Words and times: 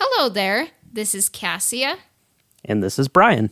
Hello 0.00 0.28
there. 0.28 0.68
This 0.92 1.12
is 1.12 1.28
Cassia. 1.28 1.96
And 2.64 2.80
this 2.84 3.00
is 3.00 3.08
Brian. 3.08 3.50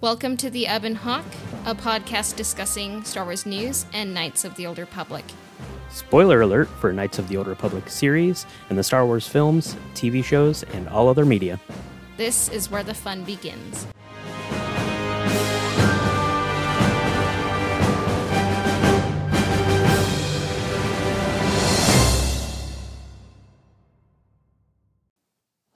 Welcome 0.00 0.36
to 0.38 0.50
the 0.50 0.66
Ebon 0.68 0.96
Hawk, 0.96 1.24
a 1.64 1.72
podcast 1.72 2.34
discussing 2.34 3.04
Star 3.04 3.22
Wars 3.22 3.46
news 3.46 3.86
and 3.92 4.12
Knights 4.12 4.44
of 4.44 4.56
the 4.56 4.66
Old 4.66 4.80
Republic. 4.80 5.24
Spoiler 5.88 6.40
alert 6.40 6.66
for 6.80 6.92
Knights 6.92 7.20
of 7.20 7.28
the 7.28 7.36
Old 7.36 7.46
Republic 7.46 7.88
series 7.88 8.44
and 8.70 8.76
the 8.76 8.82
Star 8.82 9.06
Wars 9.06 9.28
films, 9.28 9.76
TV 9.94 10.24
shows, 10.24 10.64
and 10.64 10.88
all 10.88 11.08
other 11.08 11.24
media. 11.24 11.60
This 12.16 12.48
is 12.48 12.68
where 12.68 12.82
the 12.82 12.92
fun 12.92 13.22
begins. 13.22 13.86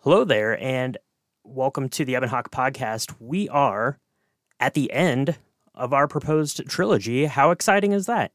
Hello 0.06 0.22
there, 0.22 0.56
and 0.62 0.96
welcome 1.42 1.88
to 1.88 2.04
the 2.04 2.12
Ebon 2.12 2.28
Hawk 2.28 2.52
podcast. 2.52 3.12
We 3.18 3.48
are 3.48 3.98
at 4.60 4.74
the 4.74 4.92
end 4.92 5.36
of 5.74 5.92
our 5.92 6.06
proposed 6.06 6.64
trilogy. 6.68 7.24
How 7.24 7.50
exciting 7.50 7.90
is 7.90 8.06
that? 8.06 8.30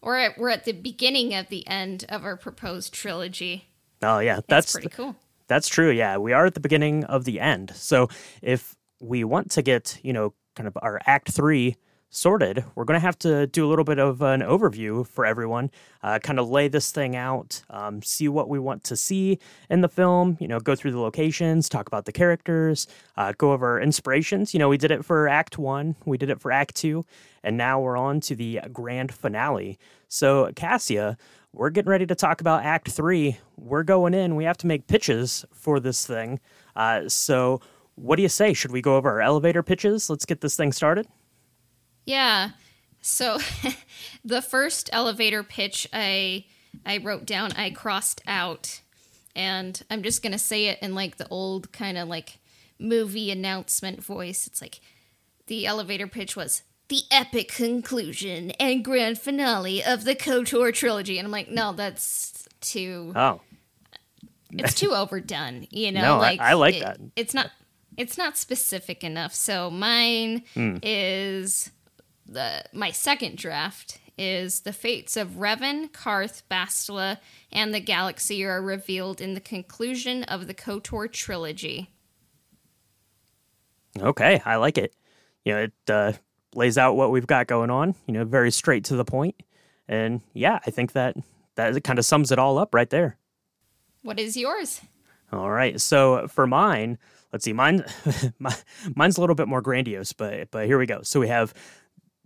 We're 0.00 0.16
at, 0.18 0.38
we're 0.38 0.50
at 0.50 0.64
the 0.64 0.70
beginning 0.70 1.34
of 1.34 1.48
the 1.48 1.66
end 1.66 2.04
of 2.08 2.22
our 2.24 2.36
proposed 2.36 2.94
trilogy. 2.94 3.66
Oh 4.00 4.20
yeah, 4.20 4.36
That's 4.36 4.46
that's 4.46 4.72
pretty 4.74 4.90
cool. 4.90 5.16
That's 5.48 5.66
true. 5.66 5.90
Yeah, 5.90 6.18
we 6.18 6.32
are 6.32 6.46
at 6.46 6.54
the 6.54 6.60
beginning 6.60 7.02
of 7.02 7.24
the 7.24 7.40
end. 7.40 7.72
So 7.74 8.08
if 8.40 8.76
we 9.00 9.24
want 9.24 9.50
to 9.50 9.62
get, 9.62 9.98
you 10.04 10.12
know, 10.12 10.34
kind 10.54 10.68
of 10.68 10.78
our 10.80 11.00
act 11.04 11.32
three 11.32 11.74
sorted, 12.10 12.64
we're 12.74 12.84
going 12.84 12.98
to 12.98 13.04
have 13.04 13.18
to 13.18 13.46
do 13.48 13.66
a 13.66 13.68
little 13.68 13.84
bit 13.84 13.98
of 13.98 14.22
an 14.22 14.40
overview 14.40 15.06
for 15.06 15.26
everyone, 15.26 15.70
uh, 16.02 16.18
kind 16.18 16.38
of 16.38 16.48
lay 16.48 16.68
this 16.68 16.90
thing 16.90 17.14
out, 17.14 17.62
um, 17.70 18.02
see 18.02 18.28
what 18.28 18.48
we 18.48 18.58
want 18.58 18.82
to 18.84 18.96
see 18.96 19.38
in 19.68 19.80
the 19.82 19.88
film, 19.88 20.36
you 20.40 20.48
know, 20.48 20.58
go 20.58 20.74
through 20.74 20.92
the 20.92 20.98
locations, 20.98 21.68
talk 21.68 21.86
about 21.86 22.06
the 22.06 22.12
characters, 22.12 22.86
uh, 23.16 23.32
go 23.36 23.52
over 23.52 23.80
inspirations. 23.80 24.54
You 24.54 24.58
know, 24.58 24.68
we 24.68 24.78
did 24.78 24.90
it 24.90 25.04
for 25.04 25.28
act 25.28 25.58
one, 25.58 25.96
we 26.06 26.16
did 26.16 26.30
it 26.30 26.40
for 26.40 26.50
act 26.50 26.74
two, 26.76 27.04
and 27.42 27.56
now 27.56 27.80
we're 27.80 27.96
on 27.96 28.20
to 28.20 28.34
the 28.34 28.60
grand 28.72 29.12
finale. 29.12 29.78
So, 30.08 30.50
Cassia, 30.56 31.18
we're 31.52 31.70
getting 31.70 31.90
ready 31.90 32.06
to 32.06 32.14
talk 32.14 32.40
about 32.40 32.64
Act 32.64 32.90
Three. 32.90 33.38
We're 33.56 33.82
going 33.82 34.14
in. 34.14 34.36
We 34.36 34.44
have 34.44 34.58
to 34.58 34.66
make 34.66 34.86
pitches 34.86 35.44
for 35.52 35.80
this 35.80 36.06
thing. 36.06 36.40
Uh, 36.76 37.08
so, 37.08 37.60
what 37.94 38.16
do 38.16 38.22
you 38.22 38.28
say? 38.28 38.52
Should 38.52 38.70
we 38.70 38.80
go 38.80 38.96
over 38.96 39.10
our 39.10 39.20
elevator 39.20 39.62
pitches? 39.62 40.08
Let's 40.08 40.24
get 40.24 40.40
this 40.40 40.56
thing 40.56 40.72
started. 40.72 41.06
Yeah. 42.08 42.50
So 43.02 43.38
the 44.24 44.40
first 44.42 44.88
elevator 44.92 45.42
pitch 45.42 45.86
I 45.92 46.44
I 46.86 46.98
wrote 46.98 47.26
down, 47.26 47.52
I 47.52 47.70
crossed 47.70 48.22
out, 48.26 48.80
and 49.36 49.80
I'm 49.90 50.02
just 50.02 50.22
gonna 50.22 50.38
say 50.38 50.66
it 50.66 50.78
in 50.80 50.94
like 50.94 51.18
the 51.18 51.28
old 51.28 51.70
kind 51.72 51.98
of 51.98 52.08
like 52.08 52.38
movie 52.78 53.30
announcement 53.30 54.02
voice. 54.02 54.46
It's 54.46 54.62
like 54.62 54.80
the 55.48 55.66
elevator 55.66 56.06
pitch 56.06 56.34
was 56.34 56.62
the 56.88 57.02
epic 57.10 57.52
conclusion 57.52 58.52
and 58.52 58.82
grand 58.84 59.18
finale 59.18 59.84
of 59.84 60.04
the 60.04 60.14
KOTOR 60.14 60.72
trilogy, 60.72 61.18
and 61.18 61.26
I'm 61.26 61.32
like, 61.32 61.50
no, 61.50 61.72
that's 61.74 62.48
too 62.62 63.12
Oh, 63.14 63.42
it's 64.52 64.74
too 64.74 64.94
overdone. 64.94 65.66
You 65.70 65.92
know, 65.92 66.00
No, 66.02 66.14
I- 66.16 66.18
like 66.20 66.40
I 66.40 66.54
like 66.54 66.74
it- 66.76 66.82
that. 66.84 66.98
It's 67.16 67.34
not 67.34 67.50
it's 67.98 68.16
not 68.16 68.36
specific 68.38 69.02
enough. 69.04 69.34
So 69.34 69.70
mine 69.70 70.44
Hmm. 70.54 70.76
is 70.82 71.70
the 72.28 72.64
my 72.72 72.90
second 72.90 73.36
draft 73.38 73.98
is 74.18 74.60
the 74.60 74.72
fates 74.72 75.16
of 75.16 75.38
Revan, 75.38 75.92
Carth, 75.92 76.42
Bastila, 76.50 77.18
and 77.52 77.72
the 77.72 77.80
galaxy 77.80 78.44
are 78.44 78.60
revealed 78.60 79.20
in 79.20 79.34
the 79.34 79.40
conclusion 79.40 80.24
of 80.24 80.48
the 80.48 80.54
KOTOR 80.54 81.10
trilogy. 81.12 81.90
okay. 84.00 84.42
I 84.44 84.56
like 84.56 84.76
it. 84.76 84.94
You 85.44 85.52
know, 85.54 85.58
it 85.60 85.72
uh, 85.88 86.12
lays 86.54 86.76
out 86.76 86.96
what 86.96 87.10
we've 87.10 87.26
got 87.26 87.46
going 87.46 87.70
on. 87.70 87.94
You 88.06 88.14
know, 88.14 88.24
very 88.24 88.50
straight 88.50 88.84
to 88.86 88.96
the 88.96 89.04
point. 89.04 89.36
And 89.86 90.20
yeah, 90.34 90.58
I 90.66 90.70
think 90.70 90.92
that 90.92 91.16
that 91.54 91.82
kind 91.84 91.98
of 91.98 92.04
sums 92.04 92.30
it 92.32 92.38
all 92.38 92.58
up 92.58 92.74
right 92.74 92.90
there. 92.90 93.16
What 94.02 94.18
is 94.18 94.36
yours? 94.36 94.80
All 95.32 95.50
right. 95.50 95.80
So 95.80 96.26
for 96.28 96.46
mine, 96.46 96.98
let's 97.32 97.44
see. 97.44 97.52
Mine, 97.52 97.84
my, 98.38 98.54
mine's 98.94 99.16
a 99.16 99.20
little 99.20 99.36
bit 99.36 99.48
more 99.48 99.60
grandiose, 99.60 100.12
but 100.12 100.50
but 100.50 100.66
here 100.66 100.78
we 100.78 100.86
go. 100.86 101.02
So 101.02 101.20
we 101.20 101.28
have 101.28 101.54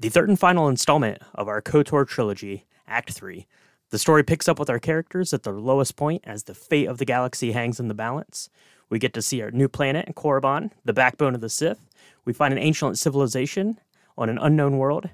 the 0.02 0.08
third 0.08 0.28
and 0.28 0.38
final 0.38 0.66
installment 0.66 1.22
of 1.36 1.46
our 1.46 1.62
KOTOR 1.62 2.08
trilogy, 2.08 2.66
Act 2.88 3.12
Three. 3.12 3.46
The 3.90 4.00
story 4.00 4.24
picks 4.24 4.48
up 4.48 4.58
with 4.58 4.68
our 4.68 4.80
characters 4.80 5.32
at 5.32 5.44
their 5.44 5.60
lowest 5.60 5.94
point 5.94 6.22
as 6.26 6.42
the 6.42 6.54
fate 6.54 6.88
of 6.88 6.98
the 6.98 7.04
galaxy 7.04 7.52
hangs 7.52 7.78
in 7.78 7.86
the 7.86 7.94
balance. 7.94 8.50
We 8.90 8.98
get 8.98 9.14
to 9.14 9.22
see 9.22 9.40
our 9.42 9.52
new 9.52 9.68
planet, 9.68 10.12
Korriban, 10.16 10.72
the 10.84 10.92
backbone 10.92 11.36
of 11.36 11.40
the 11.40 11.48
Sith. 11.48 11.78
We 12.24 12.32
find 12.32 12.52
an 12.52 12.58
ancient 12.58 12.98
civilization 12.98 13.78
on 14.18 14.28
an 14.28 14.38
unknown 14.38 14.78
world. 14.78 15.08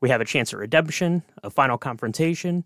We 0.00 0.08
have 0.08 0.20
a 0.20 0.24
chance 0.24 0.52
at 0.52 0.58
redemption, 0.58 1.22
a 1.44 1.48
final 1.48 1.78
confrontation, 1.78 2.64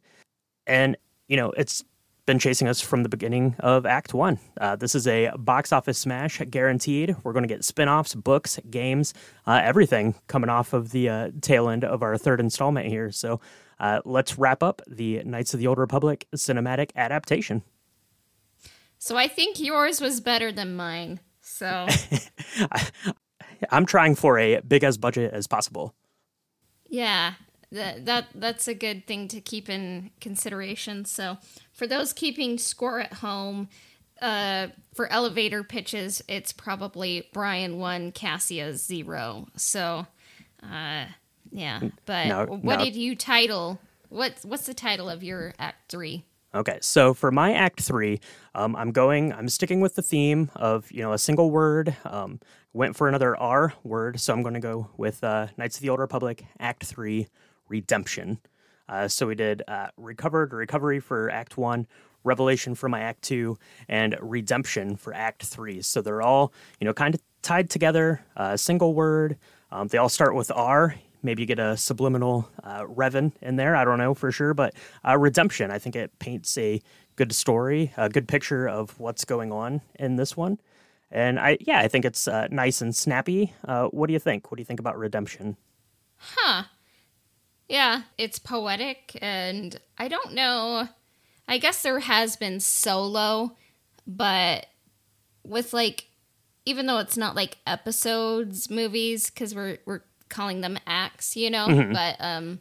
and 0.66 0.97
you 1.28 1.37
know 1.37 1.50
it's 1.58 1.84
been 2.26 2.38
chasing 2.41 2.66
us 2.69 2.81
from 2.81 3.04
the 3.04 3.09
beginning 3.09 3.54
of 3.60 3.87
Act 3.87 4.12
One. 4.12 4.38
Uh, 4.60 4.76
this 4.76 4.94
is 4.94 5.06
a 5.06 5.31
box 5.38 5.72
office 5.72 5.98
smash, 5.98 6.41
guaranteed. 6.50 7.16
We're 7.22 7.32
going 7.32 7.44
to 7.44 7.48
get 7.48 7.64
spin 7.64 7.88
offs, 7.88 8.14
books, 8.14 8.59
games, 8.69 9.14
uh, 9.47 9.60
everything 9.62 10.16
coming 10.26 10.50
off 10.50 10.72
of 10.72 10.91
the 10.91 11.09
uh, 11.09 11.31
tail 11.41 11.69
end 11.69 11.84
of 11.84 12.03
our 12.03 12.19
third 12.19 12.41
installment 12.41 12.88
here. 12.88 13.12
So 13.12 13.41
uh, 13.78 14.00
let's 14.04 14.38
wrap 14.38 14.62
up 14.62 14.82
the 14.88 15.22
Knights 15.25 15.54
of 15.54 15.60
the 15.60 15.69
Old 15.69 15.78
Republic 15.78 16.26
cinematic 16.34 16.91
adaptation. 16.97 17.62
So 18.98 19.16
I 19.16 19.28
think 19.28 19.60
yours 19.60 20.00
was 20.00 20.20
better 20.20 20.50
than 20.50 20.75
mine. 20.75 21.20
So 21.41 21.87
I'm 23.70 23.87
trying 23.87 24.16
for 24.16 24.38
a 24.38 24.60
big 24.60 24.82
as 24.82 24.98
budget 24.98 25.32
as 25.32 25.47
possible. 25.47 25.94
Yeah, 26.88 27.34
that 27.76 28.06
that 28.06 28.26
that's 28.34 28.69
a 28.69 28.75
good 28.75 29.06
thing 29.06 29.28
to 29.28 29.41
keep 29.41 29.69
in 29.69 30.10
consideration. 30.20 31.04
So, 31.04 31.38
for 31.72 31.87
those 31.87 32.12
keeping 32.12 32.59
score 32.59 33.00
at 33.00 33.14
home, 33.14 33.69
uh, 34.20 34.69
for 34.94 35.06
elevator 35.12 35.62
pitches, 35.62 36.22
it's 36.28 36.53
probably 36.53 37.28
Brian 37.32 37.78
one, 37.78 38.12
Cassia 38.12 38.75
zero. 38.76 39.47
So, 39.56 40.06
uh, 40.62 41.06
yeah. 41.53 41.81
But 42.04 42.26
No, 42.26 42.47
what 42.47 42.78
no. 42.78 42.84
did 42.84 42.97
you 42.97 43.14
title? 43.16 43.78
What's 44.08 44.44
what's 44.44 44.66
the 44.66 44.75
title 44.75 45.08
of 45.08 45.22
your 45.22 45.54
act 45.58 45.91
three? 45.91 46.25
Okay, 46.54 46.78
so 46.81 47.12
for 47.12 47.31
my 47.31 47.53
act 47.53 47.82
three, 47.82 48.20
um, 48.54 48.75
I'm 48.76 48.91
going. 48.91 49.32
I'm 49.32 49.48
sticking 49.48 49.81
with 49.81 49.94
the 49.94 50.03
theme 50.03 50.50
of 50.56 50.91
you 50.91 51.03
know 51.03 51.12
a 51.12 51.19
single 51.19 51.50
word. 51.50 51.94
Um, 52.04 52.41
went 52.72 52.97
for 52.97 53.08
another 53.08 53.37
R 53.37 53.75
word, 53.84 54.20
so 54.20 54.32
I'm 54.32 54.43
going 54.43 54.54
to 54.54 54.60
go 54.60 54.88
with 54.97 55.22
uh, 55.25 55.48
Knights 55.56 55.76
of 55.76 55.82
the 55.82 55.91
Old 55.91 56.00
Republic 56.00 56.44
Act 56.58 56.84
Three, 56.84 57.26
Redemption. 57.69 58.38
Uh, 58.88 59.09
so 59.09 59.27
we 59.27 59.34
did 59.34 59.62
uh, 59.66 59.88
recovered 59.97 60.53
recovery 60.53 61.00
for 61.00 61.31
Act 61.31 61.56
One, 61.56 61.87
Revelation 62.25 62.75
for 62.75 62.88
my 62.88 63.00
Act 63.00 63.22
Two, 63.22 63.59
and 63.88 64.16
Redemption 64.21 64.97
for 64.97 65.12
Act 65.12 65.44
Three. 65.44 65.82
So 65.82 66.00
they're 66.03 66.22
all 66.22 66.53
you 66.81 66.84
know 66.84 66.93
kind 66.93 67.15
of 67.15 67.21
tied 67.43 67.71
together. 67.71 68.22
A 68.37 68.59
single 68.59 68.94
word. 68.94 69.37
Um, 69.71 69.88
they 69.88 69.99
all 69.99 70.09
start 70.09 70.34
with 70.34 70.50
R. 70.55 70.94
Maybe 71.22 71.43
you 71.43 71.47
get 71.47 71.59
a 71.59 71.76
subliminal 71.76 72.49
uh, 72.62 72.82
Revan 72.82 73.32
in 73.43 73.56
there. 73.56 73.75
I 73.75 73.84
don't 73.84 73.99
know 73.99 74.15
for 74.15 74.31
sure, 74.31 74.55
but 74.55 74.75
uh, 75.06 75.19
Redemption. 75.19 75.71
I 75.71 75.78
think 75.78 75.97
it 75.97 76.16
paints 76.21 76.56
a 76.56 76.81
good 77.16 77.34
story, 77.34 77.93
a 77.97 78.09
good 78.09 78.28
picture 78.28 78.69
of 78.69 78.99
what's 79.00 79.25
going 79.25 79.50
on 79.50 79.81
in 79.97 80.16
this 80.16 80.37
one. 80.37 80.59
And 81.10 81.38
I, 81.41 81.56
yeah, 81.60 81.78
I 81.81 81.88
think 81.88 82.05
it's 82.05 82.28
uh, 82.28 82.49
nice 82.50 82.81
and 82.81 82.94
snappy. 82.94 83.55
Uh, 83.66 83.87
what 83.87 84.06
do 84.06 84.12
you 84.12 84.19
think? 84.19 84.50
What 84.50 84.56
do 84.56 84.60
you 84.60 84.66
think 84.66 84.81
about 84.81 84.99
Redemption? 84.99 85.56
Huh. 86.16 86.65
Yeah, 87.69 88.03
it's 88.16 88.38
poetic, 88.38 89.19
and 89.21 89.78
I 89.99 90.09
don't 90.09 90.34
know. 90.34 90.88
I 91.49 91.59
guess 91.59 91.82
there 91.82 92.00
has 92.00 92.37
been 92.37 92.60
solo, 92.60 93.56
but 94.06 94.67
with 95.44 95.73
like, 95.73 96.06
even 96.64 96.87
though 96.87 96.99
it's 96.99 97.17
not 97.17 97.35
like 97.37 97.58
episodes 97.67 98.70
movies, 98.70 99.31
because 99.31 99.55
we're 99.55 99.79
we're 99.85 100.02
calling 100.29 100.61
them 100.61 100.79
acts, 100.87 101.37
you 101.37 101.50
know. 101.50 101.67
But 101.93 102.17
um, 102.20 102.61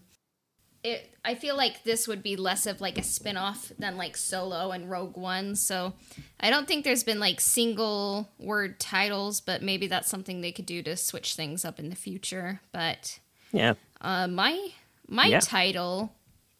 it 0.83 1.11
I 1.23 1.33
feel 1.33 1.57
like 1.57 1.83
this 1.83 2.07
would 2.07 2.21
be 2.21 2.35
less 2.35 2.67
of 2.67 2.79
like 2.81 2.97
a 2.99 3.03
spin-off 3.03 3.71
than 3.79 3.97
like 3.97 4.15
Solo 4.15 4.71
and 4.71 4.89
Rogue 4.89 5.17
One. 5.17 5.55
So 5.55 5.93
I 6.39 6.51
don't 6.51 6.67
think 6.67 6.83
there's 6.83 7.03
been 7.03 7.19
like 7.19 7.41
single 7.41 8.29
word 8.39 8.79
titles, 8.79 9.41
but 9.41 9.63
maybe 9.63 9.87
that's 9.87 10.09
something 10.09 10.41
they 10.41 10.51
could 10.51 10.67
do 10.67 10.83
to 10.83 10.95
switch 10.95 11.35
things 11.35 11.65
up 11.65 11.79
in 11.79 11.89
the 11.89 11.95
future. 11.95 12.61
But 12.71 13.19
Yeah, 13.51 13.73
uh, 14.01 14.27
my 14.27 14.69
my 15.07 15.25
Yeah. 15.27 15.39
title 15.39 16.15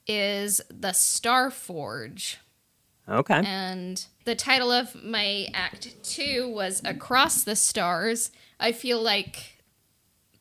is 0.08 0.62
the 0.70 0.94
Star 0.94 1.50
Forge, 1.50 2.38
okay. 3.10 3.42
and 3.46 4.06
the 4.26 4.36
title 4.36 4.72
of 4.72 4.96
my 5.04 5.48
act 5.54 5.96
two 6.04 6.50
was 6.50 6.82
Across 6.86 7.44
the 7.44 7.56
Stars. 7.56 8.32
I 8.60 8.72
feel 8.72 9.02
like 9.02 9.62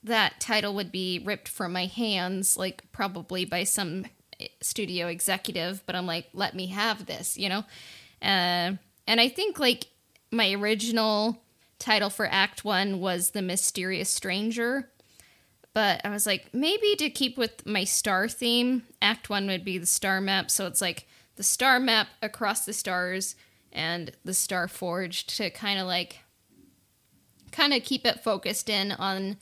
that 0.03 0.39
title 0.41 0.75
would 0.75 0.93
be 0.93 1.19
ripped 1.25 1.49
from 1.49 1.73
my 1.73 1.87
hands, 1.87 2.57
like 2.59 2.83
probably 2.93 3.45
by 3.47 3.65
some 3.65 4.05
studio 4.61 5.07
executive. 5.07 5.83
But 5.87 5.97
I'm 5.97 6.07
like, 6.07 6.29
let 6.35 6.55
me 6.55 6.67
have 6.67 7.07
this, 7.07 7.39
you 7.39 7.49
know. 7.49 7.65
Uh, 8.21 8.77
and 9.07 9.21
I 9.21 9.29
think 9.29 9.59
like 9.59 9.87
my 10.31 10.53
original 10.53 11.43
title 11.79 12.11
for 12.11 12.27
Act 12.27 12.65
One 12.65 13.01
was 13.01 13.31
The 13.31 13.43
Mysterious 13.43 14.11
Stranger. 14.11 14.91
But 15.75 16.01
I 16.05 16.11
was 16.11 16.25
like, 16.25 16.55
maybe 16.55 16.95
to 16.97 17.11
keep 17.11 17.37
with 17.37 17.67
my 17.67 17.85
star 17.85 18.29
theme, 18.29 18.85
Act 19.03 19.29
One 19.29 19.47
would 19.49 19.65
be 19.65 19.77
the 19.77 19.87
star 19.87 20.21
map. 20.21 20.51
So 20.51 20.67
it's 20.67 20.81
like 20.81 21.07
the 21.37 21.43
star 21.43 21.79
map 21.81 22.09
across 22.23 22.65
the 22.65 22.73
stars 22.73 23.35
and 23.73 24.13
the 24.25 24.35
star 24.35 24.69
forged 24.69 25.37
to 25.37 25.51
kind 25.51 25.81
of 25.81 25.87
like 25.87 26.21
kind 27.51 27.75
of 27.75 27.83
keep 27.83 28.07
it 28.07 28.23
focused 28.23 28.69
in 28.71 28.93
on 28.93 29.37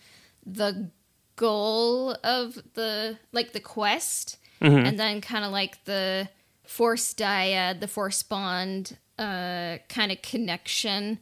the 0.45 0.91
goal 1.37 2.17
of 2.25 2.59
the 2.75 3.19
like 3.33 3.53
the 3.53 3.61
quest 3.61 4.39
Mm-hmm. 4.61 4.87
and 4.87 5.01
then 5.01 5.21
kind 5.21 5.45
of 5.45 5.51
like 5.51 5.85
the 5.87 6.29
force 6.69 7.13
dyad 7.15 7.81
the 7.81 7.89
force 7.89 8.23
bond 8.23 8.97
uh 9.19 9.79
kind 9.89 10.13
of 10.13 10.23
connection 10.23 11.19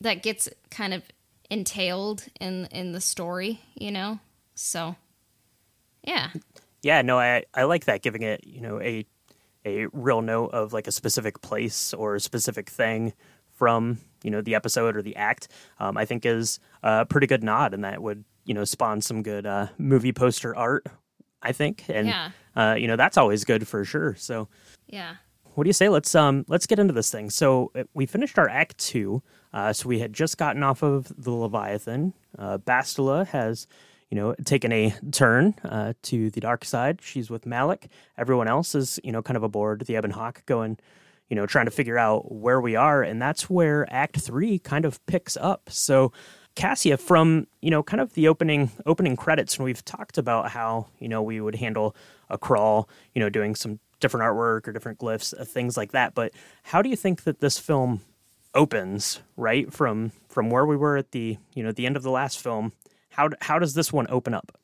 that 0.00 0.22
gets 0.22 0.48
kind 0.70 0.94
of 0.94 1.02
entailed 1.50 2.26
in 2.40 2.66
in 2.66 2.92
the 2.92 3.00
story 3.00 3.58
you 3.74 3.90
know 3.90 4.20
so 4.54 4.96
yeah 6.02 6.30
Yeah, 6.82 7.02
no, 7.02 7.18
I 7.18 7.44
I 7.54 7.64
like 7.64 7.86
that 7.86 8.02
giving 8.02 8.22
it, 8.22 8.46
you 8.46 8.60
know, 8.60 8.80
a 8.80 9.06
a 9.66 9.86
real 9.92 10.20
note 10.20 10.48
of 10.52 10.72
like 10.74 10.86
a 10.86 10.92
specific 10.92 11.40
place 11.40 11.94
or 11.94 12.14
a 12.16 12.20
specific 12.20 12.68
thing 12.68 13.14
from, 13.54 13.98
you 14.22 14.30
know, 14.30 14.42
the 14.42 14.54
episode 14.54 14.94
or 14.96 15.00
the 15.02 15.16
act. 15.16 15.48
Um, 15.78 15.96
I 15.96 16.04
think 16.04 16.26
is 16.26 16.60
a 16.82 17.06
pretty 17.06 17.26
good 17.26 17.42
nod 17.42 17.72
and 17.72 17.82
that 17.84 18.02
would, 18.02 18.24
you 18.44 18.52
know, 18.52 18.64
spawn 18.64 19.00
some 19.00 19.22
good 19.22 19.46
uh, 19.46 19.68
movie 19.78 20.12
poster 20.12 20.54
art, 20.54 20.86
I 21.40 21.52
think. 21.52 21.84
And 21.88 22.08
Yeah. 22.08 22.30
uh, 22.54 22.74
you 22.78 22.86
know, 22.86 22.96
that's 22.96 23.16
always 23.16 23.44
good 23.44 23.66
for 23.66 23.84
sure. 23.84 24.14
So 24.16 24.48
yeah 24.86 25.16
what 25.54 25.62
do 25.64 25.68
you 25.68 25.72
say? 25.74 25.88
Let's 25.88 26.14
um 26.16 26.44
let's 26.48 26.66
get 26.66 26.78
into 26.80 26.92
this 26.92 27.10
thing. 27.10 27.30
So 27.30 27.70
uh, 27.74 27.84
we 27.94 28.04
finished 28.06 28.38
our 28.38 28.48
act 28.48 28.76
two. 28.76 29.22
Uh, 29.52 29.72
so 29.72 29.88
we 29.88 30.00
had 30.00 30.12
just 30.12 30.36
gotten 30.36 30.62
off 30.64 30.82
of 30.82 31.10
the 31.16 31.30
Leviathan. 31.30 32.12
Uh, 32.36 32.58
Bastila 32.58 33.28
has, 33.28 33.68
you 34.10 34.16
know, 34.16 34.34
taken 34.44 34.72
a 34.72 34.94
turn 35.10 35.54
uh, 35.64 35.94
to 36.02 36.30
the 36.30 36.40
dark 36.40 36.64
side. 36.64 37.00
She's 37.02 37.30
with 37.30 37.46
Malak. 37.46 37.88
Everyone 38.16 38.48
else 38.48 38.74
is, 38.74 39.00
you 39.02 39.12
know, 39.12 39.22
kind 39.22 39.36
of 39.36 39.42
aboard 39.42 39.84
the 39.86 39.96
Ebon 39.96 40.12
Hawk, 40.12 40.44
going, 40.46 40.78
you 41.28 41.36
know, 41.36 41.46
trying 41.46 41.64
to 41.64 41.70
figure 41.70 41.98
out 41.98 42.32
where 42.32 42.60
we 42.60 42.76
are, 42.76 43.02
and 43.02 43.20
that's 43.20 43.48
where 43.50 43.86
Act 43.92 44.20
Three 44.20 44.58
kind 44.58 44.84
of 44.84 45.04
picks 45.06 45.36
up. 45.36 45.70
So. 45.70 46.12
Cassia, 46.56 46.96
from 46.98 47.48
you 47.60 47.70
know, 47.72 47.82
kind 47.82 48.00
of 48.00 48.12
the 48.12 48.28
opening 48.28 48.70
opening 48.86 49.16
credits, 49.16 49.56
and 49.56 49.64
we've 49.64 49.84
talked 49.84 50.18
about 50.18 50.50
how 50.50 50.86
you 51.00 51.08
know 51.08 51.20
we 51.20 51.40
would 51.40 51.56
handle 51.56 51.96
a 52.30 52.38
crawl, 52.38 52.88
you 53.12 53.20
know, 53.20 53.28
doing 53.28 53.56
some 53.56 53.80
different 54.00 54.24
artwork 54.24 54.68
or 54.68 54.72
different 54.72 54.98
glyphs, 54.98 55.38
uh, 55.38 55.44
things 55.44 55.76
like 55.76 55.92
that. 55.92 56.14
But 56.14 56.32
how 56.62 56.82
do 56.82 56.88
you 56.88 56.96
think 56.96 57.24
that 57.24 57.40
this 57.40 57.58
film 57.58 58.02
opens? 58.54 59.20
Right 59.36 59.72
from 59.72 60.12
from 60.28 60.50
where 60.50 60.66
we 60.66 60.76
were 60.76 60.96
at 60.96 61.10
the 61.12 61.38
you 61.54 61.62
know 61.62 61.72
the 61.72 61.86
end 61.86 61.96
of 61.96 62.02
the 62.02 62.10
last 62.10 62.38
film, 62.38 62.72
how 63.14 63.30
how 63.40 63.58
does 63.58 63.74
this 63.74 63.92
one 63.92 64.06
open 64.10 64.34
up? 64.34 64.58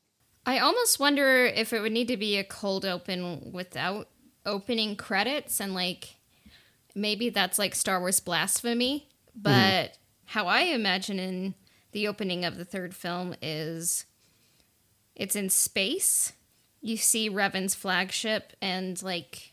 I 0.46 0.58
almost 0.58 0.98
wonder 0.98 1.46
if 1.46 1.72
it 1.72 1.80
would 1.80 1.92
need 1.92 2.08
to 2.08 2.16
be 2.16 2.36
a 2.36 2.44
cold 2.44 2.84
open 2.84 3.52
without 3.52 4.08
opening 4.46 4.96
credits 4.96 5.60
and 5.60 5.74
like 5.74 6.16
maybe 6.94 7.30
that's 7.30 7.58
like 7.58 7.74
Star 7.74 8.00
Wars 8.00 8.20
blasphemy, 8.20 9.08
but 9.34 9.98
how 10.24 10.46
I 10.46 10.62
imagine 10.62 11.18
in 11.18 11.54
the 11.92 12.08
opening 12.08 12.44
of 12.44 12.56
the 12.56 12.64
third 12.64 12.94
film 12.94 13.34
is 13.42 14.06
it's 15.14 15.36
in 15.36 15.50
space. 15.50 16.32
You 16.80 16.96
see 16.96 17.28
Revan's 17.28 17.74
flagship 17.74 18.54
and 18.62 19.00
like 19.02 19.52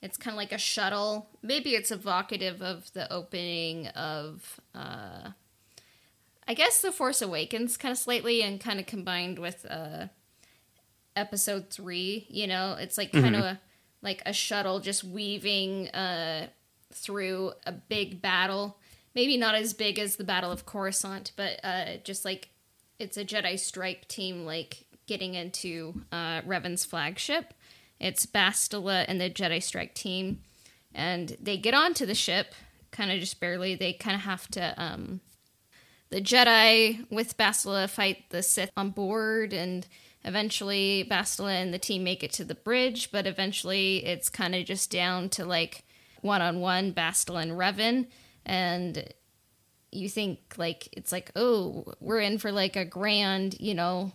it's 0.00 0.16
kind 0.16 0.32
of 0.32 0.38
like 0.38 0.52
a 0.52 0.58
shuttle. 0.58 1.28
Maybe 1.42 1.70
it's 1.70 1.90
evocative 1.90 2.62
of 2.62 2.92
the 2.92 3.12
opening 3.12 3.88
of 3.88 4.60
uh 4.74 5.30
I 6.48 6.54
guess 6.54 6.80
The 6.80 6.90
Force 6.90 7.20
Awakens 7.20 7.76
kind 7.76 7.92
of 7.92 7.98
slightly 7.98 8.42
and 8.42 8.58
kind 8.58 8.80
of 8.80 8.86
combined 8.86 9.38
with 9.38 9.66
uh 9.68 10.06
episode 11.14 11.68
3, 11.68 12.26
you 12.30 12.46
know, 12.46 12.76
it's 12.80 12.96
like 12.96 13.12
kind 13.12 13.36
of 13.36 13.42
a, 13.42 13.60
like 14.02 14.22
a 14.24 14.32
shuttle 14.32 14.80
just 14.80 15.04
weaving 15.04 15.88
uh 15.88 16.46
through 16.90 17.52
a 17.66 17.72
big 17.72 18.22
battle. 18.22 18.78
Maybe 19.14 19.36
not 19.36 19.56
as 19.56 19.74
big 19.74 19.98
as 19.98 20.16
the 20.16 20.24
Battle 20.24 20.50
of 20.50 20.64
Coruscant, 20.64 21.32
but 21.36 21.60
uh 21.62 21.98
just 22.02 22.24
like 22.24 22.48
it's 22.98 23.18
a 23.18 23.26
Jedi 23.26 23.58
strike 23.58 24.08
team 24.08 24.46
like 24.46 24.86
getting 25.06 25.34
into 25.34 26.00
uh 26.10 26.40
Revan's 26.46 26.86
flagship. 26.86 27.52
It's 28.00 28.24
Bastila 28.24 29.04
and 29.06 29.20
the 29.20 29.28
Jedi 29.28 29.62
strike 29.62 29.94
team 29.94 30.40
and 30.94 31.36
they 31.38 31.58
get 31.58 31.74
onto 31.74 32.06
the 32.06 32.14
ship 32.14 32.54
kind 32.90 33.12
of 33.12 33.20
just 33.20 33.38
barely. 33.38 33.74
They 33.74 33.92
kind 33.92 34.14
of 34.16 34.22
have 34.22 34.48
to 34.52 34.74
um 34.82 35.20
the 36.10 36.20
Jedi 36.20 37.10
with 37.10 37.36
Bastila 37.36 37.88
fight 37.88 38.30
the 38.30 38.42
Sith 38.42 38.70
on 38.76 38.90
board, 38.90 39.52
and 39.52 39.86
eventually 40.24 41.06
Bastila 41.10 41.52
and 41.52 41.72
the 41.72 41.78
team 41.78 42.04
make 42.04 42.22
it 42.22 42.32
to 42.32 42.44
the 42.44 42.54
bridge. 42.54 43.10
But 43.10 43.26
eventually, 43.26 44.04
it's 44.04 44.28
kind 44.28 44.54
of 44.54 44.64
just 44.64 44.90
down 44.90 45.28
to 45.30 45.44
like 45.44 45.84
one 46.22 46.42
on 46.42 46.60
one 46.60 46.92
Bastila 46.92 47.42
and 47.42 47.52
Revan, 47.52 48.06
and 48.44 49.12
you 49.90 50.08
think 50.08 50.38
like 50.58 50.88
it's 50.92 51.12
like 51.12 51.30
oh 51.34 51.94
we're 51.98 52.20
in 52.20 52.36
for 52.36 52.52
like 52.52 52.76
a 52.76 52.84
grand 52.84 53.56
you 53.58 53.74
know 53.74 54.12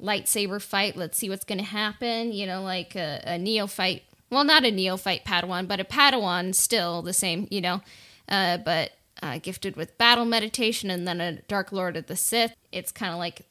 lightsaber 0.00 0.60
fight. 0.60 0.96
Let's 0.96 1.18
see 1.18 1.28
what's 1.28 1.44
going 1.44 1.58
to 1.58 1.64
happen. 1.64 2.32
You 2.32 2.46
know, 2.46 2.62
like 2.62 2.94
a, 2.94 3.22
a 3.24 3.38
neophyte. 3.38 4.02
Well, 4.30 4.44
not 4.44 4.64
a 4.64 4.70
neophyte 4.70 5.24
Padawan, 5.24 5.68
but 5.68 5.80
a 5.80 5.84
Padawan 5.84 6.54
still 6.54 7.02
the 7.02 7.12
same. 7.12 7.46
You 7.50 7.60
know, 7.60 7.82
uh, 8.28 8.58
but 8.58 8.92
uh, 9.24 9.38
gifted 9.38 9.74
with 9.74 9.96
battle 9.96 10.26
meditation 10.26 10.90
and 10.90 11.08
then 11.08 11.18
a 11.18 11.40
Dark 11.48 11.72
Lord 11.72 11.96
of 11.96 12.06
the 12.08 12.16
Sith. 12.16 12.54
It's 12.70 12.92
kind 12.92 13.10
of 13.10 13.18
like 13.18 13.46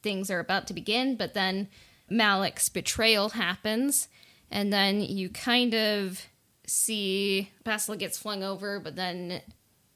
things 0.00 0.30
are 0.30 0.38
about 0.38 0.68
to 0.68 0.74
begin, 0.74 1.16
but 1.16 1.34
then 1.34 1.66
Malak's 2.08 2.68
betrayal 2.68 3.30
happens, 3.30 4.06
and 4.52 4.72
then 4.72 5.00
you 5.00 5.28
kind 5.28 5.74
of 5.74 6.26
see 6.64 7.50
Bastila 7.64 7.98
gets 7.98 8.16
flung 8.16 8.44
over, 8.44 8.78
but 8.78 8.94
then 8.94 9.40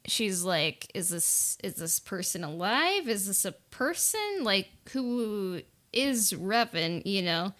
she's 0.05 0.43
like, 0.43 0.91
"Is 0.93 1.07
this 1.07 1.57
is 1.63 1.75
this 1.75 1.99
person 1.99 2.43
alive? 2.43 3.07
Is 3.07 3.27
this 3.27 3.45
a 3.45 3.53
person? 3.53 4.41
Like 4.41 4.67
who 4.89 5.61
is 5.93 6.33
Revan? 6.33 7.03
You 7.05 7.21
know?" 7.21 7.53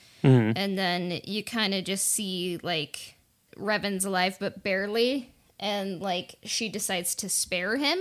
And 0.58 0.78
then 0.78 1.22
you 1.24 1.42
kind 1.42 1.74
of 1.74 1.86
just 1.86 2.06
see 2.10 2.60
like 2.62 3.16
Revan's 3.56 4.04
alive, 4.04 4.36
but 4.42 4.62
barely, 4.62 5.32
and 5.62 6.02
like 6.02 6.36
she 6.44 6.68
decides 6.68 7.16
to 7.16 7.30
spare 7.30 7.78
him. 7.78 8.00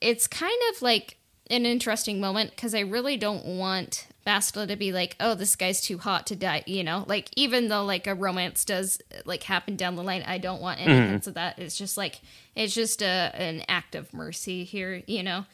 It's 0.00 0.26
kind 0.26 0.58
of 0.72 0.82
like 0.82 1.18
an 1.50 1.66
interesting 1.66 2.20
moment 2.20 2.50
because 2.50 2.74
I 2.74 2.80
really 2.80 3.16
don't 3.16 3.44
want 3.44 4.06
Bastila 4.26 4.66
to 4.68 4.76
be 4.76 4.92
like, 4.92 5.14
oh, 5.20 5.34
this 5.34 5.54
guy's 5.54 5.82
too 5.82 5.98
hot 5.98 6.26
to 6.28 6.36
die, 6.36 6.64
you 6.66 6.82
know? 6.82 7.04
Like, 7.06 7.28
even 7.36 7.68
though 7.68 7.84
like 7.84 8.06
a 8.06 8.14
romance 8.14 8.64
does 8.64 8.98
like 9.26 9.42
happen 9.42 9.76
down 9.76 9.96
the 9.96 10.02
line, 10.02 10.24
I 10.26 10.38
don't 10.38 10.62
want 10.62 10.80
any 10.80 10.94
hints 10.94 11.26
of 11.26 11.34
that. 11.34 11.58
It's 11.58 11.76
just 11.76 11.98
like, 11.98 12.20
it's 12.54 12.74
just 12.74 13.02
a, 13.02 13.30
an 13.34 13.62
act 13.68 13.94
of 13.94 14.12
mercy 14.14 14.64
here, 14.64 15.02
you 15.06 15.22
know? 15.22 15.44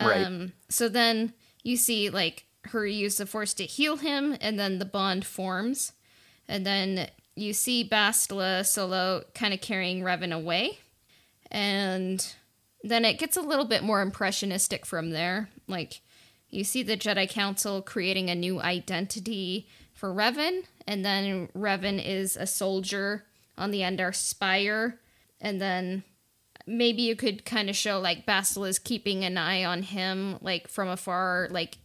Right. 0.00 0.26
Um, 0.26 0.52
so 0.70 0.88
then 0.88 1.34
you 1.62 1.76
see 1.76 2.08
like 2.08 2.46
her 2.68 2.86
use 2.86 3.18
the 3.18 3.26
force 3.26 3.52
to 3.54 3.64
heal 3.64 3.96
him, 3.96 4.36
and 4.40 4.58
then 4.58 4.78
the 4.78 4.86
bond 4.86 5.26
forms. 5.26 5.92
And 6.48 6.64
then 6.64 7.08
you 7.36 7.52
see 7.52 7.86
Bastila 7.86 8.64
Solo 8.64 9.24
kind 9.34 9.52
of 9.52 9.60
carrying 9.60 10.02
Revan 10.02 10.34
away. 10.34 10.78
And 11.54 12.34
then 12.82 13.04
it 13.04 13.18
gets 13.18 13.36
a 13.36 13.42
little 13.42 13.64
bit 13.64 13.84
more 13.84 14.02
impressionistic 14.02 14.84
from 14.84 15.10
there. 15.10 15.48
Like, 15.68 16.00
you 16.50 16.64
see 16.64 16.82
the 16.82 16.96
Jedi 16.96 17.30
Council 17.30 17.80
creating 17.80 18.28
a 18.28 18.34
new 18.34 18.60
identity 18.60 19.68
for 19.94 20.12
Revan, 20.12 20.64
and 20.86 21.04
then 21.04 21.48
Revan 21.56 22.04
is 22.04 22.36
a 22.36 22.46
soldier 22.46 23.24
on 23.56 23.70
the 23.70 23.80
Endar 23.80 24.12
Spire, 24.12 24.98
and 25.40 25.60
then 25.60 26.02
maybe 26.66 27.02
you 27.02 27.14
could 27.14 27.44
kind 27.44 27.70
of 27.70 27.76
show 27.76 28.00
like 28.00 28.26
Bastila 28.26 28.68
is 28.68 28.80
keeping 28.80 29.24
an 29.24 29.38
eye 29.38 29.64
on 29.64 29.82
him, 29.82 30.38
like 30.40 30.66
from 30.66 30.88
afar. 30.88 31.46
Like 31.52 31.78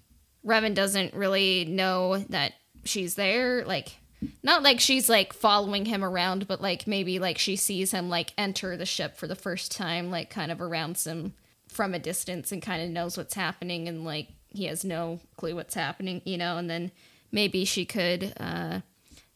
Revan 0.43 0.73
doesn't 0.73 1.13
really 1.13 1.65
know 1.65 2.17
that 2.29 2.53
she's 2.85 3.13
there. 3.13 3.63
Like 3.65 3.98
not 4.43 4.63
like 4.63 4.79
she's 4.79 5.09
like 5.09 5.33
following 5.33 5.85
him 5.85 6.03
around, 6.03 6.47
but 6.47 6.61
like 6.61 6.87
maybe 6.87 7.19
like 7.19 7.37
she 7.37 7.55
sees 7.55 7.91
him 7.91 8.09
like 8.09 8.33
enter 8.37 8.75
the 8.75 8.85
ship 8.85 9.17
for 9.17 9.27
the 9.27 9.35
first 9.35 9.71
time, 9.71 10.09
like 10.11 10.29
kind 10.29 10.51
of 10.51 10.61
around 10.61 10.97
some 10.97 11.33
from 11.67 11.93
a 11.93 11.99
distance 11.99 12.51
and 12.51 12.61
kind 12.61 12.81
of 12.81 12.89
knows 12.89 13.17
what's 13.17 13.35
happening 13.35 13.87
and 13.87 14.03
like 14.03 14.29
he 14.49 14.65
has 14.65 14.83
no 14.83 15.19
clue 15.37 15.55
what's 15.55 15.75
happening, 15.75 16.21
you 16.25 16.37
know, 16.37 16.57
and 16.57 16.69
then 16.69 16.91
maybe 17.31 17.63
she 17.65 17.85
could 17.85 18.33
uh 18.39 18.81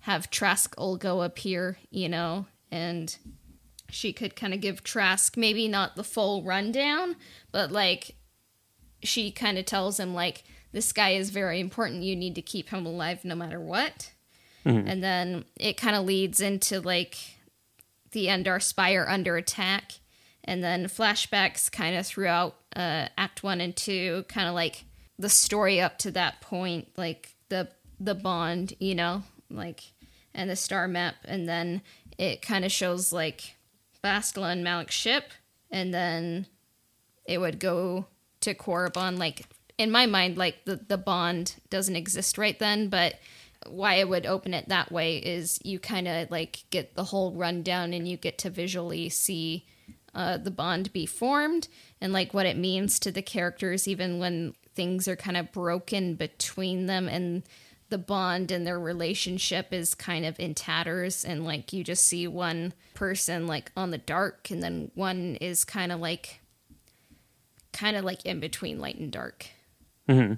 have 0.02 0.30
Trask 0.30 0.76
Ulgo 0.76 1.26
appear, 1.26 1.78
you 1.90 2.10
know, 2.10 2.46
and 2.72 3.16
she 3.90 4.12
could 4.12 4.36
kind 4.36 4.54
of 4.54 4.60
give 4.60 4.84
Trask 4.84 5.38
maybe 5.38 5.68
not 5.68 5.96
the 5.96 6.04
full 6.04 6.44
rundown, 6.44 7.16
but 7.52 7.72
like 7.72 8.16
she 9.02 9.32
kind 9.32 9.58
of 9.58 9.66
tells 9.66 10.00
him 10.00 10.14
like 10.14 10.44
this 10.72 10.92
guy 10.92 11.12
is 11.12 11.30
very 11.30 11.60
important. 11.60 12.04
You 12.04 12.16
need 12.16 12.36
to 12.36 12.42
keep 12.42 12.70
him 12.70 12.86
alive 12.86 13.24
no 13.24 13.36
matter 13.36 13.60
what. 13.60 14.12
And 14.66 15.04
then 15.04 15.46
it 15.60 15.78
kind 15.78 15.96
of 15.96 16.06
leads 16.06 16.40
into 16.40 16.80
like 16.80 17.18
the 18.12 18.28
Endar 18.28 18.62
Spire 18.62 19.06
under 19.10 19.36
attack, 19.38 19.94
and 20.44 20.64
then 20.64 20.86
flashbacks 20.86 21.72
kind 21.72 21.96
of 21.96 22.06
throughout 22.06 22.56
uh, 22.76 23.08
Act 23.18 23.44
One 23.44 23.60
and 23.60 23.76
Two, 23.76 24.26
kind 24.28 24.48
of 24.48 24.54
like 24.54 24.86
the 25.20 25.30
story 25.30 25.82
up 25.82 25.98
to 26.00 26.12
that 26.12 26.42
point, 26.42 26.88
like 26.98 27.36
the 27.50 27.70
the 28.00 28.16
bond, 28.16 28.74
you 28.80 28.96
know, 28.96 29.24
like 29.50 29.84
and 30.34 30.50
the 30.50 30.56
star 30.56 30.88
map, 30.88 31.16
and 31.26 31.48
then 31.48 31.82
it 32.18 32.42
kind 32.42 32.66
of 32.66 32.72
shows 32.72 33.12
like 33.12 33.56
Bastila 34.04 34.52
and 34.52 34.64
Malak's 34.64 34.96
ship, 34.96 35.32
and 35.72 35.94
then 35.94 36.48
it 37.26 37.40
would 37.40 37.60
go 37.60 38.06
to 38.42 38.54
Korriban. 38.54 39.18
Like 39.18 39.46
in 39.78 39.92
my 39.92 40.06
mind, 40.06 40.38
like 40.38 40.66
the 40.66 40.78
the 40.78 40.98
bond 40.98 41.56
doesn't 41.70 41.96
exist 41.96 42.38
right 42.38 42.58
then, 42.60 42.90
but 42.90 43.16
why 43.68 44.00
I 44.00 44.04
would 44.04 44.26
open 44.26 44.54
it 44.54 44.70
that 44.70 44.92
way 44.92 45.18
is 45.18 45.60
you 45.64 45.80
kind 45.80 46.08
of 46.08 46.32
like 46.32 46.64
get 46.70 46.96
the 46.96 47.04
whole 47.06 47.34
rundown 47.34 47.94
and 47.94 48.08
you 48.08 48.18
get 48.18 48.38
to 48.40 48.50
visually 48.50 49.10
see 49.10 49.66
uh, 50.16 50.38
the 50.38 50.52
bond 50.52 50.94
be 50.94 51.06
formed 51.06 51.68
and 52.00 52.14
like 52.14 52.34
what 52.34 52.46
it 52.46 52.58
means 52.58 53.00
to 53.00 53.12
the 53.12 53.22
characters, 53.22 53.88
even 53.88 54.20
when 54.20 54.54
things 54.76 55.08
are 55.08 55.16
kind 55.16 55.38
of 55.38 55.52
broken 55.52 56.16
between 56.16 56.86
them 56.86 57.08
and 57.08 57.44
the 57.90 57.98
bond 57.98 58.52
and 58.52 58.66
their 58.66 58.80
relationship 58.80 59.72
is 59.72 59.94
kind 59.94 60.26
of 60.26 60.40
in 60.40 60.56
tatters 60.56 61.24
and 61.24 61.46
like 61.46 61.72
you 61.72 61.84
just 61.84 62.04
see 62.04 62.28
one 62.28 62.74
person 62.96 63.46
like 63.46 63.72
on 63.78 63.92
the 63.92 64.00
dark 64.00 64.50
and 64.50 64.64
then 64.64 64.90
one 64.96 65.36
is 65.36 65.64
kind 65.64 65.92
of 65.92 66.00
like 66.00 66.40
kind 67.72 67.96
of 67.96 68.04
like 68.04 68.26
in 68.26 68.40
between 68.40 68.80
light 68.80 68.96
and 68.96 69.12
dark 69.12 69.46
mm-hmm. 70.10 70.34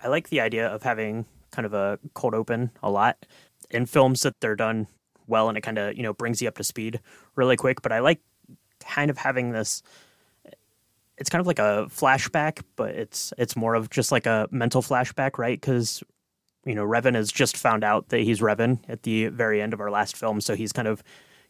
i 0.00 0.06
like 0.06 0.28
the 0.28 0.40
idea 0.40 0.68
of 0.68 0.84
having 0.84 1.24
kind 1.50 1.66
of 1.66 1.74
a 1.74 1.98
cold 2.14 2.34
open 2.34 2.70
a 2.82 2.90
lot 2.90 3.26
in 3.70 3.86
films 3.86 4.22
that 4.22 4.40
they're 4.40 4.56
done 4.56 4.86
well 5.26 5.48
and 5.48 5.56
it 5.56 5.62
kind 5.62 5.78
of 5.78 5.96
you 5.96 6.02
know 6.02 6.12
brings 6.12 6.42
you 6.42 6.48
up 6.48 6.56
to 6.56 6.64
speed 6.64 7.00
really 7.36 7.56
quick. 7.56 7.82
But 7.82 7.92
i 7.92 8.00
like 8.00 8.20
kind 8.80 9.10
of 9.10 9.18
having 9.18 9.52
this 9.52 9.82
it's 11.18 11.28
kind 11.28 11.40
of 11.40 11.46
like 11.46 11.58
a 11.58 11.86
flashback 11.90 12.62
but 12.76 12.94
it's 12.94 13.32
it's 13.38 13.54
more 13.56 13.74
of 13.74 13.90
just 13.90 14.10
like 14.10 14.26
a 14.26 14.48
mental 14.50 14.82
flashback 14.82 15.38
right? 15.38 15.60
Because 15.60 16.02
you 16.64 16.74
know 16.74 16.84
revan 16.84 17.14
has 17.14 17.30
just 17.32 17.56
found 17.56 17.84
out 17.84 18.08
that 18.08 18.20
he's 18.20 18.40
revan 18.40 18.78
at 18.88 19.04
the 19.04 19.28
very 19.28 19.62
end 19.62 19.72
of 19.72 19.80
our 19.80 19.90
last 19.90 20.16
film. 20.16 20.40
So 20.40 20.54
he's 20.54 20.72
kind 20.72 20.88
of 20.88 21.02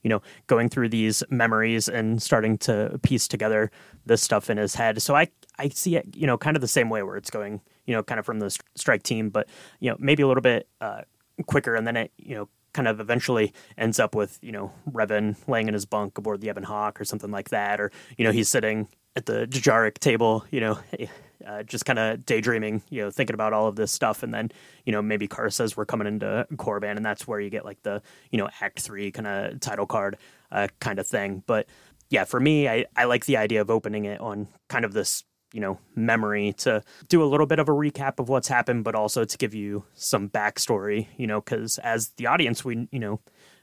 you 0.02 0.10
know 0.10 0.22
going 0.46 0.68
through 0.68 0.88
these 0.88 1.22
memories 1.30 1.88
and 1.88 2.22
starting 2.22 2.58
to 2.58 2.98
piece 3.02 3.28
together 3.28 3.70
this 4.06 4.22
stuff 4.22 4.50
in 4.50 4.56
his 4.58 4.74
head. 4.74 5.00
So 5.02 5.14
i 5.14 5.28
i 5.58 5.68
see 5.68 5.96
it 5.96 6.06
you 6.14 6.26
know 6.26 6.36
kind 6.36 6.56
of 6.56 6.60
the 6.60 6.68
same 6.68 6.90
way 6.90 7.02
where 7.02 7.16
it's 7.16 7.30
going 7.30 7.60
you 7.90 7.96
know, 7.96 8.04
kind 8.04 8.20
of 8.20 8.24
from 8.24 8.38
the 8.38 8.56
strike 8.76 9.02
team, 9.02 9.30
but 9.30 9.48
you 9.80 9.90
know, 9.90 9.96
maybe 9.98 10.22
a 10.22 10.28
little 10.28 10.40
bit 10.40 10.68
uh, 10.80 11.00
quicker, 11.46 11.74
and 11.74 11.84
then 11.84 11.96
it, 11.96 12.12
you 12.18 12.36
know, 12.36 12.48
kind 12.72 12.86
of 12.86 13.00
eventually 13.00 13.52
ends 13.76 13.98
up 13.98 14.14
with 14.14 14.38
you 14.42 14.52
know 14.52 14.72
Revan 14.88 15.34
laying 15.48 15.66
in 15.66 15.74
his 15.74 15.86
bunk 15.86 16.16
aboard 16.16 16.40
the 16.40 16.48
Ebon 16.48 16.62
Hawk 16.62 17.00
or 17.00 17.04
something 17.04 17.32
like 17.32 17.48
that, 17.48 17.80
or 17.80 17.90
you 18.16 18.24
know 18.24 18.30
he's 18.30 18.48
sitting 18.48 18.86
at 19.16 19.26
the 19.26 19.44
Dejarik 19.44 19.98
table, 19.98 20.44
you 20.52 20.60
know, 20.60 20.78
uh, 21.44 21.64
just 21.64 21.84
kind 21.84 21.98
of 21.98 22.24
daydreaming, 22.24 22.80
you 22.90 23.02
know, 23.02 23.10
thinking 23.10 23.34
about 23.34 23.52
all 23.52 23.66
of 23.66 23.74
this 23.74 23.90
stuff, 23.90 24.22
and 24.22 24.32
then 24.32 24.52
you 24.86 24.92
know 24.92 25.02
maybe 25.02 25.26
Carr 25.26 25.50
says 25.50 25.76
we're 25.76 25.84
coming 25.84 26.06
into 26.06 26.46
Korriban, 26.54 26.96
and 26.96 27.04
that's 27.04 27.26
where 27.26 27.40
you 27.40 27.50
get 27.50 27.64
like 27.64 27.82
the 27.82 28.02
you 28.30 28.38
know 28.38 28.48
Act 28.60 28.78
Three 28.78 29.10
kind 29.10 29.26
of 29.26 29.58
title 29.58 29.86
card 29.86 30.16
uh, 30.52 30.68
kind 30.78 31.00
of 31.00 31.08
thing. 31.08 31.42
But 31.44 31.66
yeah, 32.08 32.22
for 32.22 32.38
me, 32.38 32.68
I 32.68 32.84
I 32.94 33.06
like 33.06 33.26
the 33.26 33.36
idea 33.36 33.60
of 33.60 33.68
opening 33.68 34.04
it 34.04 34.20
on 34.20 34.46
kind 34.68 34.84
of 34.84 34.92
this 34.92 35.24
you 35.52 35.60
know 35.60 35.78
memory 35.94 36.52
to 36.52 36.82
do 37.08 37.22
a 37.22 37.26
little 37.26 37.46
bit 37.46 37.58
of 37.58 37.68
a 37.68 37.72
recap 37.72 38.18
of 38.18 38.28
what's 38.28 38.48
happened 38.48 38.84
but 38.84 38.94
also 38.94 39.24
to 39.24 39.36
give 39.36 39.54
you 39.54 39.84
some 39.94 40.28
backstory 40.28 41.08
you 41.16 41.26
know 41.26 41.40
because 41.40 41.78
as 41.78 42.10
the 42.16 42.26
audience 42.26 42.64
we 42.64 42.88
you 42.92 43.00
know 43.00 43.20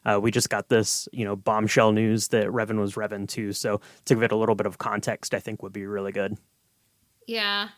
uh, 0.08 0.20
we 0.20 0.32
just 0.32 0.50
got 0.50 0.70
this 0.70 1.08
you 1.12 1.25
know 1.25 1.36
bombshell 1.36 1.91
news 1.91 2.29
that 2.29 2.48
revan 2.48 2.79
was 2.79 2.96
revan 2.96 3.27
too. 3.27 3.51
So 3.51 3.82
to 4.06 4.15
give 4.15 4.24
it 4.24 4.32
a 4.32 4.38
little 4.38 4.56
bit 4.56 4.65
of 4.65 4.77
context 4.77 5.34
i 5.34 5.39
think 5.39 5.62
would 5.62 5.74
be 5.74 5.86
really 5.86 6.12
good. 6.12 6.38
Yeah. 7.27 7.70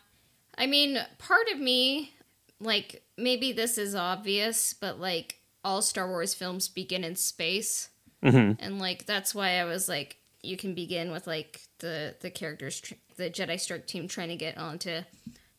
I 0.56 0.66
mean 0.66 0.98
part 1.18 1.48
of 1.52 1.58
me 1.58 2.14
like 2.60 3.02
maybe 3.18 3.52
this 3.52 3.78
is 3.78 3.94
obvious 3.94 4.74
but 4.74 5.00
like 5.00 5.40
all 5.64 5.82
star 5.82 6.08
wars 6.08 6.32
films 6.32 6.68
begin 6.68 7.04
in 7.04 7.16
space. 7.16 7.88
Mm-hmm. 8.22 8.62
and 8.62 8.78
like 8.78 9.06
that's 9.06 9.34
why 9.34 9.60
i 9.60 9.64
was 9.64 9.88
like 9.88 10.18
you 10.42 10.54
can 10.58 10.74
begin 10.74 11.10
with 11.10 11.26
like 11.26 11.62
the 11.78 12.14
the 12.20 12.28
characters 12.28 12.78
tr- 12.78 12.92
the 13.20 13.30
Jedi 13.30 13.60
Strike 13.60 13.86
team 13.86 14.08
trying 14.08 14.28
to 14.28 14.36
get 14.36 14.58
onto 14.58 15.02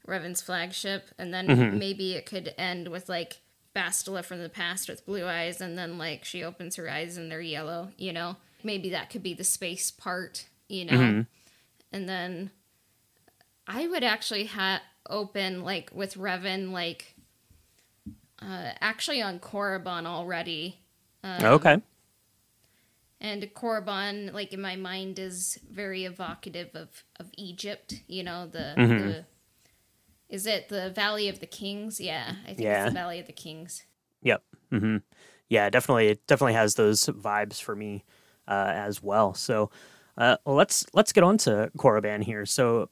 Revan's 0.08 0.42
flagship, 0.42 1.10
and 1.18 1.34
then 1.34 1.48
mm-hmm. 1.48 1.78
maybe 1.78 2.14
it 2.14 2.26
could 2.26 2.54
end 2.58 2.90
with 2.90 3.08
like 3.08 3.40
Bastila 3.76 4.26
from 4.26 4.42
the 4.42 4.50
past 4.50 4.90
with 4.90 5.06
blue 5.06 5.26
eyes, 5.26 5.62
and 5.62 5.78
then 5.78 5.98
like 5.98 6.26
she 6.26 6.44
opens 6.44 6.76
her 6.76 6.90
eyes 6.90 7.18
and 7.18 7.32
they're 7.32 7.40
yellow. 7.40 7.90
You 7.98 8.12
know, 8.14 8.36
maybe 8.64 8.90
that 8.90 9.10
could 9.10 9.24
be 9.24 9.34
the 9.34 9.44
space 9.44 9.92
part. 9.92 10.48
You 10.68 10.86
know, 10.86 10.98
mm-hmm. 10.98 11.22
and 11.92 12.10
then 12.10 12.52
I 13.68 13.88
would 13.88 14.04
actually 14.04 14.46
have 14.46 14.82
open 15.10 15.64
like 15.64 15.92
with 15.94 16.16
Revan 16.16 16.72
like 16.72 17.16
uh, 18.42 18.72
actually 18.82 19.22
on 19.22 19.40
Korriban 19.40 20.06
already. 20.06 20.80
Um, 21.24 21.46
okay. 21.46 21.82
And 23.22 23.44
Korriban, 23.54 24.34
like 24.34 24.52
in 24.52 24.62
my 24.62 24.76
mind, 24.76 25.20
is 25.20 25.60
very 25.70 26.06
evocative 26.06 26.72
of, 26.74 27.04
of 27.20 27.30
Egypt. 27.38 27.94
You 28.08 28.24
know, 28.24 28.48
the, 28.48 28.74
mm-hmm. 28.76 28.98
the 28.98 29.26
is 30.28 30.48
it 30.48 30.70
the 30.70 30.90
Valley 30.90 31.30
of 31.30 31.40
the 31.40 31.46
Kings? 31.46 32.02
Yeah, 32.02 32.34
I 32.44 32.48
think 32.48 32.62
yeah. 32.62 32.86
it's 32.86 32.94
the 32.94 33.00
Valley 33.00 33.20
of 33.20 33.28
the 33.28 33.34
Kings. 33.34 33.84
Yep. 34.24 34.44
Mm-hmm. 34.72 34.98
Yeah, 35.50 35.70
definitely. 35.70 36.08
It 36.08 36.26
definitely 36.26 36.54
has 36.54 36.76
those 36.76 37.06
vibes 37.06 37.62
for 37.62 37.76
me 37.76 38.06
uh, 38.48 38.72
as 38.74 39.04
well. 39.04 39.34
So, 39.36 39.70
uh, 40.18 40.38
well, 40.46 40.56
let's 40.56 40.86
let's 40.94 41.12
get 41.14 41.24
on 41.24 41.38
to 41.40 41.70
Korriban 41.78 42.24
here. 42.24 42.46
So, 42.46 42.90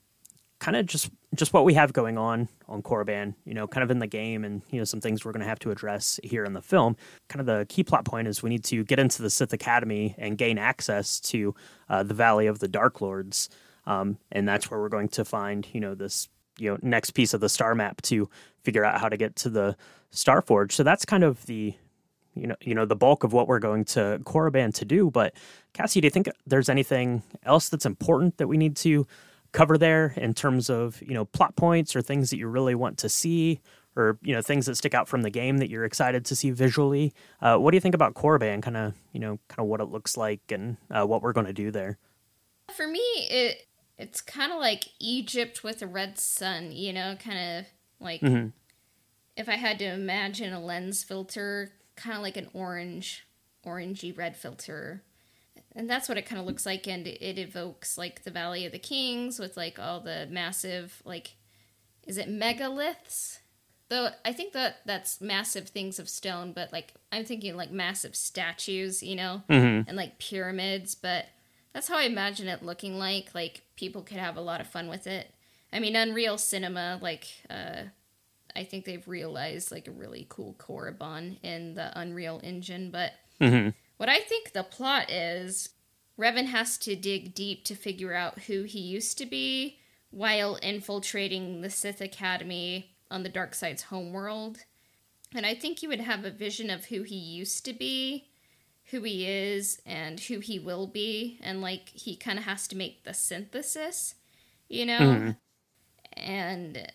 kind 0.60 0.78
of 0.78 0.86
just 0.86 1.10
just 1.36 1.54
what 1.54 1.64
we 1.64 1.76
have 1.76 1.94
going 1.94 2.18
on 2.18 2.48
on 2.68 2.82
Korriban, 2.82 3.36
you 3.46 3.54
know, 3.54 3.68
kind 3.68 3.84
of 3.84 3.92
in 3.92 4.00
the 4.00 4.08
game, 4.08 4.44
and 4.44 4.62
you 4.70 4.80
know 4.80 4.84
some 4.84 5.00
things 5.00 5.24
we're 5.24 5.32
going 5.32 5.42
to 5.42 5.48
have 5.48 5.60
to 5.60 5.72
address 5.72 6.20
here 6.24 6.44
in 6.44 6.54
the 6.54 6.62
film. 6.62 6.96
Kind 7.28 7.40
of 7.40 7.46
the 7.46 7.66
key 7.70 7.84
plot 7.84 8.06
point 8.06 8.28
is 8.28 8.42
we 8.42 8.50
need 8.50 8.64
to 8.66 8.84
get 8.84 9.00
into 9.00 9.22
the 9.22 9.30
Sith 9.30 9.54
Academy 9.54 10.16
and 10.18 10.38
gain 10.38 10.58
access 10.58 11.20
to 11.22 11.54
uh, 11.88 12.04
the 12.04 12.14
Valley 12.14 12.48
of 12.48 12.60
the 12.60 12.68
Dark 12.68 13.02
Lords, 13.02 13.50
um, 13.86 14.18
and 14.32 14.48
that's 14.48 14.72
where 14.72 14.80
we're 14.80 14.90
going 14.90 15.10
to 15.10 15.26
find 15.26 15.68
you 15.72 15.80
know 15.80 15.94
this 15.94 16.30
you 16.58 16.72
know 16.72 16.78
next 16.82 17.12
piece 17.12 17.34
of 17.34 17.42
the 17.42 17.50
star 17.50 17.76
map 17.76 18.02
to 18.04 18.28
figure 18.64 18.84
out 18.84 19.00
how 19.00 19.08
to 19.08 19.18
get 19.18 19.36
to 19.38 19.50
the 19.50 19.76
Star 20.10 20.42
Forge. 20.42 20.76
So 20.76 20.84
that's 20.84 21.06
kind 21.06 21.24
of 21.24 21.46
the 21.46 21.76
you 22.34 22.48
know 22.48 22.56
you 22.62 22.74
know 22.74 22.86
the 22.86 22.96
bulk 22.96 23.24
of 23.24 23.34
what 23.34 23.48
we're 23.48 23.60
going 23.60 23.86
to 23.86 24.20
Korriban 24.24 24.74
to 24.76 24.86
do. 24.86 25.12
But 25.12 25.36
Cassie, 25.74 26.02
do 26.02 26.08
you 26.08 26.12
think 26.12 26.28
there's 26.48 26.70
anything 26.70 27.22
else 27.44 27.70
that's 27.70 27.86
important 27.86 28.38
that 28.38 28.48
we 28.48 28.58
need 28.58 28.76
to 28.78 29.06
cover 29.52 29.78
there 29.78 30.14
in 30.18 30.34
terms 30.34 30.70
of 30.70 31.02
you 31.02 31.14
know 31.14 31.26
plot 31.26 31.56
points 31.56 31.96
or 31.96 32.02
things 32.02 32.30
that 32.30 32.38
you 32.38 32.48
really 32.48 32.76
want 32.76 32.98
to 32.98 33.10
see 33.10 33.60
or 33.96 34.18
you 34.22 34.34
know 34.34 34.42
things 34.42 34.66
that 34.66 34.76
stick 34.76 34.94
out 34.94 35.08
from 35.08 35.22
the 35.22 35.30
game 35.30 35.58
that 35.58 35.70
you're 35.70 35.86
excited 35.86 36.26
to 36.26 36.36
see 36.36 36.52
visually 36.52 37.14
uh, 37.42 37.58
what 37.58 37.72
do 37.72 37.76
you 37.76 37.82
think 37.82 37.96
about 37.96 38.14
Korriban 38.14 38.62
kind 38.62 38.78
of 38.78 38.94
you 39.12 39.20
know 39.20 39.40
kind 39.48 39.60
of 39.60 39.66
what 39.66 39.82
it 39.82 39.86
looks 39.86 40.18
like 40.18 40.40
and 40.52 40.78
uh, 40.92 41.06
what 41.06 41.22
we're 41.22 41.34
going 41.34 41.48
to 41.48 41.54
do 41.54 41.72
there 41.72 41.98
for 42.76 42.88
me 42.88 43.00
it 43.00 43.68
it's 43.98 44.22
kind 44.22 44.52
of 44.52 44.60
like 44.60 44.90
egypt 45.00 45.64
with 45.64 45.82
a 45.82 45.88
red 45.88 46.18
sun 46.20 46.72
you 46.72 46.94
know 46.94 47.16
kind 47.16 47.60
of 47.60 47.66
like 48.00 48.22
mm-hmm. 48.22 48.50
if 49.36 49.50
i 49.50 49.56
had 49.56 49.80
to 49.80 49.86
imagine 49.86 50.54
a 50.54 50.64
lens 50.64 51.04
filter 51.04 51.72
kind 51.96 52.16
of 52.16 52.22
like 52.22 52.38
an 52.38 52.48
orange 52.54 53.28
orangey 53.66 54.16
red 54.16 54.38
filter 54.38 55.04
and 55.80 55.90
that's 55.90 56.10
what 56.10 56.18
it 56.18 56.26
kind 56.26 56.42
of 56.42 56.46
looks 56.46 56.66
like 56.66 56.88
and 56.90 57.08
it 57.08 57.40
evokes 57.40 57.98
like 57.98 58.24
the 58.24 58.32
valley 58.32 58.66
of 58.66 58.74
the 58.74 58.80
kings 58.80 59.40
with 59.40 59.56
like 59.56 59.80
all 59.80 60.02
the 60.02 60.28
massive 60.30 61.02
like 61.06 61.36
is 62.06 62.18
it 62.18 62.28
megaliths? 62.28 63.40
Though 63.88 64.10
i 64.26 64.34
think 64.34 64.52
that 64.54 64.82
that's 64.86 65.22
massive 65.22 65.70
things 65.70 65.98
of 65.98 66.10
stone 66.10 66.52
but 66.52 66.74
like 66.74 66.94
i'm 67.14 67.24
thinking 67.24 67.56
like 67.56 67.72
massive 67.72 68.16
statues 68.16 69.02
you 69.02 69.16
know? 69.16 69.42
Mm-hmm. 69.50 69.88
and 69.88 69.98
like 69.98 70.20
pyramids 70.20 70.96
but 70.96 71.28
that's 71.74 71.88
how 71.88 71.98
i 71.98 72.04
imagine 72.04 72.50
it 72.50 72.62
looking 72.62 73.00
like 73.00 73.34
like 73.34 73.62
people 73.78 74.02
could 74.02 74.18
have 74.18 74.36
a 74.36 74.42
lot 74.42 74.60
of 74.60 74.68
fun 74.68 74.90
with 74.90 75.08
it. 75.08 75.34
I 75.72 75.80
mean 75.80 75.96
unreal 75.96 76.38
cinema 76.38 77.00
like 77.02 77.26
uh 77.50 77.84
i 78.54 78.66
think 78.66 78.84
they've 78.84 79.08
realized 79.08 79.72
like 79.72 79.88
a 79.88 79.92
really 79.92 80.26
cool 80.28 80.56
korriban 80.60 81.38
in 81.42 81.76
the 81.76 81.98
unreal 81.98 82.42
engine 82.44 82.92
but 82.92 83.14
mm-hmm 83.40 83.70
what 84.00 84.08
I 84.08 84.20
think 84.20 84.54
the 84.54 84.64
plot 84.64 85.12
is 85.12 85.70
Revan 86.18 86.46
has 86.46 86.78
to 86.80 86.96
dig 86.96 87.34
deep 87.34 87.66
to 87.66 87.76
figure 87.76 88.14
out 88.14 88.44
who 88.44 88.64
he 88.64 88.80
used 88.80 89.18
to 89.18 89.26
be 89.26 89.78
while 90.10 90.56
infiltrating 90.56 91.60
the 91.60 91.70
Sith 91.70 92.00
Academy 92.00 92.96
on 93.12 93.24
the 93.24 93.30
dark 93.30 93.54
side's 93.54 93.84
homeworld. 93.84 94.60
And 95.36 95.46
I 95.46 95.54
think 95.54 95.80
he 95.80 95.88
would 95.88 96.00
have 96.00 96.24
a 96.24 96.32
vision 96.32 96.70
of 96.70 96.86
who 96.86 97.04
he 97.04 97.18
used 97.18 97.66
to 97.66 97.74
be, 97.74 98.30
who 98.86 99.02
he 99.02 99.28
is, 99.28 99.82
and 99.86 100.18
who 100.18 100.40
he 100.40 100.60
will 100.60 100.88
be. 100.88 101.38
And 101.44 101.62
like 101.62 101.90
he 101.90 102.16
kind 102.16 102.40
of 102.40 102.46
has 102.46 102.70
to 102.70 102.78
make 102.78 103.04
the 103.04 103.14
synthesis, 103.14 104.16
you 104.70 104.86
know? 104.86 105.00
Mm-hmm. 105.00 105.32
And 106.14 106.90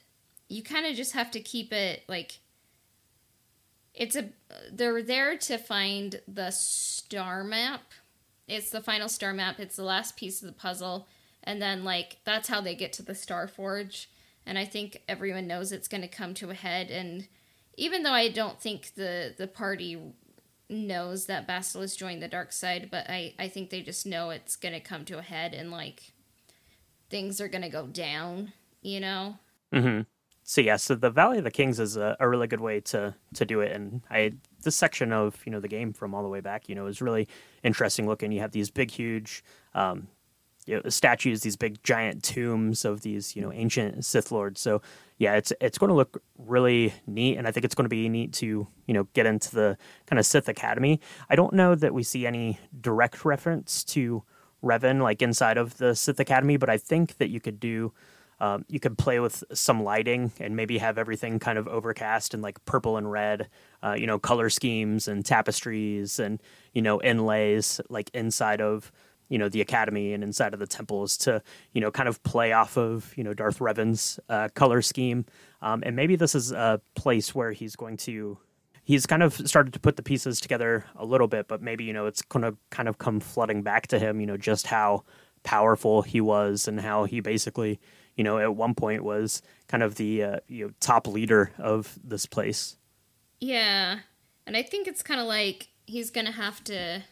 you 0.49 0.62
kind 0.62 0.87
of 0.87 0.96
just 0.96 1.12
have 1.12 1.30
to 1.32 1.40
keep 1.40 1.70
it 1.70 2.02
like 2.08 2.38
it's 3.95 4.17
a 4.17 4.31
they're 4.73 5.03
there 5.03 5.37
to 5.39 5.57
find 5.57 6.21
the 6.27 6.51
star 6.51 7.45
map 7.45 7.83
it's 8.47 8.71
the 8.71 8.81
final 8.81 9.09
star 9.09 9.33
map. 9.33 9.59
It's 9.59 9.77
the 9.77 9.85
last 9.85 10.17
piece 10.17 10.43
of 10.43 10.47
the 10.47 10.53
puzzle, 10.53 11.09
and 11.43 11.61
then 11.61 11.85
like 11.85 12.19
that's 12.25 12.49
how 12.49 12.61
they 12.61 12.75
get 12.75 12.93
to 12.95 13.03
the 13.03 13.15
Star 13.15 13.49
Forge. 13.49 14.11
And 14.47 14.59
I 14.59 14.67
think 14.67 15.03
everyone 15.09 15.47
knows 15.47 15.73
it's 15.73 15.89
going 15.89 16.03
to 16.03 16.09
come 16.09 16.35
to 16.35 16.51
a 16.51 16.55
head. 16.55 16.91
And 16.91 17.27
even 17.77 18.03
though 18.03 18.13
I 18.13 18.29
don't 18.29 18.61
think 18.61 18.95
the 18.95 19.35
the 19.37 19.47
party 19.47 19.99
knows 20.69 21.27
that 21.27 21.49
Bastila 21.49 21.97
joined 21.97 22.23
the 22.23 22.29
dark 22.29 22.53
side, 22.53 22.89
but 22.91 23.09
I 23.09 23.35
I 23.39 23.49
think 23.49 23.71
they 23.71 23.81
just 23.81 24.07
know 24.07 24.31
it's 24.31 24.57
going 24.57 24.75
to 24.75 24.81
come 24.81 25.05
to 25.07 25.19
a 25.19 25.23
head 25.23 25.55
and 25.55 25.71
like 25.71 26.13
things 27.09 27.41
are 27.41 27.49
going 27.49 27.63
to 27.63 27.71
go 27.71 27.87
down. 27.87 28.53
You 28.83 29.01
know. 29.01 29.39
Mm-hmm. 29.73 30.03
So 30.47 30.61
yeah, 30.61 30.77
so 30.77 30.95
the 30.95 31.11
Valley 31.11 31.39
of 31.39 31.45
the 31.45 31.51
Kings 31.51 31.81
is 31.81 31.97
a, 31.97 32.17
a 32.21 32.29
really 32.29 32.47
good 32.47 32.61
way 32.61 32.79
to 32.83 33.15
to 33.33 33.47
do 33.47 33.61
it, 33.61 33.73
and 33.73 34.03
I 34.11 34.35
this 34.63 34.77
section 34.77 35.11
of 35.11 35.41
you 35.47 35.51
know 35.51 35.59
the 35.59 35.69
game 35.69 35.95
from 35.95 36.15
all 36.15 36.23
the 36.23 36.29
way 36.29 36.41
back, 36.41 36.69
you 36.69 36.75
know, 36.75 36.87
is 36.87 37.01
really 37.01 37.27
interesting 37.63 38.07
looking. 38.07 38.31
You 38.31 38.41
have 38.41 38.53
these 38.53 38.71
big, 38.71 38.91
huge 38.91 39.43
um, 39.75 40.09
you 40.67 40.77
know, 40.77 40.83
statues, 40.91 41.41
these 41.41 41.57
big, 41.57 41.83
giant 41.83 42.23
tombs 42.23 42.85
of 42.85 43.01
these 43.01 43.35
you 43.35 43.41
know 43.41 43.53
ancient 43.53 44.05
Sith 44.05 44.31
lords. 44.31 44.61
So 44.61 44.83
yeah, 45.17 45.35
it's 45.35 45.51
it's 45.63 45.79
going 45.79 45.89
to 45.89 45.95
look 45.95 46.23
really 46.37 46.93
neat, 47.07 47.39
and 47.39 47.49
I 47.49 47.51
think 47.51 47.65
it's 47.65 47.75
going 47.75 47.87
to 47.87 47.89
be 47.89 48.07
neat 48.11 48.35
to 48.35 48.67
you 48.87 48.95
know 48.95 49.09
get 49.15 49.25
into 49.25 49.55
the 49.55 49.79
kind 50.05 50.19
of 50.21 50.27
Sith 50.27 50.49
Academy. 50.51 51.01
I 51.31 51.37
don't 51.37 51.55
know 51.55 51.75
that 51.75 51.95
we 51.95 52.03
see 52.03 52.27
any 52.27 52.59
direct 52.79 53.25
reference 53.25 53.83
to 53.85 54.23
Revan 54.63 55.01
like 55.01 55.23
inside 55.23 55.57
of 55.57 55.79
the 55.79 55.95
Sith 55.95 56.21
Academy, 56.21 56.59
but 56.59 56.69
I 56.69 56.77
think 56.77 57.17
that 57.17 57.31
you 57.31 57.41
could 57.41 57.59
do 57.59 57.95
um, 58.45 58.65
you 58.69 58.79
could 58.79 58.99
play 58.99 59.21
with 59.21 59.43
some 59.55 59.83
lighting 59.83 60.31
and 60.39 60.55
maybe 60.55 60.77
have 60.77 60.99
everything 60.99 61.39
kind 61.39 61.57
of 61.57 61.67
overcast 61.67 62.35
and 62.35 62.43
like 62.43 62.63
purple 62.67 62.99
and 62.99 63.11
red, 63.11 63.49
uh, 63.83 63.95
you 63.99 64.07
know, 64.07 64.19
color 64.19 64.51
schemes 64.51 65.09
and 65.09 65.25
tapestries 65.25 66.19
and 66.19 66.43
you 66.75 66.83
know 66.83 67.01
inlays 67.01 67.81
like 67.89 68.11
inside 68.13 68.61
of 68.61 68.93
you 69.31 69.39
know 69.39 69.49
the 69.49 69.63
academy 69.63 70.13
and 70.13 70.23
inside 70.23 70.53
of 70.53 70.61
the 70.61 70.67
temples 70.67 71.17
to 71.17 71.43
you 71.73 71.81
know 71.81 71.91
kind 71.91 72.07
of 72.07 72.23
play 72.23 72.53
off 72.53 72.77
of 72.77 73.15
you 73.17 73.25
know 73.25 73.33
Darth 73.33 73.63
Revan's 73.63 74.21
uh, 74.29 74.49
color 74.55 74.83
scheme. 74.83 75.25
Um, 75.63 75.83
and 75.87 75.97
maybe 75.97 76.15
this 76.15 76.35
is 76.35 76.53
a 76.53 76.83
place 76.95 77.35
where 77.35 77.53
he's 77.53 77.77
going 77.77 77.97
to 77.99 78.37
he's 78.83 79.07
kind 79.07 79.23
of 79.23 79.33
started 79.49 79.73
to 79.73 79.81
put 79.81 79.97
the 79.97 80.03
pieces 80.03 80.39
together 80.39 80.85
a 80.97 81.07
little 81.07 81.29
bit, 81.29 81.49
but 81.49 81.63
maybe 81.63 81.85
you 81.85 81.95
know 81.95 82.05
it's 82.05 82.21
going 82.21 82.43
to 82.43 82.59
kind 82.69 82.91
of 82.91 82.99
come 82.99 83.21
flooding 83.21 83.63
back 83.63 83.87
to 83.87 83.99
him. 83.99 84.21
You 84.21 84.27
know 84.27 84.37
just 84.37 84.67
how 84.67 85.05
powerful 85.45 86.03
he 86.03 86.21
was 86.21 86.69
and 86.69 86.81
how 86.81 87.05
he 87.05 87.21
basically 87.21 87.79
you 88.16 88.25
know, 88.25 88.38
at 88.38 88.54
one 88.54 88.75
point 88.75 89.04
was 89.04 89.42
kind 89.68 89.83
of 89.83 89.97
the 89.97 90.23
uh, 90.23 90.37
you 90.49 90.66
know 90.66 90.73
top 90.80 91.06
leader 91.06 91.52
of 91.59 91.99
this 92.02 92.26
place. 92.26 92.76
Yeah, 93.40 94.00
and 94.47 94.56
I 94.56 94.62
think 94.62 94.87
it's 94.87 95.02
kind 95.02 95.21
of 95.21 95.26
like 95.26 95.68
he's 95.87 96.11
gonna 96.11 96.33
have 96.33 96.62
to 96.64 97.02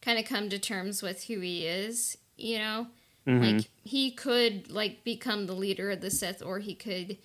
kind 0.00 0.18
of 0.18 0.24
come 0.24 0.48
to 0.48 0.58
terms 0.58 1.02
with 1.02 1.24
who 1.24 1.40
he 1.40 1.66
is. 1.66 2.16
You 2.36 2.58
know, 2.58 2.86
mm-hmm. 3.26 3.56
like 3.56 3.70
he 3.84 4.10
could 4.10 4.70
like 4.70 5.04
become 5.04 5.46
the 5.46 5.54
leader 5.54 5.90
of 5.90 6.00
the 6.00 6.10
Sith, 6.10 6.42
or 6.42 6.58
he 6.58 6.74
could 6.74 7.18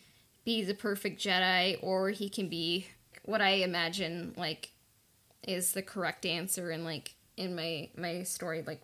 be 0.43 0.63
the 0.63 0.73
perfect 0.73 1.21
Jedi, 1.21 1.77
or 1.81 2.09
he 2.09 2.29
can 2.29 2.49
be 2.49 2.87
what 3.23 3.41
I 3.41 3.49
imagine 3.49 4.33
like 4.37 4.71
is 5.47 5.73
the 5.73 5.81
correct 5.81 6.25
answer 6.25 6.71
and 6.71 6.83
like 6.83 7.15
in 7.35 7.55
my 7.55 7.89
my 7.95 8.23
story 8.23 8.63
like 8.65 8.81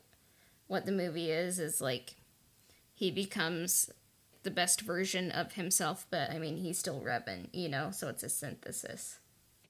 what 0.67 0.85
the 0.85 0.91
movie 0.91 1.31
is 1.31 1.59
is 1.59 1.81
like 1.81 2.15
he 2.93 3.12
becomes 3.12 3.89
the 4.43 4.51
best 4.51 4.81
version 4.81 5.31
of 5.31 5.53
himself, 5.53 6.05
but 6.09 6.29
I 6.29 6.38
mean, 6.38 6.57
he's 6.57 6.77
still 6.77 7.01
Revan, 7.01 7.47
you 7.53 7.69
know, 7.69 7.91
so 7.91 8.09
it's 8.09 8.23
a 8.23 8.29
synthesis. 8.29 9.19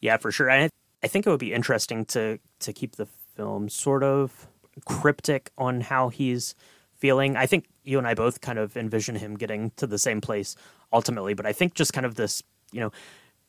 Yeah, 0.01 0.17
for 0.17 0.31
sure. 0.31 0.51
I, 0.51 0.69
I 1.03 1.07
think 1.07 1.25
it 1.25 1.29
would 1.29 1.39
be 1.39 1.53
interesting 1.53 2.05
to 2.05 2.39
to 2.59 2.73
keep 2.73 2.95
the 2.95 3.05
film 3.35 3.69
sort 3.69 4.03
of 4.03 4.47
cryptic 4.85 5.51
on 5.57 5.81
how 5.81 6.09
he's 6.09 6.55
feeling. 6.95 7.35
I 7.35 7.45
think 7.45 7.65
you 7.83 7.97
and 7.97 8.07
I 8.07 8.13
both 8.13 8.41
kind 8.41 8.59
of 8.59 8.75
envision 8.75 9.15
him 9.15 9.35
getting 9.35 9.71
to 9.77 9.87
the 9.87 9.97
same 9.97 10.21
place 10.21 10.55
ultimately, 10.91 11.33
but 11.33 11.45
I 11.45 11.53
think 11.53 11.73
just 11.73 11.93
kind 11.93 12.05
of 12.05 12.15
this, 12.15 12.41
you 12.71 12.79
know, 12.79 12.91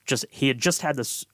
just 0.04 0.24
he 0.30 0.48
had 0.48 0.58
just 0.58 0.82
had 0.82 0.96
this 0.96 1.24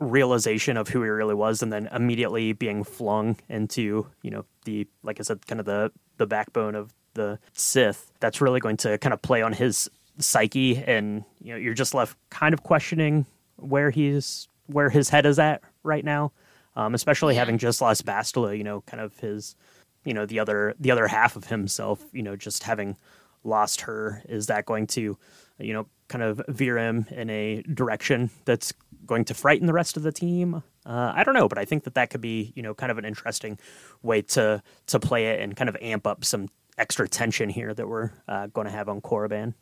realization 0.00 0.76
of 0.76 0.88
who 0.88 1.02
he 1.02 1.08
really 1.08 1.34
was 1.34 1.62
and 1.62 1.72
then 1.72 1.88
immediately 1.92 2.52
being 2.52 2.84
flung 2.84 3.36
into, 3.48 4.06
you 4.22 4.30
know, 4.30 4.44
the 4.64 4.86
like 5.02 5.20
I 5.20 5.22
said 5.22 5.46
kind 5.46 5.60
of 5.60 5.66
the 5.66 5.92
the 6.18 6.26
backbone 6.26 6.74
of 6.74 6.92
the 7.18 7.38
Sith, 7.52 8.10
that's 8.20 8.40
really 8.40 8.60
going 8.60 8.78
to 8.78 8.96
kind 8.98 9.12
of 9.12 9.20
play 9.20 9.42
on 9.42 9.52
his 9.52 9.90
psyche, 10.18 10.78
and 10.78 11.24
you 11.42 11.52
know, 11.52 11.58
you're 11.58 11.74
just 11.74 11.94
left 11.94 12.16
kind 12.30 12.54
of 12.54 12.62
questioning 12.62 13.26
where 13.56 13.90
he's 13.90 14.48
where 14.66 14.90
his 14.90 15.08
head 15.10 15.26
is 15.26 15.38
at 15.38 15.62
right 15.82 16.04
now. 16.04 16.32
Um, 16.76 16.94
especially 16.94 17.34
yeah. 17.34 17.40
having 17.40 17.58
just 17.58 17.80
lost 17.80 18.06
Bastila, 18.06 18.56
you 18.56 18.62
know, 18.62 18.82
kind 18.82 19.00
of 19.00 19.18
his, 19.18 19.56
you 20.04 20.14
know, 20.14 20.26
the 20.26 20.38
other 20.38 20.74
the 20.78 20.92
other 20.92 21.08
half 21.08 21.34
of 21.34 21.44
himself, 21.44 22.04
you 22.12 22.22
know, 22.22 22.36
just 22.36 22.62
having 22.62 22.96
lost 23.42 23.82
her, 23.82 24.22
is 24.28 24.46
that 24.46 24.64
going 24.64 24.86
to, 24.88 25.18
you 25.58 25.72
know, 25.72 25.86
kind 26.06 26.22
of 26.22 26.40
veer 26.48 26.78
him 26.78 27.06
in 27.10 27.30
a 27.30 27.62
direction 27.62 28.30
that's 28.44 28.72
going 29.06 29.24
to 29.24 29.34
frighten 29.34 29.66
the 29.66 29.72
rest 29.72 29.96
of 29.96 30.04
the 30.04 30.12
team? 30.12 30.62
Uh, 30.86 31.12
I 31.14 31.24
don't 31.24 31.34
know, 31.34 31.48
but 31.48 31.58
I 31.58 31.64
think 31.64 31.84
that 31.84 31.94
that 31.94 32.10
could 32.10 32.20
be, 32.20 32.52
you 32.54 32.62
know, 32.62 32.74
kind 32.74 32.92
of 32.92 32.98
an 32.98 33.04
interesting 33.04 33.58
way 34.02 34.22
to 34.22 34.62
to 34.86 35.00
play 35.00 35.26
it 35.26 35.40
and 35.40 35.56
kind 35.56 35.68
of 35.68 35.76
amp 35.80 36.06
up 36.06 36.24
some 36.24 36.48
extra 36.78 37.08
tension 37.08 37.48
here 37.48 37.74
that 37.74 37.88
we're 37.88 38.10
uh, 38.28 38.46
going 38.46 38.66
to 38.66 38.72
have 38.72 38.88
on 38.88 39.00
Korriban. 39.00 39.54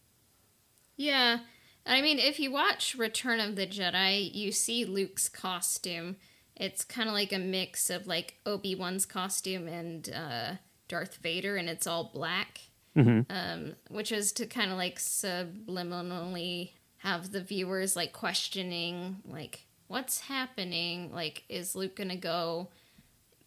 Yeah. 0.97 1.39
I 1.87 2.03
mean, 2.03 2.19
if 2.19 2.41
you 2.41 2.51
watch 2.51 2.95
Return 2.97 3.41
of 3.41 3.57
the 3.57 3.67
Jedi, 3.67 4.35
you 4.35 4.53
see 4.53 4.85
Luke's 4.85 5.29
costume. 5.29 6.17
It's 6.57 6.85
kind 6.85 7.09
of 7.09 7.15
like 7.15 7.33
a 7.33 7.39
mix 7.39 7.91
of 7.91 8.07
like 8.07 8.35
Obi 8.45 8.75
Wan's 8.75 9.07
costume 9.07 9.69
and 9.69 10.11
uh, 10.13 10.53
Darth 10.89 11.17
Vader, 11.17 11.57
and 11.57 11.69
it's 11.69 11.87
all 11.87 12.11
black, 12.13 12.61
mm-hmm. 12.97 13.31
um, 13.31 13.77
which 13.89 14.11
is 14.11 14.33
to 14.33 14.47
kind 14.47 14.71
of 14.71 14.79
like 14.79 14.99
subliminally 14.99 16.71
have 16.99 17.31
the 17.31 17.43
viewers 17.43 17.95
like 17.95 18.13
questioning, 18.13 19.17
like, 19.27 19.67
what's 19.87 20.21
happening? 20.21 21.13
Like, 21.13 21.45
is 21.49 21.77
Luke 21.77 21.95
gonna 21.95 22.17
go 22.17 22.71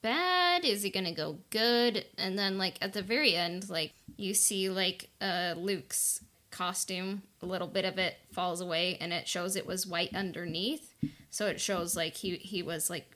bad? 0.02 0.66
Is 0.66 0.84
he 0.84 0.90
gonna 0.90 1.14
go 1.14 1.40
good? 1.50 2.06
And 2.18 2.38
then 2.38 2.58
like 2.58 2.78
at 2.82 2.94
the 2.94 3.02
very 3.02 3.36
end, 3.36 3.70
like 3.70 3.94
you 4.18 4.34
see 4.34 4.70
like 4.70 5.10
uh, 5.22 5.56
Luke's 5.58 6.22
costume, 6.52 7.24
a 7.42 7.46
little 7.46 7.68
bit 7.68 7.86
of 7.86 7.98
it 7.98 8.18
falls 8.32 8.62
away, 8.62 8.98
and 9.00 9.14
it 9.14 9.28
shows 9.28 9.56
it 9.56 9.66
was 9.66 9.88
white 9.88 10.16
underneath. 10.16 10.94
So 11.30 11.48
it 11.48 11.62
shows 11.62 11.96
like 11.96 12.16
he 12.16 12.36
he 12.38 12.64
was 12.64 12.90
like 12.90 13.16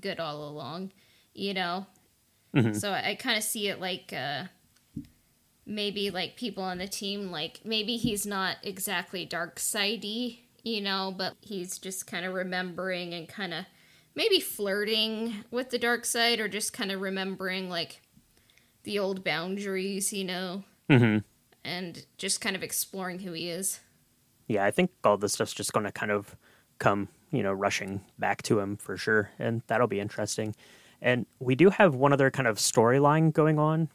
good 0.00 0.20
all 0.20 0.48
along, 0.48 0.92
you 1.34 1.54
know. 1.54 1.86
Mm-hmm. 2.54 2.74
So 2.74 2.90
I, 2.90 3.10
I 3.10 3.14
kind 3.14 3.38
of 3.38 3.44
see 3.44 3.68
it 3.68 3.80
like 3.80 4.12
uh, 4.12 4.44
maybe 5.66 6.10
like 6.10 6.36
people 6.36 6.64
on 6.64 6.78
the 6.78 6.88
team, 6.88 7.30
like 7.30 7.60
maybe 7.64 7.96
he's 7.96 8.26
not 8.26 8.56
exactly 8.62 9.24
dark 9.24 9.58
sidey, 9.58 10.44
you 10.62 10.80
know, 10.80 11.14
but 11.16 11.34
he's 11.40 11.78
just 11.78 12.06
kind 12.06 12.26
of 12.26 12.34
remembering 12.34 13.14
and 13.14 13.28
kind 13.28 13.54
of 13.54 13.64
maybe 14.14 14.40
flirting 14.40 15.44
with 15.50 15.70
the 15.70 15.78
dark 15.78 16.04
side 16.04 16.40
or 16.40 16.48
just 16.48 16.72
kind 16.72 16.92
of 16.92 17.00
remembering 17.00 17.68
like 17.68 18.00
the 18.84 18.98
old 18.98 19.24
boundaries, 19.24 20.12
you 20.12 20.24
know, 20.24 20.64
mm-hmm. 20.90 21.18
and 21.64 22.06
just 22.18 22.40
kind 22.40 22.56
of 22.56 22.62
exploring 22.62 23.20
who 23.20 23.32
he 23.32 23.48
is. 23.48 23.80
Yeah, 24.48 24.64
I 24.64 24.70
think 24.70 24.90
all 25.04 25.16
this 25.16 25.34
stuff's 25.34 25.52
just 25.54 25.72
going 25.72 25.86
to 25.86 25.92
kind 25.92 26.12
of 26.12 26.36
come, 26.78 27.08
you 27.30 27.42
know, 27.42 27.52
rushing 27.52 28.02
back 28.18 28.42
to 28.42 28.58
him 28.58 28.76
for 28.76 28.96
sure, 28.96 29.30
and 29.38 29.62
that'll 29.66 29.86
be 29.86 30.00
interesting. 30.00 30.54
And 31.00 31.26
we 31.40 31.54
do 31.54 31.70
have 31.70 31.94
one 31.94 32.12
other 32.12 32.30
kind 32.30 32.46
of 32.46 32.58
storyline 32.58 33.32
going 33.32 33.58
on 33.58 33.88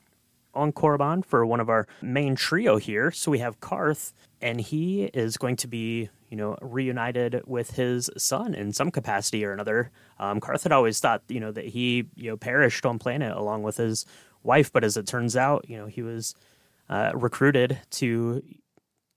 on 0.58 0.72
Korriban 0.72 1.24
for 1.24 1.46
one 1.46 1.60
of 1.60 1.70
our 1.70 1.88
main 2.02 2.36
trio 2.36 2.78
here. 2.78 3.12
So 3.12 3.32
we 3.32 3.40
have 3.40 3.60
Carth, 3.60 4.14
and 4.42 4.60
he 4.60 5.06
is 5.06 5.38
going 5.38 5.56
to 5.58 5.68
be 5.68 6.10
you 6.30 6.38
know, 6.38 6.58
reunited 6.62 7.42
with 7.46 7.72
his 7.72 8.10
son 8.18 8.54
in 8.54 8.74
some 8.74 8.92
capacity 8.92 9.46
or 9.46 9.54
another. 9.54 9.92
Um, 10.20 10.40
Carth 10.40 10.64
had 10.64 10.72
always 10.72 11.00
thought, 11.00 11.24
you 11.30 11.40
know, 11.40 11.52
that 11.52 11.66
he, 11.66 12.08
you 12.16 12.30
know, 12.30 12.38
perished 12.38 12.86
on 12.86 13.00
planet 13.00 13.36
along 13.36 13.64
with 13.64 13.78
his 13.78 14.06
wife, 14.44 14.72
but 14.72 14.84
as 14.84 14.98
it 14.98 15.08
turns 15.08 15.36
out, 15.36 15.66
you 15.70 15.78
know, 15.78 15.88
he 15.88 16.02
was 16.02 16.36
uh, 16.90 17.12
recruited 17.14 17.80
to 17.92 18.44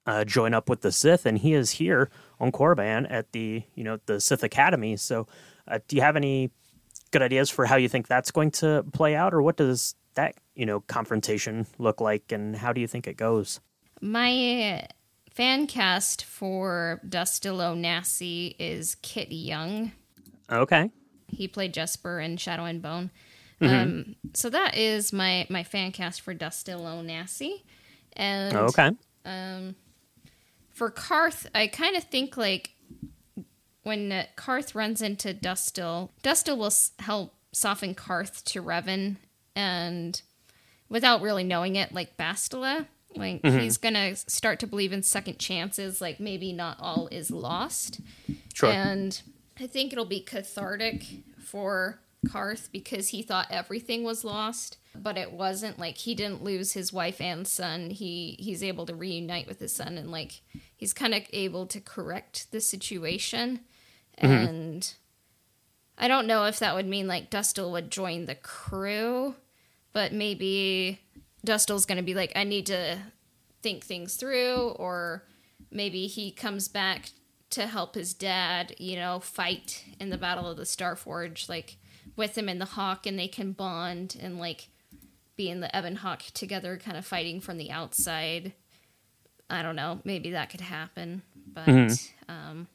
uh, 0.07 0.25
join 0.25 0.55
up 0.55 0.69
with 0.69 0.83
the 0.83 0.93
Sith, 0.93 1.27
and 1.27 1.39
he 1.39 1.53
is 1.53 1.73
here 1.73 2.11
on 2.39 2.53
Korriban 2.53 3.07
at 3.11 3.33
the, 3.33 3.65
you 3.75 3.85
know, 3.85 3.99
the 4.07 4.21
Sith 4.21 4.43
Academy. 4.43 4.97
So, 4.97 5.27
uh, 5.69 5.79
do 5.89 5.97
you 5.97 6.03
have 6.03 6.17
any 6.17 6.51
good 7.11 7.23
ideas 7.23 7.51
for 7.51 7.67
how 7.67 7.77
you 7.77 7.89
think 7.89 8.07
that's 8.07 8.31
going 8.31 8.51
to 8.53 8.85
play 8.93 9.15
out, 9.15 9.35
or 9.35 9.43
what 9.43 9.57
does 9.57 9.95
that, 10.21 10.35
you 10.55 10.67
know, 10.67 10.81
confrontation 10.81 11.67
look 11.79 12.01
like, 12.01 12.33
and 12.33 12.57
how 12.57 12.73
do 12.73 12.81
you 12.81 12.87
think 12.87 13.07
it 13.07 13.17
goes? 13.17 13.61
My 14.01 14.87
fan 15.31 15.67
cast 15.67 16.25
for 16.25 17.01
Dustil 17.07 17.59
Onasi 17.59 18.55
is 18.59 18.97
Kit 18.97 19.33
Young. 19.33 19.93
Okay. 20.51 20.91
He 21.29 21.49
played 21.49 21.73
Jesper 21.73 22.21
in 22.21 22.37
Shadow 22.37 22.65
and 22.65 22.83
Bone. 22.83 23.11
Mm-hmm. 23.61 23.75
Um, 23.75 24.17
so 24.35 24.51
that 24.51 24.77
is 24.77 25.13
my 25.13 25.47
my 25.51 25.63
fan 25.63 25.93
cast 25.93 26.23
for 26.23 26.35
Dustil 26.35 26.81
Onasi. 26.81 27.63
And 28.15 28.57
okay. 28.57 28.91
Um, 29.25 29.77
for 30.71 30.91
Carth, 30.91 31.47
I 31.55 31.67
kind 31.67 31.97
of 31.97 32.05
think 32.05 32.37
like 32.37 32.71
when 33.83 34.13
uh, 34.13 34.25
Carth 34.37 34.75
runs 34.75 35.03
into 35.03 35.35
Dustil, 35.35 36.11
Dustil 36.23 36.57
will 36.57 36.67
s- 36.67 36.93
help 36.99 37.35
soften 37.53 37.95
Carth 37.95 38.45
to 38.47 38.63
Revan 38.63 39.17
and 39.55 40.21
without 40.89 41.23
really 41.23 41.45
knowing 41.45 41.77
it, 41.77 41.93
like 41.93 42.17
Bastila. 42.17 42.87
Like 43.17 43.43
mm-hmm. 43.43 43.59
he's 43.59 43.77
gonna 43.77 44.15
start 44.15 44.61
to 44.61 44.67
believe 44.69 44.93
in 44.93 45.03
second 45.03 45.39
chances, 45.39 46.01
like 46.01 46.21
maybe 46.21 46.53
not 46.53 46.77
all 46.79 47.09
is 47.11 47.31
lost. 47.31 48.01
Sure. 48.55 48.71
And 48.71 49.21
I 49.59 49.67
think 49.67 49.93
it'll 49.93 50.05
be 50.05 50.21
cathartic 50.21 51.05
for 51.45 52.01
Carth 52.29 52.69
because 52.71 53.09
he 53.09 53.23
thought 53.23 53.49
everything 53.51 54.05
was 54.05 54.25
lost, 54.25 54.77
but 54.95 55.17
it 55.17 55.33
wasn't. 55.33 55.79
Like 55.79 55.97
he 55.97 56.15
didn't 56.15 56.45
lose 56.45 56.73
his 56.73 56.93
wife 56.93 57.21
and 57.21 57.49
son. 57.49 57.91
He 57.91 58.37
he's 58.39 58.63
able 58.63 58.87
to 58.87 58.95
reunite 58.95 59.49
with 59.49 59.59
his 59.59 59.73
son 59.73 59.99
and 59.99 60.13
like 60.13 60.43
he's 60.77 60.93
kind 60.93 61.15
of 61.15 61.23
able 61.33 61.67
to 61.67 61.81
correct 61.81 62.53
the 62.53 62.61
situation. 62.61 63.61
Mm-hmm. 64.23 64.27
And 64.27 64.95
I 66.01 66.09
don't 66.09 66.27
know 66.27 66.47
if 66.47 66.59
that 66.61 66.75
would 66.75 66.87
mean 66.87 67.07
like 67.07 67.31
Dustil 67.31 67.71
would 67.73 67.91
join 67.91 68.25
the 68.25 68.35
crew, 68.35 69.35
but 69.93 70.15
maybe 70.15 70.99
Dustil's 71.47 71.85
going 71.85 71.99
to 71.99 72.03
be 72.03 72.15
like, 72.15 72.33
I 72.35 72.45
need 72.45 72.67
to 72.67 72.99
think 73.63 73.85
things 73.85 74.17
through, 74.17 74.71
or 74.77 75.25
maybe 75.71 76.07
he 76.07 76.31
comes 76.31 76.69
back 76.69 77.11
to 77.51 77.67
help 77.67 77.97
his 77.97 78.15
dad, 78.15 78.75
you 78.79 78.97
know, 78.97 79.21
fight 79.21 79.85
in 80.01 80.09
the 80.09 80.17
Battle 80.17 80.49
of 80.49 80.57
the 80.57 80.63
Starforge, 80.63 81.51
like 81.51 81.77
with 82.17 82.37
him 82.37 82.49
in 82.49 82.59
the 82.59 82.65
Hawk, 82.65 83.07
and 83.07 83.19
they 83.19 83.29
can 83.29 83.53
bond 83.53 84.17
and 84.19 84.39
like 84.39 84.69
be 85.37 85.51
in 85.51 85.61
the 85.61 85.79
Ebon 85.79 85.97
Hawk 85.97 86.23
together, 86.33 86.79
kind 86.79 86.97
of 86.97 87.05
fighting 87.05 87.41
from 87.41 87.59
the 87.59 87.71
outside. 87.71 88.55
I 89.51 89.63
don't 89.63 89.77
know. 89.77 90.01
Maybe 90.05 90.31
that 90.31 90.49
could 90.49 90.63
happen, 90.63 91.23
but 91.53 91.67
mm-hmm. 91.67 92.33
um, 92.33 92.69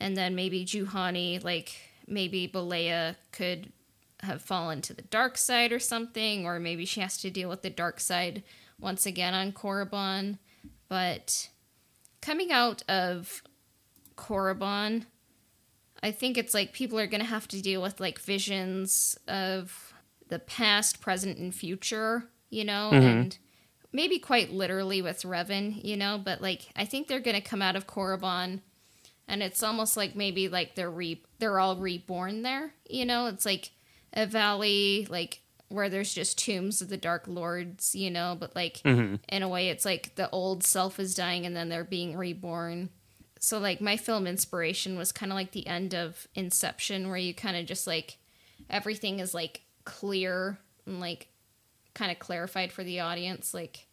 and 0.00 0.16
then 0.16 0.34
maybe 0.34 0.64
Juhani, 0.64 1.42
like 1.44 1.74
maybe 2.06 2.48
Belaya 2.48 3.16
could 3.32 3.72
have 4.20 4.42
fallen 4.42 4.80
to 4.82 4.94
the 4.94 5.02
dark 5.02 5.36
side 5.36 5.72
or 5.72 5.78
something, 5.78 6.46
or 6.46 6.58
maybe 6.58 6.84
she 6.84 7.00
has 7.00 7.18
to 7.18 7.30
deal 7.30 7.48
with 7.48 7.62
the 7.62 7.70
dark 7.70 8.00
side 8.00 8.42
once 8.80 9.06
again 9.06 9.34
on 9.34 9.52
Korriban. 9.52 10.38
But 10.88 11.50
coming 12.20 12.50
out 12.52 12.82
of 12.88 13.42
Korriban, 14.16 15.06
I 16.02 16.10
think 16.12 16.38
it's 16.38 16.54
like 16.54 16.72
people 16.72 16.98
are 16.98 17.06
going 17.06 17.20
to 17.20 17.26
have 17.26 17.48
to 17.48 17.62
deal 17.62 17.82
with 17.82 18.00
like 18.00 18.18
visions 18.18 19.18
of 19.28 19.94
the 20.28 20.38
past, 20.38 21.00
present, 21.00 21.38
and 21.38 21.54
future, 21.54 22.24
you 22.50 22.64
know, 22.64 22.90
mm-hmm. 22.92 23.06
and 23.06 23.38
maybe 23.92 24.18
quite 24.18 24.52
literally 24.52 25.02
with 25.02 25.22
Revan, 25.22 25.82
you 25.84 25.96
know, 25.96 26.20
but 26.22 26.40
like 26.40 26.68
I 26.76 26.84
think 26.84 27.08
they're 27.08 27.20
going 27.20 27.36
to 27.36 27.42
come 27.42 27.62
out 27.62 27.76
of 27.76 27.86
Korriban 27.86 28.60
and 29.28 29.42
it's 29.42 29.62
almost 29.62 29.96
like 29.96 30.14
maybe 30.14 30.48
like 30.48 30.74
they're 30.74 30.90
re 30.90 31.22
they're 31.38 31.58
all 31.58 31.76
reborn 31.76 32.42
there, 32.42 32.72
you 32.88 33.04
know? 33.04 33.26
It's 33.26 33.46
like 33.46 33.72
a 34.12 34.26
valley 34.26 35.06
like 35.10 35.40
where 35.68 35.88
there's 35.88 36.14
just 36.14 36.38
tombs 36.38 36.80
of 36.80 36.88
the 36.88 36.96
dark 36.96 37.26
lords 37.26 37.94
you 37.94 38.10
know 38.10 38.36
but 38.38 38.54
like 38.54 38.76
mm-hmm. 38.84 39.16
in 39.28 39.42
a 39.42 39.48
way 39.48 39.68
it's 39.68 39.84
like 39.84 40.14
the 40.14 40.30
old 40.30 40.64
self 40.64 41.00
is 41.00 41.14
dying 41.14 41.44
and 41.44 41.56
then 41.56 41.68
they're 41.68 41.84
being 41.84 42.16
reborn 42.16 42.88
so 43.40 43.58
like 43.58 43.80
my 43.80 43.96
film 43.96 44.26
inspiration 44.26 44.96
was 44.96 45.12
kind 45.12 45.32
of 45.32 45.36
like 45.36 45.50
the 45.50 45.66
end 45.66 45.94
of 45.94 46.26
inception 46.34 47.08
where 47.08 47.18
you 47.18 47.34
kind 47.34 47.56
of 47.56 47.66
just 47.66 47.86
like 47.86 48.18
everything 48.70 49.18
is 49.18 49.34
like 49.34 49.62
clear 49.84 50.58
and 50.86 51.00
like 51.00 51.28
kind 51.94 52.10
of 52.10 52.18
clarified 52.18 52.72
for 52.72 52.84
the 52.84 53.00
audience 53.00 53.52
like 53.52 53.86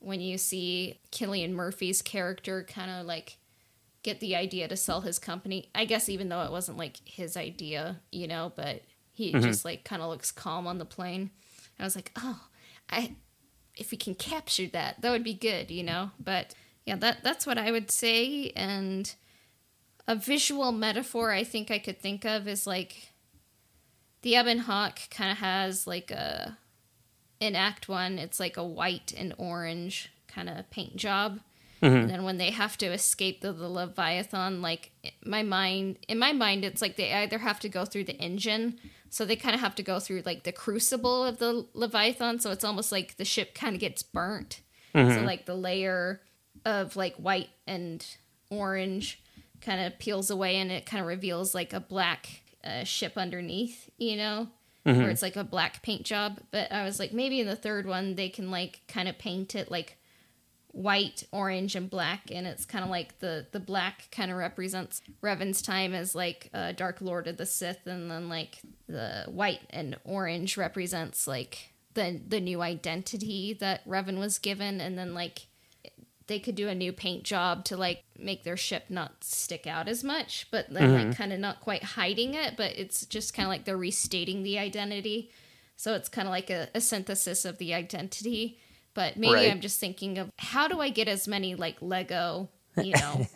when 0.00 0.20
you 0.20 0.36
see 0.36 0.98
Cillian 1.12 1.52
Murphy's 1.52 2.02
character 2.02 2.64
kind 2.64 2.90
of 2.90 3.06
like 3.06 3.38
get 4.02 4.20
the 4.20 4.34
idea 4.34 4.66
to 4.66 4.76
sell 4.76 5.02
his 5.02 5.18
company 5.18 5.70
i 5.74 5.84
guess 5.84 6.08
even 6.08 6.28
though 6.28 6.42
it 6.42 6.50
wasn't 6.50 6.76
like 6.76 6.98
his 7.04 7.36
idea 7.36 8.00
you 8.10 8.26
know 8.26 8.52
but 8.56 8.82
he 9.12 9.32
mm-hmm. 9.32 9.42
just 9.42 9.64
like 9.64 9.84
kind 9.84 10.02
of 10.02 10.10
looks 10.10 10.32
calm 10.32 10.66
on 10.66 10.78
the 10.78 10.84
plane. 10.84 11.30
I 11.78 11.84
was 11.84 11.94
like, 11.94 12.10
oh, 12.16 12.40
I 12.90 13.16
if 13.76 13.90
we 13.90 13.96
can 13.96 14.14
capture 14.14 14.66
that, 14.68 15.00
that 15.00 15.10
would 15.10 15.24
be 15.24 15.34
good, 15.34 15.70
you 15.70 15.82
know. 15.82 16.10
But 16.18 16.54
yeah, 16.86 16.96
that 16.96 17.22
that's 17.22 17.46
what 17.46 17.58
I 17.58 17.70
would 17.70 17.90
say. 17.90 18.52
And 18.56 19.14
a 20.08 20.16
visual 20.16 20.72
metaphor 20.72 21.30
I 21.30 21.44
think 21.44 21.70
I 21.70 21.78
could 21.78 22.00
think 22.00 22.24
of 22.24 22.48
is 22.48 22.66
like 22.66 23.12
the 24.22 24.34
Ebon 24.34 24.58
Hawk 24.58 24.98
kind 25.10 25.30
of 25.30 25.38
has 25.38 25.86
like 25.86 26.10
a 26.10 26.58
in 27.38 27.54
Act 27.54 27.88
One, 27.88 28.18
it's 28.18 28.40
like 28.40 28.56
a 28.56 28.64
white 28.64 29.12
and 29.16 29.34
orange 29.36 30.10
kind 30.26 30.48
of 30.48 30.70
paint 30.70 30.96
job. 30.96 31.40
Mm-hmm. 31.82 31.96
And 31.96 32.10
then 32.10 32.24
when 32.24 32.38
they 32.38 32.50
have 32.50 32.78
to 32.78 32.86
escape 32.86 33.40
the, 33.40 33.52
the 33.52 33.68
Leviathan, 33.68 34.62
like 34.62 34.92
my 35.24 35.42
mind, 35.42 35.98
in 36.08 36.18
my 36.18 36.32
mind, 36.32 36.64
it's 36.64 36.80
like 36.80 36.96
they 36.96 37.12
either 37.12 37.38
have 37.38 37.58
to 37.60 37.68
go 37.68 37.84
through 37.84 38.04
the 38.04 38.16
engine 38.16 38.78
so 39.12 39.26
they 39.26 39.36
kind 39.36 39.54
of 39.54 39.60
have 39.60 39.74
to 39.74 39.82
go 39.82 40.00
through 40.00 40.22
like 40.24 40.44
the 40.44 40.52
crucible 40.52 41.26
of 41.26 41.36
the 41.36 41.66
Leviathan. 41.74 42.40
So 42.40 42.50
it's 42.50 42.64
almost 42.64 42.90
like 42.90 43.18
the 43.18 43.26
ship 43.26 43.54
kind 43.54 43.74
of 43.74 43.80
gets 43.80 44.02
burnt. 44.02 44.62
Mm-hmm. 44.94 45.16
So 45.16 45.20
like 45.26 45.44
the 45.44 45.54
layer 45.54 46.22
of 46.64 46.96
like 46.96 47.16
white 47.16 47.50
and 47.66 48.04
orange 48.50 49.22
kind 49.60 49.82
of 49.82 49.98
peels 49.98 50.30
away 50.30 50.56
and 50.56 50.72
it 50.72 50.86
kind 50.86 51.02
of 51.02 51.06
reveals 51.06 51.54
like 51.54 51.74
a 51.74 51.80
black 51.80 52.40
uh, 52.64 52.84
ship 52.84 53.18
underneath, 53.18 53.90
you 53.98 54.16
know, 54.16 54.48
mm-hmm. 54.86 54.98
where 54.98 55.10
it's 55.10 55.20
like 55.20 55.36
a 55.36 55.44
black 55.44 55.82
paint 55.82 56.04
job. 56.04 56.40
But 56.50 56.72
I 56.72 56.84
was 56.84 56.98
like, 56.98 57.12
maybe 57.12 57.38
in 57.38 57.46
the 57.46 57.54
third 57.54 57.84
one, 57.84 58.14
they 58.14 58.30
can 58.30 58.50
like 58.50 58.80
kind 58.88 59.10
of 59.10 59.18
paint 59.18 59.54
it 59.54 59.70
like 59.70 59.98
white, 60.72 61.24
orange, 61.32 61.76
and 61.76 61.88
black, 61.88 62.30
and 62.30 62.46
it's 62.46 62.64
kind 62.64 62.82
of 62.82 62.90
like 62.90 63.18
the 63.20 63.46
the 63.52 63.60
black 63.60 64.08
kind 64.10 64.30
of 64.30 64.38
represents 64.38 65.02
Revan's 65.22 65.62
time 65.62 65.94
as 65.94 66.14
like 66.14 66.48
a 66.52 66.72
Dark 66.72 67.00
Lord 67.00 67.28
of 67.28 67.36
the 67.36 67.46
Sith, 67.46 67.86
and 67.86 68.10
then 68.10 68.28
like 68.28 68.60
the 68.88 69.24
white 69.28 69.60
and 69.70 69.96
orange 70.04 70.56
represents 70.56 71.26
like 71.26 71.72
the 71.94 72.20
the 72.26 72.40
new 72.40 72.62
identity 72.62 73.52
that 73.60 73.86
Revan 73.86 74.18
was 74.18 74.38
given, 74.38 74.80
and 74.80 74.98
then 74.98 75.14
like 75.14 75.46
they 76.26 76.38
could 76.38 76.54
do 76.54 76.68
a 76.68 76.74
new 76.74 76.92
paint 76.92 77.24
job 77.24 77.64
to 77.66 77.76
like 77.76 78.02
make 78.18 78.44
their 78.44 78.56
ship 78.56 78.84
not 78.88 79.22
stick 79.22 79.66
out 79.66 79.88
as 79.88 80.02
much, 80.02 80.46
but 80.50 80.70
then 80.70 80.84
mm-hmm. 80.84 81.08
like 81.08 81.16
kind 81.16 81.32
of 81.32 81.38
not 81.38 81.60
quite 81.60 81.82
hiding 81.82 82.34
it, 82.34 82.56
but 82.56 82.72
it's 82.76 83.04
just 83.06 83.34
kind 83.34 83.46
of 83.46 83.50
like 83.50 83.64
they're 83.64 83.76
restating 83.76 84.42
the 84.42 84.58
identity. 84.58 85.30
So 85.76 85.94
it's 85.94 86.08
kind 86.08 86.28
of 86.28 86.32
like 86.32 86.48
a, 86.48 86.68
a 86.74 86.80
synthesis 86.80 87.44
of 87.44 87.58
the 87.58 87.74
identity 87.74 88.60
but 88.94 89.16
maybe 89.16 89.34
right. 89.34 89.50
I'm 89.50 89.60
just 89.60 89.80
thinking 89.80 90.18
of 90.18 90.30
how 90.38 90.68
do 90.68 90.80
I 90.80 90.90
get 90.90 91.08
as 91.08 91.26
many 91.26 91.54
like 91.54 91.76
Lego, 91.80 92.48
you 92.76 92.92
know, 93.00 93.26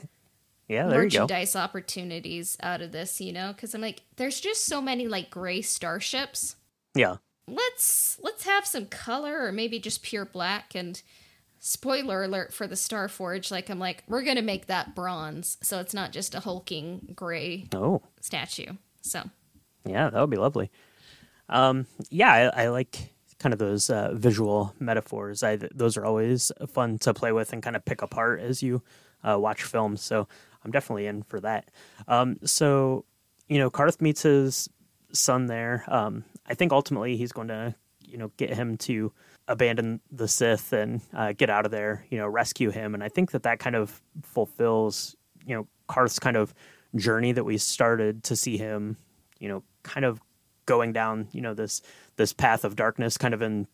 yeah, 0.68 0.88
merchandise 0.88 1.56
opportunities 1.56 2.56
out 2.62 2.82
of 2.82 2.92
this, 2.92 3.20
you 3.20 3.32
know? 3.32 3.52
Because 3.52 3.74
I'm 3.74 3.80
like, 3.80 4.02
there's 4.16 4.40
just 4.40 4.64
so 4.64 4.80
many 4.80 5.08
like 5.08 5.30
gray 5.30 5.62
starships. 5.62 6.56
Yeah. 6.94 7.16
Let's 7.48 8.18
let's 8.22 8.44
have 8.44 8.66
some 8.66 8.86
color 8.86 9.44
or 9.44 9.52
maybe 9.52 9.78
just 9.78 10.02
pure 10.02 10.24
black 10.24 10.74
and 10.74 11.00
spoiler 11.66 12.22
alert 12.22 12.52
for 12.52 12.66
the 12.66 12.76
Star 12.76 13.08
Forge, 13.08 13.50
like 13.50 13.68
I'm 13.68 13.78
like, 13.78 14.04
we're 14.06 14.22
gonna 14.22 14.42
make 14.42 14.66
that 14.66 14.94
bronze, 14.94 15.58
so 15.62 15.80
it's 15.80 15.94
not 15.94 16.12
just 16.12 16.34
a 16.34 16.40
hulking 16.40 17.12
gray 17.14 17.66
oh 17.74 18.02
statue. 18.20 18.72
So 19.02 19.22
yeah, 19.84 20.10
that 20.10 20.20
would 20.20 20.30
be 20.30 20.36
lovely. 20.36 20.70
Um, 21.48 21.86
yeah, 22.10 22.50
I, 22.54 22.64
I 22.64 22.68
like 22.68 23.14
kind 23.38 23.52
of 23.52 23.58
those 23.58 23.90
uh, 23.90 24.10
visual 24.14 24.74
metaphors. 24.78 25.42
I, 25.42 25.56
those 25.56 25.96
are 25.96 26.04
always 26.04 26.50
fun 26.68 26.98
to 26.98 27.12
play 27.12 27.32
with 27.32 27.52
and 27.52 27.62
kind 27.62 27.76
of 27.76 27.84
pick 27.84 28.02
apart 28.02 28.40
as 28.40 28.62
you 28.62 28.82
uh, 29.22 29.38
watch 29.38 29.62
films. 29.62 30.02
So 30.02 30.28
I'm 30.64 30.70
definitely 30.70 31.06
in 31.06 31.22
for 31.22 31.40
that. 31.40 31.70
Um, 32.08 32.38
so, 32.44 33.04
you 33.48 33.58
know, 33.58 33.70
Carth 33.70 34.00
meets 34.00 34.22
his 34.22 34.68
son 35.12 35.46
there. 35.46 35.84
Um, 35.88 36.24
I 36.46 36.54
think 36.54 36.72
ultimately 36.72 37.16
he's 37.16 37.32
going 37.32 37.48
to, 37.48 37.74
you 38.00 38.18
know, 38.18 38.30
get 38.36 38.50
him 38.50 38.76
to 38.78 39.12
abandon 39.48 40.00
the 40.10 40.28
Sith 40.28 40.72
and 40.72 41.00
uh, 41.14 41.32
get 41.32 41.50
out 41.50 41.64
of 41.64 41.70
there, 41.70 42.04
you 42.10 42.18
know, 42.18 42.26
rescue 42.26 42.70
him. 42.70 42.94
And 42.94 43.02
I 43.02 43.08
think 43.08 43.30
that 43.32 43.42
that 43.44 43.58
kind 43.58 43.76
of 43.76 44.02
fulfills, 44.22 45.14
you 45.44 45.54
know, 45.54 45.66
Carth's 45.88 46.18
kind 46.18 46.36
of 46.36 46.54
journey 46.94 47.32
that 47.32 47.44
we 47.44 47.58
started 47.58 48.24
to 48.24 48.36
see 48.36 48.56
him, 48.56 48.96
you 49.38 49.48
know, 49.48 49.62
kind 49.82 50.04
of 50.04 50.20
going 50.66 50.92
down, 50.92 51.28
you 51.32 51.40
know, 51.40 51.54
this 51.54 51.80
this 52.16 52.32
path 52.32 52.64
of 52.64 52.76
darkness 52.76 53.16
kind 53.16 53.34
of 53.34 53.42
in 53.42 53.66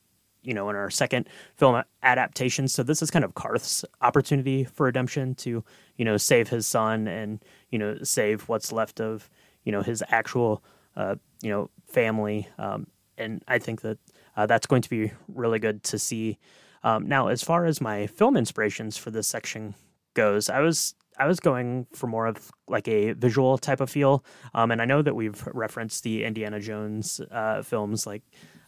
you 0.42 0.54
know 0.54 0.68
in 0.70 0.76
our 0.76 0.90
second 0.90 1.28
film 1.56 1.82
adaptation. 2.02 2.68
So 2.68 2.82
this 2.82 3.02
is 3.02 3.10
kind 3.10 3.24
of 3.24 3.34
carth's 3.34 3.84
opportunity 4.00 4.64
for 4.64 4.86
redemption 4.86 5.34
to 5.36 5.64
you 5.96 6.04
know 6.04 6.16
save 6.16 6.48
his 6.48 6.66
son 6.66 7.08
and 7.08 7.44
you 7.70 7.78
know 7.78 7.98
save 8.02 8.48
what's 8.48 8.72
left 8.72 9.00
of 9.00 9.28
you 9.64 9.72
know 9.72 9.82
his 9.82 10.02
actual 10.08 10.62
uh, 10.96 11.16
you 11.42 11.50
know 11.50 11.70
family. 11.86 12.48
Um, 12.58 12.86
and 13.18 13.44
i 13.46 13.58
think 13.58 13.82
that 13.82 13.98
uh, 14.36 14.46
that's 14.46 14.66
going 14.66 14.80
to 14.82 14.90
be 14.90 15.12
really 15.28 15.58
good 15.58 15.82
to 15.84 15.98
see. 15.98 16.38
Um, 16.82 17.06
now 17.06 17.28
as 17.28 17.42
far 17.42 17.66
as 17.66 17.80
my 17.80 18.06
film 18.06 18.36
inspirations 18.36 18.96
for 18.96 19.10
this 19.12 19.28
section 19.28 19.74
goes 20.14 20.50
i 20.50 20.60
was 20.60 20.94
I 21.22 21.26
was 21.26 21.38
going 21.38 21.86
for 21.92 22.08
more 22.08 22.26
of 22.26 22.50
like 22.66 22.88
a 22.88 23.12
visual 23.12 23.56
type 23.56 23.80
of 23.80 23.88
feel, 23.88 24.24
um, 24.54 24.72
and 24.72 24.82
I 24.82 24.86
know 24.86 25.02
that 25.02 25.14
we've 25.14 25.40
referenced 25.52 26.02
the 26.02 26.24
Indiana 26.24 26.58
Jones 26.58 27.20
uh, 27.30 27.62
films 27.62 28.08
like 28.08 28.22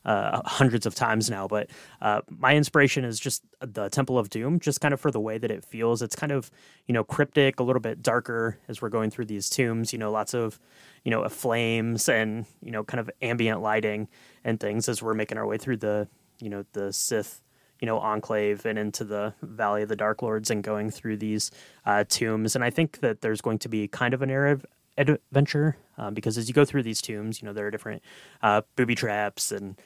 uh, 0.05 0.41
hundreds 0.45 0.87
of 0.87 0.95
times 0.95 1.29
now. 1.29 1.49
But 1.49 1.71
uh, 2.01 2.21
my 2.29 2.55
inspiration 2.55 3.05
is 3.05 3.19
just 3.19 3.43
the 3.61 3.89
Temple 3.89 4.21
of 4.21 4.31
Doom, 4.31 4.61
just 4.61 4.81
kind 4.81 4.95
of 4.95 5.01
for 5.01 5.11
the 5.11 5.19
way 5.19 5.37
that 5.37 5.51
it 5.51 5.65
feels. 5.65 6.01
It's 6.01 6.15
kind 6.15 6.31
of 6.31 6.49
you 6.87 6.93
know 6.93 7.03
cryptic, 7.03 7.59
a 7.59 7.65
little 7.65 7.81
bit 7.81 8.03
darker 8.03 8.57
as 8.69 8.81
we're 8.81 8.89
going 8.89 9.11
through 9.11 9.25
these 9.25 9.51
tombs. 9.51 9.93
You 9.93 9.99
know, 9.99 10.13
lots 10.13 10.33
of 10.33 10.61
you 11.05 11.11
know 11.11 11.29
flames 11.29 12.09
and 12.09 12.47
you 12.63 12.71
know 12.71 12.85
kind 12.85 13.01
of 13.01 13.11
ambient 13.21 13.63
lighting 13.63 14.07
and 14.45 14.61
things 14.61 14.89
as 14.89 15.03
we're 15.03 15.15
making 15.15 15.39
our 15.39 15.47
way 15.47 15.59
through 15.59 15.79
the 15.79 16.07
you 16.41 16.51
know 16.51 16.65
the 16.73 16.93
Sith 16.93 17.41
you 17.85 17.87
know 17.87 17.99
enclave 17.99 18.65
and 18.65 18.79
into 18.79 19.05
the 19.05 19.35
Valley 19.43 19.83
of 19.83 19.91
the 19.91 19.95
Dark 19.95 20.23
Lords 20.23 20.51
and 20.51 20.65
going 20.65 20.91
through 20.91 21.19
these 21.19 21.51
uh, 21.85 22.03
tombs. 22.09 22.55
And 22.55 22.65
I 22.65 22.71
think 22.71 23.01
that 23.01 23.21
there's 23.21 23.43
going 23.43 23.59
to 23.59 23.69
be 23.69 23.89
kind 23.89 24.15
of 24.15 24.23
a 24.23 24.27
narrative 24.27 24.65
adventure 24.97 25.77
um, 25.99 26.15
because 26.15 26.39
as 26.39 26.49
you 26.49 26.55
go 26.55 26.65
through 26.65 26.83
these 26.83 27.03
tombs, 27.03 27.43
you 27.43 27.47
know 27.47 27.53
there 27.53 27.67
are 27.67 27.71
different 27.71 28.03
uh, 28.43 28.63
booby 28.75 28.95
traps 28.95 29.53
and 29.53 29.79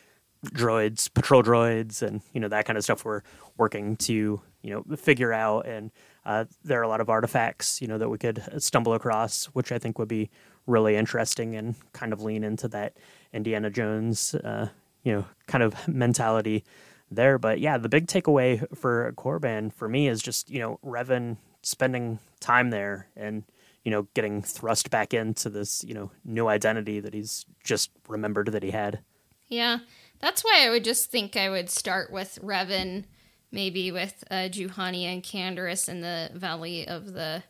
droids, 0.47 1.13
patrol 1.13 1.43
droids, 1.43 2.01
and 2.01 2.21
you 2.33 2.39
know 2.39 2.47
that 2.47 2.67
kind 2.67 2.79
of 2.79 2.85
stuff. 2.85 3.05
We're 3.05 3.23
working 3.57 3.97
to 3.97 4.41
you 4.63 4.71
know 4.71 4.97
figure 4.97 5.33
out, 5.33 5.67
and 5.67 5.91
uh, 6.25 6.45
there 6.63 6.79
are 6.79 6.85
a 6.85 6.89
lot 6.89 7.01
of 7.01 7.11
artifacts 7.11 7.83
you 7.83 7.89
know 7.89 7.99
that 7.99 8.09
we 8.09 8.19
could 8.19 8.45
stumble 8.59 8.95
across, 8.95 9.47
which 9.47 9.73
I 9.73 9.81
think 9.81 9.99
would 9.99 10.07
be 10.07 10.31
really 10.69 10.95
interesting 10.95 11.57
and 11.57 11.75
kind 11.93 12.13
of 12.13 12.23
lean 12.23 12.45
into 12.45 12.69
that 12.69 12.97
Indiana 13.33 13.71
Jones 13.71 14.37
uh, 14.37 14.69
you 15.03 15.15
know 15.15 15.25
kind 15.49 15.65
of 15.65 15.89
mentality 15.89 16.63
there. 17.11 17.39
But 17.39 17.61
yeah, 17.61 17.79
the 17.79 17.89
big 17.89 18.07
takeaway 18.07 18.65
for 18.77 19.13
Korriban 19.17 19.73
for 19.73 19.89
me 19.89 20.09
is 20.09 20.23
just 20.23 20.51
you 20.51 20.61
know 20.61 20.79
Revan 20.85 21.37
spending 21.63 22.19
time 22.41 22.71
there 22.71 23.09
and 23.17 23.45
you 23.89 23.91
know, 23.91 24.07
getting 24.13 24.43
thrust 24.43 24.91
back 24.91 25.15
into 25.15 25.49
this, 25.49 25.83
you 25.83 25.95
know, 25.95 26.11
new 26.23 26.47
identity 26.47 27.01
that 27.01 27.15
he's 27.15 27.47
just 27.65 27.91
remembered 28.07 28.53
that 28.53 28.63
he 28.63 28.71
had. 28.71 29.01
Yeah. 29.49 29.79
That's 30.21 30.45
why 30.45 30.63
I 30.67 30.69
would 30.69 30.85
just 30.85 31.11
think 31.11 31.37
I 31.37 31.49
would 31.49 31.71
start 31.71 32.13
with 32.13 32.39
Revan, 32.43 33.05
maybe 33.51 33.91
with 33.91 34.25
uh, 34.31 34.51
Juhani 34.51 35.05
and 35.05 35.23
Canderous 35.23 35.89
in 35.89 36.03
the 36.03 36.31
Valley 36.35 36.87
of 36.87 37.15
the. 37.15 37.45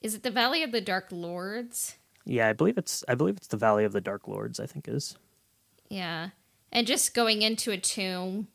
Is 0.00 0.14
it 0.14 0.22
the 0.22 0.30
Valley 0.30 0.62
of 0.62 0.72
the 0.72 0.80
Dark 0.80 1.08
Lords? 1.10 1.96
Yeah, 2.24 2.48
I 2.48 2.54
believe 2.54 2.78
it's. 2.78 3.04
I 3.06 3.14
believe 3.14 3.36
it's 3.36 3.48
the 3.48 3.58
Valley 3.58 3.84
of 3.84 3.92
the 3.92 4.00
Dark 4.00 4.26
Lords. 4.26 4.58
I 4.58 4.64
think 4.64 4.88
is. 4.88 5.18
Yeah, 5.90 6.30
and 6.72 6.86
just 6.86 7.14
going 7.14 7.42
into 7.42 7.72
a 7.72 7.76
tomb, 7.76 8.48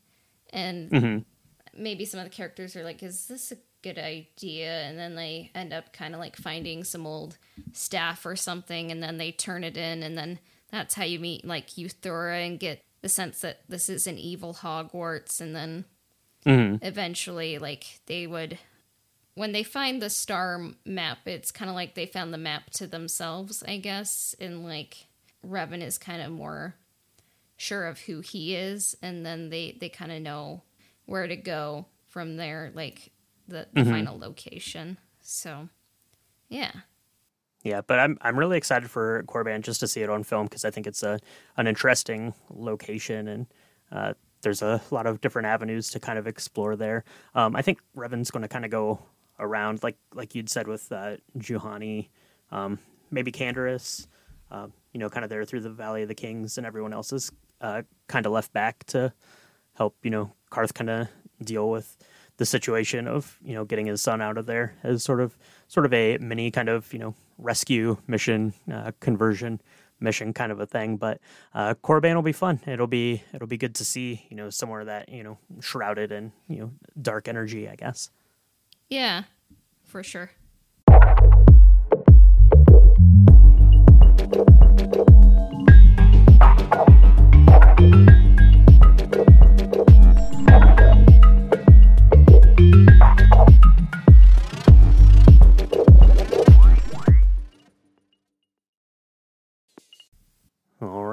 and 0.51 0.89
mm-hmm. 0.89 1.81
maybe 1.81 2.05
some 2.05 2.19
of 2.19 2.25
the 2.25 2.35
characters 2.35 2.75
are 2.75 2.83
like, 2.83 3.03
"Is 3.03 3.27
this 3.27 3.51
a 3.51 3.57
good 3.81 3.97
idea 3.97 4.83
and 4.83 4.97
then 4.97 5.15
they 5.15 5.51
end 5.55 5.73
up 5.73 5.93
kind 5.93 6.13
of 6.13 6.19
like 6.19 6.35
finding 6.35 6.83
some 6.83 7.07
old 7.07 7.37
staff 7.73 8.25
or 8.25 8.35
something 8.35 8.91
and 8.91 9.01
then 9.01 9.17
they 9.17 9.31
turn 9.31 9.63
it 9.63 9.77
in 9.77 10.03
and 10.03 10.17
then 10.17 10.39
that's 10.71 10.95
how 10.95 11.03
you 11.03 11.19
meet 11.19 11.45
like 11.45 11.69
Yuthura 11.69 12.45
and 12.45 12.59
get 12.59 12.83
the 13.01 13.09
sense 13.09 13.41
that 13.41 13.61
this 13.69 13.87
is 13.87 14.07
an 14.07 14.17
evil 14.17 14.53
Hogwarts 14.53 15.39
and 15.39 15.55
then 15.55 15.85
mm-hmm. 16.45 16.83
eventually 16.85 17.57
like 17.57 18.01
they 18.07 18.27
would 18.27 18.59
when 19.35 19.53
they 19.53 19.63
find 19.63 20.01
the 20.01 20.09
star 20.09 20.61
map 20.85 21.19
it's 21.25 21.51
kind 21.51 21.69
of 21.69 21.75
like 21.75 21.95
they 21.95 22.05
found 22.05 22.33
the 22.33 22.37
map 22.37 22.69
to 22.71 22.87
themselves 22.87 23.63
I 23.65 23.77
guess 23.77 24.35
and 24.39 24.65
like 24.65 25.07
Revan 25.45 25.81
is 25.81 25.97
kind 25.97 26.21
of 26.21 26.31
more 26.31 26.75
sure 27.59 27.85
of 27.85 27.99
who 27.99 28.21
he 28.21 28.55
is 28.55 28.95
and 29.01 29.25
then 29.25 29.49
they 29.49 29.77
they 29.81 29.89
kind 29.89 30.13
of 30.13 30.21
know 30.21 30.63
where 31.05 31.27
to 31.27 31.35
go 31.35 31.85
from 32.07 32.37
there 32.37 32.71
like 32.73 33.11
the, 33.49 33.67
the 33.73 33.81
mm-hmm. 33.81 33.91
final 33.91 34.17
location. 34.17 34.97
So, 35.21 35.67
yeah. 36.47 36.71
Yeah, 37.63 37.81
but 37.81 37.99
I'm 37.99 38.17
I'm 38.21 38.39
really 38.39 38.57
excited 38.57 38.89
for 38.89 39.23
Korriban 39.23 39.61
just 39.61 39.81
to 39.81 39.87
see 39.87 40.01
it 40.01 40.09
on 40.09 40.23
film 40.23 40.45
because 40.45 40.63
I 40.63 40.71
think 40.71 40.87
it's 40.87 41.03
a 41.03 41.19
an 41.57 41.67
interesting 41.67 42.33
location 42.49 43.27
and 43.27 43.47
uh, 43.91 44.13
there's 44.41 44.61
a 44.61 44.81
lot 44.91 45.05
of 45.05 45.19
different 45.19 45.47
avenues 45.47 45.89
to 45.89 45.99
kind 45.99 46.17
of 46.17 46.27
explore 46.27 46.77
there. 46.77 47.03
Um, 47.35 47.57
I 47.57 47.61
think 47.61 47.79
Revan's 47.93 48.31
going 48.31 48.43
to 48.43 48.47
kind 48.47 48.63
of 48.63 48.71
go 48.71 48.99
around 49.37 49.83
like 49.83 49.97
like 50.13 50.33
you'd 50.33 50.49
said 50.49 50.67
with 50.67 50.89
uh, 50.93 51.17
Juhani, 51.37 52.07
um, 52.51 52.79
maybe 53.11 53.33
Canderous, 53.33 54.07
uh, 54.51 54.67
you 54.93 54.99
know, 55.01 55.09
kind 55.09 55.25
of 55.25 55.29
there 55.29 55.43
through 55.43 55.61
the 55.61 55.69
Valley 55.69 56.03
of 56.03 56.07
the 56.07 56.15
Kings, 56.15 56.57
and 56.57 56.65
everyone 56.65 56.93
else 56.93 57.11
is 57.11 57.29
uh, 57.61 57.81
kind 58.07 58.25
of 58.25 58.31
left 58.31 58.53
back 58.53 58.83
to 58.85 59.13
help 59.75 59.95
you 60.03 60.09
know 60.09 60.31
Carth 60.49 60.73
kind 60.73 60.89
of 60.89 61.07
deal 61.43 61.69
with 61.69 61.97
the 62.37 62.45
situation 62.45 63.07
of 63.07 63.37
you 63.43 63.53
know 63.53 63.65
getting 63.65 63.85
his 63.85 64.01
son 64.01 64.21
out 64.21 64.37
of 64.37 64.45
there 64.45 64.75
as 64.83 65.03
sort 65.03 65.21
of 65.21 65.37
sort 65.67 65.85
of 65.85 65.93
a 65.93 66.17
mini 66.19 66.51
kind 66.51 66.69
of 66.69 66.91
you 66.93 66.99
know 66.99 67.15
rescue 67.37 67.97
mission 68.07 68.53
uh, 68.71 68.91
conversion 68.99 69.61
mission 70.01 70.33
kind 70.33 70.51
of 70.51 70.59
a 70.59 70.65
thing. 70.65 70.97
But 70.97 71.19
uh 71.53 71.73
Korriban 71.83 72.15
will 72.15 72.21
be 72.21 72.31
fun. 72.31 72.61
It'll 72.65 72.87
be 72.87 73.23
it'll 73.33 73.47
be 73.47 73.57
good 73.57 73.75
to 73.75 73.85
see 73.85 74.25
you 74.29 74.37
know 74.37 74.49
somewhere 74.49 74.85
that 74.85 75.09
you 75.09 75.23
know 75.23 75.37
shrouded 75.59 76.11
in 76.11 76.31
you 76.47 76.59
know 76.59 76.71
dark 77.01 77.27
energy 77.27 77.67
i 77.69 77.75
guess. 77.75 78.09
Yeah 78.89 79.23
for 79.83 80.03
sure 80.03 80.31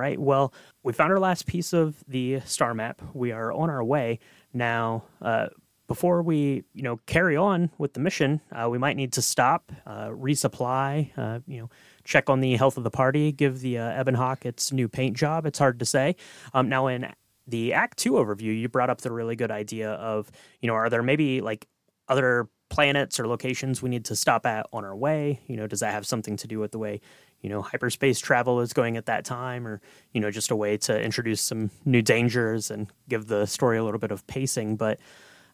right. 0.06 0.18
Well, 0.20 0.52
we 0.82 0.92
found 0.92 1.12
our 1.12 1.18
last 1.18 1.46
piece 1.46 1.72
of 1.72 2.04
the 2.06 2.40
star 2.44 2.74
map. 2.74 3.02
We 3.12 3.32
are 3.32 3.52
on 3.52 3.70
our 3.70 3.82
way 3.82 4.20
now. 4.52 5.04
Uh, 5.20 5.48
before 5.88 6.20
we, 6.20 6.64
you 6.74 6.82
know, 6.82 6.98
carry 7.06 7.36
on 7.36 7.70
with 7.78 7.92
the 7.94 8.00
mission, 8.00 8.40
uh, 8.52 8.68
we 8.68 8.76
might 8.76 8.96
need 8.96 9.12
to 9.12 9.22
stop, 9.22 9.70
uh, 9.86 10.08
resupply, 10.08 11.12
uh, 11.16 11.38
you 11.46 11.60
know, 11.60 11.70
check 12.02 12.28
on 12.28 12.40
the 12.40 12.56
health 12.56 12.76
of 12.76 12.82
the 12.82 12.90
party, 12.90 13.30
give 13.30 13.60
the 13.60 13.78
uh, 13.78 14.00
Ebon 14.00 14.14
Hawk 14.14 14.44
its 14.44 14.72
new 14.72 14.88
paint 14.88 15.16
job. 15.16 15.46
It's 15.46 15.60
hard 15.60 15.78
to 15.78 15.84
say. 15.84 16.16
Um, 16.52 16.68
now, 16.68 16.88
in 16.88 17.12
the 17.46 17.72
Act 17.72 17.98
Two 17.98 18.12
overview, 18.12 18.58
you 18.58 18.68
brought 18.68 18.90
up 18.90 19.00
the 19.02 19.12
really 19.12 19.36
good 19.36 19.52
idea 19.52 19.92
of, 19.92 20.30
you 20.60 20.66
know, 20.66 20.74
are 20.74 20.90
there 20.90 21.04
maybe 21.04 21.40
like 21.40 21.68
other 22.08 22.48
planets 22.68 23.20
or 23.20 23.28
locations 23.28 23.80
we 23.80 23.88
need 23.88 24.04
to 24.06 24.16
stop 24.16 24.44
at 24.44 24.66
on 24.72 24.84
our 24.84 24.96
way? 24.96 25.40
You 25.46 25.56
know, 25.56 25.68
does 25.68 25.80
that 25.80 25.92
have 25.92 26.04
something 26.04 26.36
to 26.38 26.48
do 26.48 26.58
with 26.58 26.72
the 26.72 26.78
way 26.78 27.00
you 27.42 27.50
know 27.50 27.62
hyperspace 27.62 28.18
travel 28.18 28.60
is 28.60 28.72
going 28.72 28.96
at 28.96 29.06
that 29.06 29.24
time 29.24 29.66
or 29.66 29.80
you 30.12 30.20
know 30.20 30.30
just 30.30 30.50
a 30.50 30.56
way 30.56 30.76
to 30.76 31.00
introduce 31.00 31.40
some 31.40 31.70
new 31.84 32.02
dangers 32.02 32.70
and 32.70 32.88
give 33.08 33.26
the 33.26 33.46
story 33.46 33.78
a 33.78 33.84
little 33.84 34.00
bit 34.00 34.10
of 34.10 34.26
pacing 34.26 34.76
but 34.76 34.98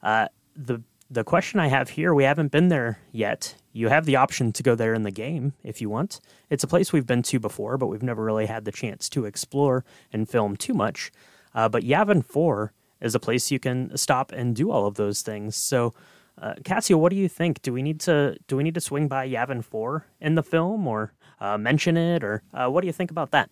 uh, 0.03 0.29
the 0.57 0.83
the 1.12 1.25
question 1.25 1.61
I 1.61 1.66
have 1.66 1.90
here, 1.90 2.14
we 2.14 2.25
haven't 2.25 2.53
been 2.53 2.68
there 2.68 2.99
yet. 3.12 3.57
You 3.75 3.88
have 3.88 4.07
the 4.07 4.16
option 4.16 4.51
to 4.53 4.62
go 4.62 4.75
there 4.75 4.95
in 4.95 5.03
the 5.03 5.11
game 5.11 5.53
if 5.62 5.83
you 5.83 5.90
want. 5.90 6.21
It's 6.49 6.64
a 6.64 6.66
place 6.66 6.90
we've 6.90 7.07
been 7.07 7.23
to 7.25 7.38
before, 7.38 7.77
but 7.77 7.88
we've 7.88 8.03
never 8.03 8.25
really 8.25 8.47
had 8.47 8.64
the 8.64 8.73
chance 8.73 9.11
to 9.11 9.27
explore 9.27 9.85
and 10.11 10.27
film 10.27 10.57
too 10.57 10.73
much. 10.73 11.12
Uh, 11.55 11.68
but 11.68 11.83
Yavin 11.83 12.25
4 12.25 12.73
is 13.03 13.14
a 13.14 13.21
place 13.21 13.51
you 13.51 13.59
can 13.59 13.95
stop 13.95 14.33
and 14.33 14.57
do 14.57 14.71
all 14.71 14.87
of 14.87 14.95
those 14.95 15.21
things. 15.21 15.55
So, 15.55 15.92
uh, 16.40 16.55
Cassia, 16.64 16.97
what 16.97 17.11
do 17.11 17.16
you 17.16 17.29
think? 17.29 17.61
Do 17.61 17.75
we 17.75 17.83
need 17.83 18.01
to 18.01 18.38
do 18.49 18.57
we 18.57 18.62
need 18.62 18.75
to 18.75 18.81
swing 18.81 19.07
by 19.07 19.29
Yavin 19.29 19.62
4 19.62 20.07
in 20.18 20.35
the 20.35 20.42
film, 20.42 20.87
or 20.87 21.12
uh, 21.42 21.59
mention 21.59 21.96
it, 21.96 22.22
or 22.22 22.42
uh, 22.55 22.68
what 22.68 22.83
do 22.83 22.87
you 22.87 22.92
think 22.92 23.11
about 23.11 23.33
that? 23.33 23.50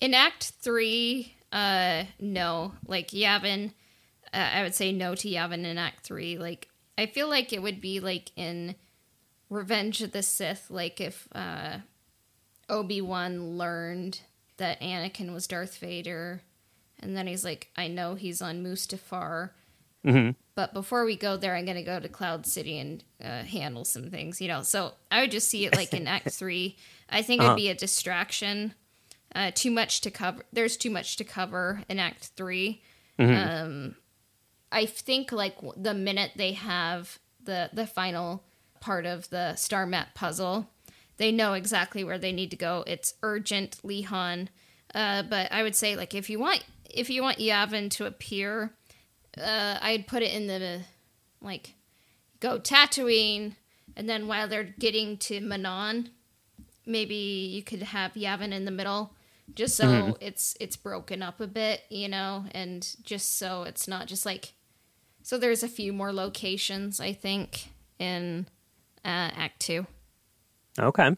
In 0.00 0.14
Act 0.14 0.52
Three, 0.60 1.34
uh, 1.52 2.04
no. 2.20 2.74
Like 2.86 3.08
Yavin, 3.08 3.72
uh, 4.32 4.50
I 4.54 4.62
would 4.62 4.74
say 4.74 4.92
no 4.92 5.16
to 5.16 5.28
Yavin 5.28 5.64
in 5.64 5.78
Act 5.78 6.04
Three. 6.04 6.38
Like 6.38 6.68
I 6.96 7.06
feel 7.06 7.28
like 7.28 7.52
it 7.52 7.60
would 7.60 7.80
be 7.80 7.98
like 7.98 8.30
in 8.36 8.76
Revenge 9.50 10.00
of 10.00 10.12
the 10.12 10.22
Sith, 10.22 10.70
like 10.70 11.00
if 11.00 11.26
uh, 11.32 11.78
Obi 12.68 13.00
Wan 13.00 13.58
learned 13.58 14.20
that 14.58 14.80
Anakin 14.80 15.34
was 15.34 15.48
Darth 15.48 15.78
Vader, 15.78 16.42
and 17.00 17.16
then 17.16 17.26
he's 17.26 17.44
like, 17.44 17.68
I 17.76 17.88
know 17.88 18.14
he's 18.14 18.40
on 18.40 18.62
Mustafar. 18.62 19.50
Mm-hmm. 20.06 20.30
But 20.54 20.74
before 20.74 21.04
we 21.04 21.16
go 21.16 21.36
there, 21.36 21.54
I'm 21.54 21.64
going 21.64 21.76
to 21.76 21.82
go 21.82 22.00
to 22.00 22.08
Cloud 22.08 22.46
City 22.46 22.78
and 22.78 23.04
uh, 23.22 23.42
handle 23.42 23.84
some 23.84 24.10
things, 24.10 24.40
you 24.40 24.48
know. 24.48 24.62
So 24.62 24.94
I 25.10 25.20
would 25.20 25.30
just 25.30 25.48
see 25.48 25.66
it 25.66 25.76
like 25.76 25.92
in 25.92 26.06
Act 26.08 26.30
Three. 26.30 26.76
I 27.08 27.22
think 27.22 27.40
uh-huh. 27.40 27.52
it'd 27.52 27.56
be 27.56 27.68
a 27.68 27.74
distraction. 27.74 28.74
Uh, 29.34 29.50
too 29.54 29.70
much 29.70 30.00
to 30.00 30.10
cover. 30.10 30.44
There's 30.52 30.76
too 30.76 30.90
much 30.90 31.16
to 31.16 31.24
cover 31.24 31.82
in 31.88 31.98
Act 31.98 32.30
3 32.36 32.80
mm-hmm. 33.18 33.48
Um, 33.48 33.96
I 34.72 34.86
think 34.86 35.32
like 35.32 35.56
the 35.76 35.94
minute 35.94 36.32
they 36.36 36.52
have 36.52 37.18
the 37.44 37.70
the 37.72 37.86
final 37.86 38.42
part 38.80 39.06
of 39.06 39.28
the 39.30 39.54
star 39.56 39.86
map 39.86 40.14
puzzle, 40.14 40.70
they 41.18 41.30
know 41.30 41.52
exactly 41.52 42.04
where 42.04 42.18
they 42.18 42.32
need 42.32 42.50
to 42.50 42.56
go. 42.56 42.84
It's 42.86 43.14
urgent, 43.22 43.78
Lehon. 43.84 44.48
Uh, 44.94 45.22
but 45.22 45.52
I 45.52 45.62
would 45.62 45.76
say 45.76 45.94
like 45.94 46.14
if 46.14 46.30
you 46.30 46.38
want 46.38 46.64
if 46.88 47.10
you 47.10 47.22
want 47.22 47.38
Yavin 47.38 47.90
to 47.92 48.06
appear 48.06 48.72
uh, 49.40 49.78
I'd 49.80 50.06
put 50.06 50.22
it 50.22 50.32
in 50.32 50.46
the 50.46 50.82
like 51.40 51.74
go 52.40 52.58
Tatooine, 52.58 53.56
and 53.96 54.08
then 54.08 54.26
while 54.26 54.48
they're 54.48 54.74
getting 54.78 55.16
to 55.18 55.40
Manaan, 55.40 56.10
maybe 56.86 57.14
you 57.14 57.62
could 57.62 57.82
have 57.82 58.12
Yavin 58.14 58.52
in 58.52 58.64
the 58.64 58.70
middle, 58.70 59.14
just 59.54 59.76
so 59.76 59.84
mm-hmm. 59.84 60.12
it's 60.20 60.56
it's 60.60 60.76
broken 60.76 61.22
up 61.22 61.40
a 61.40 61.46
bit, 61.46 61.82
you 61.88 62.08
know, 62.08 62.44
and 62.52 62.96
just 63.02 63.38
so 63.38 63.62
it's 63.62 63.88
not 63.88 64.06
just 64.06 64.26
like 64.26 64.52
so 65.22 65.38
there's 65.38 65.62
a 65.62 65.68
few 65.68 65.92
more 65.92 66.12
locations 66.12 67.00
I 67.00 67.12
think 67.12 67.68
in 67.98 68.46
uh, 69.04 69.30
Act 69.34 69.60
Two. 69.60 69.86
Okay. 70.78 71.16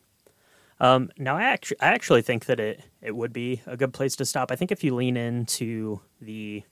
Um, 0.80 1.10
now, 1.18 1.36
I 1.36 1.42
actually, 1.42 1.76
I 1.80 1.88
actually 1.88 2.22
think 2.22 2.46
that 2.46 2.58
it, 2.58 2.82
it 3.02 3.14
would 3.14 3.32
be 3.34 3.60
a 3.66 3.76
good 3.76 3.92
place 3.92 4.16
to 4.16 4.24
stop. 4.24 4.50
I 4.50 4.56
think 4.56 4.72
if 4.72 4.82
you 4.82 4.94
lean 4.94 5.16
into 5.16 6.00
the, 6.22 6.62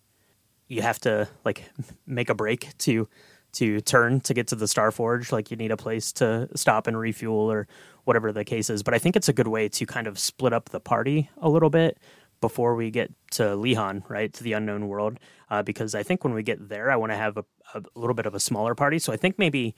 you 0.69 0.83
have 0.83 1.01
to 1.01 1.29
like 1.45 1.65
make 2.07 2.31
a 2.31 2.35
break 2.35 2.77
to 2.79 3.09
to 3.53 3.81
turn 3.81 4.21
to 4.21 4.35
get 4.35 4.49
to 4.49 4.55
the 4.55 4.69
Star 4.69 4.91
Forge. 4.91 5.33
Like 5.33 5.51
you 5.51 5.57
need 5.57 5.71
a 5.71 5.77
place 5.77 6.13
to 6.15 6.49
stop 6.55 6.87
and 6.87 6.99
refuel 6.99 7.51
or 7.51 7.67
whatever 8.05 8.33
the 8.33 8.45
case 8.45 8.71
is. 8.71 8.83
But 8.83 8.95
I 8.95 8.99
think 8.99 9.17
it's 9.17 9.29
a 9.29 9.33
good 9.33 9.49
way 9.49 9.69
to 9.71 9.87
kind 9.87 10.07
of 10.07 10.19
split 10.19 10.53
up 10.53 10.69
the 10.69 10.81
party 10.81 11.31
a 11.39 11.49
little 11.49 11.71
bit 11.71 11.99
before 12.41 12.75
we 12.75 12.91
get 12.91 13.13
to 13.33 13.43
Lehon, 13.43 14.09
right, 14.09 14.33
to 14.33 14.45
the 14.45 14.53
unknown 14.53 14.89
world. 14.89 15.19
Uh, 15.51 15.63
because 15.63 15.95
I 15.95 16.03
think 16.03 16.25
when 16.25 16.35
we 16.35 16.43
get 16.43 16.69
there, 16.69 16.91
I 16.91 16.97
want 16.97 17.11
to 17.13 17.17
have 17.17 17.37
a, 17.37 17.45
a, 17.75 17.83
little 17.95 18.15
bit 18.15 18.27
of 18.27 18.35
a 18.35 18.41
smaller 18.41 18.75
party. 18.75 18.99
So 18.99 19.13
I 19.13 19.17
think 19.17 19.39
maybe 19.39 19.75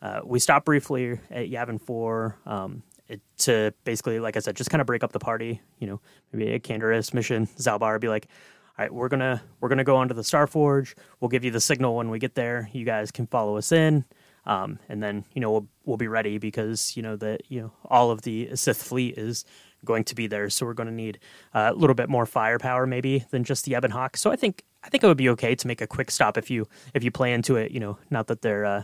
uh, 0.00 0.20
we 0.24 0.38
stop 0.38 0.64
briefly 0.64 1.18
at 1.30 1.50
Yavin 1.50 1.80
4 1.80 2.38
um, 2.46 2.82
it, 3.08 3.20
to 3.38 3.74
basically, 3.84 4.20
like 4.20 4.36
I 4.36 4.40
said, 4.40 4.54
just 4.54 4.70
kind 4.70 4.80
of 4.80 4.86
break 4.86 5.02
up 5.02 5.12
the 5.12 5.18
party. 5.18 5.60
You 5.78 5.86
know, 5.86 6.00
maybe 6.32 6.52
a 6.52 6.60
Canderous 6.60 7.12
mission, 7.12 7.46
Zaalbar 7.58 8.00
be 8.00 8.08
like, 8.08 8.28
all 8.76 8.84
right, 8.84 8.92
we're 8.92 9.08
gonna 9.08 9.40
we're 9.60 9.68
gonna 9.68 9.84
go 9.84 9.96
onto 9.96 10.14
the 10.14 10.24
Star 10.24 10.48
Forge. 10.48 10.96
We'll 11.20 11.28
give 11.28 11.44
you 11.44 11.52
the 11.52 11.60
signal 11.60 11.94
when 11.94 12.10
we 12.10 12.18
get 12.18 12.34
there. 12.34 12.68
You 12.72 12.84
guys 12.84 13.12
can 13.12 13.28
follow 13.28 13.56
us 13.56 13.70
in, 13.70 14.04
um, 14.46 14.80
and 14.88 15.00
then 15.00 15.24
you 15.32 15.40
know 15.40 15.52
we'll 15.52 15.68
we'll 15.84 15.96
be 15.96 16.08
ready 16.08 16.38
because 16.38 16.96
you 16.96 17.02
know 17.02 17.14
that 17.16 17.42
you 17.48 17.60
know 17.60 17.72
all 17.84 18.10
of 18.10 18.22
the 18.22 18.50
Sith 18.56 18.82
fleet 18.82 19.16
is 19.16 19.44
going 19.84 20.02
to 20.04 20.16
be 20.16 20.26
there, 20.26 20.50
so 20.50 20.66
we're 20.66 20.74
going 20.74 20.88
to 20.88 20.94
need 20.94 21.20
uh, 21.52 21.70
a 21.72 21.78
little 21.78 21.94
bit 21.94 22.08
more 22.08 22.26
firepower 22.26 22.84
maybe 22.86 23.24
than 23.30 23.44
just 23.44 23.64
the 23.64 23.76
Ebon 23.76 23.92
Hawk. 23.92 24.16
So 24.16 24.32
I 24.32 24.36
think 24.36 24.64
I 24.82 24.88
think 24.88 25.04
it 25.04 25.06
would 25.06 25.16
be 25.16 25.28
okay 25.30 25.54
to 25.54 25.66
make 25.68 25.80
a 25.80 25.86
quick 25.86 26.10
stop 26.10 26.36
if 26.36 26.50
you 26.50 26.66
if 26.94 27.04
you 27.04 27.12
play 27.12 27.32
into 27.32 27.54
it. 27.54 27.70
You 27.70 27.78
know, 27.78 27.98
not 28.10 28.26
that 28.26 28.42
they're 28.42 28.64
uh, 28.64 28.82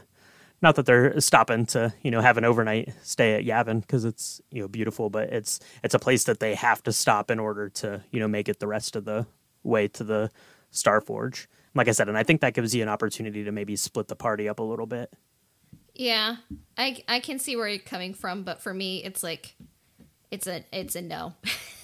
not 0.62 0.76
that 0.76 0.87
they're 0.87 1.20
stopping 1.20 1.66
to 1.66 1.92
you 2.03 2.12
know 2.12 2.20
have 2.20 2.38
an 2.38 2.44
overnight 2.44 2.94
stay 3.03 3.35
at 3.35 3.44
Yavin 3.44 3.81
because 3.81 4.05
it's 4.05 4.40
you 4.53 4.62
know 4.62 4.68
beautiful, 4.68 5.11
but 5.11 5.31
it's 5.31 5.59
it's 5.83 5.94
a 5.94 5.98
place 5.98 6.22
that 6.24 6.38
they 6.38 6.55
have 6.55 6.81
to 6.85 6.92
stop 6.92 7.29
in 7.29 7.40
order 7.40 7.68
to 7.70 8.05
you 8.12 8.20
know 8.20 8.29
make 8.29 8.48
it 8.48 8.61
the 8.61 8.68
rest 8.68 8.94
of 8.94 9.05
the 9.05 9.26
way 9.62 9.88
to 9.88 10.05
the 10.05 10.31
Star 10.70 11.01
Forge. 11.01 11.49
Like 11.75 11.88
I 11.88 11.92
said, 11.92 12.09
and 12.09 12.18
I 12.18 12.23
think 12.23 12.40
that 12.40 12.55
gives 12.55 12.75
you 12.75 12.83
an 12.83 12.88
opportunity 12.88 13.44
to 13.44 13.53
maybe 13.53 13.77
split 13.77 14.09
the 14.09 14.16
party 14.16 14.49
up 14.49 14.59
a 14.59 14.62
little 14.62 14.87
bit. 14.87 15.12
Yeah, 15.94 16.37
I 16.77 17.03
I 17.09 17.20
can 17.20 17.38
see 17.38 17.57
where 17.57 17.68
you're 17.68 17.79
coming 17.79 18.14
from, 18.14 18.42
but 18.42 18.62
for 18.62 18.73
me, 18.73 19.05
it's 19.05 19.23
like 19.23 19.55
it's 20.31 20.46
a 20.46 20.64
it's 20.73 20.96
a 20.96 21.03
no. 21.03 21.35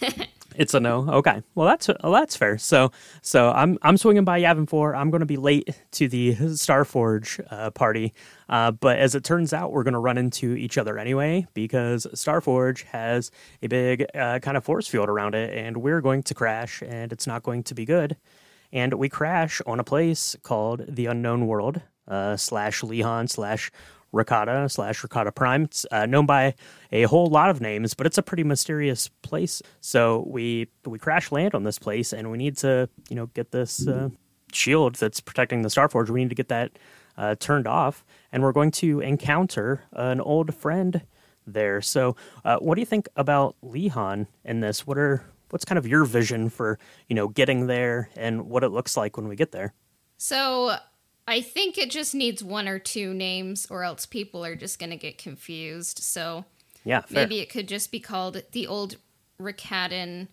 It's 0.56 0.74
a 0.74 0.80
no. 0.80 1.06
Okay. 1.08 1.42
Well, 1.54 1.66
that's 1.66 1.88
well, 2.02 2.12
that's 2.12 2.34
fair. 2.34 2.58
So 2.58 2.90
so 3.22 3.50
I'm 3.50 3.78
I'm 3.82 3.96
swinging 3.96 4.24
by 4.24 4.40
Yavin 4.40 4.68
Four. 4.68 4.94
I'm 4.96 5.10
going 5.10 5.20
to 5.20 5.26
be 5.26 5.36
late 5.36 5.68
to 5.92 6.08
the 6.08 6.34
Starforge 6.34 7.44
uh, 7.50 7.70
party, 7.70 8.14
uh, 8.48 8.70
but 8.72 8.98
as 8.98 9.14
it 9.14 9.22
turns 9.22 9.52
out, 9.52 9.72
we're 9.72 9.82
going 9.82 9.94
to 9.94 10.00
run 10.00 10.18
into 10.18 10.54
each 10.54 10.78
other 10.78 10.98
anyway 10.98 11.46
because 11.54 12.06
Starforge 12.14 12.84
has 12.84 13.30
a 13.62 13.68
big 13.68 14.06
uh, 14.14 14.38
kind 14.38 14.56
of 14.56 14.64
force 14.64 14.88
field 14.88 15.08
around 15.08 15.34
it, 15.34 15.56
and 15.56 15.76
we're 15.78 16.00
going 16.00 16.22
to 16.24 16.34
crash, 16.34 16.82
and 16.82 17.12
it's 17.12 17.26
not 17.26 17.42
going 17.42 17.62
to 17.64 17.74
be 17.74 17.84
good. 17.84 18.16
And 18.72 18.94
we 18.94 19.08
crash 19.08 19.60
on 19.66 19.78
a 19.78 19.84
place 19.84 20.36
called 20.42 20.84
the 20.88 21.06
Unknown 21.06 21.46
World 21.46 21.82
uh, 22.08 22.36
slash 22.36 22.82
Lehon 22.82 23.28
slash 23.28 23.70
Rakata 24.12 24.70
slash 24.70 25.02
Rakata 25.02 25.34
Prime. 25.34 25.64
It's 25.64 25.86
uh, 25.90 26.06
known 26.06 26.26
by 26.26 26.54
a 26.92 27.02
whole 27.04 27.26
lot 27.26 27.50
of 27.50 27.60
names, 27.60 27.94
but 27.94 28.06
it's 28.06 28.18
a 28.18 28.22
pretty 28.22 28.44
mysterious 28.44 29.08
place. 29.22 29.62
So 29.80 30.24
we 30.26 30.68
we 30.84 30.98
crash 30.98 31.32
land 31.32 31.54
on 31.54 31.64
this 31.64 31.78
place, 31.78 32.12
and 32.12 32.30
we 32.30 32.38
need 32.38 32.56
to 32.58 32.88
you 33.08 33.16
know 33.16 33.26
get 33.26 33.50
this 33.50 33.86
uh, 33.86 34.08
shield 34.52 34.96
that's 34.96 35.20
protecting 35.20 35.62
the 35.62 35.68
Starforge. 35.68 36.10
We 36.10 36.20
need 36.22 36.30
to 36.30 36.36
get 36.36 36.48
that 36.48 36.78
uh, 37.16 37.34
turned 37.36 37.66
off, 37.66 38.04
and 38.32 38.42
we're 38.42 38.52
going 38.52 38.70
to 38.72 39.00
encounter 39.00 39.84
an 39.92 40.20
old 40.20 40.54
friend 40.54 41.02
there. 41.46 41.80
So, 41.80 42.16
uh, 42.44 42.58
what 42.58 42.74
do 42.74 42.80
you 42.80 42.86
think 42.86 43.08
about 43.16 43.56
Lehon 43.62 44.26
in 44.44 44.60
this? 44.60 44.86
What 44.86 44.98
are 44.98 45.24
what's 45.50 45.64
kind 45.64 45.78
of 45.78 45.86
your 45.86 46.04
vision 46.04 46.48
for 46.48 46.78
you 47.08 47.16
know 47.16 47.28
getting 47.28 47.66
there 47.66 48.10
and 48.16 48.46
what 48.46 48.64
it 48.64 48.70
looks 48.70 48.96
like 48.96 49.16
when 49.16 49.28
we 49.28 49.36
get 49.36 49.52
there? 49.52 49.74
So 50.18 50.76
I 51.28 51.40
think 51.40 51.76
it 51.76 51.90
just 51.90 52.14
needs 52.14 52.42
one 52.42 52.68
or 52.68 52.78
two 52.78 53.12
names, 53.12 53.66
or 53.68 53.82
else 53.82 54.06
people 54.06 54.44
are 54.44 54.54
just 54.54 54.78
going 54.78 54.90
to 54.90 54.96
get 54.96 55.18
confused. 55.18 55.98
So 55.98 56.44
yeah, 56.84 57.00
fair. 57.00 57.22
maybe 57.22 57.40
it 57.40 57.50
could 57.50 57.66
just 57.66 57.90
be 57.90 57.98
called 57.98 58.42
the 58.52 58.66
old 58.66 58.96
Rakatan 59.40 60.28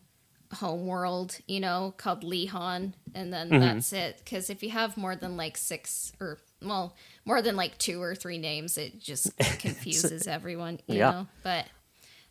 homeworld, 0.54 1.40
you 1.48 1.60
know, 1.60 1.94
called 1.98 2.24
Lehon, 2.24 2.94
and 3.16 3.34
then 3.34 3.50
mm-hmm. 3.50 3.60
that's 3.60 3.92
it. 3.92 4.22
Because 4.24 4.50
if 4.50 4.62
you 4.62 4.70
have 4.70 4.96
more 4.96 5.16
than 5.16 5.36
like 5.36 5.58
six 5.58 6.14
or 6.20 6.40
well, 6.62 6.96
more 7.26 7.42
than 7.42 7.56
like 7.56 7.78
two 7.80 8.02
or 8.02 8.14
three 8.14 8.38
names, 8.38 8.78
it 8.78 9.00
just 9.00 9.36
confuses 9.60 10.28
everyone, 10.28 10.80
you 10.88 11.00
yeah. 11.00 11.12
know. 11.12 11.28
But 11.42 11.66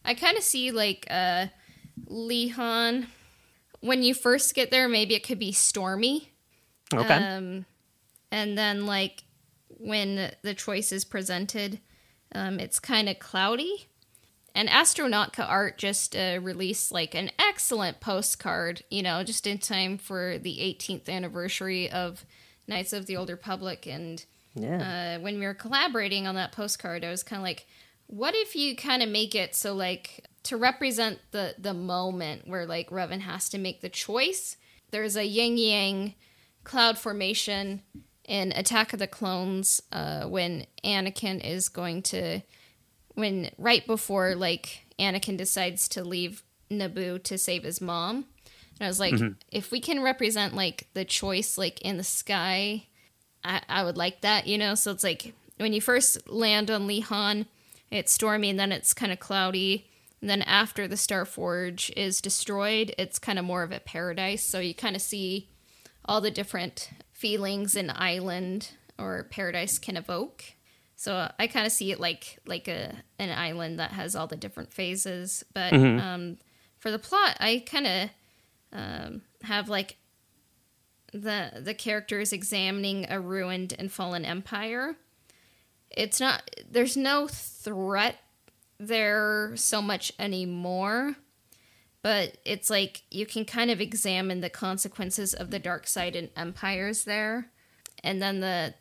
I 0.04 0.14
kind 0.14 0.36
of 0.36 0.44
see 0.44 0.70
like 0.70 1.06
uh 1.10 1.46
Lehon 2.08 3.06
when 3.80 4.04
you 4.04 4.14
first 4.14 4.54
get 4.54 4.70
there. 4.70 4.88
Maybe 4.88 5.14
it 5.14 5.26
could 5.26 5.38
be 5.38 5.52
stormy. 5.52 6.30
Okay. 6.94 7.14
Um, 7.14 7.64
and 8.32 8.56
then 8.56 8.86
like 8.86 9.24
when 9.68 10.32
the 10.42 10.54
choice 10.54 10.90
is 10.90 11.04
presented, 11.04 11.80
um, 12.34 12.58
it's 12.58 12.80
kind 12.80 13.08
of 13.08 13.18
cloudy. 13.18 13.86
And 14.54 14.68
Astronautica 14.68 15.48
Art 15.48 15.78
just 15.78 16.16
uh, 16.16 16.38
released 16.42 16.92
like 16.92 17.14
an 17.14 17.30
excellent 17.38 18.00
postcard, 18.00 18.82
you 18.90 19.02
know, 19.02 19.22
just 19.22 19.46
in 19.46 19.58
time 19.58 19.98
for 19.98 20.38
the 20.38 20.58
18th 20.58 21.08
anniversary 21.08 21.90
of 21.90 22.24
Knights 22.66 22.92
of 22.92 23.06
the 23.06 23.16
Old 23.16 23.30
Republic. 23.30 23.86
And 23.86 24.24
yeah. 24.54 25.16
uh, 25.16 25.22
when 25.22 25.38
we 25.38 25.46
were 25.46 25.54
collaborating 25.54 26.26
on 26.26 26.34
that 26.34 26.52
postcard, 26.52 27.04
I 27.04 27.10
was 27.10 27.22
kind 27.22 27.40
of 27.40 27.44
like, 27.44 27.66
what 28.06 28.34
if 28.34 28.54
you 28.54 28.76
kind 28.76 29.02
of 29.02 29.08
make 29.08 29.34
it 29.34 29.54
so 29.54 29.74
like 29.74 30.26
to 30.42 30.56
represent 30.56 31.18
the 31.30 31.54
the 31.56 31.72
moment 31.72 32.46
where 32.46 32.66
like 32.66 32.90
Revan 32.90 33.20
has 33.20 33.48
to 33.50 33.58
make 33.58 33.80
the 33.80 33.88
choice? 33.88 34.56
There's 34.90 35.16
a 35.16 35.24
yin 35.24 35.56
yang 35.56 36.14
cloud 36.64 36.98
formation 36.98 37.82
in 38.24 38.52
Attack 38.52 38.92
of 38.92 38.98
the 38.98 39.06
Clones 39.06 39.82
uh, 39.92 40.24
when 40.24 40.66
Anakin 40.84 41.44
is 41.44 41.68
going 41.68 42.02
to 42.02 42.40
when 43.14 43.50
right 43.58 43.86
before 43.86 44.34
like 44.34 44.86
Anakin 44.98 45.36
decides 45.36 45.88
to 45.88 46.04
leave 46.04 46.42
Naboo 46.70 47.22
to 47.24 47.36
save 47.36 47.64
his 47.64 47.80
mom. 47.80 48.26
And 48.78 48.86
I 48.86 48.88
was 48.88 49.00
like, 49.00 49.14
mm-hmm. 49.14 49.34
if 49.50 49.70
we 49.70 49.80
can 49.80 50.02
represent 50.02 50.54
like 50.54 50.88
the 50.94 51.04
choice 51.04 51.58
like 51.58 51.80
in 51.82 51.98
the 51.98 52.04
sky, 52.04 52.86
I, 53.44 53.60
I 53.68 53.84
would 53.84 53.96
like 53.96 54.22
that, 54.22 54.46
you 54.46 54.56
know? 54.58 54.74
So 54.74 54.90
it's 54.90 55.04
like 55.04 55.34
when 55.58 55.72
you 55.72 55.80
first 55.80 56.28
land 56.28 56.70
on 56.70 56.88
Lehon, 56.88 57.46
it's 57.90 58.12
stormy 58.12 58.50
and 58.50 58.58
then 58.58 58.72
it's 58.72 58.94
kind 58.94 59.12
of 59.12 59.20
cloudy. 59.20 59.88
And 60.20 60.30
then 60.30 60.42
after 60.42 60.88
the 60.88 60.96
Star 60.96 61.24
Forge 61.24 61.92
is 61.96 62.20
destroyed, 62.20 62.94
it's 62.96 63.18
kind 63.18 63.38
of 63.38 63.44
more 63.44 63.62
of 63.62 63.72
a 63.72 63.80
paradise. 63.80 64.44
So 64.44 64.60
you 64.60 64.74
kind 64.74 64.96
of 64.96 65.02
see 65.02 65.48
all 66.04 66.20
the 66.20 66.30
different 66.30 66.90
feelings 67.22 67.76
an 67.76 67.88
island 67.94 68.70
or 68.98 69.28
paradise 69.30 69.78
can 69.78 69.96
evoke. 69.96 70.42
So 70.96 71.30
I 71.38 71.46
kind 71.46 71.64
of 71.64 71.72
see 71.72 71.92
it 71.92 72.00
like 72.00 72.40
like 72.46 72.66
a 72.66 72.96
an 73.20 73.30
island 73.30 73.78
that 73.78 73.92
has 73.92 74.16
all 74.16 74.26
the 74.26 74.34
different 74.34 74.72
phases. 74.72 75.44
But 75.54 75.72
mm-hmm. 75.72 76.00
um, 76.00 76.38
for 76.80 76.90
the 76.90 76.98
plot, 76.98 77.36
I 77.38 77.62
kind 77.64 77.86
of 77.86 78.10
um, 78.72 79.22
have 79.42 79.68
like 79.68 79.98
the 81.12 81.60
the 81.62 81.74
characters 81.74 82.32
examining 82.32 83.06
a 83.08 83.20
ruined 83.20 83.72
and 83.78 83.90
fallen 83.90 84.24
empire. 84.24 84.96
It's 85.92 86.18
not 86.18 86.42
there's 86.68 86.96
no 86.96 87.28
threat 87.28 88.16
there 88.80 89.52
so 89.54 89.80
much 89.80 90.12
anymore 90.18 91.14
but 92.02 92.36
it's 92.44 92.68
like 92.68 93.02
you 93.10 93.26
can 93.26 93.44
kind 93.44 93.70
of 93.70 93.80
examine 93.80 94.40
the 94.40 94.50
consequences 94.50 95.34
of 95.34 95.50
the 95.50 95.58
dark 95.58 95.86
side 95.86 96.16
and 96.16 96.30
empires 96.36 97.04
there. 97.04 97.48
And 98.02 98.20
then 98.20 98.40
the 98.40 98.74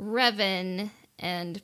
Revan 0.00 0.90
and 1.18 1.60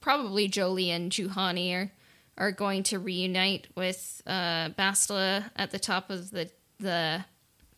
probably 0.00 0.48
Jolee 0.48 0.88
and 0.88 1.12
Juhani 1.12 1.74
are, 1.74 1.92
are 2.38 2.52
going 2.52 2.82
to 2.84 2.98
reunite 2.98 3.68
with 3.76 4.22
uh, 4.26 4.70
Bastila 4.70 5.50
at 5.56 5.70
the 5.70 5.78
top 5.78 6.10
of 6.10 6.30
the, 6.30 6.50
the 6.80 7.24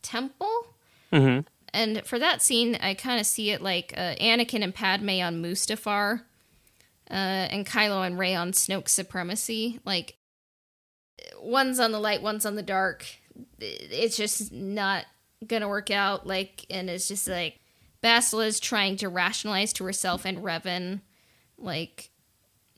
temple. 0.02 0.66
Mm-hmm. 1.12 1.40
And 1.74 2.04
for 2.06 2.18
that 2.18 2.42
scene, 2.42 2.76
I 2.76 2.94
kind 2.94 3.20
of 3.20 3.26
see 3.26 3.50
it 3.50 3.60
like 3.60 3.92
uh, 3.96 4.14
Anakin 4.16 4.62
and 4.62 4.74
Padme 4.74 5.20
on 5.20 5.42
Mustafar, 5.42 6.22
uh, 7.10 7.14
and 7.14 7.66
Kylo 7.66 8.06
and 8.06 8.18
Rey 8.18 8.34
on 8.34 8.52
Snoke 8.52 8.88
supremacy. 8.88 9.80
Like 9.84 10.17
one's 11.40 11.80
on 11.80 11.92
the 11.92 12.00
light, 12.00 12.22
one's 12.22 12.46
on 12.46 12.54
the 12.54 12.62
dark. 12.62 13.06
It's 13.60 14.16
just 14.16 14.52
not 14.52 15.06
gonna 15.46 15.68
work 15.68 15.90
out. 15.90 16.26
Like, 16.26 16.66
and 16.70 16.90
it's 16.90 17.08
just 17.08 17.28
like 17.28 17.60
Bastila 18.02 18.46
is 18.46 18.60
trying 18.60 18.96
to 18.96 19.08
rationalize 19.08 19.72
to 19.74 19.84
herself 19.84 20.24
and 20.24 20.38
Revan, 20.38 21.00
like 21.56 22.10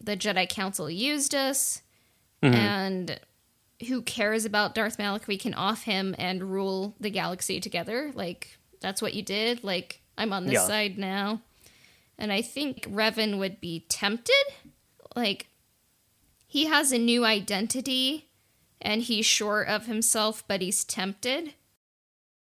the 0.01 0.17
Jedi 0.17 0.49
Council 0.49 0.91
used 0.91 1.35
us, 1.35 1.83
mm-hmm. 2.43 2.55
and 2.55 3.21
who 3.89 4.03
cares 4.03 4.45
about 4.45 4.75
Darth 4.75 4.99
Malak, 4.99 5.27
we 5.27 5.39
can 5.39 5.55
off 5.55 5.85
him 5.85 6.15
and 6.19 6.53
rule 6.53 6.95
the 7.01 7.11
galaxy 7.11 7.61
together. 7.61 8.13
Like, 8.15 8.59
that's 8.81 9.01
what 9.01 9.15
you 9.15 9.23
did. 9.23 9.65
Like, 9.65 10.03
I'm 10.19 10.33
on 10.33 10.45
this 10.45 10.55
Yeah. 10.55 10.67
side 10.67 10.99
now. 10.99 11.43
And 12.19 12.33
I 12.33 12.43
think 12.43 12.83
Revan 12.83 13.39
would 13.39 13.61
be 13.61 13.87
tempted. 13.89 14.35
Like, 15.17 15.47
he 16.47 16.67
has 16.67 16.93
a 16.93 16.99
new 16.99 17.25
identity 17.25 18.29
and 18.81 19.03
he's 19.03 19.27
sure 19.27 19.63
of 19.63 19.87
himself, 19.87 20.45
but 20.49 20.63
he's 20.63 20.85
tempted. 20.85 21.55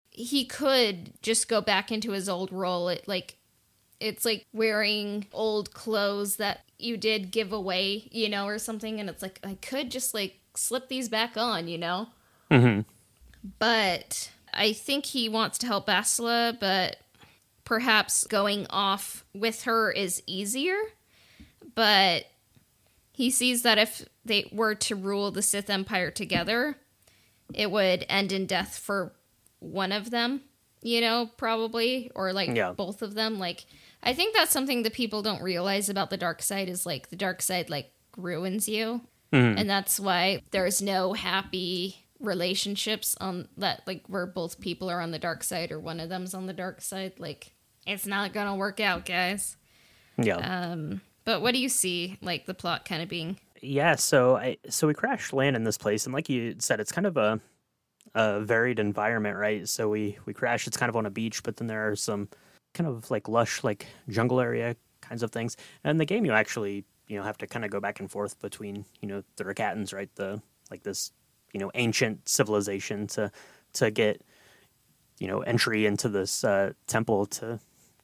He 0.10 0.46
could 0.46 1.14
just 1.22 1.48
go 1.48 1.62
back 1.62 1.92
into 1.92 2.12
his 2.12 2.30
old 2.30 2.52
role. 2.52 2.90
It, 2.90 3.08
like, 3.08 3.38
it's 4.00 4.26
like 4.26 4.46
wearing 4.54 5.28
old 5.32 5.74
clothes 5.74 6.36
that 6.38 6.62
you 6.78 6.98
did 6.98 7.32
give 7.32 7.54
away, 7.54 8.08
you 8.12 8.30
know, 8.30 8.48
or 8.48 8.60
something. 8.60 9.00
And 9.00 9.10
it's 9.10 9.22
like, 9.22 9.40
I 9.44 9.56
could 9.56 9.92
just 9.92 10.14
like 10.14 10.40
slip 10.56 10.90
these 10.90 11.10
back 11.10 11.38
on, 11.38 11.68
you 11.68 11.78
know? 11.78 12.10
hmm 12.52 12.82
But 13.60 14.32
I 14.54 14.74
think 14.74 15.06
he 15.06 15.30
wants 15.30 15.58
to 15.60 15.68
help 15.68 15.88
Bastila, 15.88 16.60
but 16.60 16.98
perhaps 17.64 18.26
going 18.28 18.68
off 18.70 19.26
with 19.34 19.64
her 19.64 19.92
is 19.92 20.22
easier. 20.28 20.78
But 21.76 22.26
he 23.14 23.30
sees 23.30 23.62
that 23.64 23.78
if 23.78 24.06
they 24.26 24.50
were 24.52 24.76
to 24.76 24.96
rule 24.96 25.32
the 25.32 25.42
Sith 25.42 25.70
Empire 25.70 26.12
together, 26.12 26.78
it 27.54 27.72
would 27.72 28.06
end 28.10 28.32
in 28.32 28.46
death 28.46 28.78
for 28.78 29.14
one 29.60 29.92
of 29.92 30.10
them, 30.12 30.42
you 30.82 31.00
know, 31.00 31.30
probably, 31.38 32.12
or 32.16 32.34
like 32.34 32.56
Yeah. 32.56 32.72
both 32.74 33.02
of 33.02 33.14
them. 33.14 33.40
Like, 33.40 33.66
I 34.02 34.14
think 34.14 34.36
that's 34.36 34.52
something 34.52 34.84
that 34.84 34.94
people 34.94 35.22
don't 35.22 35.42
realize 35.42 35.88
about 35.90 36.10
the 36.10 36.18
dark 36.18 36.42
side 36.42 36.68
is 36.70 36.86
like 36.86 37.10
the 37.10 37.16
dark 37.16 37.42
side, 37.42 37.70
like, 37.70 37.92
ruins 38.18 38.68
you 38.70 39.02
and 39.32 39.68
that's 39.68 40.00
why 40.00 40.40
there's 40.52 40.80
no 40.80 41.14
happy 41.14 42.06
relationships 42.20 43.16
on 43.20 43.48
that 43.58 43.82
like 43.88 44.04
where 44.08 44.28
both 44.28 44.60
people 44.60 44.90
are 44.92 45.02
on 45.02 45.10
the 45.10 45.18
dark 45.18 45.44
side 45.44 45.72
or 45.72 45.80
one 45.80 46.00
of 46.00 46.08
them's 46.10 46.36
on 46.36 46.46
the 46.46 46.54
dark 46.54 46.82
side 46.82 47.14
like 47.18 47.54
it's 47.88 48.06
not 48.06 48.32
gonna 48.34 48.56
work 48.56 48.80
out 48.80 49.06
guys 49.08 49.58
Yeah. 50.22 50.36
um 50.38 51.02
but 51.26 51.42
what 51.42 51.54
do 51.54 51.60
you 51.60 51.70
see 51.70 52.18
like 52.22 52.46
the 52.46 52.54
plot 52.54 52.86
kind 52.86 53.02
of 53.02 53.10
being 53.10 53.38
Yeah, 53.62 53.96
so 53.96 54.38
I 54.38 54.58
so 54.70 54.88
we 54.88 54.94
crash 54.94 55.34
land 55.34 55.56
in 55.56 55.64
this 55.64 55.78
place, 55.78 56.06
and 56.06 56.14
like 56.14 56.30
you 56.30 56.56
said, 56.60 56.80
it's 56.80 56.92
kind 56.92 57.08
of 57.08 57.18
a 57.18 57.40
a 58.16 58.42
varied 58.42 58.80
environment, 58.80 59.38
right? 59.38 59.68
So 59.68 59.90
we 59.90 60.18
we 60.26 60.34
crash. 60.34 60.68
It's 60.68 60.78
kind 60.78 60.90
of 60.90 60.96
on 60.96 61.06
a 61.06 61.12
beach, 61.12 61.44
but 61.44 61.58
then 61.58 61.68
there 61.68 61.90
are 61.90 61.96
some 61.96 62.30
kind 62.74 62.88
of 62.88 63.10
like 63.12 63.28
lush, 63.28 63.64
like 63.64 63.88
jungle 64.10 64.40
area 64.40 64.76
kinds 65.02 65.24
of 65.24 65.32
things. 65.32 65.58
And 65.84 66.00
the 66.00 66.06
game, 66.06 66.26
you 66.26 66.32
actually 66.32 66.86
you 67.08 67.18
know 67.18 67.24
have 67.24 67.38
to 67.40 67.48
kind 67.48 67.66
of 67.66 67.72
go 67.72 67.80
back 67.80 68.00
and 68.00 68.10
forth 68.10 68.40
between 68.40 68.86
you 69.02 69.08
know 69.08 69.24
the 69.38 69.44
Rakatans, 69.44 69.94
right? 69.94 70.14
The 70.16 70.42
like 70.70 70.84
this 70.84 71.12
you 71.54 71.60
know 71.60 71.72
ancient 71.76 72.28
civilization 72.28 73.08
to 73.08 73.32
to 73.74 73.92
get 73.92 74.22
you 75.20 75.28
know 75.28 75.42
entry 75.42 75.86
into 75.86 76.10
this 76.10 76.44
uh, 76.44 76.74
temple 76.88 77.26
to 77.28 77.60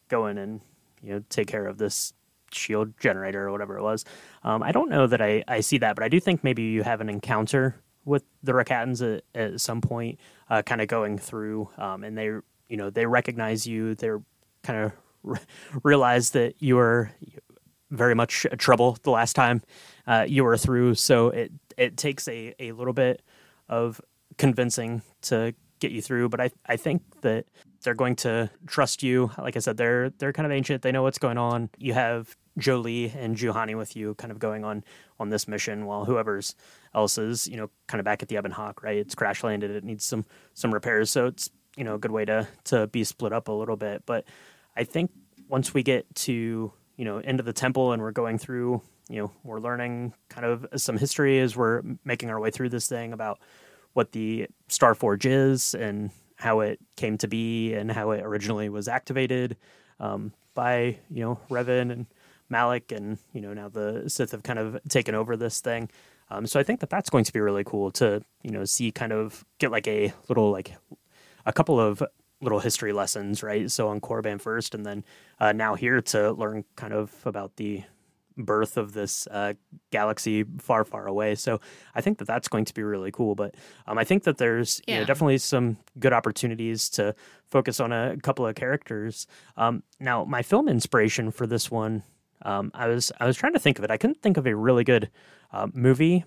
go 0.08 0.28
in 0.28 0.38
and 0.38 0.62
you 1.02 1.14
know 1.14 1.24
take 1.30 1.48
care 1.48 1.66
of 1.66 1.78
this 1.78 2.14
shield 2.54 2.94
generator 3.00 3.48
or 3.48 3.52
whatever 3.52 3.78
it 3.78 3.84
was. 3.84 4.06
Um, 4.44 4.64
I 4.64 4.72
don't 4.72 4.90
know 4.90 5.08
that 5.08 5.22
I, 5.22 5.44
I 5.48 5.62
see 5.62 5.78
that, 5.80 5.96
but 5.96 6.04
I 6.04 6.10
do 6.10 6.20
think 6.20 6.44
maybe 6.44 6.64
you 6.64 6.84
have 6.84 7.02
an 7.02 7.10
encounter 7.10 7.76
with 8.06 8.24
the 8.44 8.54
Rakatans 8.54 9.18
at, 9.18 9.24
at 9.40 9.62
some 9.62 9.82
point, 9.82 10.20
uh, 10.50 10.62
kind 10.62 10.82
of 10.82 10.88
going 10.88 11.18
through, 11.18 11.70
um, 11.78 12.04
and 12.04 12.18
they 12.18 12.26
you 12.26 12.78
know 12.78 12.90
they 12.90 13.06
recognize 13.06 13.68
you. 13.68 13.96
They're 13.96 14.22
kind 14.64 14.86
of 14.86 14.92
re- 15.24 15.40
realize 15.84 16.32
that 16.32 16.56
you 16.60 16.76
were 16.76 17.12
very 17.92 18.16
much 18.16 18.46
trouble 18.58 18.98
the 19.04 19.12
last 19.12 19.36
time 19.36 19.62
uh, 20.08 20.26
you 20.28 20.44
were 20.44 20.58
through. 20.58 20.96
So 20.96 21.30
it 21.30 21.52
it 21.78 21.98
takes 21.98 22.28
a, 22.28 22.54
a 22.60 22.72
little 22.72 22.94
bit 22.94 23.22
of 23.68 24.02
convincing 24.38 25.02
to 25.24 25.54
get 25.80 25.92
you 25.92 26.02
through. 26.02 26.30
But 26.30 26.42
I 26.42 26.52
I 26.66 26.78
think 26.78 27.04
that 27.22 27.46
they're 27.84 27.94
going 27.96 28.16
to 28.18 28.50
trust 28.68 29.04
you. 29.04 29.32
Like 29.38 29.56
I 29.56 29.60
said, 29.60 29.78
they're 29.78 30.10
they're 30.12 30.34
kind 30.34 30.46
of 30.46 30.52
ancient. 30.52 30.82
They 30.82 30.92
know 30.92 31.04
what's 31.04 31.20
going 31.20 31.38
on. 31.38 31.70
You 31.78 31.94
have 31.94 32.36
Jolee 32.58 33.14
and 33.16 33.36
Juhani 33.36 33.78
with 33.78 33.96
you, 33.96 34.16
kind 34.16 34.32
of 34.32 34.40
going 34.40 34.64
on 34.64 34.84
on 35.20 35.30
this 35.30 35.48
mission, 35.48 35.86
while 35.86 36.06
whoever's 36.06 36.56
else 36.94 37.18
is 37.18 37.48
you 37.48 37.58
know 37.58 37.70
kind 37.88 38.00
of 38.00 38.06
back 38.06 38.22
at 38.24 38.30
the 38.30 38.38
Ebon 38.38 38.52
Hawk. 38.52 38.84
Right, 38.84 38.98
it's 38.98 39.16
crash 39.16 39.44
landed. 39.44 39.72
It 39.72 39.84
needs 39.84 40.06
some 40.06 40.26
some 40.54 40.74
repairs. 40.74 41.12
So 41.12 41.28
it's 41.28 41.50
you 41.76 41.84
know 41.84 41.96
a 41.96 42.00
good 42.00 42.12
way 42.12 42.26
to 42.26 42.48
to 42.66 42.88
be 42.88 43.04
split 43.04 43.34
up 43.34 43.48
a 43.48 43.52
little 43.54 43.76
bit. 43.78 44.04
But 44.06 44.26
I 44.76 44.84
think 44.84 45.12
once 45.48 45.74
we 45.74 45.84
get 45.84 46.14
to 46.16 46.72
you 46.98 47.06
know 47.06 47.20
into 47.20 47.44
the 47.44 47.54
temple 47.54 47.92
and 47.92 48.02
we're 48.02 48.12
going 48.12 48.38
through 48.38 48.82
you 49.10 49.18
know 49.18 49.32
we're 49.44 49.60
learning 49.60 50.14
kind 50.30 50.46
of 50.46 50.68
some 50.76 50.98
history 50.98 51.40
as 51.40 51.56
we're 51.56 51.82
making 52.06 52.30
our 52.30 52.40
way 52.40 52.52
through 52.52 52.70
this 52.70 52.88
thing 52.88 53.14
about 53.14 53.40
what 53.94 54.12
the 54.12 54.48
Star 54.68 54.94
Forge 54.96 55.26
is 55.26 55.74
and 55.74 56.12
how 56.36 56.62
it 56.62 56.80
came 56.96 57.18
to 57.18 57.28
be 57.28 57.74
and 57.74 57.92
how 57.92 58.12
it 58.12 58.24
originally 58.24 58.70
was 58.70 58.88
activated 58.88 59.58
um, 60.00 60.32
by 60.54 60.98
you 61.10 61.24
know 61.24 61.40
Revan 61.50 61.92
and 61.92 62.06
Malak 62.50 62.92
and 62.92 63.18
you 63.34 63.42
know 63.42 63.54
now 63.54 63.70
the 63.70 64.10
Sith 64.10 64.32
have 64.32 64.44
kind 64.44 64.60
of 64.60 64.80
taken 64.88 65.16
over 65.16 65.38
this 65.38 65.62
thing. 65.62 65.90
Um, 66.32 66.46
so 66.46 66.60
I 66.60 66.64
think 66.64 66.80
that 66.82 66.90
that's 66.90 67.10
going 67.10 67.24
to 67.24 67.34
be 67.34 67.40
really 67.40 67.64
cool 67.64 67.92
to 67.92 68.24
you 68.44 68.52
know 68.52 68.66
see 68.66 68.92
kind 68.92 69.12
of 69.12 69.46
get 69.58 69.72
like 69.72 69.88
a 69.88 70.14
little 70.28 70.52
like 70.52 70.74
a 71.46 71.54
couple 71.54 71.80
of 71.80 72.04
little 72.42 72.60
history 72.60 72.94
lessons, 72.94 73.44
right? 73.44 73.70
So 73.70 73.90
on 73.90 74.00
Korriban 74.00 74.40
first, 74.40 74.74
and 74.74 74.86
then 74.86 75.04
uh, 75.40 75.52
now 75.52 75.76
here 75.76 76.02
to 76.02 76.32
learn 76.32 76.64
kind 76.76 76.94
of 76.94 77.14
about 77.26 77.58
the 77.58 77.84
birth 78.40 78.78
of 78.78 78.94
this 78.94 79.28
uh, 79.28 79.54
galaxy 79.92 80.46
far, 80.60 80.84
far 80.86 81.08
away. 81.08 81.36
So 81.36 81.60
I 81.94 82.02
think 82.02 82.18
that 82.20 82.26
that's 82.26 82.48
going 82.48 82.66
to 82.66 82.74
be 82.74 82.82
really 82.82 83.12
cool. 83.12 83.36
But 83.36 83.56
um, 83.86 83.98
I 83.98 84.04
think 84.04 84.24
that 84.24 84.38
there's 84.38 84.82
you 84.88 84.96
know, 84.96 85.06
definitely 85.06 85.38
some 85.38 85.78
good 86.00 86.14
opportunities 86.14 86.90
to 86.92 87.16
focus 87.46 87.80
on 87.80 87.92
a 87.92 88.18
couple 88.18 88.48
of 88.48 88.56
characters. 88.56 89.28
Um, 89.58 89.84
now, 90.00 90.24
my 90.24 90.42
film 90.42 90.68
inspiration 90.70 91.32
for 91.32 91.46
this 91.46 91.70
one, 91.70 92.04
um, 92.44 92.72
I 92.74 92.88
was 92.88 93.12
I 93.20 93.26
was 93.26 93.38
trying 93.38 93.54
to 93.54 93.60
think 93.60 93.78
of 93.78 93.84
it. 93.84 93.92
I 93.92 93.98
couldn't 93.98 94.22
think 94.22 94.38
of 94.38 94.48
a 94.48 94.56
really 94.56 94.84
good 94.84 95.10
uh, 95.52 95.68
movie, 95.74 96.26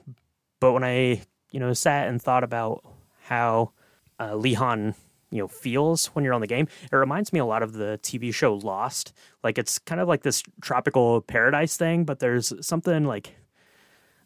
but 0.60 0.72
when 0.72 0.84
I 0.84 1.22
you 1.50 1.60
know 1.60 1.72
sat 1.72 2.08
and 2.08 2.20
thought 2.20 2.44
about 2.44 2.84
how 3.24 3.72
uh, 4.18 4.32
Lehon 4.32 4.94
you 5.32 5.38
know 5.38 5.48
feels 5.48 6.06
when 6.08 6.24
you're 6.24 6.34
on 6.34 6.40
the 6.40 6.46
game. 6.46 6.68
It 6.90 6.94
reminds 6.94 7.32
me 7.32 7.40
a 7.40 7.44
lot 7.44 7.62
of 7.62 7.72
the 7.72 7.98
TV 8.02 8.32
show 8.32 8.54
Lost. 8.54 9.12
Like 9.42 9.58
it's 9.58 9.78
kind 9.78 10.00
of 10.00 10.06
like 10.06 10.22
this 10.22 10.42
tropical 10.60 11.22
paradise 11.22 11.76
thing, 11.76 12.04
but 12.04 12.20
there's 12.20 12.52
something 12.64 13.04
like 13.04 13.34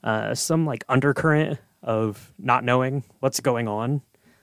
uh, 0.04 0.34
some 0.34 0.66
like 0.66 0.84
undercurrent 0.88 1.58
of 1.82 2.32
not 2.38 2.64
knowing 2.64 3.04
what's 3.20 3.40
going 3.40 3.68
on 3.68 4.02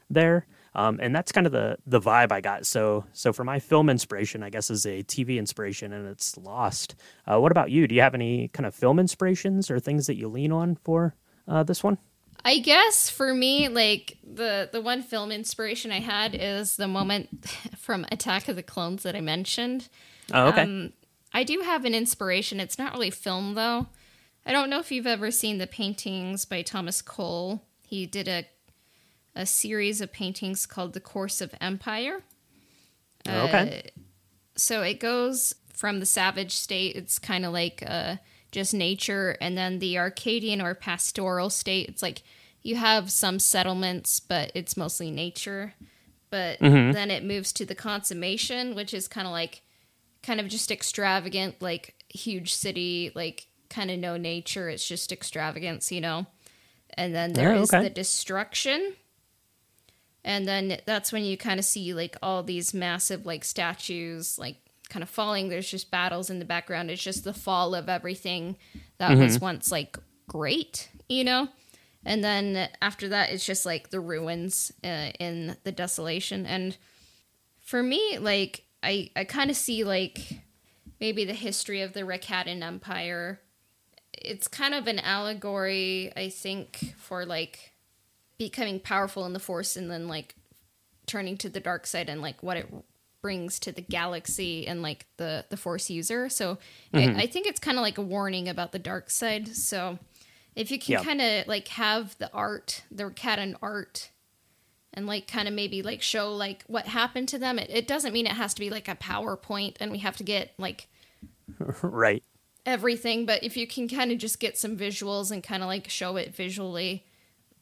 there. 0.10 0.48
Um, 0.76 1.00
and 1.02 1.16
that's 1.16 1.32
kind 1.32 1.46
of 1.46 1.54
the 1.54 1.78
the 1.86 2.00
vibe 2.00 2.32
I 2.32 2.42
got. 2.42 2.66
So 2.66 3.06
so 3.14 3.32
for 3.32 3.44
my 3.44 3.60
film 3.60 3.90
inspiration, 3.90 4.44
I 4.44 4.50
guess 4.50 4.70
is 4.70 4.86
a 4.86 5.04
TV 5.04 5.38
inspiration, 5.38 5.94
and 5.94 6.08
it's 6.08 6.38
Lost. 6.38 6.96
Uh, 7.26 7.40
what 7.40 7.52
about 7.52 7.72
you? 7.72 7.88
Do 7.88 7.96
you 7.96 8.02
have 8.02 8.16
any 8.16 8.48
kind 8.50 8.66
of 8.66 8.74
film 8.74 9.00
inspirations 9.00 9.70
or 9.70 9.80
things 9.80 10.08
that 10.08 10.16
you 10.16 10.28
lean 10.28 10.52
on 10.52 10.76
for 10.76 11.16
uh, 11.48 11.64
this 11.64 11.84
one? 11.84 11.98
I 12.46 12.60
guess 12.60 13.10
for 13.10 13.34
me, 13.34 13.70
like 13.70 14.18
the 14.24 14.70
the 14.72 14.82
one 14.82 15.02
film 15.02 15.32
inspiration 15.32 15.92
I 15.92 16.00
had 16.00 16.36
is 16.36 16.76
the 16.76 16.88
moment 16.88 17.46
from 17.78 18.06
Attack 18.12 18.48
of 18.50 18.56
the 18.56 18.64
Clones 18.64 19.04
that 19.04 19.16
I 19.16 19.22
mentioned. 19.22 19.90
Oh, 20.34 20.48
okay. 20.48 20.64
Um, 20.64 20.94
I 21.34 21.44
do 21.44 21.62
have 21.62 21.86
an 21.86 21.96
inspiration. 21.96 22.60
It's 22.60 22.78
not 22.78 22.94
really 22.94 23.12
film 23.12 23.54
though. 23.54 23.88
I 24.46 24.52
don't 24.52 24.70
know 24.70 24.80
if 24.80 24.92
you've 24.92 25.08
ever 25.08 25.32
seen 25.32 25.58
the 25.58 25.68
paintings 25.68 26.46
by 26.46 26.64
Thomas 26.64 27.02
Cole. 27.02 27.64
He 27.88 28.06
did 28.06 28.28
a 28.28 28.46
a 29.36 29.46
series 29.46 30.02
of 30.02 30.12
paintings 30.12 30.66
called 30.66 30.94
The 30.94 31.00
Course 31.00 31.42
of 31.42 31.54
Empire. 31.60 32.22
okay. 33.28 33.92
So 34.56 34.82
it 34.84 35.00
goes 35.00 35.54
from 35.74 36.00
the 36.00 36.06
savage 36.06 36.56
state, 36.56 36.96
it's 36.96 37.18
kind 37.20 37.46
of 37.46 37.54
like 37.54 37.84
uh, 37.86 38.18
just 38.52 38.74
nature, 38.74 39.36
and 39.42 39.58
then 39.58 39.80
the 39.80 39.98
Arcadian 39.98 40.62
or 40.62 40.76
pastoral 40.76 41.50
state, 41.50 41.90
it's 41.90 42.02
like 42.04 42.22
you 42.62 42.76
have 42.76 43.12
some 43.12 43.40
settlements, 43.40 44.20
but 44.20 44.52
it's 44.56 44.78
mostly 44.78 45.12
nature. 45.12 45.74
But 46.30 46.60
then 46.94 47.12
it 47.12 47.24
moves 47.24 47.52
to 47.54 47.66
the 47.66 47.76
consummation, 47.76 48.76
which 48.76 48.94
is 48.94 49.08
kind 49.08 49.28
of 49.28 49.34
like, 49.34 49.62
kind 50.24 50.40
of 50.40 50.48
just 50.48 50.72
extravagant, 50.72 51.62
like 51.62 51.96
huge 52.10 52.54
city, 52.54 53.12
like 53.14 53.48
kind 53.70 53.92
of 53.92 54.00
no 54.00 54.18
nature. 54.18 54.70
It's 54.70 54.88
just 54.88 55.12
extravagance, 55.12 55.92
you 55.92 56.02
know? 56.02 56.26
And 56.96 57.14
then 57.14 57.34
there 57.34 57.54
Yeah, 57.54 57.62
is 57.62 57.70
okay. 57.70 57.82
the 57.84 57.90
destruction, 57.90 58.96
and 60.24 60.48
then 60.48 60.80
that's 60.86 61.12
when 61.12 61.24
you 61.24 61.38
kind 61.38 61.60
of 61.60 61.66
see 61.66 61.94
like 61.94 62.16
all 62.22 62.44
these 62.44 62.74
massive 62.74 63.26
like 63.26 63.44
statues 63.44 64.40
like 64.40 64.58
kind 64.90 65.04
of 65.04 65.10
falling. 65.10 65.50
There's 65.50 65.70
just 65.70 65.92
battles 65.92 66.30
in 66.30 66.40
the 66.40 66.46
background. 66.46 66.92
It's 66.92 67.04
just 67.04 67.24
the 67.24 67.34
fall 67.34 67.74
of 67.76 67.90
everything 67.90 68.58
that 69.00 69.18
was 69.18 69.40
once 69.40 69.72
like 69.72 69.98
great 70.28 70.90
you 71.10 71.24
know? 71.24 71.48
And 72.06 72.24
then 72.24 72.70
after 72.82 73.10
that 73.10 73.32
it's 73.32 73.46
just 73.46 73.66
like 73.66 73.90
the 73.90 74.00
ruins 74.00 74.72
uh, 74.84 75.12
in 75.20 75.56
the 75.64 75.72
desolation. 75.72 76.46
And 76.46 76.78
for 77.60 77.82
me 77.82 78.18
like 78.20 78.66
i 78.84 79.10
i 79.16 79.24
kind 79.24 79.50
of 79.50 79.56
see 79.56 79.86
like 79.86 80.20
maybe 81.00 81.24
the 81.24 81.34
history 81.34 81.82
of 81.82 81.94
the 81.94 82.02
Rakatan 82.02 82.62
empire. 82.62 83.40
It's 84.14 84.48
kind 84.48 84.74
of 84.74 84.88
an 84.88 85.00
allegory 85.00 86.12
i 86.16 86.30
think 86.30 86.96
for 86.98 87.26
like 87.26 87.73
becoming 88.50 88.80
powerful 88.80 89.26
in 89.26 89.34
the 89.34 89.40
Force 89.40 89.76
and 89.76 89.90
then 89.92 90.08
like 90.08 90.36
turning 91.06 91.38
to 91.38 91.50
the 91.50 91.60
dark 91.60 91.86
side 91.88 92.10
and 92.10 92.22
like 92.22 92.42
what 92.44 92.58
it 92.58 92.68
brings 93.22 93.60
to 93.60 93.72
the 93.72 93.82
galaxy 93.82 94.68
and 94.68 94.82
like 94.82 95.06
the 95.18 95.46
the 95.50 95.58
Force 95.58 95.90
user. 95.90 96.30
So 96.30 96.58
Mm-hmm. 96.94 97.20
I, 97.20 97.24
I 97.24 97.28
think 97.28 97.48
it's 97.48 97.60
kind 97.60 97.78
of 97.78 97.84
like 97.84 97.98
a 97.98 98.02
warning 98.02 98.48
about 98.50 98.72
the 98.72 98.80
dark 98.80 99.10
side. 99.10 99.48
So 99.56 100.00
if 100.56 100.72
you 100.72 100.80
can 100.80 100.94
Yeah. 100.94 101.04
kind 101.04 101.22
of 101.22 101.48
like 101.48 101.68
have 101.70 102.18
the 102.18 102.32
art, 102.34 102.84
the 102.92 103.10
cat 103.12 103.40
and 103.40 103.56
art. 103.62 104.10
And 104.96 105.08
like 105.08 105.28
kind 105.28 105.48
of 105.48 105.56
maybe 105.56 105.82
like 105.82 106.04
show 106.04 106.32
like 106.36 106.64
what 106.68 106.86
happened 106.88 107.28
to 107.30 107.40
them. 107.40 107.58
It, 107.58 107.70
it 107.72 107.88
doesn't 107.88 108.14
mean 108.14 108.28
it 108.28 108.34
has 108.34 108.54
to 108.54 108.60
be 108.60 108.70
like 108.70 108.88
a 108.88 108.96
PowerPoint 108.96 109.76
and 109.80 109.92
we 109.92 109.98
have 110.00 110.18
to 110.18 110.24
get 110.24 110.54
like 110.60 110.88
right. 111.84 112.24
everything, 112.66 113.26
but 113.26 113.44
if 113.44 113.58
you 113.58 113.68
can 113.68 113.88
kind 113.88 114.12
of 114.12 114.18
just 114.18 114.40
get 114.40 114.58
some 114.58 114.78
visuals 114.78 115.32
and 115.32 115.44
kind 115.44 115.64
of 115.64 115.68
like 115.68 115.90
show 115.90 116.16
it 116.16 116.36
visually, 116.36 117.06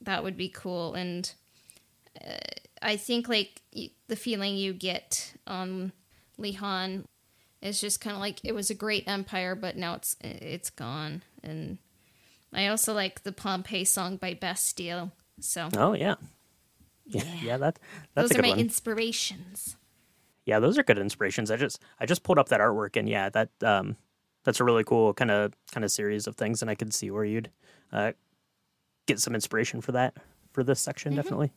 that 0.02 0.24
would 0.24 0.38
be 0.38 0.50
cool. 0.50 0.94
And 0.94 1.32
uh, 2.26 2.38
I 2.82 2.98
think 2.98 3.30
like 3.30 3.62
y- 3.76 3.92
the 4.08 4.16
feeling 4.16 4.56
you 4.58 4.74
get 4.74 5.34
on 5.48 5.92
Lehon 6.40 7.06
is 7.62 7.80
just 7.80 8.02
kind 8.02 8.16
of 8.16 8.20
like 8.20 8.40
it 8.44 8.54
was 8.54 8.70
a 8.70 8.76
great 8.76 9.08
empire, 9.08 9.56
but 9.56 9.78
now 9.78 9.96
it's 9.96 10.16
it's 10.22 10.70
gone. 10.70 11.22
And 11.44 11.78
I 12.54 12.68
also 12.68 12.94
like 12.94 13.24
the 13.24 13.32
Pompeii 13.32 13.86
song 13.86 14.18
by 14.18 14.34
Bastille. 14.34 15.12
So 15.40 15.70
Oh 15.78 15.94
yeah. 15.94 16.16
Yeah, 17.06 17.24
yeah, 17.44 17.58
that 17.58 17.78
that's 18.16 18.30
those 18.30 18.40
are 18.40 18.42
my 18.42 18.50
one. 18.50 18.60
inspirations. 18.60 19.76
yeah, 20.46 20.60
those 20.60 20.78
are 20.78 20.84
good 20.84 20.98
inspirations. 20.98 21.52
I 21.52 21.58
just 21.58 21.82
I 22.00 22.06
just 22.06 22.24
pulled 22.24 22.40
up 22.40 22.50
that 22.50 22.62
artwork 22.62 22.96
and 22.98 23.10
yeah, 23.10 23.30
that 23.30 23.50
um 23.64 23.98
that's 24.44 24.60
a 24.60 24.64
really 24.64 24.84
cool 24.84 25.14
kind 25.14 25.30
of 25.30 25.54
kind 25.72 25.84
of 25.84 25.92
series 25.92 26.26
of 26.26 26.36
things 26.36 26.62
and 26.62 26.72
I 26.72 26.76
could 26.76 26.94
see 26.94 27.12
where 27.12 27.26
you'd 27.26 27.50
uh 27.92 28.14
get 29.06 29.20
some 29.20 29.36
inspiration 29.36 29.82
for 29.82 29.92
that 29.92 30.16
for 30.54 30.64
this 30.64 30.80
section 30.80 31.16
definitely. 31.16 31.52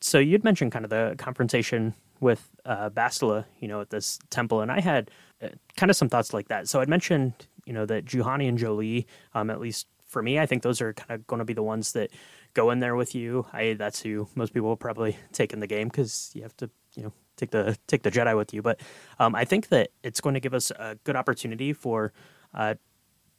So 0.00 0.18
you'd 0.18 0.44
mentioned 0.44 0.72
kind 0.72 0.84
of 0.84 0.90
the 0.90 1.14
confrontation 1.18 1.94
with 2.20 2.50
uh 2.64 2.90
Bastila, 2.90 3.44
you 3.58 3.68
know, 3.68 3.80
at 3.80 3.90
this 3.90 4.18
temple 4.30 4.60
and 4.60 4.70
I 4.70 4.80
had 4.80 5.10
uh, 5.42 5.48
kind 5.76 5.90
of 5.90 5.96
some 5.96 6.08
thoughts 6.08 6.32
like 6.32 6.48
that. 6.48 6.68
So 6.68 6.80
I'd 6.80 6.88
mentioned, 6.88 7.34
you 7.66 7.72
know, 7.72 7.86
that 7.86 8.04
Juhani 8.04 8.48
and 8.48 8.58
Jolee 8.58 9.06
um 9.34 9.50
at 9.50 9.60
least 9.60 9.86
for 10.06 10.22
me, 10.22 10.38
I 10.38 10.46
think 10.46 10.62
those 10.62 10.80
are 10.80 10.92
kind 10.92 11.12
of 11.12 11.26
going 11.26 11.38
to 11.38 11.44
be 11.44 11.52
the 11.52 11.62
ones 11.62 11.92
that 11.92 12.10
go 12.52 12.70
in 12.70 12.80
there 12.80 12.96
with 12.96 13.14
you. 13.14 13.46
I 13.52 13.74
that's 13.74 14.00
who 14.02 14.28
most 14.34 14.52
people 14.52 14.68
will 14.68 14.76
probably 14.76 15.16
take 15.32 15.52
in 15.52 15.60
the 15.60 15.66
game 15.66 15.88
because 15.88 16.32
you 16.34 16.42
have 16.42 16.56
to, 16.58 16.68
you 16.94 17.04
know, 17.04 17.12
take 17.36 17.50
the 17.50 17.76
take 17.86 18.02
the 18.02 18.10
Jedi 18.10 18.36
with 18.36 18.52
you. 18.52 18.60
But 18.60 18.80
um, 19.18 19.34
I 19.34 19.44
think 19.44 19.68
that 19.68 19.90
it's 20.02 20.20
going 20.20 20.34
to 20.34 20.40
give 20.40 20.54
us 20.54 20.70
a 20.72 20.96
good 21.04 21.16
opportunity 21.16 21.72
for 21.72 22.12
uh, 22.54 22.74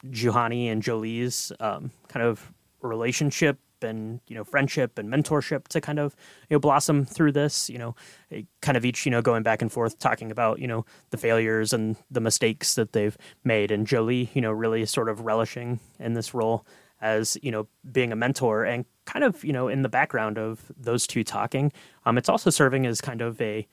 Juhani 0.06 0.72
and 0.72 0.82
Jolee's 0.82 1.52
um, 1.60 1.92
kind 2.08 2.26
of 2.26 2.52
relationship 2.82 3.60
and 3.84 4.22
you 4.28 4.36
know 4.36 4.44
friendship 4.44 4.98
and 4.98 5.10
mentorship 5.10 5.68
to 5.68 5.82
kind 5.82 6.00
of 6.00 6.16
you 6.50 6.56
know 6.56 6.60
blossom 6.60 7.06
through 7.06 7.32
this 7.32 7.70
you 7.70 7.78
know 7.78 7.96
eh, 8.32 8.44
kind 8.62 8.78
of 8.78 8.86
each 8.86 9.06
you 9.06 9.12
know 9.12 9.22
going 9.22 9.44
back 9.44 9.62
and 9.62 9.72
forth 9.72 9.98
talking 10.00 10.32
about 10.32 10.60
you 10.60 10.68
know 10.68 10.86
the 11.10 11.18
failures 11.18 11.74
and 11.74 11.96
the 12.10 12.22
mistakes 12.22 12.76
that 12.76 12.94
they've 12.94 13.18
made 13.44 13.72
and 13.72 13.88
Jolee 13.88 14.30
you 14.36 14.42
know 14.42 14.52
really 14.52 14.86
sort 14.86 15.10
of 15.10 15.22
relishing 15.22 15.80
in 16.00 16.14
this 16.14 16.34
role 16.34 16.66
as 17.02 17.38
you 17.42 17.52
know 17.52 17.68
being 17.92 18.12
a 18.12 18.16
mentor 18.16 18.64
and 18.64 18.86
kind 19.06 19.26
of 19.26 19.44
you 19.44 19.54
know 19.54 19.68
in 19.68 19.82
the 19.82 19.90
background 19.90 20.38
of 20.38 20.72
those 20.78 21.08
two 21.08 21.24
talking 21.24 21.72
um 22.06 22.18
it's 22.18 22.30
also 22.30 22.50
serving 22.50 22.86
as 22.86 23.02
kind 23.02 23.22
of 23.22 23.42
a 23.42 23.68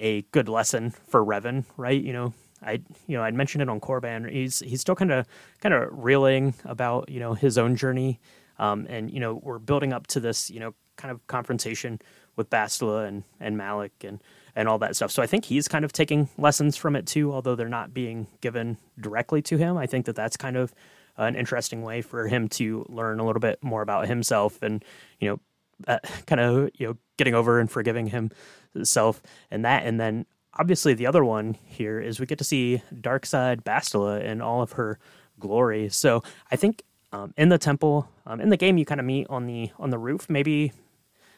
a 0.00 0.22
good 0.32 0.48
lesson 0.48 0.90
for 1.06 1.24
Revan 1.24 1.64
right 1.76 2.02
you 2.02 2.12
know 2.12 2.34
I 2.64 2.80
you 3.06 3.16
know 3.16 3.22
I'd 3.22 3.34
mentioned 3.34 3.62
it 3.62 3.68
on 3.68 3.80
Korriban 3.80 4.30
he's 4.30 4.60
he's 4.60 4.80
still 4.80 4.94
kind 4.94 5.12
of 5.12 5.26
kind 5.60 5.74
of 5.74 5.88
reeling 5.92 6.54
about 6.64 7.08
you 7.08 7.20
know 7.20 7.34
his 7.34 7.58
own 7.58 7.76
journey 7.76 8.20
um 8.58 8.86
and 8.88 9.10
you 9.10 9.20
know 9.20 9.40
we're 9.42 9.58
building 9.58 9.92
up 9.92 10.06
to 10.08 10.20
this 10.20 10.50
you 10.50 10.60
know 10.60 10.74
kind 10.96 11.10
of 11.10 11.26
confrontation 11.26 12.00
with 12.36 12.50
Bastila 12.50 13.06
and 13.06 13.24
and 13.40 13.56
Malak 13.56 13.92
and 14.04 14.20
and 14.54 14.68
all 14.68 14.78
that 14.78 14.94
stuff. 14.96 15.10
So 15.10 15.22
I 15.22 15.26
think 15.26 15.46
he's 15.46 15.66
kind 15.66 15.84
of 15.84 15.92
taking 15.92 16.28
lessons 16.36 16.76
from 16.76 16.96
it 16.96 17.06
too 17.06 17.32
although 17.32 17.54
they're 17.54 17.68
not 17.68 17.94
being 17.94 18.26
given 18.40 18.78
directly 19.00 19.42
to 19.42 19.56
him. 19.56 19.76
I 19.76 19.86
think 19.86 20.06
that 20.06 20.16
that's 20.16 20.36
kind 20.36 20.56
of 20.56 20.74
an 21.16 21.36
interesting 21.36 21.82
way 21.82 22.00
for 22.00 22.26
him 22.28 22.48
to 22.48 22.86
learn 22.88 23.20
a 23.20 23.26
little 23.26 23.40
bit 23.40 23.62
more 23.62 23.82
about 23.82 24.08
himself 24.08 24.62
and 24.62 24.84
you 25.20 25.28
know 25.28 25.40
uh, 25.86 25.98
kind 26.26 26.40
of 26.40 26.70
you 26.74 26.88
know 26.88 26.96
getting 27.16 27.34
over 27.34 27.60
and 27.60 27.70
forgiving 27.70 28.30
himself 28.74 29.22
and 29.50 29.64
that. 29.64 29.84
And 29.84 30.00
then 30.00 30.26
obviously 30.54 30.94
the 30.94 31.06
other 31.06 31.24
one 31.24 31.56
here 31.64 32.00
is 32.00 32.20
we 32.20 32.26
get 32.26 32.38
to 32.38 32.44
see 32.44 32.82
dark 33.00 33.26
side 33.26 33.64
Bastila 33.64 34.22
in 34.24 34.40
all 34.40 34.62
of 34.62 34.72
her 34.72 34.98
glory. 35.38 35.88
So 35.88 36.22
I 36.50 36.56
think 36.56 36.82
um, 37.12 37.32
in 37.36 37.48
the 37.48 37.58
temple 37.58 38.08
um, 38.26 38.40
in 38.40 38.48
the 38.48 38.56
game 38.56 38.78
you 38.78 38.84
kind 38.84 39.00
of 39.00 39.06
meet 39.06 39.26
on 39.28 39.46
the 39.46 39.70
on 39.78 39.90
the 39.90 39.98
roof. 39.98 40.28
Maybe 40.30 40.72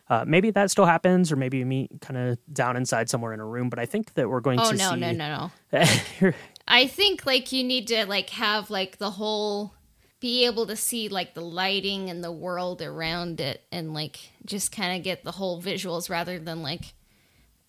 uh, 0.08 0.24
maybe 0.26 0.50
that 0.50 0.70
still 0.70 0.84
happens 0.84 1.32
or 1.32 1.36
maybe 1.36 1.58
you 1.58 1.66
meet 1.66 1.90
kind 2.00 2.16
of 2.16 2.38
down 2.52 2.76
inside 2.76 3.08
somewhere 3.08 3.32
in 3.32 3.40
a 3.40 3.46
room 3.46 3.70
but 3.70 3.78
I 3.78 3.86
think 3.86 4.14
that 4.14 4.28
we're 4.28 4.40
going 4.40 4.60
Oh 4.60 4.70
to 4.70 4.76
no, 4.76 4.90
see 4.90 4.96
no, 5.00 5.12
no, 5.12 5.50
no. 5.72 5.80
no 6.22 6.32
I 6.68 6.86
think 6.86 7.24
like 7.24 7.52
you 7.52 7.64
need 7.64 7.88
to 7.88 8.04
like 8.06 8.28
have 8.30 8.68
like 8.70 8.98
the 8.98 9.10
whole 9.10 9.72
be 10.20 10.44
able 10.46 10.66
to 10.66 10.76
see 10.76 11.08
like 11.08 11.34
the 11.34 11.40
lighting 11.42 12.10
and 12.10 12.22
the 12.22 12.32
world 12.32 12.80
around 12.82 13.40
it 13.40 13.62
and 13.72 13.94
like 13.94 14.18
just 14.44 14.72
kind 14.72 14.96
of 14.96 15.02
get 15.04 15.24
the 15.24 15.32
whole 15.32 15.60
visuals 15.62 16.08
rather 16.10 16.38
than 16.38 16.62
like 16.62 16.94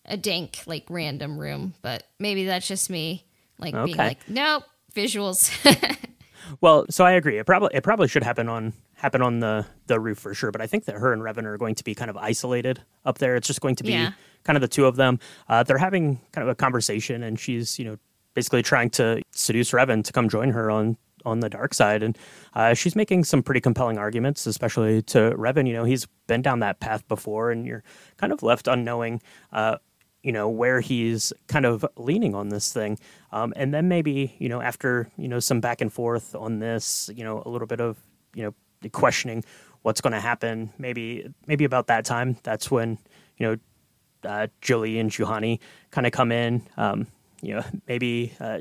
a 0.04 0.16
dank 0.16 0.60
like 0.66 0.84
random 0.90 1.38
room. 1.38 1.74
But 1.82 2.04
maybe 2.18 2.44
that's 2.46 2.68
just 2.68 2.90
me 2.90 3.24
like 3.58 3.72
being 3.84 3.96
like 3.96 4.28
nope 4.28 4.64
visuals 4.94 5.50
Well, 6.60 6.86
so 6.90 7.04
I 7.04 7.12
agree. 7.12 7.38
It 7.38 7.46
probably 7.46 7.70
it 7.74 7.82
probably 7.82 8.08
should 8.08 8.22
happen 8.22 8.48
on 8.48 8.72
happen 8.94 9.22
on 9.22 9.40
the 9.40 9.66
the 9.86 9.98
roof 10.00 10.18
for 10.18 10.34
sure. 10.34 10.50
But 10.50 10.60
I 10.60 10.66
think 10.66 10.84
that 10.86 10.94
her 10.96 11.12
and 11.12 11.22
Revan 11.22 11.44
are 11.44 11.56
going 11.58 11.74
to 11.76 11.84
be 11.84 11.94
kind 11.94 12.10
of 12.10 12.16
isolated 12.16 12.82
up 13.04 13.18
there. 13.18 13.36
It's 13.36 13.46
just 13.46 13.60
going 13.60 13.76
to 13.76 13.84
be 13.84 13.92
Yeah. 13.92 14.12
kind 14.44 14.56
of 14.56 14.60
the 14.60 14.68
two 14.68 14.86
of 14.86 14.96
them. 14.96 15.18
Uh, 15.48 15.62
they're 15.62 15.78
having 15.78 16.20
kind 16.32 16.42
of 16.42 16.48
a 16.48 16.54
conversation, 16.54 17.22
and 17.22 17.38
she's 17.38 17.78
you 17.78 17.84
know 17.84 17.96
basically 18.34 18.62
trying 18.62 18.90
to 18.90 19.22
seduce 19.32 19.70
Revan 19.72 20.04
to 20.04 20.12
come 20.12 20.28
join 20.28 20.50
her 20.50 20.70
on 20.70 20.96
on 21.24 21.40
the 21.40 21.48
dark 21.48 21.74
side, 21.74 22.02
and 22.04 22.16
uh, 22.54 22.72
she's 22.72 22.94
making 22.94 23.24
some 23.24 23.42
pretty 23.42 23.60
compelling 23.60 23.98
arguments, 23.98 24.46
especially 24.46 25.02
to 25.02 25.32
Revan. 25.36 25.66
You 25.66 25.72
know, 25.72 25.84
he's 25.84 26.06
been 26.28 26.40
down 26.42 26.60
that 26.60 26.78
path 26.78 27.06
before, 27.08 27.50
and 27.50 27.66
you're 27.66 27.82
kind 28.16 28.32
of 28.32 28.42
left 28.44 28.68
unknowing. 28.68 29.20
Uh, 29.52 29.78
you 30.26 30.32
know 30.32 30.48
where 30.48 30.80
he's 30.80 31.32
kind 31.46 31.64
of 31.64 31.86
leaning 31.96 32.34
on 32.34 32.48
this 32.48 32.72
thing. 32.72 32.98
Um, 33.30 33.52
and 33.54 33.72
then 33.72 33.86
maybe 33.86 34.34
you 34.38 34.48
know 34.48 34.60
after 34.60 35.08
you 35.16 35.28
know 35.28 35.38
some 35.38 35.60
back 35.60 35.80
and 35.80 35.92
forth 35.92 36.34
on 36.34 36.58
this 36.58 37.08
you 37.14 37.22
know 37.22 37.44
a 37.46 37.48
little 37.48 37.68
bit 37.68 37.80
of 37.80 37.96
you 38.34 38.42
know 38.42 38.90
questioning 38.90 39.44
what's 39.82 40.00
going 40.00 40.12
to 40.12 40.20
happen 40.20 40.70
maybe 40.78 41.32
maybe 41.46 41.64
about 41.64 41.86
that 41.86 42.04
time 42.04 42.36
that's 42.42 42.70
when 42.72 42.98
you 43.38 43.46
know 43.46 43.56
uh, 44.28 44.48
and 44.68 45.10
Juhani 45.12 45.60
kind 45.92 46.06
of 46.08 46.12
come 46.12 46.32
in. 46.32 46.62
Um, 46.76 47.06
you 47.40 47.54
know 47.54 47.64
maybe 47.88 48.32
uh, 48.40 48.58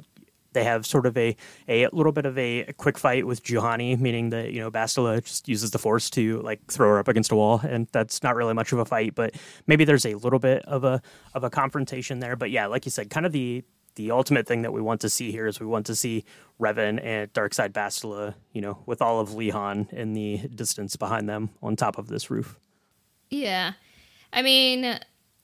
they 0.55 0.63
have 0.63 0.87
sort 0.87 1.05
of 1.05 1.15
a, 1.15 1.37
a 1.69 1.87
little 1.89 2.11
bit 2.11 2.25
of 2.25 2.35
a 2.39 2.73
quick 2.77 2.97
fight 2.97 3.27
with 3.27 3.43
Juhani, 3.43 3.99
meaning 3.99 4.31
that 4.31 4.51
you 4.51 4.59
know 4.59 4.71
Bastila 4.71 5.23
just 5.23 5.47
uses 5.47 5.69
the 5.69 5.77
force 5.77 6.09
to 6.11 6.41
like 6.41 6.65
throw 6.71 6.89
her 6.89 6.97
up 6.99 7.07
against 7.07 7.31
a 7.31 7.35
wall, 7.35 7.61
and 7.63 7.87
that's 7.91 8.23
not 8.23 8.35
really 8.35 8.55
much 8.55 8.71
of 8.73 8.79
a 8.79 8.85
fight. 8.85 9.13
But 9.13 9.35
maybe 9.67 9.85
there's 9.85 10.05
a 10.05 10.15
little 10.15 10.39
bit 10.39 10.65
of 10.65 10.83
a 10.83 10.99
of 11.35 11.43
a 11.43 11.51
confrontation 11.51 12.19
there. 12.19 12.35
But 12.35 12.49
yeah, 12.49 12.65
like 12.65 12.85
you 12.85 12.91
said, 12.91 13.11
kind 13.11 13.27
of 13.27 13.31
the 13.31 13.63
the 13.95 14.11
ultimate 14.11 14.45
thing 14.47 14.63
that 14.63 14.73
we 14.73 14.81
want 14.81 15.01
to 15.01 15.09
see 15.09 15.31
here 15.31 15.47
is 15.47 15.59
we 15.59 15.65
want 15.65 15.85
to 15.85 15.95
see 15.95 16.25
Revan 16.59 16.99
and 17.01 17.31
dark 17.31 17.53
side 17.53 17.73
Bastila, 17.73 18.33
you 18.51 18.61
know, 18.61 18.79
with 18.85 19.01
all 19.01 19.19
of 19.21 19.29
Lehon 19.29 19.91
in 19.93 20.13
the 20.13 20.39
distance 20.53 20.95
behind 20.97 21.29
them 21.29 21.49
on 21.61 21.75
top 21.75 21.97
of 21.97 22.07
this 22.07 22.29
roof. 22.29 22.59
yeah 23.29 23.73
i 24.33 24.41
mean 24.41 24.99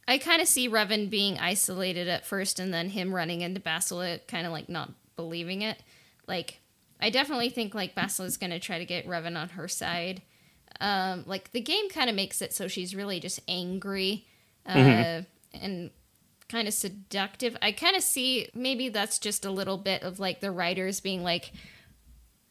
i 0.07 0.17
kind 0.17 0.41
of 0.41 0.47
see 0.47 0.69
revan 0.69 1.09
being 1.09 1.37
isolated 1.39 2.07
at 2.07 2.25
first 2.25 2.59
and 2.59 2.73
then 2.73 2.89
him 2.89 3.13
running 3.13 3.41
into 3.41 3.59
bastila 3.59 4.19
kind 4.27 4.45
of 4.45 4.51
like 4.51 4.69
not 4.69 4.91
believing 5.15 5.61
it 5.61 5.81
like 6.27 6.59
i 6.99 7.09
definitely 7.09 7.49
think 7.49 7.73
like 7.75 7.95
bastila's 7.95 8.37
gonna 8.37 8.59
try 8.59 8.77
to 8.79 8.85
get 8.85 9.07
revan 9.07 9.37
on 9.39 9.49
her 9.49 9.67
side 9.67 10.21
um, 10.79 11.23
like 11.27 11.51
the 11.51 11.61
game 11.61 11.89
kind 11.89 12.09
of 12.09 12.15
makes 12.15 12.41
it 12.41 12.53
so 12.53 12.67
she's 12.67 12.95
really 12.95 13.19
just 13.19 13.39
angry 13.47 14.25
uh, 14.65 15.21
and 15.53 15.91
kind 16.47 16.67
of 16.67 16.73
seductive. 16.73 17.57
I 17.61 17.71
kind 17.71 17.95
of 17.95 18.03
see 18.03 18.49
maybe 18.53 18.89
that's 18.89 19.19
just 19.19 19.45
a 19.45 19.51
little 19.51 19.77
bit 19.77 20.03
of 20.03 20.19
like 20.19 20.39
the 20.41 20.51
writers 20.51 20.99
being 20.99 21.23
like, 21.23 21.51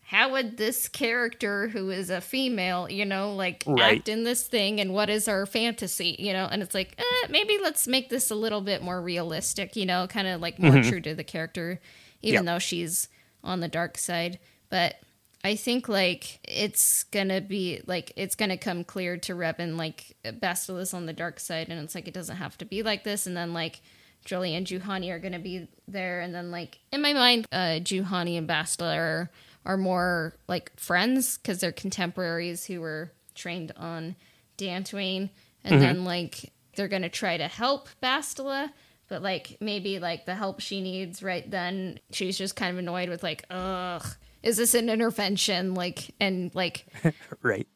how 0.03 0.33
would 0.33 0.57
this 0.57 0.89
character 0.89 1.69
who 1.69 1.91
is 1.91 2.11
a 2.11 2.21
female, 2.21 2.91
you 2.91 3.05
know, 3.05 3.35
like 3.35 3.63
Right. 3.67 3.99
act 3.99 4.09
in 4.09 4.25
this 4.25 4.43
thing 4.47 4.81
and 4.81 4.93
what 4.93 5.09
is 5.09 5.29
our 5.29 5.47
fantasy, 5.47 6.17
you 6.19 6.33
know? 6.33 6.49
And 6.51 6.63
it's 6.63 6.75
like, 6.75 6.95
eh, 6.99 7.27
maybe 7.31 7.59
let's 7.63 7.87
make 7.87 8.09
this 8.09 8.31
a 8.31 8.35
little 8.35 8.61
bit 8.61 8.83
more 8.83 9.01
realistic, 9.01 9.77
you 9.77 9.87
know, 9.87 10.07
kind 10.09 10.27
of 10.27 10.41
like 10.41 10.59
more 10.59 10.83
true 10.83 11.01
to 11.03 11.15
the 11.15 11.23
character, 11.25 11.81
even 12.23 12.45
though 12.45 12.59
she's 12.59 13.09
on 13.43 13.61
the 13.61 13.69
dark 13.69 13.99
side. 13.99 14.39
But 14.69 14.97
I 15.43 15.57
think 15.57 15.89
like 15.89 16.41
it's 16.45 17.05
gonna 17.05 17.41
be 17.41 17.81
like 17.87 18.13
it's 18.17 18.35
gonna 18.35 18.59
come 18.59 18.85
clear 18.85 19.17
to 19.19 19.35
Revan 19.35 19.77
like 19.79 20.17
Bastila 20.25 20.81
is 20.81 20.95
on 20.95 21.07
the 21.07 21.13
dark 21.13 21.41
side, 21.41 21.69
and 21.71 21.83
it's 21.83 21.95
like 21.95 22.09
it 22.09 22.15
doesn't 22.15 22.37
have 22.37 22.59
to 22.59 22.65
be 22.65 22.83
like 22.83 23.05
this. 23.05 23.27
And 23.27 23.37
then 23.37 23.55
like 23.55 23.81
Jolee 24.27 24.57
and 24.57 24.67
Juhani 24.67 25.11
are 25.11 25.19
gonna 25.19 25.39
be 25.39 25.67
there, 25.89 26.21
and 26.21 26.35
then 26.35 26.51
like 26.51 26.79
in 26.93 27.01
my 27.01 27.15
mind, 27.15 27.47
uh, 27.53 27.81
Juhani 27.81 28.37
and 28.37 28.49
Bastila 28.49 28.97
are 28.97 29.31
are 29.65 29.77
more 29.77 30.35
like 30.49 30.79
friends 30.79 31.39
because 31.39 31.61
they're 31.61 31.73
contemporaries 31.73 32.67
who 32.67 32.81
were 32.81 33.11
trained 33.35 33.73
on 33.77 34.17
Dantooine, 34.59 35.31
and 35.65 35.81
then 35.81 36.05
like 36.05 36.53
they're 36.77 36.89
gonna 36.89 37.09
try 37.09 37.39
to 37.39 37.49
help 37.49 37.89
Bastila, 38.03 38.71
but 39.11 39.23
like 39.23 39.59
maybe 39.61 39.99
like 39.99 40.25
the 40.25 40.35
help 40.35 40.61
she 40.61 40.81
needs 40.81 41.23
right 41.23 41.51
then, 41.51 41.99
she's 42.13 42.39
just 42.39 42.57
kind 42.57 42.73
of 42.73 42.79
annoyed 42.79 43.11
with 43.11 43.23
like, 43.23 43.45
ugh, 43.51 44.07
is 44.43 44.57
this 44.57 44.73
an 44.73 44.89
intervention? 44.89 45.75
Like 45.75 46.15
and 46.19 46.55
like 46.55 46.87
right. 47.43 47.69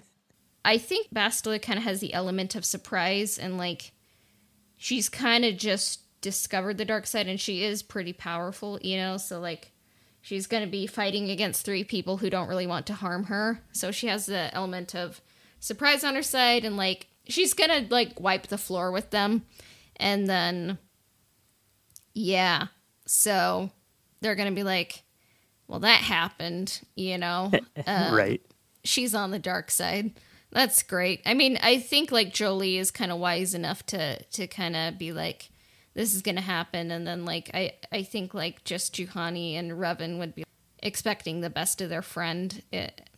I 0.64 0.78
think 0.78 1.12
Bastila 1.12 1.60
kind 1.60 1.76
of 1.76 1.84
has 1.84 2.00
the 2.00 2.14
element 2.14 2.54
of 2.54 2.64
surprise 2.64 3.36
and 3.36 3.58
like 3.58 3.92
she's 4.78 5.10
kind 5.10 5.44
of 5.44 5.58
just 5.58 6.00
discovered 6.22 6.78
the 6.78 6.86
dark 6.86 7.06
side 7.06 7.26
and 7.26 7.38
she 7.38 7.64
is 7.64 7.82
pretty 7.82 8.14
powerful, 8.14 8.78
you 8.80 8.96
know, 8.96 9.18
so 9.18 9.40
like 9.40 9.72
she's 10.22 10.46
going 10.46 10.64
to 10.64 10.70
be 10.70 10.86
fighting 10.86 11.30
against 11.30 11.66
three 11.66 11.84
people 11.84 12.16
who 12.16 12.30
don't 12.30 12.48
really 12.48 12.66
want 12.66 12.86
to 12.86 12.94
harm 12.94 13.24
her. 13.24 13.60
So 13.72 13.90
she 13.90 14.06
has 14.06 14.24
the 14.24 14.54
element 14.54 14.94
of 14.94 15.20
surprise 15.58 16.04
on 16.04 16.14
her 16.14 16.22
side 16.22 16.64
and 16.64 16.76
like 16.76 17.08
she's 17.28 17.54
going 17.54 17.70
to 17.70 17.92
like 17.92 18.20
wipe 18.20 18.46
the 18.46 18.56
floor 18.56 18.92
with 18.92 19.10
them 19.10 19.44
and 19.96 20.26
then 20.28 20.78
yeah. 22.14 22.68
So 23.06 23.70
they're 24.20 24.34
going 24.34 24.48
to 24.48 24.54
be 24.54 24.62
like 24.62 25.02
well 25.68 25.80
that 25.80 26.00
happened, 26.00 26.80
you 26.94 27.18
know. 27.18 27.50
Um, 27.86 28.14
right. 28.14 28.40
she's 28.84 29.14
on 29.14 29.30
the 29.30 29.38
dark 29.38 29.70
side. 29.70 30.12
That's 30.50 30.82
great. 30.82 31.20
I 31.26 31.34
mean, 31.34 31.58
I 31.62 31.80
think 31.80 32.12
like 32.12 32.32
Jolee 32.32 32.78
is 32.78 32.90
kind 32.90 33.10
of 33.10 33.18
wise 33.18 33.52
enough 33.54 33.84
to 33.86 34.22
to 34.22 34.46
kind 34.46 34.76
of 34.76 34.96
be 34.98 35.12
like, 35.12 35.50
this 35.94 36.14
is 36.14 36.22
gonna 36.22 36.40
happen, 36.40 36.90
and 36.90 37.06
then 37.06 37.24
like 37.24 37.50
I 37.52 37.72
I 37.92 38.04
think 38.04 38.32
like 38.32 38.64
just 38.64 38.94
Juhani 38.94 39.54
and 39.54 39.72
Revan 39.72 40.18
would 40.18 40.34
be 40.34 40.44
expecting 40.82 41.40
the 41.40 41.50
best 41.50 41.80
of 41.80 41.90
their 41.90 42.02
friend. 42.02 42.62
It, 42.72 43.08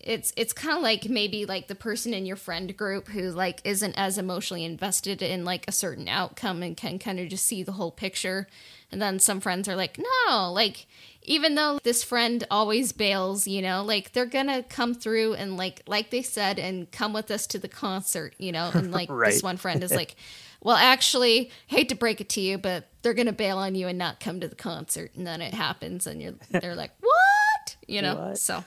It's 0.00 0.32
it's 0.36 0.52
kind 0.52 0.76
of 0.76 0.82
like 0.82 1.08
maybe 1.08 1.44
like 1.44 1.68
the 1.68 1.74
person 1.74 2.14
in 2.14 2.24
your 2.24 2.36
friend 2.36 2.74
group 2.76 3.08
who 3.08 3.30
like 3.30 3.60
isn't 3.64 3.94
as 3.98 4.16
emotionally 4.16 4.64
invested 4.64 5.20
in 5.20 5.44
like 5.44 5.66
a 5.68 5.72
certain 5.72 6.08
outcome 6.08 6.62
and 6.62 6.76
can 6.76 6.98
kind 6.98 7.20
of 7.20 7.28
just 7.28 7.44
see 7.44 7.62
the 7.62 7.72
whole 7.72 7.90
picture, 7.90 8.46
and 8.90 9.00
then 9.00 9.18
some 9.18 9.40
friends 9.40 9.68
are 9.68 9.76
like, 9.76 9.98
no, 10.26 10.50
like 10.52 10.86
even 11.22 11.54
though 11.54 11.78
this 11.82 12.02
friend 12.02 12.46
always 12.50 12.92
bails, 12.92 13.46
you 13.46 13.60
know, 13.60 13.84
like 13.84 14.12
they're 14.12 14.24
gonna 14.24 14.62
come 14.62 14.94
through 14.94 15.34
and 15.34 15.56
like 15.58 15.82
like 15.86 16.10
they 16.10 16.22
said 16.22 16.58
and 16.58 16.90
come 16.90 17.12
with 17.12 17.30
us 17.30 17.46
to 17.48 17.58
the 17.58 17.68
concert, 17.68 18.34
you 18.38 18.52
know, 18.52 18.70
and 18.74 18.90
like 18.90 19.08
Right. 19.10 19.32
this 19.34 19.42
one 19.42 19.58
friend 19.58 19.84
is 19.84 19.90
like, 19.94 20.16
well, 20.62 20.76
actually, 20.76 21.50
hate 21.66 21.88
to 21.90 21.94
break 21.94 22.20
it 22.20 22.28
to 22.30 22.40
you, 22.40 22.56
but 22.56 22.88
they're 23.02 23.14
gonna 23.14 23.32
bail 23.32 23.58
on 23.58 23.74
you 23.74 23.86
and 23.86 23.98
not 23.98 24.18
come 24.18 24.40
to 24.40 24.48
the 24.48 24.56
concert, 24.56 25.10
and 25.14 25.26
then 25.26 25.42
it 25.42 25.52
happens, 25.52 26.06
and 26.06 26.22
you're 26.22 26.34
they're 26.50 26.74
like, 26.74 26.92
what, 27.00 27.76
you 27.86 28.00
know, 28.00 28.14
What? 28.14 28.38
so 28.38 28.64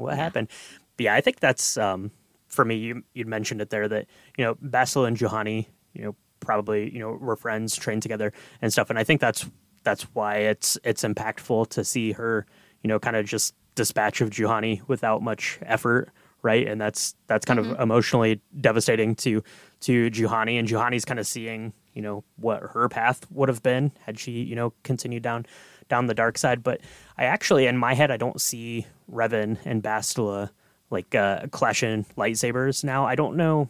what 0.00 0.16
happened. 0.16 0.48
But 0.96 1.04
yeah, 1.04 1.14
I 1.14 1.20
think 1.20 1.40
that's 1.40 1.76
um, 1.76 2.10
for 2.48 2.64
me. 2.64 2.76
You 2.76 3.02
you'd 3.14 3.28
mentioned 3.28 3.60
it 3.60 3.70
there 3.70 3.88
that 3.88 4.06
you 4.36 4.44
know 4.44 4.56
Basil 4.60 5.04
and 5.04 5.16
Juhani, 5.16 5.66
you 5.94 6.04
know, 6.04 6.16
probably 6.40 6.92
you 6.92 6.98
know 6.98 7.12
were 7.12 7.36
friends, 7.36 7.76
trained 7.76 8.02
together 8.02 8.32
and 8.60 8.72
stuff. 8.72 8.90
And 8.90 8.98
I 8.98 9.04
think 9.04 9.20
that's 9.20 9.46
that's 9.84 10.02
why 10.14 10.36
it's 10.36 10.78
it's 10.84 11.02
impactful 11.02 11.68
to 11.70 11.84
see 11.84 12.12
her, 12.12 12.46
you 12.82 12.88
know, 12.88 12.98
kind 12.98 13.16
of 13.16 13.26
just 13.26 13.54
dispatch 13.74 14.20
of 14.20 14.30
Juhani 14.30 14.82
without 14.88 15.22
much 15.22 15.58
effort, 15.62 16.10
right? 16.42 16.66
And 16.66 16.80
that's 16.80 17.14
that's 17.26 17.46
kind 17.46 17.58
of 17.58 17.78
emotionally 17.80 18.40
devastating 18.60 19.14
to 19.16 19.42
to 19.80 20.10
Juhani, 20.10 20.58
and 20.58 20.68
Juhani's 20.68 21.04
kind 21.04 21.20
of 21.20 21.26
seeing 21.26 21.72
you 21.94 22.02
know 22.02 22.24
what 22.36 22.62
her 22.62 22.88
path 22.88 23.26
would 23.30 23.48
have 23.48 23.62
been 23.62 23.92
had 24.04 24.18
she 24.18 24.32
you 24.32 24.54
know 24.54 24.72
continued 24.82 25.22
down 25.22 25.46
down 25.90 26.06
the 26.06 26.14
dark 26.14 26.38
side. 26.38 26.62
But 26.62 26.80
I 27.18 27.24
actually, 27.24 27.66
in 27.66 27.76
my 27.76 27.92
head, 27.92 28.10
I 28.10 28.16
don't 28.16 28.40
see 28.40 28.86
Revan 29.12 29.58
and 29.66 29.82
Bastila 29.82 30.50
like 30.90 31.14
uh, 31.14 31.46
clashing 31.50 32.06
lightsabers 32.16 32.82
now. 32.82 33.04
I 33.04 33.14
don't 33.14 33.36
know. 33.36 33.68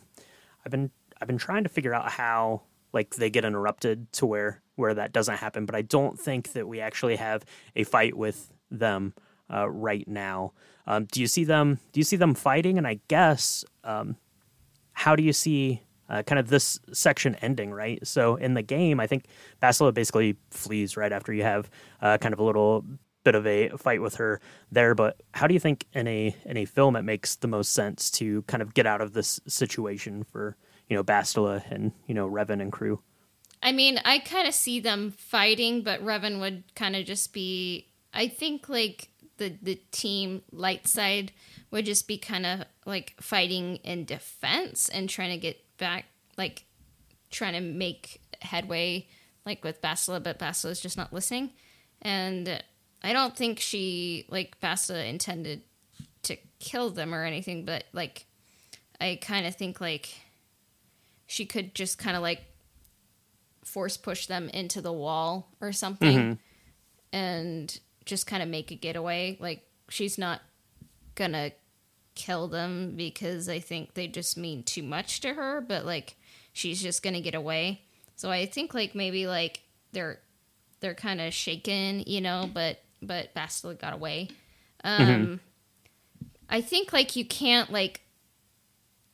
I've 0.65 0.71
been 0.71 0.91
I've 1.21 1.27
been 1.27 1.39
trying 1.39 1.65
to 1.65 1.69
figure 1.69 1.95
out 1.95 2.13
how 2.13 2.63
like 2.93 3.17
they 3.17 3.31
get 3.31 3.45
interrupted 3.45 4.13
to 4.15 4.27
where 4.27 4.63
where 4.77 4.95
that 4.95 5.13
doesn't 5.13 5.37
happen, 5.37 5.67
but 5.67 5.75
I 5.75 5.83
don't 5.83 6.19
think 6.19 6.53
that 6.53 6.67
we 6.67 6.81
actually 6.81 7.17
have 7.17 7.45
a 7.77 7.85
fight 7.85 8.17
with 8.17 8.51
them 8.71 9.15
uh, 9.53 9.69
right 9.69 10.07
now. 10.09 10.53
Um, 10.87 11.05
do 11.05 11.21
you 11.21 11.27
see 11.27 11.45
them? 11.45 11.79
Do 11.93 12.01
you 12.01 12.05
see 12.05 12.17
them 12.17 12.35
fighting? 12.35 12.79
And 12.79 12.87
I 12.87 13.01
guess 13.09 13.65
um, 13.85 14.17
how 14.93 15.17
do 15.17 15.23
you 15.23 15.33
see 15.33 15.83
uh, 16.11 16.23
kind 16.25 16.39
of 16.39 16.49
this 16.49 16.79
section 16.93 17.37
ending, 17.37 17.73
right? 17.73 18.05
So 18.07 18.37
in 18.37 18.55
the 18.55 18.63
game, 18.63 19.01
I 19.01 19.07
think 19.07 19.27
Bastila 19.63 19.95
basically 19.95 20.37
flees 20.51 20.97
right 20.97 21.13
after 21.13 21.33
you 21.33 21.45
have 21.45 21.71
uh, 22.03 22.19
kind 22.19 22.33
of 22.33 22.41
a 22.41 22.43
little 22.43 22.85
bit 23.23 23.35
of 23.35 23.47
a 23.47 23.69
fight 23.71 24.03
with 24.03 24.17
her 24.17 24.41
there. 24.73 24.95
But 24.95 25.23
how 25.33 25.47
do 25.47 25.55
you 25.55 25.61
think 25.61 25.87
in 25.93 26.07
a 26.09 26.35
in 26.45 26.57
a 26.57 26.65
film 26.65 26.97
it 26.97 27.03
makes 27.03 27.37
the 27.37 27.49
most 27.49 27.73
sense 27.73 28.11
to 28.13 28.43
kind 28.43 28.63
of 28.63 28.75
get 28.75 28.87
out 28.87 29.01
of 29.01 29.13
this 29.13 29.41
situation 29.47 30.25
for 30.25 30.57
you 30.89 30.97
know 30.97 31.05
Bastila 31.05 31.71
and 31.71 31.93
you 32.07 32.15
know 32.15 32.29
Revan 32.29 32.61
and 32.61 32.73
crew? 32.73 33.01
I 33.63 33.73
mean, 33.73 34.01
I 34.05 34.21
kind 34.21 34.49
of 34.49 34.55
see 34.55 34.81
them 34.81 35.13
fighting, 35.13 35.83
but 35.83 36.05
Revan 36.05 36.41
would 36.41 36.75
kind 36.75 36.97
of 36.97 37.05
just 37.05 37.33
be. 37.33 37.87
I 38.13 38.27
think 38.27 38.69
like 38.69 39.11
the 39.37 39.57
the 39.63 39.81
team 39.93 40.43
light 40.51 40.89
side 40.89 41.33
would 41.71 41.85
just 41.85 42.09
be 42.09 42.19
kind 42.19 42.47
of 42.47 42.65
like 42.85 43.15
fighting 43.21 43.77
in 43.77 44.05
defense 44.05 44.89
and 44.89 45.09
trying 45.09 45.31
to 45.31 45.37
get 45.37 45.65
back, 45.81 46.05
like 46.39 46.65
trying 47.31 47.55
to 47.55 47.61
make 47.61 48.21
headway, 48.41 49.09
like 49.45 49.65
with 49.65 49.83
Bastila, 49.83 50.23
but 50.23 50.39
Bastila's 50.39 50.81
just 50.81 50.97
not 50.97 51.13
listening. 51.13 51.51
And 52.03 52.63
I 53.03 53.13
don't 53.13 53.37
think 53.37 53.59
she 53.59 54.27
like 54.29 54.61
Bastila 54.61 55.09
intended 55.09 55.63
to 56.23 56.37
kill 56.61 56.91
them 56.91 57.13
or 57.13 57.25
anything, 57.25 57.65
but 57.65 57.85
like 57.93 58.27
I 59.01 59.19
kind 59.21 59.47
of 59.47 59.57
think 59.57 59.81
like 59.81 60.15
she 61.27 61.47
could 61.47 61.75
just 61.75 61.99
kind 61.99 62.17
of 62.17 62.23
like 62.23 62.43
force 63.65 63.97
push 63.97 64.27
them 64.27 64.49
into 64.49 64.81
the 64.81 64.93
wall 64.93 65.49
or 65.61 65.73
something 65.73 66.19
mm-hmm. 66.19 67.17
and 67.17 67.81
just 68.05 68.27
kind 68.27 68.43
of 68.43 68.49
make 68.49 68.71
a 68.71 68.75
getaway. 68.75 69.37
Like 69.41 69.65
she's 69.89 70.19
not 70.19 70.41
gonna 71.15 71.53
kill 72.15 72.49
them 72.49 72.95
because 72.97 73.49
I 73.49 73.61
think 73.61 73.95
they 73.95 74.07
just 74.07 74.37
mean 74.37 74.63
too 74.63 74.83
much 74.83 75.21
to 75.21 75.35
her, 75.35 75.61
but 75.61 75.85
like 75.85 76.17
she's 76.53 76.83
just 76.83 77.03
gonna 77.03 77.21
get 77.21 77.35
away. 77.35 77.83
So 78.17 78.31
I 78.31 78.47
think 78.47 78.75
like 78.75 78.95
maybe 78.95 79.27
like 79.27 79.63
they're 79.93 80.21
they're 80.81 80.95
kind 80.95 81.21
of 81.21 81.33
shaken, 81.33 82.05
you 82.07 82.21
know, 82.21 82.49
but 82.53 82.79
but 83.01 83.35
Bastila 83.35 83.79
got 83.79 83.93
away. 83.95 84.29
Um 84.85 85.41
I 86.49 86.61
think 86.61 86.93
like 86.93 87.17
you 87.17 87.25
can't 87.25 87.71
like 87.71 88.01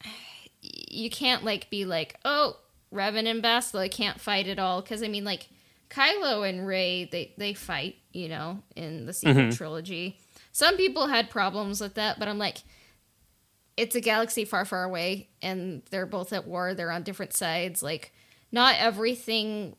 you 0.63 1.11
can't 1.11 1.45
like 1.45 1.71
be 1.71 1.85
like, 1.85 2.19
oh, 2.25 2.57
Revan 2.93 3.31
and 3.31 3.43
Bastila 3.43 3.91
can't 3.91 4.21
fight 4.21 4.49
at 4.49 4.59
all 4.59 4.81
because 4.81 5.03
I 5.03 5.09
mean 5.09 5.25
like 5.25 5.49
Kylo 5.91 6.49
and 6.49 6.67
Rey 6.67 7.09
they 7.11 7.33
they 7.37 7.55
fight, 7.55 7.97
you 8.13 8.29
know, 8.29 8.63
in 8.75 9.07
the 9.07 9.13
sequel 9.13 9.53
trilogy. 9.53 10.19
Some 10.53 10.77
people 10.79 11.09
had 11.09 11.29
problems 11.29 11.83
with 11.83 11.95
that, 11.95 12.19
but 12.19 12.29
I'm 12.29 12.39
like, 12.39 12.63
it's 13.77 13.95
a 13.95 14.01
galaxy 14.01 14.45
far, 14.45 14.65
far 14.65 14.85
away, 14.85 15.29
and 15.43 15.83
they're 15.91 16.07
both 16.07 16.33
at 16.33 16.47
war. 16.47 16.75
They're 16.75 16.91
on 16.91 17.03
different 17.03 17.35
sides. 17.35 17.83
Like, 17.83 18.13
not 18.51 18.77
everything 18.79 19.77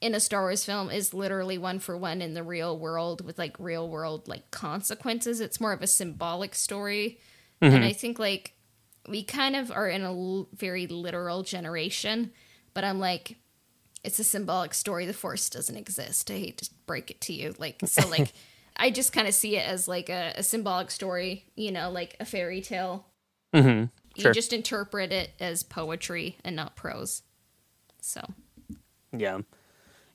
in 0.00 0.14
a 0.14 0.20
Star 0.20 0.42
Wars 0.42 0.64
film 0.64 0.90
is 0.90 1.12
literally 1.12 1.58
one 1.58 1.78
for 1.78 1.96
one 1.96 2.22
in 2.22 2.34
the 2.34 2.42
real 2.42 2.78
world 2.78 3.24
with 3.24 3.38
like 3.38 3.56
real 3.58 3.88
world 3.88 4.28
like 4.28 4.50
consequences. 4.50 5.40
It's 5.40 5.60
more 5.60 5.72
of 5.72 5.82
a 5.82 5.86
symbolic 5.86 6.54
story, 6.54 7.18
and 7.60 7.74
mm-hmm. 7.74 7.84
I 7.84 7.92
think 7.92 8.18
like 8.18 8.54
we 9.08 9.24
kind 9.24 9.56
of 9.56 9.70
are 9.72 9.88
in 9.88 10.02
a 10.02 10.12
l- 10.12 10.48
very 10.52 10.86
literal 10.86 11.42
generation, 11.42 12.30
but 12.74 12.84
I'm 12.84 12.98
like, 12.98 13.36
it's 14.04 14.18
a 14.18 14.24
symbolic 14.24 14.74
story. 14.74 15.06
The 15.06 15.12
Force 15.12 15.50
doesn't 15.50 15.76
exist. 15.76 16.30
I 16.30 16.34
hate 16.34 16.58
to 16.58 16.70
break 16.86 17.10
it 17.10 17.20
to 17.22 17.32
you. 17.32 17.54
Like, 17.58 17.80
so 17.86 18.06
like, 18.08 18.32
I 18.76 18.90
just 18.90 19.12
kind 19.12 19.26
of 19.26 19.34
see 19.34 19.56
it 19.56 19.66
as 19.66 19.88
like 19.88 20.08
a, 20.08 20.34
a 20.36 20.42
symbolic 20.42 20.90
story, 20.90 21.46
you 21.56 21.72
know, 21.72 21.90
like 21.90 22.16
a 22.20 22.24
fairy 22.24 22.60
tale. 22.60 23.06
Mm-hmm. 23.52 23.84
You 24.16 24.22
Sure. 24.22 24.32
just 24.32 24.52
interpret 24.52 25.12
it 25.12 25.30
as 25.38 25.62
poetry 25.62 26.38
and 26.44 26.56
not 26.56 26.74
prose. 26.74 27.22
So, 28.00 28.20
Yeah, 29.16 29.38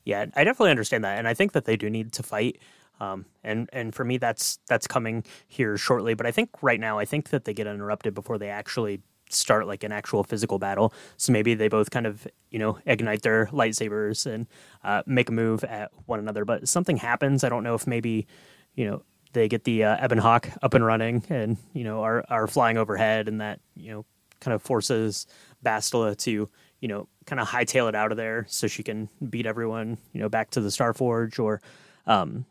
yeah, 0.03 0.25
I 0.35 0.43
definitely 0.43 0.71
understand 0.71 1.03
that, 1.05 1.17
and 1.17 1.27
I 1.27 1.33
think 1.33 1.53
that 1.53 1.65
they 1.65 1.77
do 1.77 1.89
need 1.89 2.11
to 2.13 2.23
fight. 2.23 2.59
Um, 2.99 3.25
and 3.43 3.69
and 3.73 3.93
for 3.95 4.03
me, 4.03 4.17
that's 4.17 4.59
that's 4.67 4.87
coming 4.87 5.23
here 5.47 5.77
shortly. 5.77 6.13
But 6.13 6.25
I 6.25 6.31
think 6.31 6.49
right 6.61 6.79
now, 6.79 6.99
I 6.99 7.05
think 7.05 7.29
that 7.29 7.45
they 7.45 7.53
get 7.53 7.65
interrupted 7.67 8.13
before 8.13 8.37
they 8.37 8.49
actually 8.49 9.01
start 9.29 9.65
like 9.67 9.83
an 9.83 9.91
actual 9.91 10.23
physical 10.23 10.59
battle. 10.59 10.93
So 11.17 11.31
maybe 11.31 11.53
they 11.55 11.67
both 11.69 11.89
kind 11.91 12.05
of 12.05 12.27
you 12.51 12.59
know 12.59 12.77
ignite 12.85 13.21
their 13.23 13.47
lightsabers 13.47 14.25
and 14.25 14.47
uh, 14.83 15.01
make 15.05 15.29
a 15.29 15.31
move 15.31 15.63
at 15.63 15.91
one 16.05 16.19
another. 16.19 16.45
But 16.45 16.67
something 16.69 16.97
happens. 16.97 17.43
I 17.43 17.49
don't 17.49 17.63
know 17.63 17.73
if 17.73 17.87
maybe 17.87 18.27
you 18.75 18.85
know 18.85 19.01
they 19.33 19.47
get 19.47 19.63
the 19.63 19.83
uh, 19.83 20.05
Ebon 20.05 20.19
Hawk 20.19 20.49
up 20.61 20.73
and 20.73 20.85
running, 20.85 21.23
and 21.29 21.57
you 21.73 21.83
know 21.83 22.03
are 22.03 22.23
are 22.29 22.47
flying 22.47 22.77
overhead, 22.77 23.27
and 23.27 23.41
that 23.41 23.59
you 23.75 23.91
know 23.91 24.05
kind 24.39 24.53
of 24.53 24.61
forces 24.61 25.27
Bastila 25.65 26.17
to 26.19 26.49
you 26.79 26.87
know 26.87 27.07
kind 27.25 27.39
of 27.39 27.47
hightail 27.47 27.89
it 27.89 27.95
out 27.95 28.11
of 28.11 28.17
there 28.17 28.45
so 28.49 28.67
she 28.67 28.83
can 28.83 29.09
beat 29.29 29.45
everyone 29.45 29.97
you 30.11 30.19
know 30.19 30.29
back 30.29 30.51
to 30.51 30.61
the 30.61 30.71
Star 30.71 30.93
Forge 30.93 31.39
or 31.39 31.61
um 32.05 32.45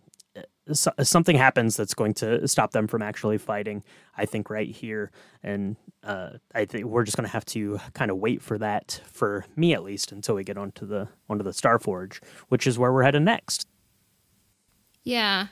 so, 0.73 0.93
something 1.03 1.37
happens 1.37 1.77
that's 1.77 1.95
going 1.95 2.15
to 2.15 2.47
stop 2.47 2.71
them 2.73 2.87
from 2.87 3.03
actually 3.03 3.39
fighting. 3.39 3.83
I 4.17 4.27
think 4.27 4.49
right 4.49 4.69
here, 4.69 5.11
and 5.43 5.77
uh, 6.05 6.31
I 6.55 6.65
think 6.65 6.85
we're 6.85 7.05
just 7.05 7.17
going 7.17 7.27
to 7.27 7.33
have 7.33 7.45
to 7.47 7.81
kind 7.95 8.11
of 8.11 8.19
wait 8.19 8.43
for 8.43 8.59
that, 8.59 9.01
for 9.11 9.45
me 9.57 9.75
at 9.75 9.83
least, 9.83 10.13
until 10.13 10.37
we 10.37 10.45
get 10.45 10.57
onto 10.57 10.87
the 10.87 11.09
onto 11.29 11.43
the 11.43 11.53
Star 11.53 11.79
Forge, 11.79 12.21
which 12.49 12.67
is 12.67 12.79
where 12.79 12.93
we're 12.93 13.03
headed 13.03 13.23
next. 13.23 13.67
Yeah, 15.03 15.49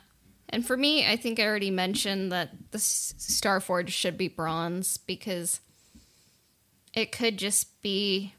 and 0.51 0.66
for 0.66 0.76
me, 0.76 1.07
I 1.07 1.16
think 1.16 1.38
I 1.38 1.46
already 1.46 1.70
mentioned 1.70 2.32
that 2.32 2.51
the 2.70 2.78
Star 2.78 3.61
Forge 3.61 3.92
should 3.92 4.18
be 4.18 4.28
bronze 4.28 4.98
because 4.98 5.61
it 6.94 7.12
could 7.12 7.38
just 7.38 7.80
be 7.82 8.34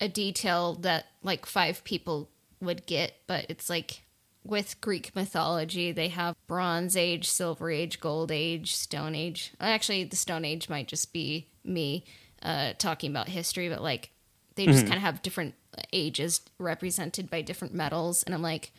a 0.00 0.08
detail 0.08 0.74
that 0.74 1.06
like 1.22 1.46
five 1.46 1.82
people 1.84 2.28
would 2.60 2.86
get, 2.86 3.14
but 3.26 3.46
it's 3.48 3.70
like 3.70 4.02
with 4.44 4.80
Greek 4.80 5.14
mythology, 5.16 5.90
they 5.90 6.08
have 6.08 6.36
Bronze 6.46 6.96
Age, 6.96 7.28
Silver 7.28 7.70
Age, 7.70 8.00
Gold 8.00 8.30
Age, 8.30 8.74
Stone 8.74 9.14
Age. 9.14 9.52
Actually, 9.58 10.04
the 10.04 10.16
Stone 10.16 10.44
Age 10.44 10.68
might 10.68 10.88
just 10.88 11.12
be 11.12 11.48
me 11.64 12.04
uh, 12.42 12.74
talking 12.78 13.10
about 13.10 13.28
history, 13.28 13.68
but 13.68 13.82
like 13.82 14.10
they 14.56 14.66
just 14.66 14.80
mm-hmm. 14.80 14.88
kind 14.88 14.96
of 14.98 15.02
have 15.02 15.22
different 15.22 15.54
ages 15.92 16.40
represented 16.58 17.30
by 17.30 17.42
different 17.42 17.74
metals. 17.74 18.22
And 18.22 18.34
I'm 18.34 18.42
like, 18.42 18.72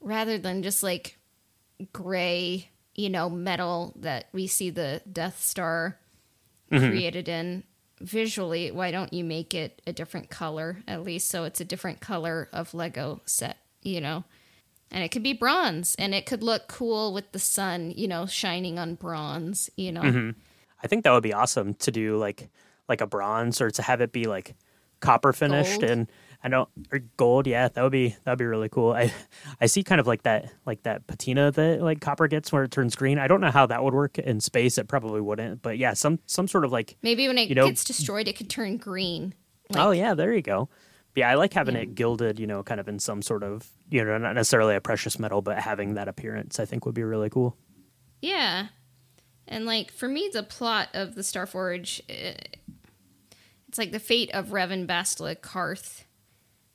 rather 0.00 0.38
than 0.38 0.62
just 0.62 0.82
like 0.82 1.17
gray, 1.92 2.70
you 2.94 3.10
know, 3.10 3.28
metal 3.30 3.94
that 3.96 4.28
we 4.32 4.46
see 4.46 4.70
the 4.70 5.02
Death 5.10 5.42
Star 5.42 5.98
mm-hmm. 6.70 6.88
created 6.88 7.28
in, 7.28 7.64
visually, 8.00 8.70
why 8.70 8.90
don't 8.90 9.12
you 9.12 9.24
make 9.24 9.54
it 9.54 9.82
a 9.86 9.92
different 9.92 10.30
color 10.30 10.78
at 10.86 11.02
least 11.02 11.28
so 11.28 11.44
it's 11.44 11.60
a 11.60 11.64
different 11.64 12.00
color 12.00 12.48
of 12.52 12.74
Lego 12.74 13.20
set, 13.26 13.58
you 13.82 14.00
know? 14.00 14.24
and 14.90 15.04
it 15.04 15.10
could 15.10 15.22
be 15.22 15.32
bronze 15.32 15.94
and 15.98 16.14
it 16.14 16.26
could 16.26 16.42
look 16.42 16.68
cool 16.68 17.12
with 17.12 17.30
the 17.32 17.38
sun 17.38 17.92
you 17.96 18.08
know 18.08 18.26
shining 18.26 18.78
on 18.78 18.94
bronze 18.94 19.70
you 19.76 19.92
know 19.92 20.02
mm-hmm. 20.02 20.30
i 20.82 20.86
think 20.86 21.04
that 21.04 21.12
would 21.12 21.22
be 21.22 21.32
awesome 21.32 21.74
to 21.74 21.90
do 21.90 22.16
like 22.16 22.48
like 22.88 23.00
a 23.00 23.06
bronze 23.06 23.60
or 23.60 23.70
to 23.70 23.82
have 23.82 24.00
it 24.00 24.12
be 24.12 24.24
like 24.24 24.54
copper 25.00 25.32
finished 25.32 25.80
gold. 25.80 25.90
and 25.90 26.08
i 26.42 26.48
don't 26.48 26.68
or 26.92 27.00
gold 27.16 27.46
yeah 27.46 27.68
that 27.68 27.82
would 27.82 27.92
be 27.92 28.10
that 28.24 28.32
would 28.32 28.38
be 28.38 28.44
really 28.44 28.68
cool 28.68 28.92
i 28.92 29.12
i 29.60 29.66
see 29.66 29.82
kind 29.82 30.00
of 30.00 30.06
like 30.06 30.22
that 30.22 30.50
like 30.66 30.82
that 30.82 31.06
patina 31.06 31.50
that 31.50 31.80
like 31.80 32.00
copper 32.00 32.28
gets 32.28 32.52
where 32.52 32.64
it 32.64 32.70
turns 32.70 32.94
green 32.94 33.18
i 33.18 33.26
don't 33.26 33.40
know 33.40 33.50
how 33.50 33.66
that 33.66 33.82
would 33.82 33.94
work 33.94 34.18
in 34.18 34.40
space 34.40 34.78
it 34.78 34.88
probably 34.88 35.20
wouldn't 35.20 35.62
but 35.62 35.78
yeah 35.78 35.94
some 35.94 36.18
some 36.26 36.46
sort 36.46 36.64
of 36.64 36.72
like 36.72 36.96
maybe 37.02 37.26
when 37.26 37.38
it 37.38 37.48
you 37.48 37.54
know, 37.54 37.66
gets 37.66 37.84
destroyed 37.84 38.28
it 38.28 38.36
could 38.36 38.50
turn 38.50 38.76
green 38.76 39.34
like, 39.70 39.82
oh 39.82 39.90
yeah 39.90 40.14
there 40.14 40.32
you 40.32 40.42
go 40.42 40.68
yeah, 41.18 41.30
I 41.30 41.34
like 41.34 41.52
having 41.52 41.74
yeah. 41.74 41.82
it 41.82 41.94
gilded, 41.94 42.38
you 42.38 42.46
know, 42.46 42.62
kind 42.62 42.80
of 42.80 42.88
in 42.88 43.00
some 43.00 43.22
sort 43.22 43.42
of, 43.42 43.68
you 43.90 44.04
know, 44.04 44.18
not 44.18 44.34
necessarily 44.34 44.76
a 44.76 44.80
precious 44.80 45.18
metal, 45.18 45.42
but 45.42 45.58
having 45.58 45.94
that 45.94 46.06
appearance, 46.06 46.60
I 46.60 46.64
think 46.64 46.86
would 46.86 46.94
be 46.94 47.02
really 47.02 47.28
cool. 47.28 47.56
Yeah. 48.22 48.68
And 49.48 49.66
like 49.66 49.90
for 49.90 50.08
me, 50.08 50.30
the 50.32 50.42
plot 50.44 50.88
of 50.94 51.14
the 51.14 51.22
Starforge, 51.22 52.00
eh, 52.08 52.34
it's 53.68 53.78
like 53.78 53.90
the 53.90 53.98
fate 53.98 54.30
of 54.32 54.48
Revan 54.48 54.86
Bastila 54.86 55.40
Carth, 55.40 56.04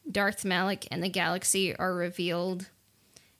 Darth 0.09 0.45
Malak, 0.45 0.85
and 0.91 1.03
the 1.03 1.09
galaxy 1.09 1.75
are 1.75 1.93
revealed. 1.93 2.69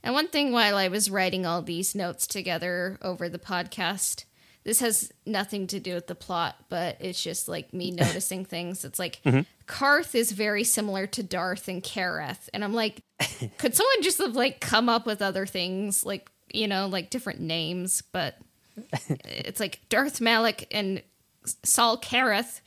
And 0.03 0.13
one 0.13 0.27
thing 0.27 0.51
while 0.51 0.75
I 0.75 0.87
was 0.87 1.09
writing 1.09 1.45
all 1.45 1.61
these 1.61 1.95
notes 1.95 2.27
together 2.27 2.97
over 3.01 3.29
the 3.29 3.39
podcast, 3.39 4.25
this 4.63 4.79
has 4.79 5.11
nothing 5.25 5.67
to 5.67 5.79
do 5.79 5.93
with 5.93 6.07
the 6.07 6.15
plot, 6.15 6.55
but 6.69 6.97
it's 6.99 7.21
just 7.21 7.47
like 7.47 7.73
me 7.73 7.91
noticing 7.97 8.45
things. 8.45 8.85
It's 8.85 8.99
like 8.99 9.21
mm-hmm. 9.25 9.41
Carth 9.65 10.15
is 10.15 10.31
very 10.31 10.63
similar 10.63 11.07
to 11.07 11.23
Darth 11.23 11.67
and 11.67 11.83
Karath, 11.83 12.49
and 12.53 12.63
I'm 12.63 12.73
like, 12.73 13.01
could 13.57 13.75
someone 13.75 14.01
just 14.01 14.19
have 14.19 14.35
like 14.35 14.59
come 14.59 14.89
up 14.89 15.05
with 15.05 15.21
other 15.21 15.45
things, 15.45 16.05
like 16.05 16.29
you 16.53 16.67
know, 16.67 16.87
like 16.87 17.09
different 17.09 17.39
names? 17.39 18.01
But 18.11 18.37
it's 19.25 19.59
like 19.59 19.81
Darth 19.89 20.21
Malak 20.21 20.67
and 20.71 21.01
Saul 21.63 21.99
Karath, 21.99 22.61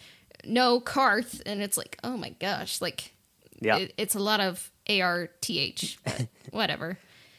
no 0.44 0.80
Carth, 0.80 1.42
and 1.46 1.62
it's 1.62 1.76
like, 1.76 1.98
oh 2.04 2.16
my 2.16 2.30
gosh, 2.30 2.80
like, 2.80 3.14
yeah, 3.60 3.76
it, 3.76 3.94
it's 3.96 4.14
a 4.14 4.20
lot 4.20 4.40
of 4.40 4.70
A 4.88 5.00
R 5.00 5.28
T 5.40 5.58
H, 5.58 5.98
whatever. 6.50 6.98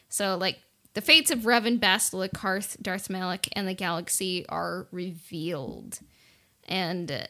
So 0.10 0.38
like 0.38 0.60
the 0.94 1.02
fates 1.02 1.30
of 1.30 1.40
Revan, 1.42 1.80
Bastila, 1.80 2.32
Carth, 2.34 2.78
Darth 2.82 3.10
Malak, 3.10 3.48
and 3.54 3.68
the 3.68 3.74
galaxy 3.74 4.46
are 4.50 4.88
revealed. 4.92 6.00
And 6.68 7.12
uh, 7.12 7.28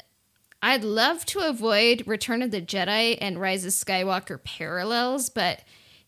I'd 0.61 0.83
love 0.83 1.25
to 1.27 1.39
avoid 1.39 2.03
Return 2.07 2.41
of 2.41 2.51
the 2.51 2.61
Jedi 2.61 3.17
and 3.19 3.39
Rise 3.39 3.65
of 3.65 3.71
Skywalker 3.71 4.43
parallels, 4.43 5.29
but 5.29 5.61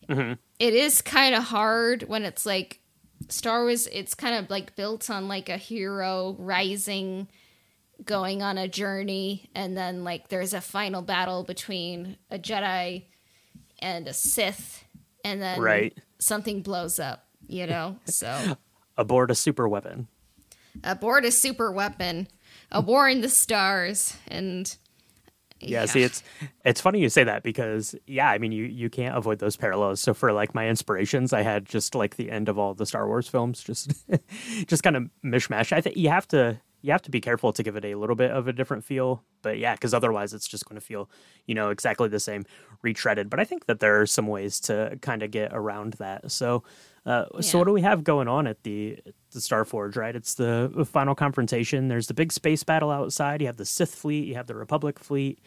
mm-hmm. 0.08 0.32
it 0.58 0.74
is 0.74 1.02
kind 1.02 1.34
of 1.34 1.44
hard 1.44 2.04
when 2.04 2.24
it's 2.24 2.44
like 2.44 2.80
Star 3.28 3.62
Wars, 3.62 3.86
it's 3.88 4.14
kind 4.14 4.36
of 4.36 4.50
like 4.50 4.74
built 4.74 5.10
on 5.10 5.28
like 5.28 5.48
a 5.48 5.56
hero 5.56 6.36
rising, 6.38 7.28
going 8.04 8.42
on 8.42 8.58
a 8.58 8.68
journey, 8.68 9.50
and 9.54 9.76
then 9.76 10.04
like 10.04 10.28
there's 10.28 10.54
a 10.54 10.60
final 10.60 11.02
battle 11.02 11.44
between 11.44 12.16
a 12.30 12.38
Jedi 12.38 13.04
and 13.78 14.08
a 14.08 14.12
Sith, 14.12 14.84
and 15.24 15.40
then 15.40 15.60
right. 15.60 15.96
something 16.18 16.62
blows 16.62 16.98
up 16.98 17.26
you 17.50 17.66
know? 17.66 17.96
So 18.06 18.56
aboard 18.96 19.30
a 19.30 19.34
super 19.34 19.68
weapon. 19.68 20.08
Aboard 20.84 21.24
a 21.24 21.30
super 21.30 21.70
weapon. 21.70 22.28
A 22.72 22.80
war 22.80 23.08
in 23.08 23.20
the 23.20 23.28
stars 23.28 24.16
and 24.28 24.76
yeah, 25.58 25.80
yeah, 25.80 25.86
see 25.86 26.02
it's 26.02 26.22
it's 26.64 26.80
funny 26.80 27.00
you 27.00 27.10
say 27.10 27.24
that 27.24 27.42
because 27.42 27.94
yeah, 28.06 28.30
I 28.30 28.38
mean 28.38 28.52
you 28.52 28.64
you 28.64 28.88
can't 28.88 29.16
avoid 29.16 29.40
those 29.40 29.56
parallels. 29.56 30.00
So 30.00 30.14
for 30.14 30.32
like 30.32 30.54
my 30.54 30.68
inspirations, 30.68 31.32
I 31.32 31.42
had 31.42 31.66
just 31.66 31.94
like 31.94 32.16
the 32.16 32.30
end 32.30 32.48
of 32.48 32.58
all 32.58 32.72
the 32.72 32.86
Star 32.86 33.06
Wars 33.06 33.28
films 33.28 33.62
just 33.62 33.92
just 34.66 34.82
kind 34.82 34.96
of 34.96 35.10
mishmash. 35.22 35.72
I 35.72 35.80
think 35.82 35.96
you 35.96 36.08
have 36.08 36.26
to 36.28 36.60
you 36.82 36.92
have 36.92 37.02
to 37.02 37.10
be 37.10 37.20
careful 37.20 37.52
to 37.52 37.62
give 37.62 37.76
it 37.76 37.84
a 37.84 37.94
little 37.94 38.16
bit 38.16 38.30
of 38.30 38.48
a 38.48 38.52
different 38.52 38.84
feel. 38.84 39.22
But 39.42 39.58
yeah, 39.58 39.74
because 39.74 39.94
otherwise 39.94 40.34
it's 40.34 40.48
just 40.48 40.66
going 40.66 40.80
to 40.80 40.84
feel, 40.84 41.10
you 41.46 41.54
know, 41.54 41.70
exactly 41.70 42.08
the 42.08 42.20
same, 42.20 42.44
retreaded. 42.84 43.30
But 43.30 43.40
I 43.40 43.44
think 43.44 43.66
that 43.66 43.80
there 43.80 44.00
are 44.00 44.06
some 44.06 44.26
ways 44.26 44.60
to 44.60 44.98
kind 45.02 45.22
of 45.22 45.30
get 45.30 45.52
around 45.52 45.94
that. 45.94 46.30
So, 46.30 46.64
uh, 47.06 47.26
yeah. 47.34 47.40
so 47.40 47.58
what 47.58 47.66
do 47.66 47.72
we 47.72 47.82
have 47.82 48.04
going 48.04 48.28
on 48.28 48.46
at 48.46 48.62
the 48.62 48.98
the 49.32 49.40
Star 49.40 49.64
Forge? 49.64 49.96
Right, 49.96 50.14
it's 50.16 50.34
the 50.34 50.86
final 50.90 51.14
confrontation. 51.14 51.88
There's 51.88 52.06
the 52.06 52.14
big 52.14 52.32
space 52.32 52.64
battle 52.64 52.90
outside. 52.90 53.40
You 53.40 53.46
have 53.46 53.56
the 53.56 53.66
Sith 53.66 53.94
fleet. 53.94 54.26
You 54.26 54.34
have 54.34 54.46
the 54.46 54.54
Republic 54.54 54.98
fleet. 54.98 55.40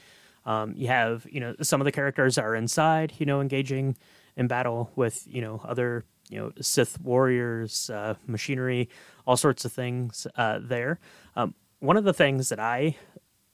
Um, 0.46 0.74
you 0.76 0.88
have, 0.88 1.26
you 1.30 1.40
know, 1.40 1.56
some 1.62 1.80
of 1.80 1.86
the 1.86 1.92
characters 1.92 2.38
are 2.38 2.56
inside, 2.56 3.14
you 3.18 3.26
know, 3.26 3.40
engaging 3.40 3.96
in 4.36 4.48
battle 4.48 4.92
with, 4.96 5.26
you 5.28 5.42
know, 5.42 5.62
other 5.64 6.04
you 6.34 6.40
know 6.40 6.52
Sith 6.60 7.00
warriors, 7.00 7.90
uh, 7.90 8.16
machinery, 8.26 8.90
all 9.28 9.38
sorts 9.38 9.66
of 9.66 9.72
things 9.72 10.26
uh, 10.36 10.60
there. 10.62 11.00
Um, 11.36 11.54
one 11.80 11.96
of 11.96 12.04
the 12.04 12.14
things 12.14 12.50
that 12.50 12.60
I 12.60 12.98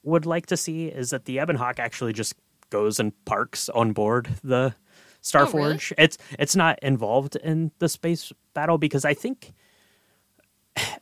would 0.04 0.26
like 0.26 0.46
to 0.48 0.58
see 0.58 0.88
is 0.88 1.10
that 1.10 1.26
the 1.26 1.40
Ebon 1.40 1.58
Hawk 1.58 1.80
actually 1.80 2.14
just 2.14 2.36
goes 2.70 3.00
and 3.00 3.14
parks 3.26 3.70
on 3.70 3.92
board 3.92 4.30
the 4.44 4.76
Starforge. 5.22 5.54
Oh, 5.54 5.58
really? 5.58 5.80
It's 5.98 6.18
it's 6.38 6.56
not 6.56 6.80
involved 6.82 7.36
in 7.36 7.72
the 7.80 7.90
space 7.90 8.32
battle 8.54 8.78
because 8.78 9.04
I 9.04 9.14
think 9.14 9.54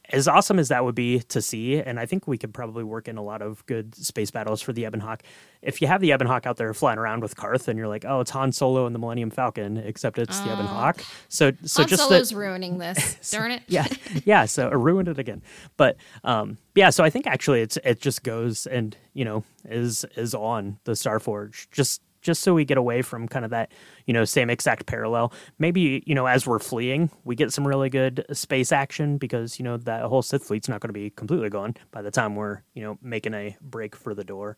as 0.09 0.27
awesome 0.27 0.57
as 0.57 0.69
that 0.69 0.85
would 0.85 0.95
be 0.95 1.19
to 1.19 1.41
see, 1.41 1.79
and 1.79 1.99
I 1.99 2.05
think 2.05 2.27
we 2.27 2.37
could 2.37 2.53
probably 2.53 2.83
work 2.83 3.07
in 3.07 3.17
a 3.17 3.21
lot 3.21 3.41
of 3.41 3.65
good 3.65 3.93
space 3.95 4.31
battles 4.31 4.61
for 4.61 4.71
the 4.71 4.85
Ebon 4.85 5.01
Hawk. 5.01 5.23
If 5.61 5.81
you 5.81 5.87
have 5.87 6.01
the 6.01 6.11
Ebon 6.11 6.27
Hawk 6.27 6.45
out 6.45 6.57
there 6.57 6.73
flying 6.73 6.97
around 6.97 7.21
with 7.21 7.35
Carth, 7.35 7.67
and 7.67 7.77
you're 7.77 7.87
like, 7.87 8.05
oh, 8.05 8.21
it's 8.21 8.31
Han 8.31 8.51
Solo 8.51 8.85
and 8.85 8.95
the 8.95 8.99
Millennium 8.99 9.29
Falcon, 9.29 9.77
except 9.77 10.17
it's 10.17 10.39
the 10.39 10.53
Ebon 10.53 10.65
oh. 10.65 10.69
Hawk. 10.69 11.01
So, 11.27 11.51
so 11.63 11.83
Han 11.83 11.89
just 11.89 12.03
Solo's 12.03 12.29
the, 12.29 12.37
ruining 12.37 12.77
this. 12.77 13.29
Darn 13.31 13.51
it. 13.51 13.63
yeah, 13.67 13.87
yeah. 14.23 14.45
So 14.45 14.69
I 14.69 14.73
ruined 14.73 15.09
it 15.09 15.19
again. 15.19 15.41
But 15.75 15.97
um, 16.23 16.57
yeah. 16.75 16.89
So 16.89 17.03
I 17.03 17.09
think 17.09 17.27
actually 17.27 17.61
it's 17.61 17.77
it 17.83 17.99
just 17.99 18.23
goes 18.23 18.65
and 18.65 18.95
you 19.13 19.25
know 19.25 19.43
is 19.65 20.05
is 20.15 20.33
on 20.33 20.79
the 20.85 20.93
Starforge 20.93 21.69
just 21.71 22.01
just 22.21 22.41
so 22.41 22.53
we 22.53 22.65
get 22.65 22.77
away 22.77 23.01
from 23.01 23.27
kind 23.27 23.45
of 23.45 23.51
that, 23.51 23.71
you 24.05 24.13
know, 24.13 24.25
same 24.25 24.49
exact 24.49 24.85
parallel. 24.85 25.31
Maybe, 25.59 26.03
you 26.05 26.15
know, 26.15 26.25
as 26.25 26.45
we're 26.45 26.59
fleeing, 26.59 27.09
we 27.23 27.35
get 27.35 27.53
some 27.53 27.67
really 27.67 27.89
good 27.89 28.25
space 28.31 28.71
action 28.71 29.17
because, 29.17 29.59
you 29.59 29.63
know, 29.63 29.77
that 29.77 30.03
whole 30.03 30.21
Sith 30.21 30.43
fleet's 30.45 30.69
not 30.69 30.81
going 30.81 30.89
to 30.89 30.93
be 30.93 31.09
completely 31.11 31.49
gone 31.49 31.75
by 31.91 32.01
the 32.01 32.11
time 32.11 32.35
we're, 32.35 32.61
you 32.73 32.83
know, 32.83 32.97
making 33.01 33.33
a 33.33 33.55
break 33.61 33.95
for 33.95 34.13
the 34.13 34.23
door. 34.23 34.57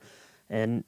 And 0.49 0.83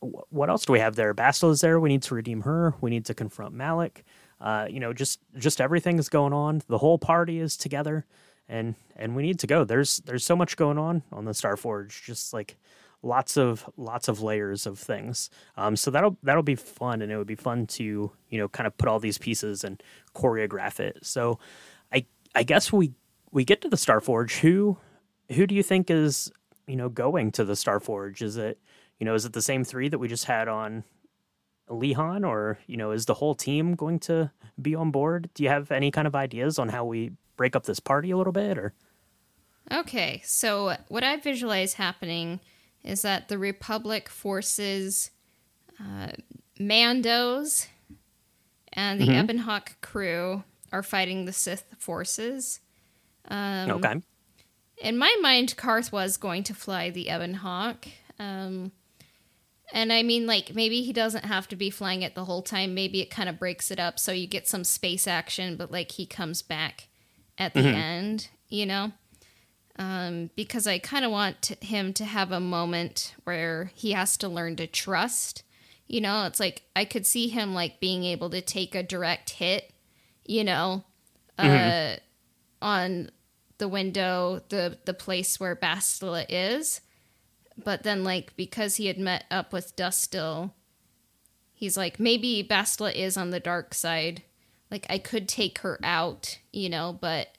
what 0.00 0.50
else 0.50 0.64
do 0.64 0.72
we 0.72 0.80
have 0.80 0.96
there? 0.96 1.14
Bastila 1.14 1.52
is 1.52 1.60
there. 1.60 1.78
We 1.78 1.88
need 1.88 2.02
to 2.02 2.14
redeem 2.14 2.42
her. 2.42 2.74
We 2.80 2.90
need 2.90 3.04
to 3.06 3.14
confront 3.14 3.54
Malak. 3.54 4.04
Uh, 4.40 4.66
you 4.68 4.80
know, 4.80 4.92
just 4.92 5.20
just 5.36 5.60
everything 5.60 5.98
is 5.98 6.08
going 6.08 6.32
on. 6.32 6.62
The 6.66 6.78
whole 6.78 6.98
party 6.98 7.38
is 7.38 7.56
together, 7.56 8.04
and 8.48 8.74
and 8.96 9.14
we 9.14 9.22
need 9.22 9.38
to 9.40 9.46
go. 9.46 9.64
There's 9.64 9.98
there's 9.98 10.24
so 10.24 10.34
much 10.34 10.56
going 10.56 10.78
on 10.78 11.04
on 11.12 11.24
the 11.24 11.34
Star 11.34 11.56
Forge. 11.56 12.02
Just 12.04 12.32
like 12.32 12.56
lots 13.02 13.36
of 13.36 13.68
lots 13.76 14.08
of 14.08 14.22
layers 14.22 14.66
of 14.66 14.78
things. 14.78 15.30
Um, 15.56 15.76
so 15.76 15.90
that'll 15.90 16.16
that'll 16.22 16.42
be 16.42 16.54
fun, 16.54 17.02
and 17.02 17.10
it 17.10 17.16
would 17.16 17.26
be 17.26 17.34
fun 17.34 17.66
to 17.68 18.12
you 18.28 18.38
know 18.38 18.48
kind 18.48 18.66
of 18.66 18.76
put 18.78 18.88
all 18.88 19.00
these 19.00 19.18
pieces 19.18 19.64
and 19.64 19.82
choreograph 20.14 20.80
it. 20.80 20.98
So 21.02 21.38
I 21.92 22.06
I 22.34 22.42
guess 22.42 22.72
we 22.72 22.92
we 23.30 23.44
get 23.44 23.60
to 23.62 23.68
the 23.68 23.76
Starforge. 23.76 24.38
Who 24.40 24.78
who 25.32 25.46
do 25.46 25.54
you 25.54 25.62
think 25.62 25.90
is 25.90 26.30
you 26.66 26.76
know 26.76 26.88
going 26.88 27.32
to 27.32 27.44
the 27.44 27.54
Starforge? 27.54 28.22
Is 28.22 28.36
it 28.36 28.58
you 28.98 29.04
know 29.04 29.14
is 29.14 29.24
it 29.24 29.32
the 29.32 29.42
same 29.42 29.64
three 29.64 29.88
that 29.88 29.98
we 29.98 30.08
just 30.08 30.24
had 30.26 30.48
on 30.48 30.84
Lehon, 31.72 32.26
or 32.26 32.58
you 32.66 32.76
know, 32.76 32.90
is 32.92 33.06
the 33.06 33.14
whole 33.14 33.34
team 33.34 33.74
going 33.74 33.98
to 34.00 34.30
be 34.60 34.74
on 34.74 34.90
board? 34.90 35.30
Do 35.34 35.42
you 35.42 35.48
have 35.48 35.70
any 35.70 35.90
kind 35.90 36.06
of 36.06 36.14
ideas 36.14 36.58
on 36.58 36.68
how 36.68 36.84
we 36.84 37.12
break 37.36 37.56
up 37.56 37.64
this 37.64 37.80
party 37.80 38.10
a 38.10 38.16
little 38.16 38.32
bit, 38.32 38.58
or? 38.58 38.74
Okay, 39.70 40.20
so 40.24 40.76
what 40.88 41.04
I 41.04 41.16
visualize 41.16 41.74
happening 41.74 42.40
is 42.84 43.02
that 43.02 43.28
the 43.28 43.38
Republic 43.38 44.08
forces 44.08 45.10
uh, 45.80 46.08
Mandos 46.60 47.66
and 48.72 49.00
the 49.00 49.06
Mhm. 49.08 49.24
Ebon 49.24 49.38
Hawk 49.38 49.80
crew 49.80 50.44
are 50.70 50.82
fighting 50.82 51.24
the 51.24 51.32
Sith 51.32 51.64
forces. 51.78 52.60
Um, 53.28 53.70
okay. 53.72 54.00
in 54.78 54.96
my 54.98 55.14
mind, 55.20 55.56
Carth 55.56 55.92
was 55.92 56.16
going 56.16 56.42
to 56.44 56.54
fly 56.54 56.90
the 56.90 57.08
Ebon 57.08 57.34
Hawk. 57.34 57.86
Um, 58.18 58.72
and 59.72 59.92
I 59.92 60.02
mean, 60.02 60.26
like, 60.26 60.54
maybe 60.54 60.82
he 60.82 60.92
doesn't 60.92 61.24
have 61.24 61.48
to 61.48 61.56
be 61.56 61.70
flying 61.70 62.02
it 62.02 62.14
the 62.14 62.24
whole 62.26 62.42
time. 62.42 62.74
Maybe 62.74 63.00
it 63.00 63.10
kind 63.10 63.28
of 63.28 63.38
breaks 63.38 63.70
it 63.70 63.80
up 63.80 63.98
so 63.98 64.12
you 64.12 64.26
get 64.26 64.46
some 64.48 64.64
space 64.64 65.06
action, 65.06 65.56
but 65.56 65.70
like 65.70 65.92
he 65.92 66.04
comes 66.06 66.42
back 66.42 66.88
at 67.38 67.54
the 67.54 67.60
Mhm. 67.60 67.74
end, 67.74 68.28
you 68.48 68.66
know? 68.66 68.92
Um, 69.76 70.30
because 70.36 70.66
I 70.66 70.78
kind 70.78 71.04
of 71.04 71.10
want 71.10 71.40
to, 71.42 71.54
him 71.64 71.92
to 71.94 72.04
have 72.04 72.30
a 72.30 72.40
moment 72.40 73.14
where 73.24 73.70
he 73.74 73.92
has 73.92 74.16
to 74.18 74.28
learn 74.28 74.56
to 74.56 74.66
trust. 74.66 75.44
You 75.86 76.00
know, 76.00 76.26
it's 76.26 76.40
like 76.40 76.62
I 76.76 76.84
could 76.84 77.06
see 77.06 77.28
him 77.28 77.54
like 77.54 77.80
being 77.80 78.04
able 78.04 78.30
to 78.30 78.40
take 78.40 78.74
a 78.74 78.82
direct 78.82 79.30
hit, 79.30 79.72
you 80.26 80.44
know, 80.44 80.84
uh, 81.38 81.96
on 82.60 83.10
the 83.58 83.68
window, 83.68 84.42
the 84.48 84.78
the 84.84 84.94
place 84.94 85.40
where 85.40 85.56
Bastila 85.56 86.26
is. 86.28 86.80
But 87.62 87.82
then, 87.82 88.04
like, 88.04 88.34
because 88.36 88.76
he 88.76 88.86
had 88.86 88.98
met 88.98 89.24
up 89.30 89.52
with 89.52 89.76
Dustil, 89.76 90.52
he's 91.52 91.76
like, 91.76 92.00
maybe 92.00 92.46
Bastila 92.48 92.94
is 92.94 93.16
on 93.16 93.30
the 93.30 93.40
dark 93.40 93.74
side. 93.74 94.22
Like, 94.70 94.86
I 94.88 94.98
could 94.98 95.28
take 95.28 95.58
her 95.58 95.78
out, 95.82 96.38
you 96.52 96.68
know, 96.68 96.96
but 96.98 97.36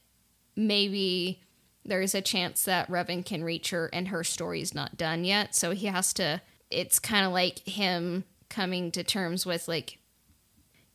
maybe 0.56 1.43
there's 1.86 2.16
a 2.16 2.22
chance 2.22 2.64
that 2.64 2.90
Revan 2.90 3.26
can 3.26 3.44
reach 3.44 3.72
her 3.72 3.90
and 3.92 4.08
her 4.08 4.24
story's 4.24 4.74
not 4.74 4.98
done 4.98 5.26
yet. 5.26 5.56
So 5.56 5.72
he 5.72 5.88
has 5.88 6.14
to, 6.14 6.42
it's 6.70 7.00
kind 7.00 7.26
of 7.26 7.32
like 7.32 7.60
him 7.68 8.24
coming 8.50 8.92
to 8.92 9.04
terms 9.04 9.46
with, 9.46 9.68
like, 9.68 10.00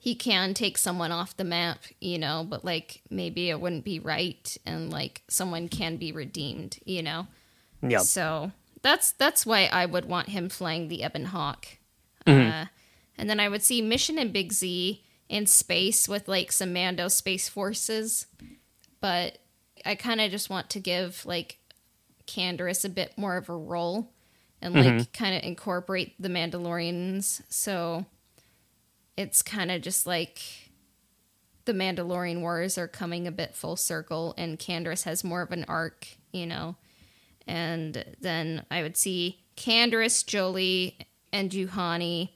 he 0.01 0.15
can 0.15 0.55
take 0.55 0.79
someone 0.79 1.11
off 1.11 1.37
the 1.37 1.45
map, 1.45 1.81
you 2.01 2.19
know, 2.19 2.47
but 2.49 2.65
like 2.65 3.03
maybe 3.11 3.51
it 3.51 3.61
wouldn't 3.61 3.85
be 3.85 3.99
right 3.99 4.57
and 4.65 4.91
like 4.91 5.23
someone 5.29 5.69
can 5.69 5.97
be 5.97 6.13
redeemed, 6.13 6.79
you 6.85 7.03
know. 7.03 7.27
Yeah. 7.83 7.99
So 7.99 8.53
that's 8.81 9.11
that's 9.11 9.45
why 9.45 9.67
I 9.67 9.87
would 9.87 10.05
want 10.05 10.29
him 10.29 10.49
flying 10.49 10.87
the 10.87 11.03
Ebon 11.03 11.27
Hawk. 11.27 11.67
Mhm. 12.27 12.63
Uh, 12.63 12.67
and 13.17 13.29
then 13.29 13.41
I 13.41 13.49
would 13.49 13.63
see 13.63 13.83
Mission 13.83 14.19
and 14.19 14.33
Big 14.33 14.53
Z 14.53 15.03
in 15.29 15.47
space 15.47 16.09
with 16.09 16.29
like 16.29 16.53
some 16.53 16.73
Mando 16.73 17.09
space 17.09 17.49
forces, 17.49 18.27
but 19.01 19.39
I 19.85 19.95
kind 19.95 20.21
of 20.21 20.31
just 20.31 20.51
want 20.51 20.71
to 20.71 20.81
give 20.81 21.25
like 21.27 21.59
Canderous 22.27 22.85
a 22.85 22.89
bit 22.89 23.17
more 23.17 23.37
of 23.37 23.49
a 23.49 23.57
role 23.57 24.13
and 24.61 24.75
mm-hmm. 24.75 24.99
like 24.99 25.13
kind 25.13 25.37
of 25.37 25.43
incorporate 25.43 26.21
the 26.21 26.29
Mandalorians. 26.29 27.43
So 27.49 28.07
it's 29.17 29.43
kind 29.43 29.71
of 29.71 29.83
just 29.83 30.07
like 30.07 30.41
the 31.65 31.73
Mandalorian 31.73 32.41
Wars 32.41 32.79
are 32.79 32.89
coming 32.89 33.27
a 33.27 33.33
bit 33.33 33.55
full 33.55 33.77
circle, 33.77 34.35
and 34.39 34.59
Canderous 34.59 35.05
has 35.05 35.23
more 35.23 35.43
of 35.43 35.53
an 35.53 35.67
arc, 35.69 36.09
you 36.33 36.47
know. 36.47 36.77
And 37.47 38.05
then 38.21 38.65
I 38.71 38.83
would 38.83 38.97
see 38.97 39.45
Canderous, 39.57 40.25
Jolee, 40.25 40.95
and 41.33 41.51
Juhani, 41.51 42.31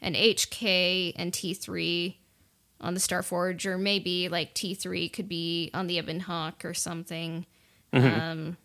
and 0.00 0.14
HK 0.14 1.14
and 1.16 1.32
T3 1.32 2.14
on 2.80 2.94
the 2.94 3.00
Starforge, 3.00 3.66
or 3.66 3.78
maybe 3.78 4.28
like 4.28 4.54
T3 4.54 5.12
could 5.12 5.28
be 5.28 5.70
on 5.72 5.86
the 5.86 5.96
Ebon 5.98 6.20
Hawk 6.20 6.64
or 6.64 6.74
something. 6.74 7.46
Um, 7.92 8.58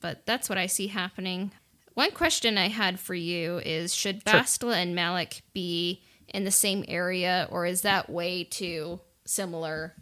but 0.00 0.24
that's 0.24 0.48
what 0.48 0.56
I 0.56 0.66
see 0.66 0.86
happening. 0.86 1.52
One 1.94 2.12
question 2.12 2.56
I 2.56 2.68
had 2.68 2.98
for 2.98 3.14
you 3.14 3.58
is 3.58 3.94
Should 3.94 4.22
Sure. 4.26 4.40
Bastila 4.40 4.76
and 4.76 4.94
Malak 4.94 5.42
be 5.52 6.02
in 6.28 6.44
the 6.44 6.50
same 6.50 6.84
area, 6.88 7.46
or 7.50 7.66
is 7.66 7.82
that 7.82 8.08
way 8.08 8.44
too 8.44 9.00
similar 9.26 9.94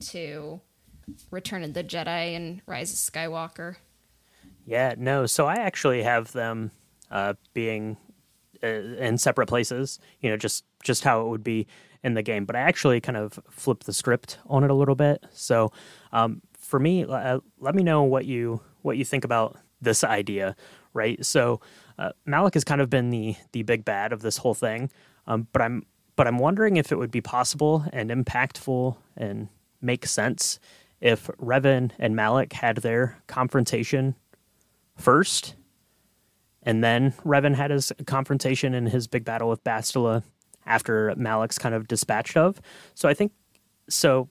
to 0.00 0.60
Return 1.30 1.62
of 1.62 1.72
the 1.72 1.84
Jedi 1.84 2.36
and 2.36 2.60
Rise 2.66 2.92
of 2.92 2.98
Skywalker? 2.98 3.76
Yeah, 4.66 4.94
no. 4.98 5.24
So 5.24 5.46
I 5.46 5.54
actually 5.54 6.02
have 6.02 6.32
them 6.32 6.70
uh, 7.10 7.34
being 7.54 7.96
uh, 8.62 8.66
in 8.66 9.16
separate 9.16 9.46
places. 9.46 9.98
You 10.20 10.30
know, 10.30 10.36
just 10.36 10.64
just 10.82 11.04
how 11.04 11.22
it 11.22 11.28
would 11.28 11.44
be 11.44 11.66
in 12.02 12.14
the 12.14 12.22
game. 12.22 12.44
But 12.44 12.56
I 12.56 12.60
actually 12.60 13.00
kind 13.00 13.16
of 13.16 13.38
flipped 13.50 13.86
the 13.86 13.92
script 13.92 14.38
on 14.46 14.64
it 14.64 14.70
a 14.70 14.74
little 14.74 14.94
bit. 14.94 15.24
So 15.32 15.72
um, 16.12 16.42
for 16.58 16.78
me, 16.78 17.04
uh, 17.04 17.40
let 17.58 17.74
me 17.74 17.82
know 17.82 18.02
what 18.02 18.24
you 18.24 18.60
what 18.82 18.96
you 18.96 19.04
think 19.04 19.24
about 19.24 19.56
this 19.80 20.04
idea. 20.04 20.56
Right. 20.94 21.24
So 21.24 21.60
uh, 21.98 22.10
Malak 22.26 22.54
has 22.54 22.64
kind 22.64 22.80
of 22.80 22.90
been 22.90 23.10
the 23.10 23.36
the 23.52 23.62
big 23.62 23.84
bad 23.84 24.12
of 24.12 24.22
this 24.22 24.38
whole 24.38 24.54
thing. 24.54 24.90
Um, 25.26 25.46
but 25.52 25.62
I'm 25.62 25.84
but 26.16 26.26
I'm 26.26 26.38
wondering 26.38 26.76
if 26.76 26.90
it 26.90 26.96
would 26.96 27.10
be 27.10 27.20
possible 27.20 27.84
and 27.92 28.10
impactful 28.10 28.96
and 29.16 29.48
make 29.80 30.06
sense 30.06 30.58
if 31.00 31.28
Revan 31.40 31.92
and 31.98 32.16
Malak 32.16 32.52
had 32.52 32.78
their 32.78 33.22
confrontation 33.28 34.16
first, 34.96 35.54
and 36.62 36.82
then 36.82 37.12
Revan 37.24 37.54
had 37.54 37.70
his 37.70 37.92
confrontation 38.06 38.74
and 38.74 38.88
his 38.88 39.06
big 39.06 39.24
battle 39.24 39.48
with 39.48 39.62
Bastila 39.62 40.24
after 40.68 41.12
Malak's 41.16 41.58
kind 41.58 41.74
of 41.74 41.88
dispatched 41.88 42.36
of. 42.36 42.60
So 42.94 43.08
I 43.08 43.14
think 43.14 43.32
so. 43.88 44.28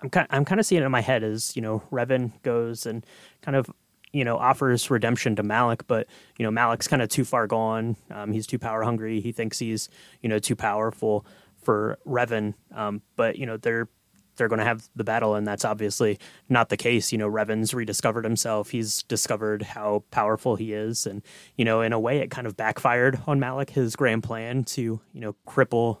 I'm 0.00 0.10
kind 0.10 0.26
I'm 0.30 0.44
kind 0.44 0.60
of 0.60 0.66
seeing 0.66 0.82
it 0.82 0.84
in 0.84 0.90
my 0.90 1.00
head 1.00 1.22
as 1.22 1.54
you 1.56 1.62
know 1.62 1.82
Revan 1.90 2.32
goes 2.42 2.84
and 2.86 3.04
kind 3.42 3.56
of 3.56 3.70
you 4.12 4.24
know 4.24 4.36
offers 4.36 4.90
redemption 4.90 5.36
to 5.36 5.42
Malak, 5.42 5.86
but 5.86 6.06
you 6.38 6.44
know 6.44 6.50
Malak's 6.50 6.88
kind 6.88 7.02
of 7.02 7.08
too 7.08 7.24
far 7.24 7.46
gone. 7.46 7.96
Um, 8.10 8.32
he's 8.32 8.46
too 8.46 8.58
power 8.58 8.82
hungry. 8.82 9.20
He 9.20 9.32
thinks 9.32 9.58
he's 9.58 9.88
you 10.22 10.28
know 10.28 10.38
too 10.38 10.56
powerful 10.56 11.24
for 11.62 11.98
Revan. 12.06 12.54
Um, 12.74 13.02
but 13.16 13.36
you 13.36 13.46
know 13.46 13.56
they're 13.56 13.88
they're 14.36 14.48
going 14.48 14.58
to 14.58 14.64
have 14.64 14.88
the 14.94 15.04
battle, 15.04 15.34
and 15.34 15.46
that's 15.46 15.64
obviously 15.64 16.18
not 16.48 16.68
the 16.68 16.76
case. 16.76 17.12
You 17.12 17.18
know, 17.18 17.28
Revan's 17.28 17.74
rediscovered 17.74 18.24
himself. 18.24 18.70
He's 18.70 19.02
discovered 19.04 19.62
how 19.62 20.04
powerful 20.10 20.56
he 20.56 20.72
is, 20.72 21.06
and 21.06 21.22
you 21.56 21.64
know, 21.64 21.80
in 21.80 21.92
a 21.92 22.00
way, 22.00 22.18
it 22.18 22.30
kind 22.30 22.46
of 22.46 22.56
backfired 22.56 23.20
on 23.26 23.40
Malak. 23.40 23.70
His 23.70 23.96
grand 23.96 24.22
plan 24.22 24.64
to 24.64 25.00
you 25.12 25.20
know 25.20 25.34
cripple, 25.46 25.98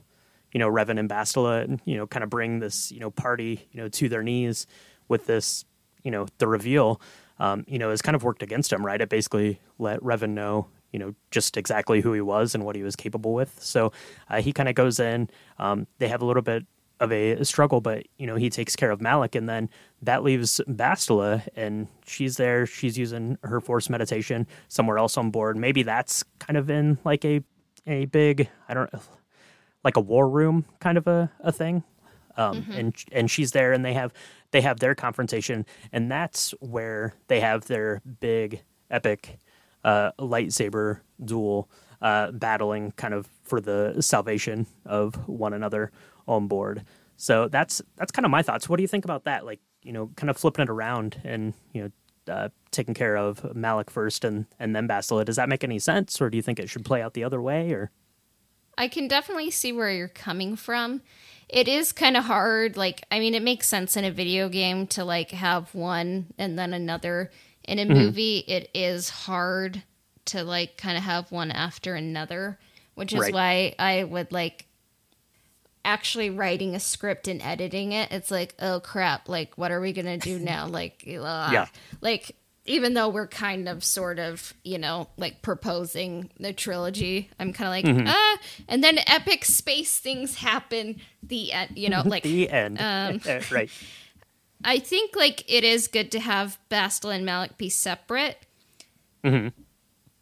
you 0.52 0.58
know, 0.58 0.70
Revan 0.70 0.98
and 0.98 1.08
Bastila, 1.08 1.64
and 1.64 1.80
you 1.84 1.96
know, 1.96 2.06
kind 2.06 2.22
of 2.22 2.30
bring 2.30 2.60
this 2.60 2.92
you 2.92 3.00
know 3.00 3.10
party 3.10 3.68
you 3.72 3.80
know 3.80 3.88
to 3.88 4.08
their 4.08 4.22
knees 4.22 4.66
with 5.08 5.26
this 5.26 5.64
you 6.02 6.10
know 6.10 6.26
the 6.38 6.46
reveal. 6.46 7.00
Um, 7.38 7.64
you 7.68 7.78
know, 7.78 7.90
has 7.90 8.00
kind 8.00 8.16
of 8.16 8.24
worked 8.24 8.42
against 8.42 8.72
him, 8.72 8.84
right? 8.86 8.98
It 8.98 9.10
basically 9.10 9.60
let 9.78 10.00
Revan 10.00 10.30
know, 10.30 10.68
you 10.90 10.98
know, 10.98 11.14
just 11.30 11.58
exactly 11.58 12.00
who 12.00 12.14
he 12.14 12.22
was 12.22 12.54
and 12.54 12.64
what 12.64 12.76
he 12.76 12.82
was 12.82 12.96
capable 12.96 13.34
with. 13.34 13.62
So 13.62 13.92
uh, 14.30 14.40
he 14.40 14.54
kind 14.54 14.70
of 14.70 14.74
goes 14.74 14.98
in. 14.98 15.28
Um, 15.58 15.86
they 15.98 16.08
have 16.08 16.22
a 16.22 16.24
little 16.24 16.40
bit 16.40 16.64
of 17.00 17.12
a 17.12 17.44
struggle, 17.44 17.80
but 17.80 18.06
you 18.16 18.26
know 18.26 18.36
he 18.36 18.50
takes 18.50 18.74
care 18.76 18.90
of 18.90 19.00
Malak, 19.00 19.34
and 19.34 19.48
then 19.48 19.68
that 20.02 20.22
leaves 20.22 20.60
Bastila, 20.68 21.46
and 21.54 21.88
she's 22.06 22.36
there. 22.36 22.66
She's 22.66 22.96
using 22.96 23.38
her 23.42 23.60
force 23.60 23.90
meditation 23.90 24.46
somewhere 24.68 24.98
else 24.98 25.16
on 25.16 25.30
board. 25.30 25.56
Maybe 25.56 25.82
that's 25.82 26.24
kind 26.38 26.56
of 26.56 26.70
in 26.70 26.98
like 27.04 27.24
a 27.24 27.42
a 27.86 28.06
big 28.06 28.48
I 28.68 28.74
don't 28.74 28.90
like 29.84 29.96
a 29.96 30.00
war 30.00 30.28
room 30.28 30.64
kind 30.80 30.98
of 30.98 31.06
a, 31.06 31.30
a 31.40 31.52
thing. 31.52 31.84
Um, 32.38 32.66
and 32.70 32.94
and 33.12 33.30
she's 33.30 33.52
there, 33.52 33.72
and 33.72 33.84
they 33.84 33.94
have 33.94 34.12
they 34.50 34.60
have 34.60 34.80
their 34.80 34.94
confrontation, 34.94 35.64
and 35.92 36.10
that's 36.10 36.52
where 36.60 37.14
they 37.28 37.40
have 37.40 37.66
their 37.66 38.02
big 38.20 38.62
epic 38.90 39.38
uh, 39.84 40.10
lightsaber 40.18 41.00
duel, 41.24 41.70
uh, 42.02 42.32
battling 42.32 42.92
kind 42.92 43.14
of 43.14 43.28
for 43.42 43.60
the 43.60 43.96
salvation 44.00 44.66
of 44.84 45.28
one 45.28 45.54
another 45.54 45.92
on 46.26 46.46
board. 46.48 46.84
So 47.16 47.48
that's 47.48 47.80
that's 47.96 48.12
kind 48.12 48.24
of 48.24 48.30
my 48.30 48.42
thoughts. 48.42 48.68
What 48.68 48.76
do 48.76 48.82
you 48.82 48.88
think 48.88 49.04
about 49.04 49.24
that? 49.24 49.44
Like 49.46 49.60
you 49.82 49.92
know, 49.92 50.10
kind 50.16 50.28
of 50.30 50.36
flipping 50.36 50.64
it 50.64 50.68
around 50.68 51.20
and 51.24 51.54
you 51.72 51.82
know, 52.26 52.34
uh, 52.34 52.48
taking 52.72 52.92
care 52.94 53.16
of 53.16 53.54
Malak 53.54 53.88
first 53.90 54.24
and 54.24 54.46
and 54.58 54.74
then 54.74 54.86
Bastila. 54.88 55.24
Does 55.24 55.36
that 55.36 55.48
make 55.48 55.64
any 55.64 55.78
sense, 55.78 56.20
or 56.20 56.28
do 56.28 56.36
you 56.36 56.42
think 56.42 56.58
it 56.58 56.68
should 56.68 56.84
play 56.84 57.00
out 57.02 57.14
the 57.14 57.24
other 57.24 57.40
way? 57.40 57.70
Or 57.72 57.90
I 58.76 58.88
can 58.88 59.08
definitely 59.08 59.50
see 59.50 59.72
where 59.72 59.90
you're 59.90 60.08
coming 60.08 60.56
from. 60.56 61.00
It 61.48 61.68
is 61.68 61.92
kind 61.92 62.16
of 62.16 62.24
hard. 62.24 62.76
Like, 62.76 63.04
I 63.10 63.20
mean, 63.20 63.34
it 63.34 63.42
makes 63.42 63.68
sense 63.68 63.96
in 63.96 64.04
a 64.04 64.10
video 64.10 64.48
game 64.48 64.86
to 64.88 65.04
like 65.04 65.30
have 65.30 65.74
one 65.74 66.26
and 66.36 66.58
then 66.58 66.74
another. 66.74 67.30
In 67.64 67.78
a 67.78 67.84
movie, 67.84 68.38
it 68.46 68.68
is 68.74 69.08
hard 69.08 69.82
to 70.26 70.42
like 70.44 70.76
kind 70.76 70.98
of 70.98 71.04
have 71.04 71.30
one 71.32 71.50
after 71.52 71.94
another, 71.94 72.58
which 72.96 73.12
is 73.12 73.20
Right. 73.20 73.32
why 73.34 73.74
I 73.78 74.04
would 74.04 74.30
like 74.32 74.65
actually 75.86 76.28
writing 76.28 76.74
a 76.74 76.80
script 76.80 77.28
and 77.28 77.40
editing 77.40 77.92
it. 77.92 78.12
It's 78.12 78.30
like, 78.30 78.54
oh 78.58 78.80
crap! 78.80 79.28
Like, 79.28 79.56
what 79.56 79.70
are 79.70 79.80
we 79.80 79.92
gonna 79.92 80.18
do 80.18 80.38
now? 80.40 80.66
Like, 80.66 81.02
ugh. 81.06 81.52
Yeah. 81.52 81.66
like 82.02 82.36
even 82.68 82.94
though 82.94 83.08
we're 83.08 83.28
kind 83.28 83.68
of 83.68 83.84
sort 83.84 84.18
of 84.18 84.52
you 84.64 84.78
know 84.78 85.08
like 85.16 85.40
proposing 85.42 86.30
the 86.38 86.52
trilogy 86.52 87.30
i'm 87.38 87.52
kind 87.52 87.66
of 87.68 87.70
like 87.70 87.96
mm-hmm. 87.96 88.08
ah 88.08 88.38
and 88.68 88.82
then 88.82 88.98
epic 89.06 89.44
space 89.44 89.98
things 89.98 90.36
happen 90.36 91.00
the 91.22 91.52
end 91.52 91.70
you 91.76 91.88
know 91.88 92.02
like 92.06 92.22
the 92.22 92.50
end 92.50 92.80
um, 92.80 93.20
right 93.50 93.70
i 94.64 94.78
think 94.78 95.14
like 95.16 95.44
it 95.46 95.64
is 95.64 95.86
good 95.86 96.10
to 96.10 96.20
have 96.20 96.58
bastila 96.70 97.14
and 97.14 97.24
malak 97.24 97.56
be 97.56 97.68
separate 97.68 98.38
mm-hmm. 99.24 99.48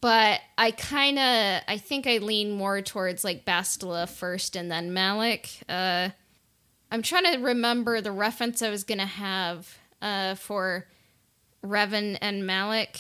But 0.04 0.40
i 0.58 0.70
kind 0.70 1.18
of 1.18 1.62
i 1.66 1.78
think 1.78 2.06
i 2.06 2.18
lean 2.18 2.50
more 2.50 2.82
towards 2.82 3.24
like 3.24 3.44
bastila 3.44 4.08
first 4.08 4.54
and 4.54 4.70
then 4.70 4.92
malak 4.92 5.48
uh 5.68 6.10
i'm 6.92 7.02
trying 7.02 7.24
to 7.32 7.38
remember 7.38 8.00
the 8.00 8.12
reference 8.12 8.62
i 8.62 8.68
was 8.70 8.84
gonna 8.84 9.06
have 9.06 9.78
uh 10.02 10.34
for 10.36 10.86
Revan 11.64 12.18
and 12.20 12.46
Malak, 12.46 12.98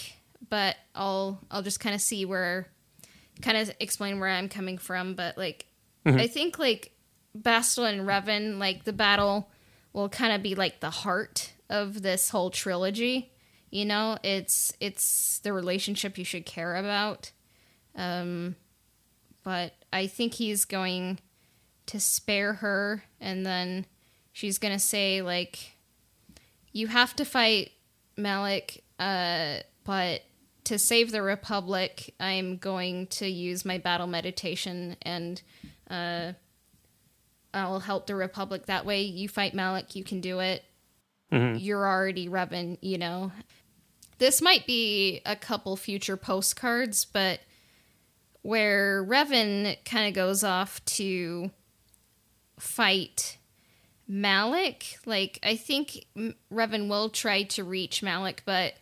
but 0.48 0.76
I'll 0.94 1.40
I'll 1.50 1.62
just 1.62 1.80
kind 1.80 1.94
of 1.94 2.00
see 2.00 2.24
where 2.24 2.66
kind 3.42 3.58
of 3.58 3.70
explain 3.78 4.18
where 4.18 4.30
I'm 4.30 4.48
coming 4.48 4.78
from, 4.78 5.14
but 5.14 5.36
like 5.36 5.66
mm-hmm. 6.06 6.18
I 6.18 6.26
think 6.26 6.58
like 6.58 6.92
Bastila 7.38 7.92
and 7.92 8.08
Revan, 8.08 8.58
like 8.58 8.84
the 8.84 8.92
battle 8.92 9.50
will 9.92 10.08
kind 10.08 10.32
of 10.32 10.42
be 10.42 10.54
like 10.54 10.80
the 10.80 10.90
heart 10.90 11.52
of 11.68 12.02
this 12.02 12.30
whole 12.30 12.50
trilogy. 12.50 13.32
You 13.74 13.84
know, 13.84 14.18
it's 14.22 14.72
it's 14.78 15.40
the 15.40 15.52
relationship 15.52 16.16
you 16.16 16.24
should 16.24 16.46
care 16.46 16.76
about. 16.76 17.32
Um 17.96 18.54
but 19.42 19.72
I 19.92 20.06
think 20.06 20.34
he's 20.34 20.64
going 20.64 21.18
to 21.86 21.98
spare 21.98 22.54
her 22.54 23.02
and 23.20 23.44
then 23.44 23.84
she's 24.32 24.58
going 24.58 24.72
to 24.72 24.78
say 24.78 25.22
like 25.22 25.72
you 26.72 26.86
have 26.86 27.16
to 27.16 27.24
fight 27.24 27.72
Malak, 28.16 28.78
uh, 29.00 29.56
but 29.84 30.22
to 30.64 30.78
save 30.78 31.10
the 31.10 31.22
Republic, 31.22 32.14
I'm 32.20 32.56
going 32.56 33.08
to 33.08 33.28
use 33.28 33.64
my 33.64 33.78
battle 33.78 34.06
meditation 34.06 34.96
and 35.02 35.42
uh, 35.90 36.32
I'll 37.52 37.80
help 37.80 38.06
the 38.06 38.14
Republic 38.14 38.66
that 38.66 38.86
way. 38.86 39.02
You 39.02 39.28
fight 39.28 39.52
Malak, 39.52 39.94
you 39.94 40.04
can 40.04 40.20
do 40.20 40.38
it. 40.38 40.64
Mm-hmm. 41.32 41.58
You're 41.58 41.86
already 41.86 42.28
Revan, 42.28 42.78
you 42.80 42.98
know. 42.98 43.32
This 44.18 44.40
might 44.40 44.66
be 44.66 45.20
a 45.26 45.36
couple 45.36 45.76
future 45.76 46.16
postcards, 46.16 47.04
but 47.04 47.40
where 48.42 49.04
Revan 49.04 49.76
kind 49.84 50.06
of 50.06 50.14
goes 50.14 50.44
off 50.44 50.84
to 50.84 51.50
fight 52.58 53.38
Malak, 54.06 54.98
like 55.06 55.38
I 55.42 55.56
think 55.56 56.06
Revan 56.52 56.88
will 56.88 57.08
try 57.08 57.42
to 57.44 57.64
reach 57.64 58.02
Malak, 58.02 58.42
but 58.44 58.74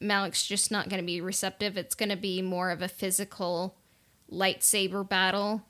Malak's 0.00 0.46
just 0.46 0.70
not 0.70 0.88
going 0.88 1.00
to 1.00 1.06
be 1.06 1.20
receptive. 1.20 1.76
It's 1.76 1.94
going 1.94 2.10
to 2.10 2.16
be 2.16 2.42
more 2.42 2.70
of 2.70 2.82
a 2.82 2.88
physical 2.88 3.76
lightsaber 4.30 5.08
battle, 5.08 5.62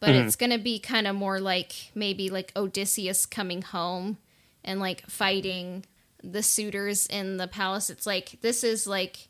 but 0.00 0.10
mm-hmm. 0.10 0.26
it's 0.26 0.36
going 0.36 0.50
to 0.50 0.58
be 0.58 0.78
kind 0.78 1.06
of 1.06 1.14
more 1.14 1.40
like 1.40 1.92
maybe 1.94 2.30
like 2.30 2.52
Odysseus 2.56 3.26
coming 3.26 3.62
home 3.62 4.16
and 4.64 4.80
like 4.80 5.08
fighting 5.10 5.84
the 6.22 6.42
suitors 6.42 7.06
in 7.06 7.36
the 7.36 7.48
palace. 7.48 7.90
It's 7.90 8.06
like 8.06 8.38
this 8.40 8.64
is 8.64 8.86
like 8.86 9.28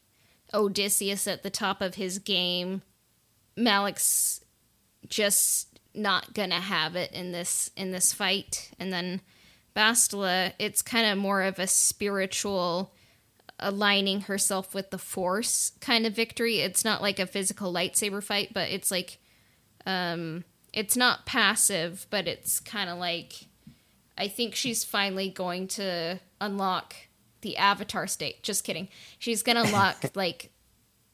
Odysseus 0.55 1.27
at 1.27 1.43
the 1.43 1.51
top 1.51 1.81
of 1.81 1.95
his 1.95 2.19
game. 2.19 2.83
Malak's 3.57 4.45
just 5.09 5.77
not 5.97 6.35
gonna 6.35 6.61
have 6.61 6.95
it 6.95 7.11
in 7.13 7.33
this 7.33 7.71
in 7.77 7.91
this 7.91 8.13
fight 8.13 8.71
and 8.79 8.93
then 8.93 9.21
bastila 9.75 10.53
it's 10.59 10.83
kind 10.83 11.07
of 11.07 11.19
more 11.19 11.43
of 11.43 11.59
a 11.59 11.67
spiritual 11.67 12.93
aligning 13.59 14.23
herself 14.23 14.75
with 14.75 14.91
the 14.91 14.99
force 14.99 15.73
kind 15.81 16.07
of 16.07 16.15
victory 16.15 16.59
it's 16.59 16.85
not 16.85 17.01
like 17.01 17.19
a 17.19 17.27
physical 17.27 17.73
lightsaber 17.73 18.23
fight 18.23 18.53
but 18.53 18.69
it's 18.69 18.91
like 18.91 19.19
um 19.87 20.45
it's 20.75 20.97
not 20.97 21.25
passive 21.25 22.07
but 22.11 22.29
it's 22.29 22.61
kind 22.61 22.91
of 22.91 22.99
like 22.99 23.33
i 24.19 24.29
think 24.29 24.55
she's 24.55 24.85
finally 24.85 25.31
going 25.31 25.67
to 25.67 26.19
unlock 26.41 26.95
the 27.41 27.57
avatar 27.57 28.07
state. 28.07 28.43
Just 28.43 28.65
kidding. 28.65 28.89
She's 29.19 29.43
gonna 29.43 29.63
unlock 29.67 30.05
like 30.15 30.51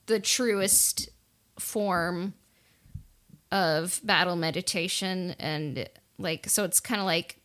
the 0.06 0.20
truest 0.20 1.08
form 1.58 2.34
of 3.50 4.00
battle 4.02 4.34
meditation 4.34 5.36
and 5.38 5.88
like 6.18 6.48
so 6.48 6.64
it's 6.64 6.80
kind 6.80 7.00
of 7.00 7.04
like 7.04 7.38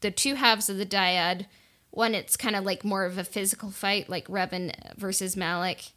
the 0.00 0.10
two 0.10 0.36
halves 0.36 0.68
of 0.68 0.78
the 0.78 0.86
dyad. 0.86 1.46
One 1.90 2.14
it's 2.14 2.36
kind 2.36 2.54
of 2.54 2.64
like 2.64 2.84
more 2.84 3.04
of 3.04 3.18
a 3.18 3.24
physical 3.24 3.70
fight 3.70 4.08
like 4.08 4.28
Revan 4.28 4.72
versus 4.96 5.36
Malak 5.36 5.92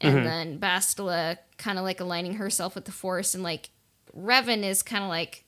and 0.00 0.16
mm-hmm. 0.16 0.24
then 0.24 0.58
Bastila 0.58 1.38
kind 1.56 1.78
of 1.78 1.84
like 1.84 2.00
aligning 2.00 2.34
herself 2.34 2.74
with 2.74 2.84
the 2.84 2.92
force. 2.92 3.34
And 3.34 3.42
like 3.42 3.70
Revan 4.16 4.62
is 4.62 4.82
kind 4.82 5.02
of 5.02 5.08
like 5.08 5.44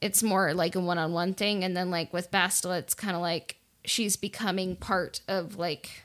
it's 0.00 0.22
more 0.22 0.54
like 0.54 0.76
a 0.76 0.80
one-on-one 0.80 1.34
thing. 1.34 1.64
And 1.64 1.76
then 1.76 1.90
like 1.90 2.12
with 2.12 2.30
Bastila 2.30 2.78
it's 2.78 2.94
kind 2.94 3.16
of 3.16 3.22
like 3.22 3.57
she's 3.84 4.16
becoming 4.16 4.76
part 4.76 5.20
of 5.28 5.56
like 5.56 6.02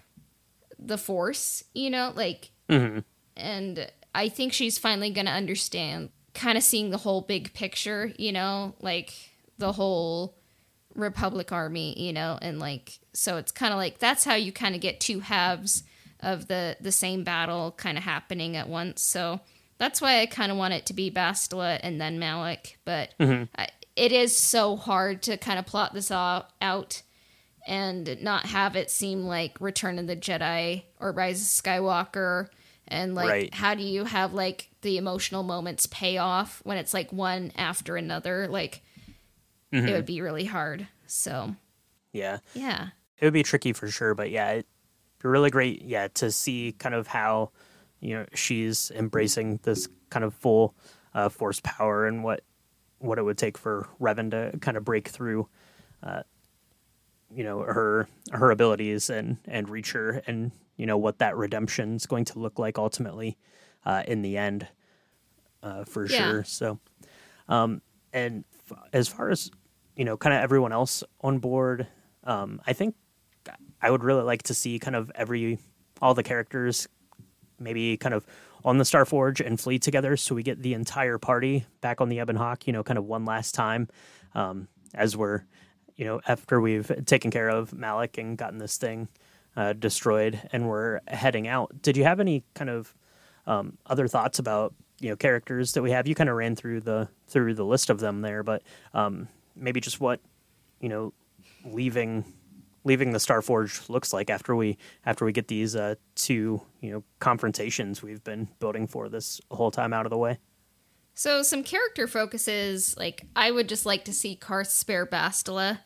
the 0.80 0.98
force 0.98 1.64
you 1.74 1.90
know 1.90 2.12
like 2.16 2.52
mm-hmm. 2.70 3.00
and 3.36 3.90
I 4.16 4.30
think 4.30 4.54
she's 4.54 4.78
finally 4.78 5.10
going 5.10 5.26
to 5.26 5.32
understand 5.32 6.10
kind 6.34 6.58
of 6.58 6.64
seeing 6.64 6.90
the 6.90 6.98
whole 6.98 7.22
big 7.22 7.54
picture, 7.54 8.12
you 8.18 8.32
know, 8.32 8.76
like 8.82 9.14
the 9.58 9.72
whole 9.72 10.36
Republic 10.96 11.52
Army, 11.52 12.00
you 12.00 12.14
know, 12.14 12.38
and 12.42 12.60
like 12.60 13.00
so 13.14 13.38
it's 13.38 13.52
kind 13.52 13.74
of 13.74 13.78
like 13.78 14.00
that's 14.00 14.24
how 14.24 14.36
you 14.36 14.52
kind 14.52 14.76
of 14.76 14.82
get 14.82 15.00
two 15.00 15.20
halves 15.20 15.84
of 16.20 16.48
the 16.48 16.78
the 16.80 16.92
same 16.92 17.24
battle 17.24 17.72
kind 17.72 17.98
of 17.98 18.04
happening 18.04 18.56
at 18.56 18.70
once. 18.70 19.02
So 19.02 19.42
that's 19.78 20.02
why 20.02 20.22
I 20.22 20.26
kind 20.28 20.52
of 20.52 20.58
want 20.58 20.74
it 20.74 20.86
to 20.88 20.94
be 20.94 21.10
Bastila 21.10 21.80
and 21.82 22.00
then 22.00 22.20
Malak, 22.20 22.78
but 22.86 23.14
mm-hmm. 23.20 23.46
I, 23.56 23.70
it 23.96 24.12
is 24.12 24.38
so 24.38 24.76
hard 24.76 25.24
to 25.24 25.38
kind 25.38 25.60
of 25.60 25.66
plot 25.66 25.94
this 25.94 26.12
all 26.12 26.52
out 26.62 27.02
and 27.66 28.22
not 28.22 28.46
have 28.46 28.76
it 28.76 28.92
seem 28.92 29.26
like 29.26 29.60
Return 29.60 30.00
of 30.00 30.08
the 30.08 30.16
Jedi 30.16 30.84
or 31.00 31.12
Rise 31.12 31.42
of 31.42 31.48
Skywalker. 31.48 32.50
And 32.88 33.16
like 33.16 33.30
right. 33.30 33.54
how 33.54 33.76
do 33.76 33.84
you 33.84 34.04
have 34.04 34.34
like 34.34 34.70
the 34.82 34.98
emotional 34.98 35.44
moments 35.44 35.88
pay 35.88 36.18
off 36.18 36.62
when 36.64 36.78
it's 36.78 36.94
like 36.94 37.12
one 37.14 37.52
after 37.56 37.96
another? 37.96 38.48
Like 38.48 38.82
mm-hmm. 39.72 39.88
it 39.88 39.94
would 39.94 40.06
be 40.06 40.22
really 40.22 40.46
hard. 40.46 40.88
So 41.08 41.56
yeah. 42.12 42.40
yeah. 42.54 42.90
It 43.18 43.26
would 43.26 43.34
be 43.34 43.44
tricky 43.44 43.72
for 43.74 43.88
sure 43.88 44.14
but 44.14 44.32
yeah 44.32 44.52
it'd 44.52 44.66
be 45.22 45.30
really 45.30 45.50
great 45.50 45.84
yeah 45.84 46.10
to 46.16 46.30
see 46.30 46.74
kind 46.78 46.94
of 46.94 47.08
how 47.08 47.52
you 48.02 48.16
know 48.16 48.26
she's 48.34 48.92
embracing 48.94 49.62
this 49.64 49.88
kind 50.10 50.26
of 50.26 50.34
full 50.34 50.76
uh, 51.14 51.30
force 51.30 51.62
power 51.64 52.06
and 52.06 52.24
what 52.24 52.42
what 53.00 53.18
it 53.18 53.24
would 53.24 53.38
take 53.38 53.58
for 53.58 53.88
Revan 54.02 54.32
to 54.32 54.58
kind 54.60 54.76
of 54.76 54.84
break 54.84 55.08
through 55.08 55.48
uh, 56.02 56.24
you 57.36 57.44
know 57.44 57.60
her 57.60 58.08
her 58.32 58.52
abilities 58.52 59.10
and 59.10 59.38
and 59.46 59.70
reach 59.70 59.92
her 59.92 60.22
and 60.28 60.52
you 60.78 60.86
know 60.86 60.98
what 60.98 61.20
that 61.20 61.36
redemption 61.36 61.96
is 61.96 62.06
going 62.06 62.26
to 62.26 62.40
look 62.40 62.60
like 62.60 62.78
ultimately 62.78 63.38
uh, 63.86 64.04
in 64.08 64.22
the 64.22 64.38
end 64.38 64.68
uh, 65.62 65.84
for 65.84 66.06
yeah. 66.06 66.18
sure 66.18 66.44
so 66.44 66.80
um, 67.48 67.82
and 68.12 68.44
f- 68.70 68.78
as 68.94 69.08
far 69.08 69.30
as 69.30 69.52
you 69.96 70.06
know 70.06 70.18
kind 70.18 70.36
of 70.36 70.42
everyone 70.42 70.72
else 70.72 71.04
on 71.22 71.40
board 71.40 71.88
um, 72.24 72.62
i 72.68 72.74
think 72.74 72.96
i 73.82 73.90
would 73.90 74.04
really 74.04 74.24
like 74.24 74.44
to 74.44 74.54
see 74.54 74.80
kind 74.80 74.96
of 74.96 75.12
every 75.16 75.60
all 76.02 76.14
the 76.14 76.24
characters 76.24 76.88
maybe 77.60 77.98
kind 77.98 78.14
of 78.14 78.26
on 78.66 78.78
the 78.78 78.86
Star 78.86 79.04
Forge 79.06 79.42
and 79.42 79.60
flee 79.60 79.78
together 79.78 80.16
so 80.16 80.34
we 80.36 80.44
get 80.44 80.62
the 80.62 80.74
entire 80.74 81.18
party 81.18 81.66
back 81.82 82.00
on 82.02 82.10
the 82.10 82.20
ebon 82.20 82.36
hawk 82.36 82.66
you 82.68 82.74
know 82.74 82.84
kind 82.84 82.98
of 82.98 83.06
one 83.06 83.26
last 83.26 83.54
time 83.54 83.88
um, 84.36 84.68
as 84.94 85.16
we're 85.18 85.44
you 85.96 86.06
know 86.06 86.22
after 86.28 86.60
we've 86.60 86.92
taken 87.06 87.32
care 87.32 87.50
of 87.50 87.74
Malak 87.74 88.18
and 88.18 88.38
gotten 88.38 88.58
this 88.58 88.78
thing 88.78 89.08
uh, 89.56 89.74
destroyed 89.74 90.42
and 90.52 90.68
we're 90.68 91.00
heading 91.08 91.48
out. 91.48 91.82
Did 91.82 91.98
you 91.98 92.04
have 92.04 92.20
any 92.20 92.44
kind 92.56 92.70
of 92.70 92.94
um, 93.46 93.78
other 93.86 94.08
thoughts 94.08 94.40
about 94.40 94.74
you 95.00 95.10
know 95.10 95.16
characters 95.16 95.74
that 95.74 95.82
we 95.82 95.92
have? 95.92 96.08
You 96.08 96.16
kind 96.16 96.30
of 96.30 96.36
ran 96.36 96.56
through 96.56 96.82
the 96.82 97.10
through 97.28 97.54
the 97.56 97.66
list 97.66 97.90
of 97.90 98.00
them 98.00 98.22
there, 98.22 98.44
but 98.44 98.64
um, 98.94 99.28
maybe 99.56 99.80
just 99.80 100.00
what 100.00 100.20
you 100.80 100.90
know 100.90 101.14
leaving 101.66 102.26
leaving 102.86 103.12
the 103.12 103.20
Starforge 103.20 103.90
looks 103.90 104.12
like 104.12 104.30
after 104.30 104.56
we 104.56 104.78
after 105.06 105.26
we 105.26 105.32
get 105.32 105.48
these 105.48 105.76
uh, 105.76 105.96
two 106.16 106.62
you 106.82 106.92
know 106.92 107.04
confrontations 107.20 108.02
we've 108.02 108.24
been 108.24 108.48
building 108.60 108.88
for 108.88 109.10
this 109.10 109.40
whole 109.52 109.72
time 109.72 109.94
out 109.94 110.06
of 110.06 110.10
the 110.10 110.18
way. 110.18 110.40
So 111.16 111.44
some 111.44 111.64
character 111.64 112.08
focuses, 112.08 112.98
like 112.98 113.26
I 113.36 113.52
would 113.52 113.70
just 113.70 113.86
like 113.86 114.06
to 114.06 114.14
see 114.14 114.36
Carth 114.36 114.70
spare 114.70 115.06
Bastila. 115.06 115.80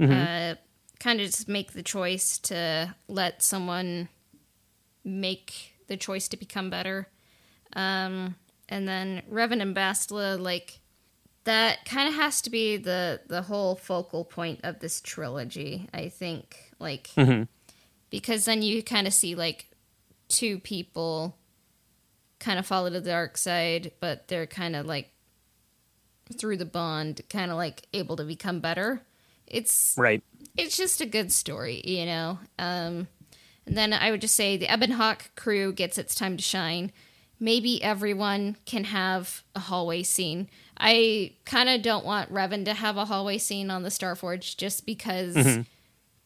Mm-hmm. 0.00 0.12
Uh, 0.12 0.54
kind 1.00 1.20
of 1.20 1.26
just 1.26 1.48
make 1.48 1.72
the 1.72 1.82
choice 1.82 2.38
to 2.38 2.94
let 3.08 3.42
someone 3.42 4.08
make 5.04 5.74
the 5.88 5.96
choice 5.96 6.28
to 6.28 6.36
become 6.36 6.70
better. 6.70 7.08
Um, 7.74 8.36
and 8.68 8.86
then 8.86 9.22
Revan 9.30 9.60
and 9.60 9.74
Bastila, 9.74 10.40
like 10.40 10.78
that 11.44 11.84
kind 11.84 12.08
of 12.08 12.14
has 12.14 12.40
to 12.42 12.50
be 12.50 12.76
the 12.76 13.20
the 13.26 13.42
whole 13.42 13.74
focal 13.74 14.24
point 14.24 14.60
of 14.62 14.78
this 14.78 15.00
trilogy. 15.00 15.88
I 15.92 16.08
think, 16.08 16.56
like, 16.78 17.10
mm-hmm. 17.16 17.44
because 18.10 18.44
then 18.44 18.62
you 18.62 18.82
kind 18.82 19.06
of 19.06 19.12
see 19.12 19.34
like 19.34 19.70
two 20.28 20.60
people 20.60 21.36
kind 22.42 22.58
of 22.58 22.66
follow 22.66 22.90
the 22.90 23.00
dark 23.00 23.36
side, 23.38 23.92
but 24.00 24.28
they're 24.28 24.46
kind 24.46 24.74
of 24.76 24.84
like 24.84 25.10
through 26.38 26.56
the 26.56 26.64
bond, 26.64 27.20
kind 27.30 27.50
of 27.50 27.56
like 27.56 27.82
able 27.92 28.16
to 28.16 28.24
become 28.24 28.60
better. 28.60 29.02
It's 29.46 29.94
Right. 29.96 30.22
it's 30.56 30.76
just 30.76 31.00
a 31.00 31.06
good 31.06 31.32
story, 31.32 31.82
you 31.84 32.04
know. 32.06 32.38
Um, 32.58 33.08
and 33.66 33.76
then 33.76 33.92
I 33.92 34.10
would 34.10 34.20
just 34.20 34.34
say 34.34 34.56
the 34.56 34.72
Ebon 34.72 34.92
Hawk 34.92 35.30
crew 35.36 35.72
gets 35.72 35.98
its 35.98 36.14
time 36.14 36.36
to 36.36 36.42
shine. 36.42 36.90
Maybe 37.38 37.82
everyone 37.82 38.56
can 38.66 38.84
have 38.84 39.42
a 39.54 39.60
hallway 39.60 40.02
scene. 40.04 40.48
I 40.78 41.32
kind 41.44 41.68
of 41.68 41.82
don't 41.82 42.04
want 42.04 42.32
Revan 42.32 42.64
to 42.64 42.74
have 42.74 42.96
a 42.96 43.04
hallway 43.04 43.38
scene 43.38 43.70
on 43.70 43.82
the 43.82 43.88
Starforge 43.90 44.56
just 44.56 44.86
because 44.86 45.36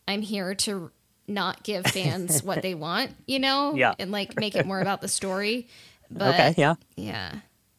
I'm 0.08 0.22
here 0.22 0.54
to 0.54 0.90
not 1.28 1.62
give 1.64 1.84
fans 1.86 2.42
what 2.42 2.62
they 2.62 2.74
want, 2.74 3.10
you 3.26 3.38
know, 3.40 3.74
Yeah. 3.76 3.94
and 3.98 4.12
like 4.12 4.38
make 4.38 4.54
it 4.54 4.66
more 4.66 4.80
about 4.80 5.00
the 5.00 5.08
story. 5.08 5.66
But 6.10 6.34
okay. 6.34 6.54
Yeah. 6.56 6.74
yeah. 6.96 7.34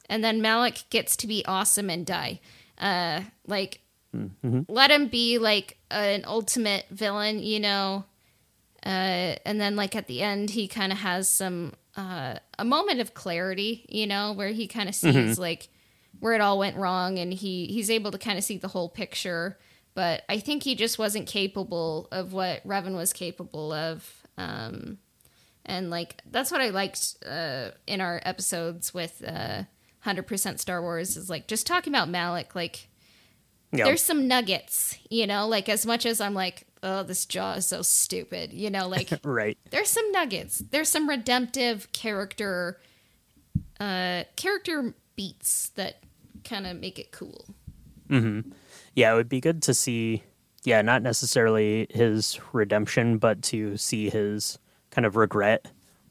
And 0.10 0.24
then 0.24 0.42
Malak 0.42 0.90
gets 0.90 1.16
to 1.18 1.28
be 1.28 1.44
awesome 1.46 1.90
and 1.90 2.06
die. 2.06 2.40
Uh 2.80 3.22
like 3.46 3.82
let 4.68 4.90
him 4.92 5.08
be 5.08 5.38
like 5.38 5.78
an 5.92 6.24
ultimate 6.26 6.86
villain, 6.90 7.40
you 7.40 7.60
know. 7.60 8.06
Uh 8.86 9.36
and 9.46 9.60
then 9.60 9.76
like 9.76 9.96
at 9.96 10.08
the 10.08 10.22
end 10.22 10.52
he 10.52 10.68
kind 10.68 10.92
of 10.92 11.00
has 11.00 11.30
some 11.30 11.74
uh 11.96 12.36
a 12.58 12.66
moment 12.66 13.02
of 13.02 13.14
clarity, 13.14 13.86
you 13.90 14.08
know, 14.08 14.32
where 14.34 14.50
he 14.50 14.68
kind 14.68 14.88
of 14.90 14.96
sees 14.96 15.38
like 15.40 15.70
where 16.20 16.34
it 16.34 16.42
all 16.42 16.58
went 16.58 16.78
wrong 16.78 17.20
and 17.20 17.34
he 17.34 17.68
he's 17.68 17.90
able 17.90 18.12
to 18.12 18.18
kind 18.18 18.38
of 18.38 18.44
see 18.44 18.58
the 18.58 18.70
whole 18.70 18.90
picture. 18.90 19.58
But 19.94 20.24
I 20.30 20.40
think 20.40 20.64
he 20.64 20.76
just 20.76 21.00
wasn't 21.00 21.28
capable 21.28 22.08
of 22.12 22.32
what 22.34 22.66
Revan 22.68 22.96
was 22.96 23.14
capable 23.14 23.72
of. 23.74 24.24
Um 24.38 25.00
and 25.68 25.89
like 25.89 26.22
that's 26.30 26.51
what 26.51 26.61
I 26.61 26.70
liked 26.70 27.18
uh, 27.28 27.72
in 27.86 28.01
our 28.01 28.22
episodes 28.26 28.93
with 28.93 29.24
uh, 29.28 29.63
100% 30.05 30.59
Star 30.59 30.82
Wars 30.82 31.18
is 31.18 31.30
like 31.30 31.47
just 31.47 31.68
talking 31.68 31.93
about 31.93 32.09
Malak. 32.09 32.55
Like 32.55 32.88
Yeah. 33.72 33.86
there's 33.86 34.01
some 34.01 34.28
nuggets, 34.28 34.97
you 35.09 35.28
know. 35.28 35.47
Like 35.47 35.68
as 35.70 35.86
much 35.86 36.05
as 36.05 36.22
I'm 36.22 36.34
like, 36.34 36.65
oh, 36.84 37.03
this 37.03 37.26
jaw 37.26 37.53
is 37.53 37.65
so 37.68 37.82
stupid, 37.82 38.53
you 38.53 38.70
know. 38.70 38.88
Like 38.88 39.11
right. 39.24 39.57
there's 39.72 39.89
some 39.89 40.11
nuggets. 40.11 40.59
There's 40.59 40.89
some 40.89 41.09
redemptive 41.09 41.91
character, 41.91 42.80
uh, 43.80 44.24
character 44.36 44.93
beats 45.15 45.70
that 45.76 46.03
kind 46.43 46.65
of 46.65 46.80
make 46.80 46.97
it 46.99 47.11
cool. 47.11 47.45
Yeah, 48.09 49.11
it 49.11 49.15
would 49.15 49.30
be 49.30 49.41
good 49.41 49.61
to 49.63 49.74
see. 49.74 50.24
Yeah, 50.63 50.82
not 50.82 51.01
necessarily 51.01 51.88
his 51.89 52.39
redemption, 52.53 53.18
but 53.18 53.41
to 53.43 53.76
see 53.78 54.09
his 54.09 54.57
kind 54.98 55.06
of 55.06 55.16
regret, 55.16 55.64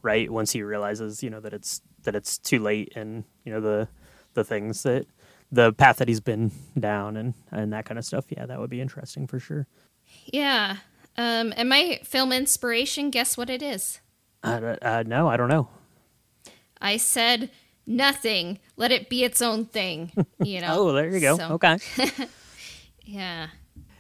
right? 0.03 0.31
Once 0.31 0.53
he 0.53 0.63
realizes, 0.63 1.21
you 1.21 1.29
know, 1.29 1.41
that 1.41 1.53
it's 1.53 1.83
that 2.05 2.15
it's 2.15 2.39
too 2.39 2.61
late, 2.61 2.93
and 2.95 3.25
you 3.45 3.53
know 3.53 3.61
the 3.61 3.89
the 4.35 4.45
things 4.45 4.85
that 4.85 5.07
the 5.51 5.73
path 5.73 5.97
that 5.97 6.07
he's 6.07 6.21
been 6.21 6.53
down, 6.79 7.17
and 7.17 7.35
and 7.51 7.73
that 7.73 7.85
kind 7.85 7.99
of 7.99 8.05
stuff. 8.05 8.27
Yeah, 8.29 8.47
that 8.47 8.61
would 8.61 8.71
be 8.71 8.81
interesting 8.81 9.27
for 9.27 9.41
sure. 9.41 9.67
Yeah. 10.27 10.77
Um, 11.19 11.53
and 11.57 11.69
my 11.69 11.99
film 12.05 12.31
inspiration, 12.31 13.11
guess 13.11 13.37
what 13.37 13.51
it 13.51 13.61
is? 13.61 14.01
Uh, 14.45 14.77
uh, 14.83 15.03
no, 15.05 15.29
I 15.29 15.37
don't 15.37 15.49
know. 15.49 15.69
I 16.81 16.99
said 16.99 17.51
nothing. 17.87 18.61
Let 18.77 18.93
it 18.93 19.09
be 19.09 19.25
its 19.25 19.43
own 19.43 19.65
thing. 19.65 20.13
You 20.45 20.61
know. 20.61 20.69
Oh, 20.79 20.93
there 20.93 21.09
you 21.09 21.19
go. 21.19 21.37
So, 21.39 21.53
Okay. 21.55 21.79
Yeah. 23.05 23.49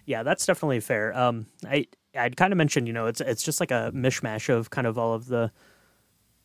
Yeah, 0.04 0.22
that's 0.22 0.44
definitely 0.46 0.80
fair. 0.80 1.16
Um, 1.16 1.46
I 1.66 1.86
I'd 2.16 2.36
kind 2.36 2.52
of 2.52 2.56
mentioned, 2.56 2.86
you 2.86 2.92
know, 2.92 3.06
it's 3.06 3.20
it's 3.20 3.42
just 3.42 3.60
like 3.60 3.70
a 3.70 3.92
mishmash 3.94 4.48
of 4.48 4.70
kind 4.70 4.86
of 4.86 4.98
all 4.98 5.14
of 5.14 5.26
the 5.26 5.50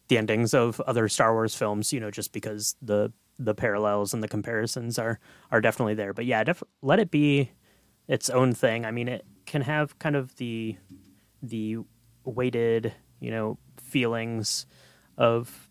the 0.08 0.18
endings 0.18 0.54
of 0.54 0.82
other 0.82 1.08
Star 1.08 1.34
Wars 1.34 1.56
films, 1.56 1.94
you 1.94 2.00
know, 2.00 2.12
just 2.12 2.34
because 2.34 2.76
the 2.82 3.12
the 3.40 3.56
parallels 3.56 4.14
and 4.14 4.22
the 4.22 4.28
comparisons 4.28 5.00
are 5.00 5.20
are 5.52 5.62
definitely 5.62 5.94
there. 5.96 6.14
But 6.14 6.26
yeah, 6.26 6.44
def- 6.44 6.64
let 6.82 7.00
it 7.00 7.12
be 7.12 7.52
its 8.08 8.30
own 8.30 8.54
thing. 8.54 8.86
I 8.86 8.92
mean, 8.92 9.08
it 9.08 9.26
can 9.46 9.62
have 9.62 9.98
kind 10.00 10.16
of 10.16 10.36
the 10.36 10.78
the 11.42 11.78
weighted, 12.24 12.94
you 13.20 13.32
know, 13.32 13.58
feelings 13.78 14.66
of 15.18 15.70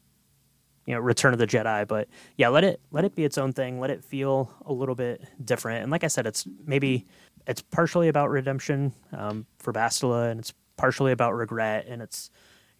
you 0.86 0.94
know 0.94 1.00
Return 1.00 1.32
of 1.32 1.38
the 1.38 1.46
Jedi, 1.46 1.86
but 1.86 2.08
yeah, 2.36 2.48
let 2.48 2.64
it 2.64 2.80
let 2.90 3.04
it 3.04 3.14
be 3.14 3.24
its 3.24 3.38
own 3.38 3.52
thing. 3.52 3.78
Let 3.78 3.90
it 3.90 4.02
feel 4.02 4.52
a 4.64 4.72
little 4.72 4.94
bit 4.94 5.22
different. 5.44 5.82
And 5.82 5.92
like 5.92 6.02
I 6.02 6.08
said, 6.08 6.26
it's 6.26 6.46
maybe 6.64 7.06
it's 7.46 7.62
partially 7.62 8.08
about 8.08 8.30
redemption 8.30 8.92
um, 9.12 9.46
for 9.58 9.72
Bastila, 9.72 10.30
and 10.30 10.40
it's 10.40 10.52
partially 10.76 11.12
about 11.12 11.34
regret, 11.34 11.86
and 11.88 12.02
it's 12.02 12.30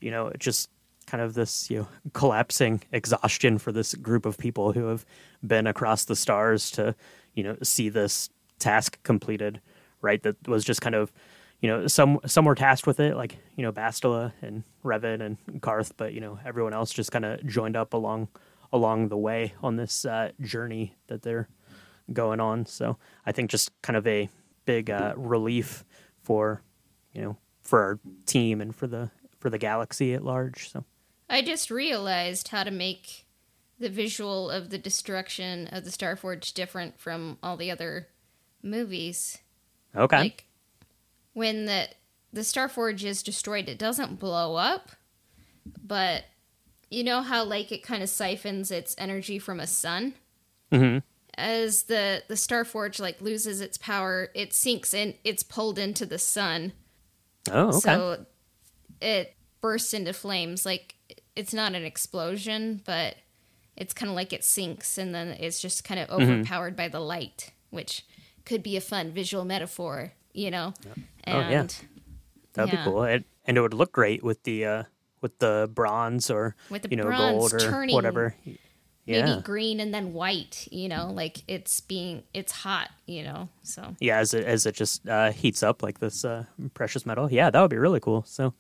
you 0.01 0.11
know 0.11 0.33
just 0.39 0.71
kind 1.07 1.23
of 1.23 1.35
this 1.35 1.71
you 1.71 1.79
know 1.79 1.89
collapsing 2.13 2.83
exhaustion 2.93 3.59
for 3.59 3.73
this 3.73 3.95
group 3.95 4.27
of 4.27 4.39
people 4.39 4.73
who 4.73 4.87
have 4.87 5.05
been 5.47 5.67
across 5.67 6.05
the 6.05 6.17
stars 6.17 6.71
to 6.73 6.95
you 7.35 7.43
know 7.43 7.57
see 7.63 7.89
this 7.89 8.31
task 8.59 9.03
completed, 9.03 9.61
right? 10.01 10.23
That 10.23 10.47
was 10.47 10.65
just 10.65 10.81
kind 10.81 10.95
of 10.95 11.13
you 11.61 11.69
know 11.69 11.87
some 11.87 12.21
some 12.27 12.45
were 12.45 12.55
tasked 12.55 12.87
with 12.87 13.01
it, 13.01 13.17
like 13.17 13.39
you 13.57 13.63
know 13.63 13.73
Bastila 13.73 14.33
and 14.43 14.65
Revan 14.85 15.21
and 15.21 15.63
Carth, 15.63 15.97
but 15.97 16.13
you 16.13 16.21
know 16.21 16.39
everyone 16.45 16.73
else 16.73 16.93
just 16.93 17.13
kind 17.13 17.25
of 17.25 17.45
joined 17.47 17.77
up 17.77 17.93
along 17.93 18.29
along 18.73 19.09
the 19.09 19.17
way 19.17 19.53
on 19.63 19.77
this 19.77 20.05
uh, 20.05 20.31
journey 20.41 20.95
that 21.09 21.23
they're 21.23 21.49
going 22.13 22.41
on. 22.41 22.67
So 22.67 22.97
I 23.27 23.33
think 23.33 23.51
just 23.51 23.71
kind 23.83 23.97
of 23.97 24.07
a 24.07 24.29
big 24.71 24.91
uh, 24.91 25.15
relief 25.17 25.85
for 26.23 26.63
you 27.13 27.23
know 27.23 27.37
for 27.63 27.83
our 27.83 27.99
team 28.27 28.61
and 28.61 28.75
for 28.75 28.87
the 28.87 29.11
for 29.39 29.51
the 29.51 29.59
galaxy 29.59 30.15
at 30.15 30.25
large. 30.25 30.71
So 30.71 30.85
I 31.29 31.43
just 31.43 31.71
realized 31.71 32.49
how 32.49 32.65
to 32.65 32.71
make 32.71 33.27
the 33.79 33.89
visual 33.89 34.51
of 34.51 34.71
the 34.71 34.79
destruction 34.79 35.67
of 35.69 35.85
the 35.85 35.91
Starforge 35.91 36.53
different 36.53 37.01
from 37.01 37.39
all 37.43 37.57
the 37.57 37.71
other 37.71 38.09
movies. 38.63 39.39
okay, 39.97 40.19
Like 40.19 40.45
when 41.33 41.67
the 41.67 41.89
the 42.33 42.43
Starforge 42.43 43.05
is 43.05 43.23
destroyed, 43.23 43.69
it 43.69 43.79
doesn't 43.79 44.21
blow 44.21 44.55
up, 44.55 44.91
but 45.83 46.25
you 46.91 47.03
know 47.03 47.23
how 47.23 47.45
like 47.45 47.73
it 47.73 47.83
kind 47.83 48.03
of 48.03 48.09
siphons 48.09 48.71
its 48.71 48.95
energy 48.99 49.39
from 49.39 49.59
a 49.59 49.67
sun. 49.67 50.15
hmm 50.73 50.99
As 51.37 51.85
the 51.85 52.23
the 52.29 52.35
Starforge 52.35 53.01
like 53.01 53.21
loses 53.21 53.61
its 53.61 53.79
power, 53.79 54.29
it 54.35 54.53
sinks 54.53 54.93
and 54.95 55.15
It's 55.25 55.43
pulled 55.43 55.79
into 55.79 56.05
the 56.07 56.19
sun, 56.19 56.73
oh 57.51 57.69
okay, 57.69 57.79
so 57.79 58.27
it 59.01 59.35
bursts 59.61 59.95
into 59.95 60.13
flames. 60.13 60.67
Like 60.67 60.95
it's 61.37 61.55
not 61.55 61.75
an 61.75 61.85
explosion, 61.85 62.83
but 62.85 63.17
it's 63.77 63.95
kind 63.95 64.11
of 64.11 64.17
like 64.17 64.33
it 64.33 64.45
sinks, 64.45 64.99
and 64.99 65.15
then 65.15 65.29
it's 65.29 65.61
just 65.61 65.85
kind 65.85 66.01
of 66.01 66.09
Mm-hmm. 66.09 66.31
overpowered 66.31 66.77
by 66.77 66.89
the 66.89 67.01
light, 67.01 67.53
which 67.71 68.05
could 68.45 68.63
be 68.63 68.77
a 68.77 68.81
fun 68.81 69.13
visual 69.13 69.45
metaphor, 69.45 70.13
you 70.35 70.51
know. 70.51 70.75
Oh, 71.27 71.39
yeah. 71.41 71.67
That'd 72.55 72.75
yeah. 72.75 72.85
be 72.85 72.91
cool. 72.91 73.05
It, 73.05 73.25
and 73.45 73.57
it 73.57 73.61
would 73.61 73.75
look 73.75 73.93
great 73.93 74.23
with 74.23 74.43
the 74.43 74.67
uh, 74.67 74.83
with 75.21 75.39
the 75.39 75.71
bronze 75.73 76.31
or 76.31 76.57
With 76.69 76.83
the 76.83 76.91
you 76.91 76.97
know 76.97 77.11
gold 77.11 77.55
or 77.55 77.87
whatever. 77.87 78.35
Yeah, 79.11 79.27
maybe 79.27 79.43
green 79.43 79.81
and 79.81 79.93
then 79.93 80.13
white, 80.13 80.67
you 80.71 80.89
know, 80.89 81.11
like 81.13 81.43
it's 81.49 81.81
being 81.81 82.23
it's 82.35 82.53
hot, 82.53 82.89
you 83.07 83.23
know. 83.23 83.49
So 83.63 83.97
yeah, 84.01 84.19
as 84.19 84.35
it 84.35 84.45
as 84.45 84.67
it 84.67 84.75
just 84.75 85.09
uh, 85.09 85.33
heats 85.33 85.63
up 85.63 85.83
like 85.83 85.99
this 85.99 86.25
uh, 86.25 86.45
precious 86.75 87.05
metal. 87.05 87.31
Yeah, 87.31 87.51
that 87.51 87.61
would 87.61 87.71
be 87.71 87.79
really 87.79 88.01
cool. 88.01 88.25
So. 88.27 88.55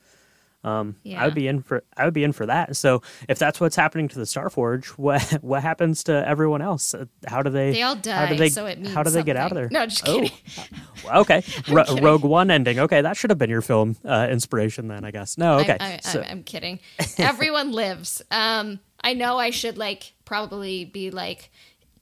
Um, 0.62 0.96
I 1.16 1.24
would 1.24 1.35
be 1.35 1.48
in 1.48 1.62
for 1.62 1.82
I 1.97 2.05
would 2.05 2.12
be 2.12 2.22
in 2.22 2.32
for 2.32 2.44
that. 2.44 2.77
So 2.77 3.01
if 3.31 3.39
that's 3.39 3.60
what's 3.62 3.77
happening 3.77 4.09
to 4.09 4.18
the 4.18 4.27
Starforge, 4.27 4.89
what 4.98 5.22
what 5.40 5.62
happens 5.62 6.05
to 6.05 6.12
everyone 6.28 6.60
else? 6.60 6.93
Uh, 6.93 7.06
How 7.27 7.43
do 7.43 7.48
they? 7.48 7.72
they 7.72 7.81
all 7.81 7.94
How 7.94 8.27
do 8.27 8.35
die, 8.35 8.36
they? 8.36 8.48
so 8.51 8.66
it 8.66 8.78
means 8.78 8.93
how 8.93 9.02
do 9.02 9.09
they 9.09 9.22
get 9.22 9.36
out 9.39 9.52
of 9.52 9.56
there? 9.56 9.68
No, 9.70 9.86
just 9.86 10.06
Oh, 10.06 10.20
kidding. 10.20 10.36
well, 11.06 11.20
okay. 11.22 11.43
Ro- 11.70 11.85
kidding. 11.85 12.05
Rogue 12.05 12.24
One 12.24 12.51
ending. 12.51 12.78
Okay, 12.78 13.01
that 13.01 13.16
should 13.16 13.31
have 13.31 13.39
been 13.39 13.48
your 13.48 13.62
film 13.62 13.97
uh, 14.05 14.28
inspiration 14.31 14.89
then, 14.89 15.02
I 15.02 15.10
guess. 15.12 15.39
No, 15.39 15.60
okay. 15.60 15.78
I'm, 15.81 15.93
I, 15.94 16.01
so, 16.02 16.20
I'm, 16.20 16.27
I'm 16.31 16.43
kidding. 16.43 16.78
Everyone 17.16 17.72
lives. 17.72 18.20
Um, 18.31 18.81
I 19.02 19.14
know 19.14 19.39
I 19.39 19.48
should 19.48 19.78
like 19.78 20.12
probably 20.31 20.85
be 20.85 21.11
like 21.11 21.51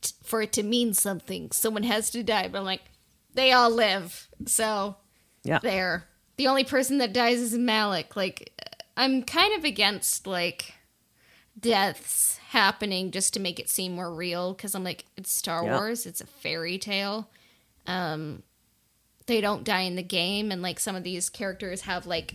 t- 0.02 0.12
for 0.22 0.42
it 0.42 0.52
to 0.52 0.62
mean 0.62 0.92
something. 0.92 1.50
Someone 1.50 1.84
has 1.84 2.10
to 2.10 2.22
die, 2.22 2.46
but 2.48 2.58
I'm 2.58 2.64
like, 2.66 2.82
they 3.32 3.52
all 3.52 3.70
live. 3.70 4.28
So 4.44 4.96
yeah. 5.44 5.60
there. 5.62 6.04
The 6.36 6.46
only 6.46 6.62
person 6.62 6.98
that 6.98 7.14
dies 7.14 7.38
is 7.38 7.56
Malak. 7.56 8.16
Like, 8.16 8.52
I'm 8.98 9.22
kind 9.22 9.56
of 9.56 9.64
against 9.64 10.26
like 10.26 10.74
deaths 11.58 12.36
happening 12.50 13.12
just 13.12 13.32
to 13.32 13.40
make 13.40 13.58
it 13.58 13.70
seem 13.70 13.94
more 13.94 14.14
real 14.14 14.52
because 14.52 14.74
I'm 14.74 14.84
like, 14.84 15.06
it's 15.16 15.32
Star 15.32 15.64
Yeah. 15.64 15.78
Wars. 15.78 16.04
It's 16.04 16.20
a 16.20 16.26
fairy 16.26 16.76
tale. 16.76 17.30
Um, 17.86 18.42
they 19.24 19.40
don't 19.40 19.64
die 19.64 19.80
in 19.80 19.96
the 19.96 20.02
game, 20.02 20.52
and 20.52 20.60
like 20.60 20.78
some 20.78 20.96
of 20.96 21.02
these 21.02 21.30
characters 21.30 21.82
have 21.82 22.06
like 22.06 22.34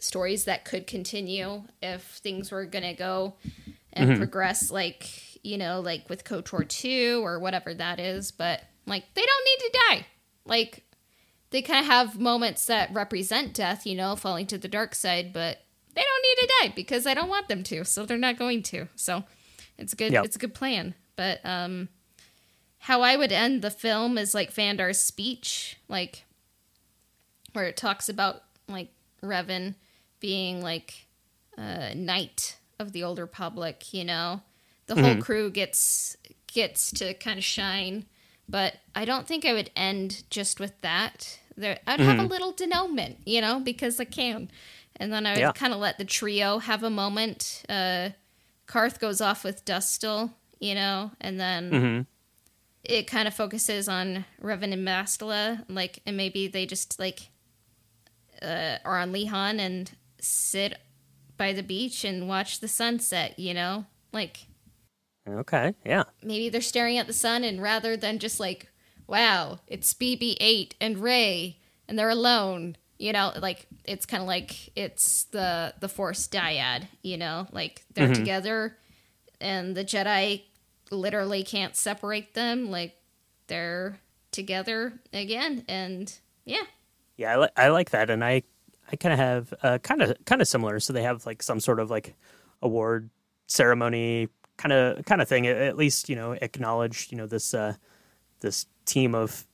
stories 0.00 0.44
that 0.44 0.64
could 0.64 0.88
continue 0.88 1.62
if 1.80 2.02
things 2.02 2.50
were 2.50 2.64
gonna 2.64 2.94
go 2.94 3.34
and 3.98 4.18
progress 4.18 4.70
like 4.70 5.42
you 5.44 5.58
know 5.58 5.80
like 5.80 6.08
with 6.08 6.24
kotor 6.24 6.66
2 6.66 7.24
or 7.24 7.38
whatever 7.38 7.74
that 7.74 8.00
is 8.00 8.30
but 8.30 8.62
like 8.86 9.04
they 9.14 9.22
don't 9.22 9.44
need 9.44 9.66
to 9.66 9.78
die 9.88 10.06
like 10.44 10.84
they 11.50 11.62
kind 11.62 11.80
of 11.80 11.86
have 11.86 12.18
moments 12.18 12.66
that 12.66 12.92
represent 12.92 13.54
death, 13.54 13.86
you 13.86 13.94
know, 13.96 14.16
falling 14.16 14.46
to 14.48 14.58
the 14.58 14.68
dark 14.68 14.94
side, 14.94 15.32
but 15.32 15.58
they 15.94 16.02
don't 16.02 16.22
need 16.22 16.42
to 16.42 16.52
die 16.60 16.72
because 16.76 17.06
I 17.06 17.14
don't 17.14 17.28
want 17.28 17.48
them 17.48 17.62
to, 17.64 17.84
so 17.84 18.04
they're 18.04 18.18
not 18.18 18.38
going 18.38 18.62
to. 18.64 18.88
So 18.96 19.24
it's 19.78 19.92
a 19.92 19.96
good 19.96 20.12
yep. 20.12 20.24
it's 20.24 20.36
a 20.36 20.38
good 20.38 20.54
plan. 20.54 20.94
But 21.16 21.40
um 21.44 21.88
how 22.80 23.02
I 23.02 23.16
would 23.16 23.32
end 23.32 23.62
the 23.62 23.70
film 23.70 24.18
is 24.18 24.34
like 24.34 24.54
Vandar's 24.54 25.00
speech, 25.00 25.78
like 25.88 26.24
where 27.52 27.64
it 27.64 27.76
talks 27.76 28.08
about 28.08 28.42
like 28.68 28.92
Revan 29.22 29.74
being 30.20 30.62
like 30.62 31.06
a 31.56 31.94
knight 31.94 32.57
of 32.78 32.92
the 32.92 33.02
Old 33.02 33.18
Republic, 33.18 33.92
you 33.92 34.04
know. 34.04 34.42
The 34.86 34.94
mm-hmm. 34.94 35.04
whole 35.04 35.16
crew 35.22 35.50
gets 35.50 36.16
gets 36.46 36.90
to 36.92 37.14
kind 37.14 37.38
of 37.38 37.44
shine 37.44 38.06
but 38.48 38.76
I 38.94 39.04
don't 39.04 39.26
think 39.26 39.44
I 39.44 39.52
would 39.52 39.70
end 39.76 40.24
just 40.30 40.58
with 40.58 40.80
that. 40.80 41.38
There, 41.56 41.78
I'd 41.86 42.00
have 42.00 42.16
mm-hmm. 42.16 42.26
a 42.26 42.28
little 42.28 42.52
denouement, 42.52 43.18
you 43.26 43.40
know, 43.40 43.60
because 43.60 44.00
I 44.00 44.04
can, 44.04 44.50
and 44.96 45.12
then 45.12 45.26
I 45.26 45.32
would 45.32 45.40
yeah. 45.40 45.52
kind 45.52 45.74
of 45.74 45.80
let 45.80 45.98
the 45.98 46.04
trio 46.04 46.58
have 46.58 46.82
a 46.82 46.90
moment. 46.90 47.64
Uh, 47.68 48.10
Carth 48.66 49.00
goes 49.00 49.20
off 49.20 49.44
with 49.44 49.64
Dustil, 49.64 50.32
you 50.60 50.74
know, 50.74 51.10
and 51.20 51.38
then 51.38 51.70
mm-hmm. 51.70 52.00
it 52.84 53.06
kind 53.06 53.28
of 53.28 53.34
focuses 53.34 53.88
on 53.88 54.24
Revan 54.42 54.72
and 54.72 54.86
Bastila, 54.86 55.64
like, 55.68 56.00
and 56.06 56.16
maybe 56.16 56.48
they 56.48 56.64
just 56.64 56.98
like 56.98 57.28
uh, 58.40 58.76
are 58.84 58.98
on 58.98 59.12
Lehon 59.12 59.58
and 59.58 59.90
sit 60.20 60.78
by 61.38 61.52
the 61.52 61.62
beach 61.62 62.04
and 62.04 62.28
watch 62.28 62.60
the 62.60 62.68
sunset, 62.68 63.38
you 63.38 63.54
know, 63.54 63.86
like 64.12 64.46
Okay, 65.26 65.74
yeah. 65.84 66.04
Maybe 66.22 66.48
they're 66.48 66.60
staring 66.60 66.96
at 66.96 67.06
the 67.06 67.12
sun, 67.12 67.44
and 67.44 67.60
rather 67.60 67.96
than 67.96 68.18
just 68.18 68.40
like, 68.40 68.68
wow, 69.06 69.60
it's 69.66 69.92
BB-8 69.92 70.72
and 70.80 70.98
Rey 70.98 71.58
and 71.88 71.98
they're 71.98 72.10
alone, 72.10 72.76
you 72.98 73.12
know, 73.12 73.32
like 73.40 73.66
it's 73.84 74.06
kind 74.06 74.22
of 74.22 74.26
like 74.26 74.76
it's 74.76 75.24
the 75.24 75.72
the 75.80 75.88
Force 75.88 76.28
dyad, 76.28 76.88
you 77.02 77.16
know, 77.16 77.46
like 77.52 77.84
they're 77.94 78.06
mm-hmm. 78.06 78.14
together, 78.14 78.76
and 79.40 79.76
the 79.76 79.84
Jedi 79.84 80.42
literally 80.90 81.42
can't 81.42 81.76
separate 81.76 82.34
them, 82.34 82.70
like 82.70 82.96
they're 83.46 84.00
together 84.30 85.00
again, 85.12 85.64
and 85.68 86.12
yeah. 86.44 86.64
Yeah, 87.16 87.32
I, 87.32 87.36
li- 87.38 87.48
I 87.56 87.68
like 87.68 87.90
that, 87.90 88.10
and 88.10 88.24
I 88.24 88.42
I 88.90 88.96
kind 88.96 89.12
of 89.12 89.18
have 89.18 89.82
kind 89.82 90.02
of 90.02 90.16
kind 90.24 90.40
of 90.40 90.48
similar. 90.48 90.80
So 90.80 90.92
they 90.92 91.02
have 91.02 91.26
like 91.26 91.42
some 91.42 91.60
sort 91.60 91.80
of 91.80 91.90
like 91.90 92.14
award 92.62 93.10
ceremony 93.46 94.28
kind 94.56 94.72
of 94.72 95.04
kind 95.04 95.22
of 95.22 95.28
thing. 95.28 95.46
At 95.46 95.76
least 95.76 96.08
you 96.08 96.16
know 96.16 96.32
acknowledge 96.32 97.08
you 97.10 97.16
know 97.16 97.26
this 97.26 97.54
uh, 97.54 97.74
this 98.40 98.66
team 98.84 99.14
of 99.14 99.46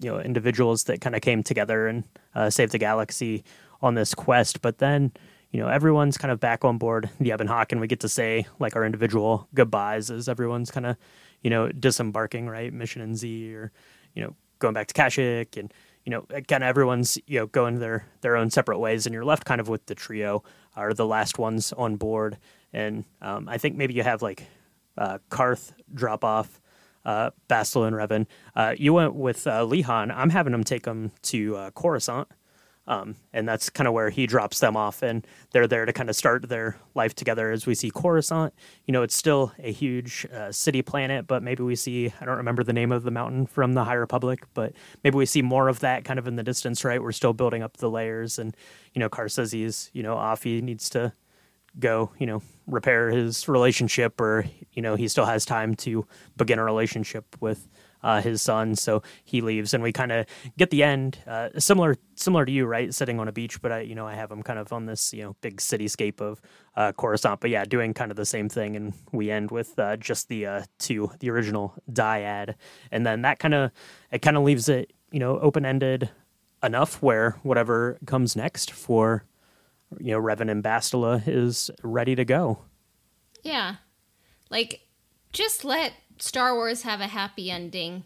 you 0.00 0.10
know 0.10 0.20
individuals 0.20 0.84
that 0.84 1.00
kind 1.00 1.14
of 1.14 1.22
came 1.22 1.42
together 1.42 1.86
and 1.86 2.04
uh, 2.34 2.50
saved 2.50 2.72
the 2.72 2.78
galaxy 2.78 3.44
on 3.82 3.94
this 3.94 4.14
quest. 4.14 4.60
But 4.62 4.78
then 4.78 5.12
you 5.50 5.60
know 5.60 5.68
everyone's 5.68 6.18
kind 6.18 6.32
of 6.32 6.40
back 6.40 6.64
on 6.64 6.78
board 6.78 7.10
the 7.20 7.30
Ebon 7.32 7.46
Hawk, 7.46 7.72
and 7.72 7.80
we 7.80 7.86
get 7.86 8.00
to 8.00 8.08
say 8.08 8.46
like 8.58 8.76
our 8.76 8.84
individual 8.84 9.48
goodbyes 9.54 10.10
as 10.10 10.28
everyone's 10.28 10.70
kind 10.70 10.86
of 10.86 10.96
you 11.42 11.50
know 11.50 11.68
disembarking 11.68 12.48
right 12.48 12.72
mission 12.72 13.02
and 13.02 13.16
Z 13.16 13.54
or 13.54 13.72
you 14.14 14.22
know 14.22 14.34
going 14.58 14.74
back 14.74 14.88
to 14.88 14.94
Kashyyyk 14.94 15.56
and 15.56 15.72
you 16.08 16.14
know 16.30 16.40
of 16.62 16.68
everyone's 16.68 17.18
you 17.26 17.38
know 17.38 17.46
going 17.46 17.78
their 17.80 18.06
their 18.22 18.36
own 18.36 18.50
separate 18.50 18.78
ways, 18.78 19.06
and 19.06 19.12
you're 19.12 19.24
left 19.24 19.44
kind 19.44 19.60
of 19.60 19.68
with 19.68 19.86
the 19.86 19.94
trio 19.94 20.42
are 20.76 20.94
the 20.94 21.06
last 21.06 21.38
ones 21.38 21.72
on 21.72 21.96
board 21.96 22.38
and 22.72 23.04
um, 23.22 23.48
I 23.48 23.58
think 23.58 23.76
maybe 23.76 23.94
you 23.94 24.02
have 24.02 24.22
like 24.22 24.46
uh, 24.96 25.18
Carth 25.30 25.72
drop 25.92 26.24
off 26.24 26.60
uh, 27.04 27.30
Bastila 27.48 27.86
and 27.88 27.96
Revan. 27.96 28.26
Uh, 28.54 28.74
you 28.76 28.92
went 28.92 29.14
with 29.14 29.46
uh, 29.46 29.62
Lehon. 29.64 30.12
I'm 30.14 30.30
having 30.30 30.52
them 30.52 30.64
take 30.64 30.82
them 30.82 31.12
to 31.22 31.56
uh, 31.56 31.70
Coruscant. 31.70 32.28
Um, 32.88 33.16
and 33.34 33.46
that's 33.46 33.68
kind 33.68 33.86
of 33.86 33.92
where 33.92 34.08
he 34.08 34.26
drops 34.26 34.60
them 34.60 34.74
off, 34.74 35.02
and 35.02 35.26
they're 35.52 35.66
there 35.66 35.84
to 35.84 35.92
kind 35.92 36.08
of 36.08 36.16
start 36.16 36.48
their 36.48 36.78
life 36.94 37.14
together. 37.14 37.50
As 37.50 37.66
we 37.66 37.74
see 37.74 37.90
Coruscant, 37.90 38.54
you 38.86 38.92
know, 38.92 39.02
it's 39.02 39.14
still 39.14 39.52
a 39.58 39.70
huge 39.70 40.26
uh, 40.32 40.50
city 40.50 40.80
planet, 40.80 41.26
but 41.26 41.42
maybe 41.42 41.62
we 41.62 41.76
see 41.76 42.10
I 42.18 42.24
don't 42.24 42.38
remember 42.38 42.64
the 42.64 42.72
name 42.72 42.90
of 42.90 43.02
the 43.02 43.10
mountain 43.10 43.44
from 43.46 43.74
the 43.74 43.84
High 43.84 43.92
Republic, 43.92 44.46
but 44.54 44.72
maybe 45.04 45.18
we 45.18 45.26
see 45.26 45.42
more 45.42 45.68
of 45.68 45.80
that 45.80 46.06
kind 46.06 46.18
of 46.18 46.26
in 46.26 46.36
the 46.36 46.42
distance. 46.42 46.82
Right, 46.82 47.02
we're 47.02 47.12
still 47.12 47.34
building 47.34 47.62
up 47.62 47.76
the 47.76 47.90
layers, 47.90 48.38
and 48.38 48.56
you 48.94 49.00
know, 49.00 49.10
Carth 49.10 49.32
says 49.32 49.52
he's 49.52 49.90
you 49.92 50.02
know 50.02 50.16
off. 50.16 50.42
He 50.42 50.62
needs 50.62 50.88
to 50.90 51.12
go, 51.78 52.10
you 52.18 52.26
know, 52.26 52.42
repair 52.66 53.10
his 53.10 53.48
relationship, 53.48 54.18
or 54.18 54.46
you 54.72 54.80
know, 54.80 54.94
he 54.94 55.08
still 55.08 55.26
has 55.26 55.44
time 55.44 55.74
to 55.74 56.06
begin 56.38 56.58
a 56.58 56.64
relationship 56.64 57.36
with 57.38 57.68
uh, 58.02 58.20
his 58.20 58.42
son. 58.42 58.74
So 58.76 59.02
he 59.24 59.40
leaves, 59.40 59.74
and 59.74 59.82
we 59.82 59.92
kind 59.92 60.12
of 60.12 60.26
get 60.56 60.70
the 60.70 60.82
end 60.82 61.18
uh, 61.26 61.50
similar 61.58 61.96
similar 62.14 62.44
to 62.44 62.52
you, 62.52 62.66
right? 62.66 62.92
Sitting 62.92 63.20
on 63.20 63.28
a 63.28 63.32
beach, 63.32 63.60
but 63.62 63.72
I, 63.72 63.80
you 63.80 63.94
know, 63.94 64.06
I 64.06 64.14
have 64.14 64.30
him 64.30 64.42
kind 64.42 64.58
of 64.58 64.72
on 64.72 64.86
this, 64.86 65.12
you 65.12 65.22
know, 65.22 65.36
big 65.40 65.58
cityscape 65.58 66.20
of 66.20 66.40
uh, 66.76 66.92
Coruscant. 66.92 67.40
But 67.40 67.50
yeah, 67.50 67.64
doing 67.64 67.94
kind 67.94 68.10
of 68.10 68.16
the 68.16 68.26
same 68.26 68.48
thing, 68.48 68.76
and 68.76 68.94
we 69.12 69.30
end 69.30 69.50
with 69.50 69.78
uh, 69.78 69.96
just 69.96 70.28
the 70.28 70.46
uh, 70.46 70.62
two, 70.78 71.10
the 71.20 71.30
original 71.30 71.74
dyad, 71.90 72.54
and 72.90 73.06
then 73.06 73.22
that 73.22 73.38
kind 73.38 73.54
of 73.54 73.70
it 74.10 74.22
kind 74.22 74.36
of 74.36 74.42
leaves 74.42 74.68
it, 74.68 74.92
you 75.10 75.20
know, 75.20 75.38
open 75.38 75.64
ended 75.64 76.10
enough 76.62 77.00
where 77.02 77.38
whatever 77.42 77.98
comes 78.04 78.34
next 78.34 78.72
for 78.72 79.24
you 79.98 80.12
know, 80.12 80.20
Revan 80.20 80.50
and 80.50 80.62
Bastila 80.62 81.22
is 81.26 81.70
ready 81.82 82.14
to 82.14 82.24
go. 82.24 82.58
Yeah. 83.42 83.76
Like, 84.50 84.86
just 85.32 85.64
let 85.64 85.92
Star 86.18 86.54
Wars 86.54 86.82
have 86.82 87.00
a 87.00 87.06
happy 87.06 87.50
ending 87.50 88.04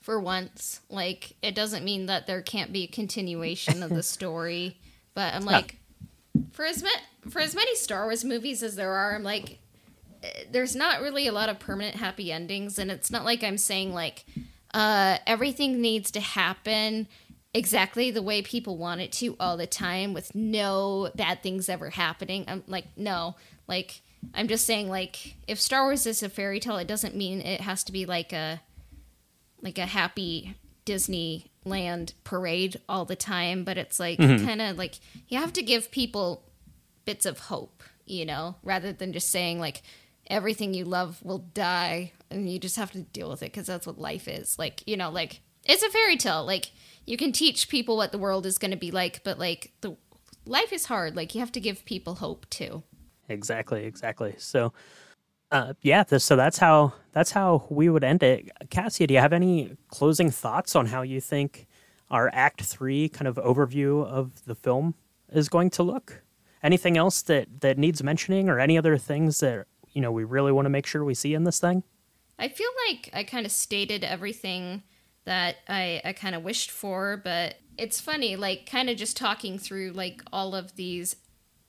for 0.00 0.20
once. 0.20 0.80
Like, 0.88 1.36
it 1.42 1.54
doesn't 1.54 1.84
mean 1.84 2.06
that 2.06 2.26
there 2.26 2.42
can't 2.42 2.72
be 2.72 2.84
a 2.84 2.88
continuation 2.88 3.82
of 3.82 3.90
the 3.90 4.02
story. 4.04 4.78
But 5.14 5.34
I'm 5.34 5.44
like, 5.44 5.76
for 6.52 6.64
as 6.64 6.82
ma- 6.82 7.30
for 7.30 7.40
as 7.40 7.54
many 7.54 7.74
Star 7.76 8.04
Wars 8.04 8.24
movies 8.24 8.62
as 8.62 8.76
there 8.76 8.92
are, 8.92 9.14
I'm 9.14 9.24
like, 9.24 9.58
eh, 10.22 10.44
there's 10.50 10.76
not 10.76 11.00
really 11.00 11.26
a 11.26 11.32
lot 11.32 11.48
of 11.48 11.58
permanent 11.58 11.96
happy 11.96 12.30
endings, 12.30 12.78
and 12.78 12.90
it's 12.90 13.10
not 13.10 13.24
like 13.24 13.42
I'm 13.42 13.58
saying 13.58 13.92
like 13.92 14.24
uh, 14.74 15.18
everything 15.26 15.80
needs 15.80 16.10
to 16.12 16.20
happen 16.20 17.08
exactly 17.54 18.10
the 18.10 18.22
way 18.22 18.42
people 18.42 18.76
want 18.76 19.00
it 19.00 19.10
to 19.10 19.34
all 19.40 19.56
the 19.56 19.66
time 19.66 20.12
with 20.12 20.34
no 20.34 21.10
bad 21.16 21.42
things 21.42 21.68
ever 21.68 21.90
happening. 21.90 22.44
I'm 22.46 22.62
like, 22.66 22.86
no. 22.96 23.36
Like 23.66 24.02
I'm 24.34 24.48
just 24.48 24.66
saying 24.66 24.88
like 24.88 25.36
if 25.46 25.60
Star 25.60 25.84
Wars 25.84 26.06
is 26.06 26.22
a 26.22 26.28
fairy 26.28 26.60
tale, 26.60 26.76
it 26.76 26.88
doesn't 26.88 27.16
mean 27.16 27.40
it 27.40 27.60
has 27.60 27.84
to 27.84 27.92
be 27.92 28.06
like 28.06 28.32
a 28.32 28.60
like 29.60 29.78
a 29.78 29.86
happy 29.86 30.54
Disneyland 30.86 32.12
parade 32.24 32.80
all 32.88 33.04
the 33.04 33.16
time, 33.16 33.64
but 33.64 33.78
it's 33.78 34.00
like 34.00 34.18
mm-hmm. 34.18 34.44
kind 34.46 34.62
of 34.62 34.78
like 34.78 34.96
you 35.28 35.38
have 35.38 35.52
to 35.54 35.62
give 35.62 35.90
people 35.90 36.44
bits 37.04 37.26
of 37.26 37.38
hope, 37.38 37.82
you 38.06 38.24
know, 38.24 38.56
rather 38.62 38.92
than 38.92 39.12
just 39.12 39.30
saying 39.30 39.60
like 39.60 39.82
everything 40.28 40.74
you 40.74 40.84
love 40.84 41.22
will 41.22 41.38
die 41.54 42.12
and 42.30 42.50
you 42.50 42.58
just 42.58 42.76
have 42.76 42.92
to 42.92 43.00
deal 43.00 43.30
with 43.30 43.42
it 43.42 43.52
because 43.52 43.66
that's 43.66 43.86
what 43.86 43.98
life 43.98 44.28
is. 44.28 44.58
Like, 44.58 44.82
you 44.86 44.96
know, 44.96 45.10
like 45.10 45.40
it's 45.64 45.82
a 45.82 45.90
fairy 45.90 46.16
tale. 46.16 46.44
Like 46.44 46.70
you 47.06 47.16
can 47.16 47.32
teach 47.32 47.68
people 47.68 47.96
what 47.96 48.12
the 48.12 48.18
world 48.18 48.46
is 48.46 48.58
going 48.58 48.70
to 48.70 48.76
be 48.76 48.90
like, 48.90 49.22
but 49.24 49.38
like 49.38 49.72
the 49.80 49.96
life 50.46 50.72
is 50.72 50.86
hard. 50.86 51.16
Like 51.16 51.34
you 51.34 51.40
have 51.40 51.52
to 51.52 51.60
give 51.60 51.84
people 51.84 52.16
hope 52.16 52.48
too. 52.50 52.82
Exactly, 53.28 53.84
exactly. 53.84 54.34
So, 54.38 54.72
uh, 55.50 55.74
yeah, 55.82 56.04
this, 56.04 56.24
so 56.24 56.36
that's 56.36 56.58
how 56.58 56.92
that's 57.12 57.32
how 57.32 57.66
we 57.68 57.88
would 57.88 58.04
end 58.04 58.22
it. 58.22 58.50
Cassia, 58.70 59.06
do 59.06 59.14
you 59.14 59.20
have 59.20 59.32
any 59.32 59.76
closing 59.88 60.30
thoughts 60.30 60.76
on 60.76 60.86
how 60.86 61.02
you 61.02 61.20
think 61.20 61.66
our 62.10 62.30
Act 62.32 62.62
Three 62.62 63.08
kind 63.08 63.28
of 63.28 63.36
overview 63.36 64.04
of 64.04 64.44
the 64.44 64.54
film 64.54 64.94
is 65.30 65.48
going 65.48 65.70
to 65.70 65.82
look? 65.82 66.22
Anything 66.62 66.96
else 66.96 67.22
that 67.22 67.60
that 67.60 67.78
needs 67.78 68.02
mentioning, 68.02 68.48
or 68.48 68.58
any 68.58 68.76
other 68.78 68.96
things 68.98 69.40
that 69.40 69.66
you 69.92 70.00
know 70.00 70.12
we 70.12 70.24
really 70.24 70.52
want 70.52 70.66
to 70.66 70.70
make 70.70 70.86
sure 70.86 71.04
we 71.04 71.14
see 71.14 71.34
in 71.34 71.44
this 71.44 71.60
thing? 71.60 71.82
I 72.38 72.48
feel 72.48 72.70
like 72.88 73.10
I 73.12 73.24
kind 73.24 73.46
of 73.46 73.52
stated 73.52 74.04
everything 74.04 74.84
that 75.24 75.56
I, 75.68 76.00
I 76.04 76.12
kind 76.12 76.34
of 76.34 76.42
wished 76.42 76.70
for, 76.70 77.20
but 77.22 77.56
it's 77.76 78.00
funny, 78.00 78.36
like, 78.36 78.68
kind 78.70 78.88
of 78.88 78.96
just 78.96 79.16
talking 79.16 79.58
through, 79.58 79.90
like, 79.90 80.22
all 80.32 80.54
of 80.54 80.74
these 80.76 81.16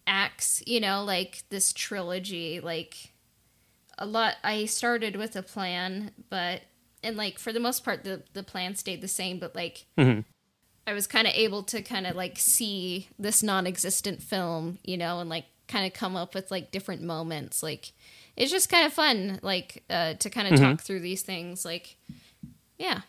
acts, 0.10 0.61
you 0.65 0.81
know, 0.81 1.03
like 1.03 1.44
this 1.49 1.72
trilogy, 1.72 2.60
like, 2.60 3.14
a 3.98 4.06
lot. 4.06 4.36
I 4.44 4.65
started 4.65 5.15
with 5.15 5.36
a 5.36 5.44
plan, 5.44 6.11
but, 6.30 6.61
and, 7.03 7.15
like, 7.15 7.40
for 7.40 7.53
the 7.53 7.60
most 7.60 7.86
part, 7.86 8.03
the, 8.03 8.23
the 8.34 8.44
plan 8.44 8.76
stayed 8.76 9.02
the 9.02 9.07
same, 9.07 9.40
but, 9.40 9.56
like, 9.56 9.86
mm-hmm. 9.98 10.22
I 10.88 10.94
was 10.94 11.07
kind 11.07 11.27
of 11.27 11.34
able 11.36 11.64
to 11.64 11.81
kind 11.81 12.07
of, 12.07 12.15
like, 12.15 12.38
see 12.40 13.07
this 13.19 13.44
non 13.44 13.68
existent 13.68 14.22
film, 14.22 14.80
you 14.84 14.98
know, 14.98 15.19
and, 15.19 15.30
like, 15.30 15.45
kind 15.68 15.86
of 15.86 15.94
come 15.94 16.15
up 16.15 16.34
with, 16.34 16.49
like, 16.49 16.72
different 16.72 17.03
moments. 17.03 17.61
Like, 17.61 17.94
it's 18.36 18.52
just 18.52 18.69
kind 18.69 18.86
of 18.88 18.91
fun, 18.91 19.40
like, 19.44 19.84
uh, 19.90 20.15
to 20.15 20.30
kind 20.30 20.48
of 20.48 20.56
mm-hmm. 20.56 20.72
talk 20.72 20.81
through 20.81 21.02
these 21.02 21.22
things. 21.22 21.64
Like, 21.64 21.98
yeah 22.77 23.02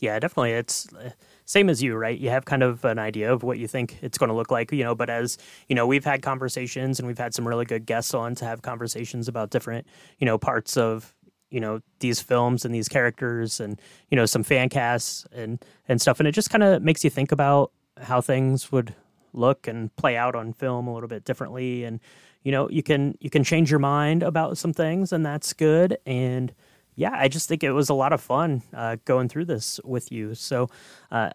yeah, 0.00 0.18
definitely. 0.18 0.52
It's 0.52 0.92
uh, 0.94 1.10
same 1.50 1.68
as 1.68 1.82
you, 1.82 1.96
right? 1.96 2.16
You 2.16 2.30
have 2.30 2.44
kind 2.44 2.62
of 2.62 2.84
an 2.84 3.00
idea 3.00 3.32
of 3.32 3.42
what 3.42 3.58
you 3.58 3.66
think 3.66 3.98
it's 4.02 4.18
going 4.18 4.28
to 4.28 4.34
look 4.34 4.52
like, 4.52 4.70
you 4.70 4.84
know. 4.84 4.94
But 4.94 5.10
as 5.10 5.36
you 5.68 5.74
know, 5.74 5.84
we've 5.84 6.04
had 6.04 6.22
conversations 6.22 7.00
and 7.00 7.08
we've 7.08 7.18
had 7.18 7.34
some 7.34 7.46
really 7.46 7.64
good 7.64 7.86
guests 7.86 8.14
on 8.14 8.36
to 8.36 8.44
have 8.44 8.62
conversations 8.62 9.26
about 9.26 9.50
different, 9.50 9.84
you 10.18 10.26
know, 10.26 10.38
parts 10.38 10.76
of 10.76 11.12
you 11.50 11.58
know 11.58 11.80
these 11.98 12.20
films 12.20 12.64
and 12.64 12.72
these 12.72 12.88
characters 12.88 13.58
and 13.58 13.80
you 14.10 14.16
know 14.16 14.24
some 14.26 14.44
fan 14.44 14.68
casts 14.68 15.26
and 15.32 15.64
and 15.88 16.00
stuff 16.00 16.20
and 16.20 16.28
it 16.28 16.32
just 16.32 16.50
kind 16.50 16.62
of 16.62 16.80
makes 16.82 17.02
you 17.02 17.10
think 17.10 17.32
about 17.32 17.72
how 18.00 18.20
things 18.20 18.70
would 18.70 18.94
look 19.32 19.66
and 19.66 19.94
play 19.96 20.16
out 20.16 20.36
on 20.36 20.52
film 20.52 20.86
a 20.86 20.94
little 20.94 21.08
bit 21.08 21.24
differently 21.24 21.82
and 21.82 21.98
you 22.44 22.52
know 22.52 22.70
you 22.70 22.84
can 22.84 23.16
you 23.18 23.28
can 23.28 23.42
change 23.42 23.68
your 23.68 23.80
mind 23.80 24.22
about 24.22 24.56
some 24.56 24.72
things 24.72 25.12
and 25.12 25.26
that's 25.26 25.52
good 25.52 25.98
and 26.06 26.54
yeah 26.94 27.10
i 27.14 27.26
just 27.26 27.48
think 27.48 27.64
it 27.64 27.72
was 27.72 27.88
a 27.88 27.94
lot 27.94 28.12
of 28.12 28.20
fun 28.20 28.62
uh, 28.72 28.96
going 29.04 29.28
through 29.28 29.44
this 29.44 29.80
with 29.84 30.12
you 30.12 30.36
so 30.36 30.68
uh, 31.10 31.30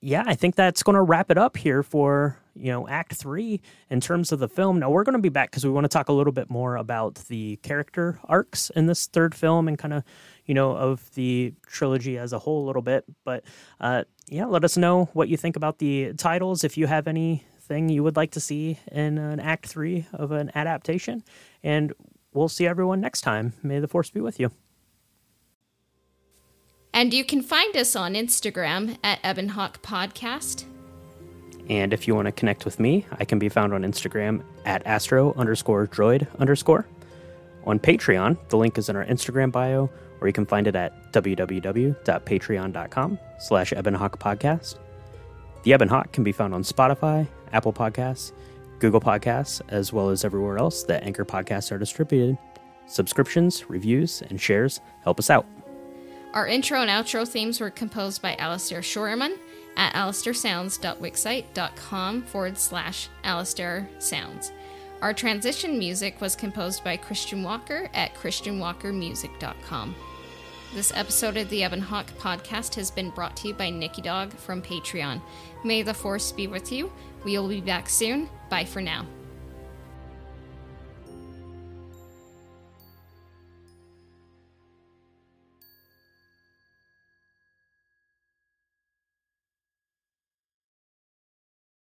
yeah 0.00 0.22
i 0.26 0.34
think 0.34 0.54
that's 0.54 0.82
going 0.82 0.94
to 0.94 1.02
wrap 1.02 1.30
it 1.30 1.38
up 1.38 1.56
here 1.56 1.82
for 1.82 2.40
you 2.60 2.70
know 2.70 2.86
act 2.88 3.14
three 3.14 3.60
in 3.88 4.00
terms 4.00 4.32
of 4.32 4.38
the 4.38 4.48
film. 4.48 4.78
Now 4.78 4.90
we're 4.90 5.04
going 5.04 5.16
to 5.16 5.22
be 5.22 5.28
back 5.28 5.50
because 5.50 5.64
we 5.64 5.70
want 5.70 5.84
to 5.84 5.88
talk 5.88 6.08
a 6.08 6.12
little 6.12 6.32
bit 6.32 6.50
more 6.50 6.76
about 6.76 7.16
the 7.28 7.56
character 7.62 8.20
arcs 8.24 8.70
in 8.70 8.86
this 8.86 9.06
third 9.06 9.34
film 9.34 9.68
and 9.68 9.78
kind 9.78 9.94
of 9.94 10.04
you 10.46 10.54
know 10.54 10.72
of 10.76 11.10
the 11.14 11.54
trilogy 11.66 12.18
as 12.18 12.32
a 12.32 12.38
whole 12.38 12.64
a 12.64 12.66
little 12.66 12.82
bit. 12.82 13.04
But 13.24 13.44
uh, 13.80 14.04
yeah 14.28 14.46
let 14.46 14.64
us 14.64 14.76
know 14.76 15.08
what 15.12 15.28
you 15.28 15.36
think 15.36 15.56
about 15.56 15.78
the 15.78 16.12
titles. 16.14 16.64
If 16.64 16.76
you 16.76 16.86
have 16.86 17.06
anything 17.08 17.88
you 17.88 18.02
would 18.02 18.16
like 18.16 18.32
to 18.32 18.40
see 18.40 18.78
in 18.90 19.18
an 19.18 19.40
act 19.40 19.66
three 19.66 20.06
of 20.12 20.32
an 20.32 20.50
adaptation. 20.54 21.22
And 21.62 21.92
we'll 22.32 22.48
see 22.48 22.66
everyone 22.66 23.00
next 23.00 23.20
time. 23.20 23.52
May 23.62 23.78
the 23.80 23.88
force 23.88 24.10
be 24.10 24.20
with 24.20 24.40
you 24.40 24.50
and 26.92 27.14
you 27.14 27.24
can 27.24 27.42
find 27.42 27.76
us 27.76 27.96
on 27.96 28.14
instagram 28.14 28.96
at 29.02 29.22
ebonhawk 29.22 29.80
podcast 29.82 30.64
and 31.70 31.92
if 31.92 32.08
you 32.08 32.16
want 32.16 32.26
to 32.26 32.32
connect 32.32 32.64
with 32.64 32.80
me, 32.80 33.06
I 33.12 33.24
can 33.24 33.38
be 33.38 33.48
found 33.48 33.72
on 33.72 33.82
Instagram 33.82 34.42
at 34.64 34.84
astro 34.88 35.32
underscore 35.34 35.86
droid 35.86 36.26
underscore. 36.40 36.84
On 37.64 37.78
Patreon, 37.78 38.36
the 38.48 38.56
link 38.56 38.76
is 38.76 38.88
in 38.88 38.96
our 38.96 39.04
Instagram 39.04 39.52
bio, 39.52 39.88
or 40.20 40.26
you 40.26 40.32
can 40.32 40.46
find 40.46 40.66
it 40.66 40.74
at 40.74 41.12
www.patreon.com 41.12 43.18
slash 43.38 43.72
ebonhawk 43.72 44.18
podcast. 44.18 44.78
The 45.62 45.72
Ebon 45.72 45.88
Hawk 45.88 46.12
can 46.12 46.24
be 46.24 46.32
found 46.32 46.54
on 46.54 46.64
Spotify, 46.64 47.28
Apple 47.52 47.72
Podcasts, 47.72 48.32
Google 48.80 49.00
Podcasts, 49.00 49.60
as 49.68 49.92
well 49.92 50.10
as 50.10 50.24
everywhere 50.24 50.58
else 50.58 50.82
that 50.84 51.04
Anchor 51.04 51.24
podcasts 51.24 51.70
are 51.70 51.78
distributed. 51.78 52.36
Subscriptions, 52.86 53.70
reviews, 53.70 54.22
and 54.22 54.40
shares 54.40 54.80
help 55.04 55.20
us 55.20 55.30
out. 55.30 55.46
Our 56.32 56.46
intro 56.46 56.80
and 56.80 56.90
outro 56.90 57.26
themes 57.26 57.58
were 57.60 57.70
composed 57.70 58.22
by 58.22 58.36
Alastair 58.36 58.80
Shorerman 58.80 59.36
at 59.76 59.94
alistairsounds.wixsite.com 59.94 62.22
forward 62.22 62.58
slash 62.58 63.08
Alistair 63.24 63.88
Sounds. 63.98 64.52
Our 65.02 65.12
transition 65.14 65.78
music 65.78 66.20
was 66.20 66.36
composed 66.36 66.84
by 66.84 66.96
Christian 66.96 67.42
Walker 67.42 67.90
at 67.94 68.14
christianwalkermusic.com. 68.14 69.96
This 70.72 70.92
episode 70.94 71.36
of 71.36 71.48
the 71.48 71.64
Ebon 71.64 71.80
Hawk 71.80 72.06
podcast 72.18 72.76
has 72.76 72.92
been 72.92 73.10
brought 73.10 73.36
to 73.38 73.48
you 73.48 73.54
by 73.54 73.70
Nikki 73.70 74.02
Dog 74.02 74.32
from 74.34 74.62
Patreon. 74.62 75.20
May 75.64 75.82
the 75.82 75.94
force 75.94 76.30
be 76.30 76.46
with 76.46 76.70
you. 76.70 76.92
We 77.24 77.36
will 77.36 77.48
be 77.48 77.60
back 77.60 77.88
soon. 77.88 78.28
Bye 78.50 78.66
for 78.66 78.80
now. 78.80 79.04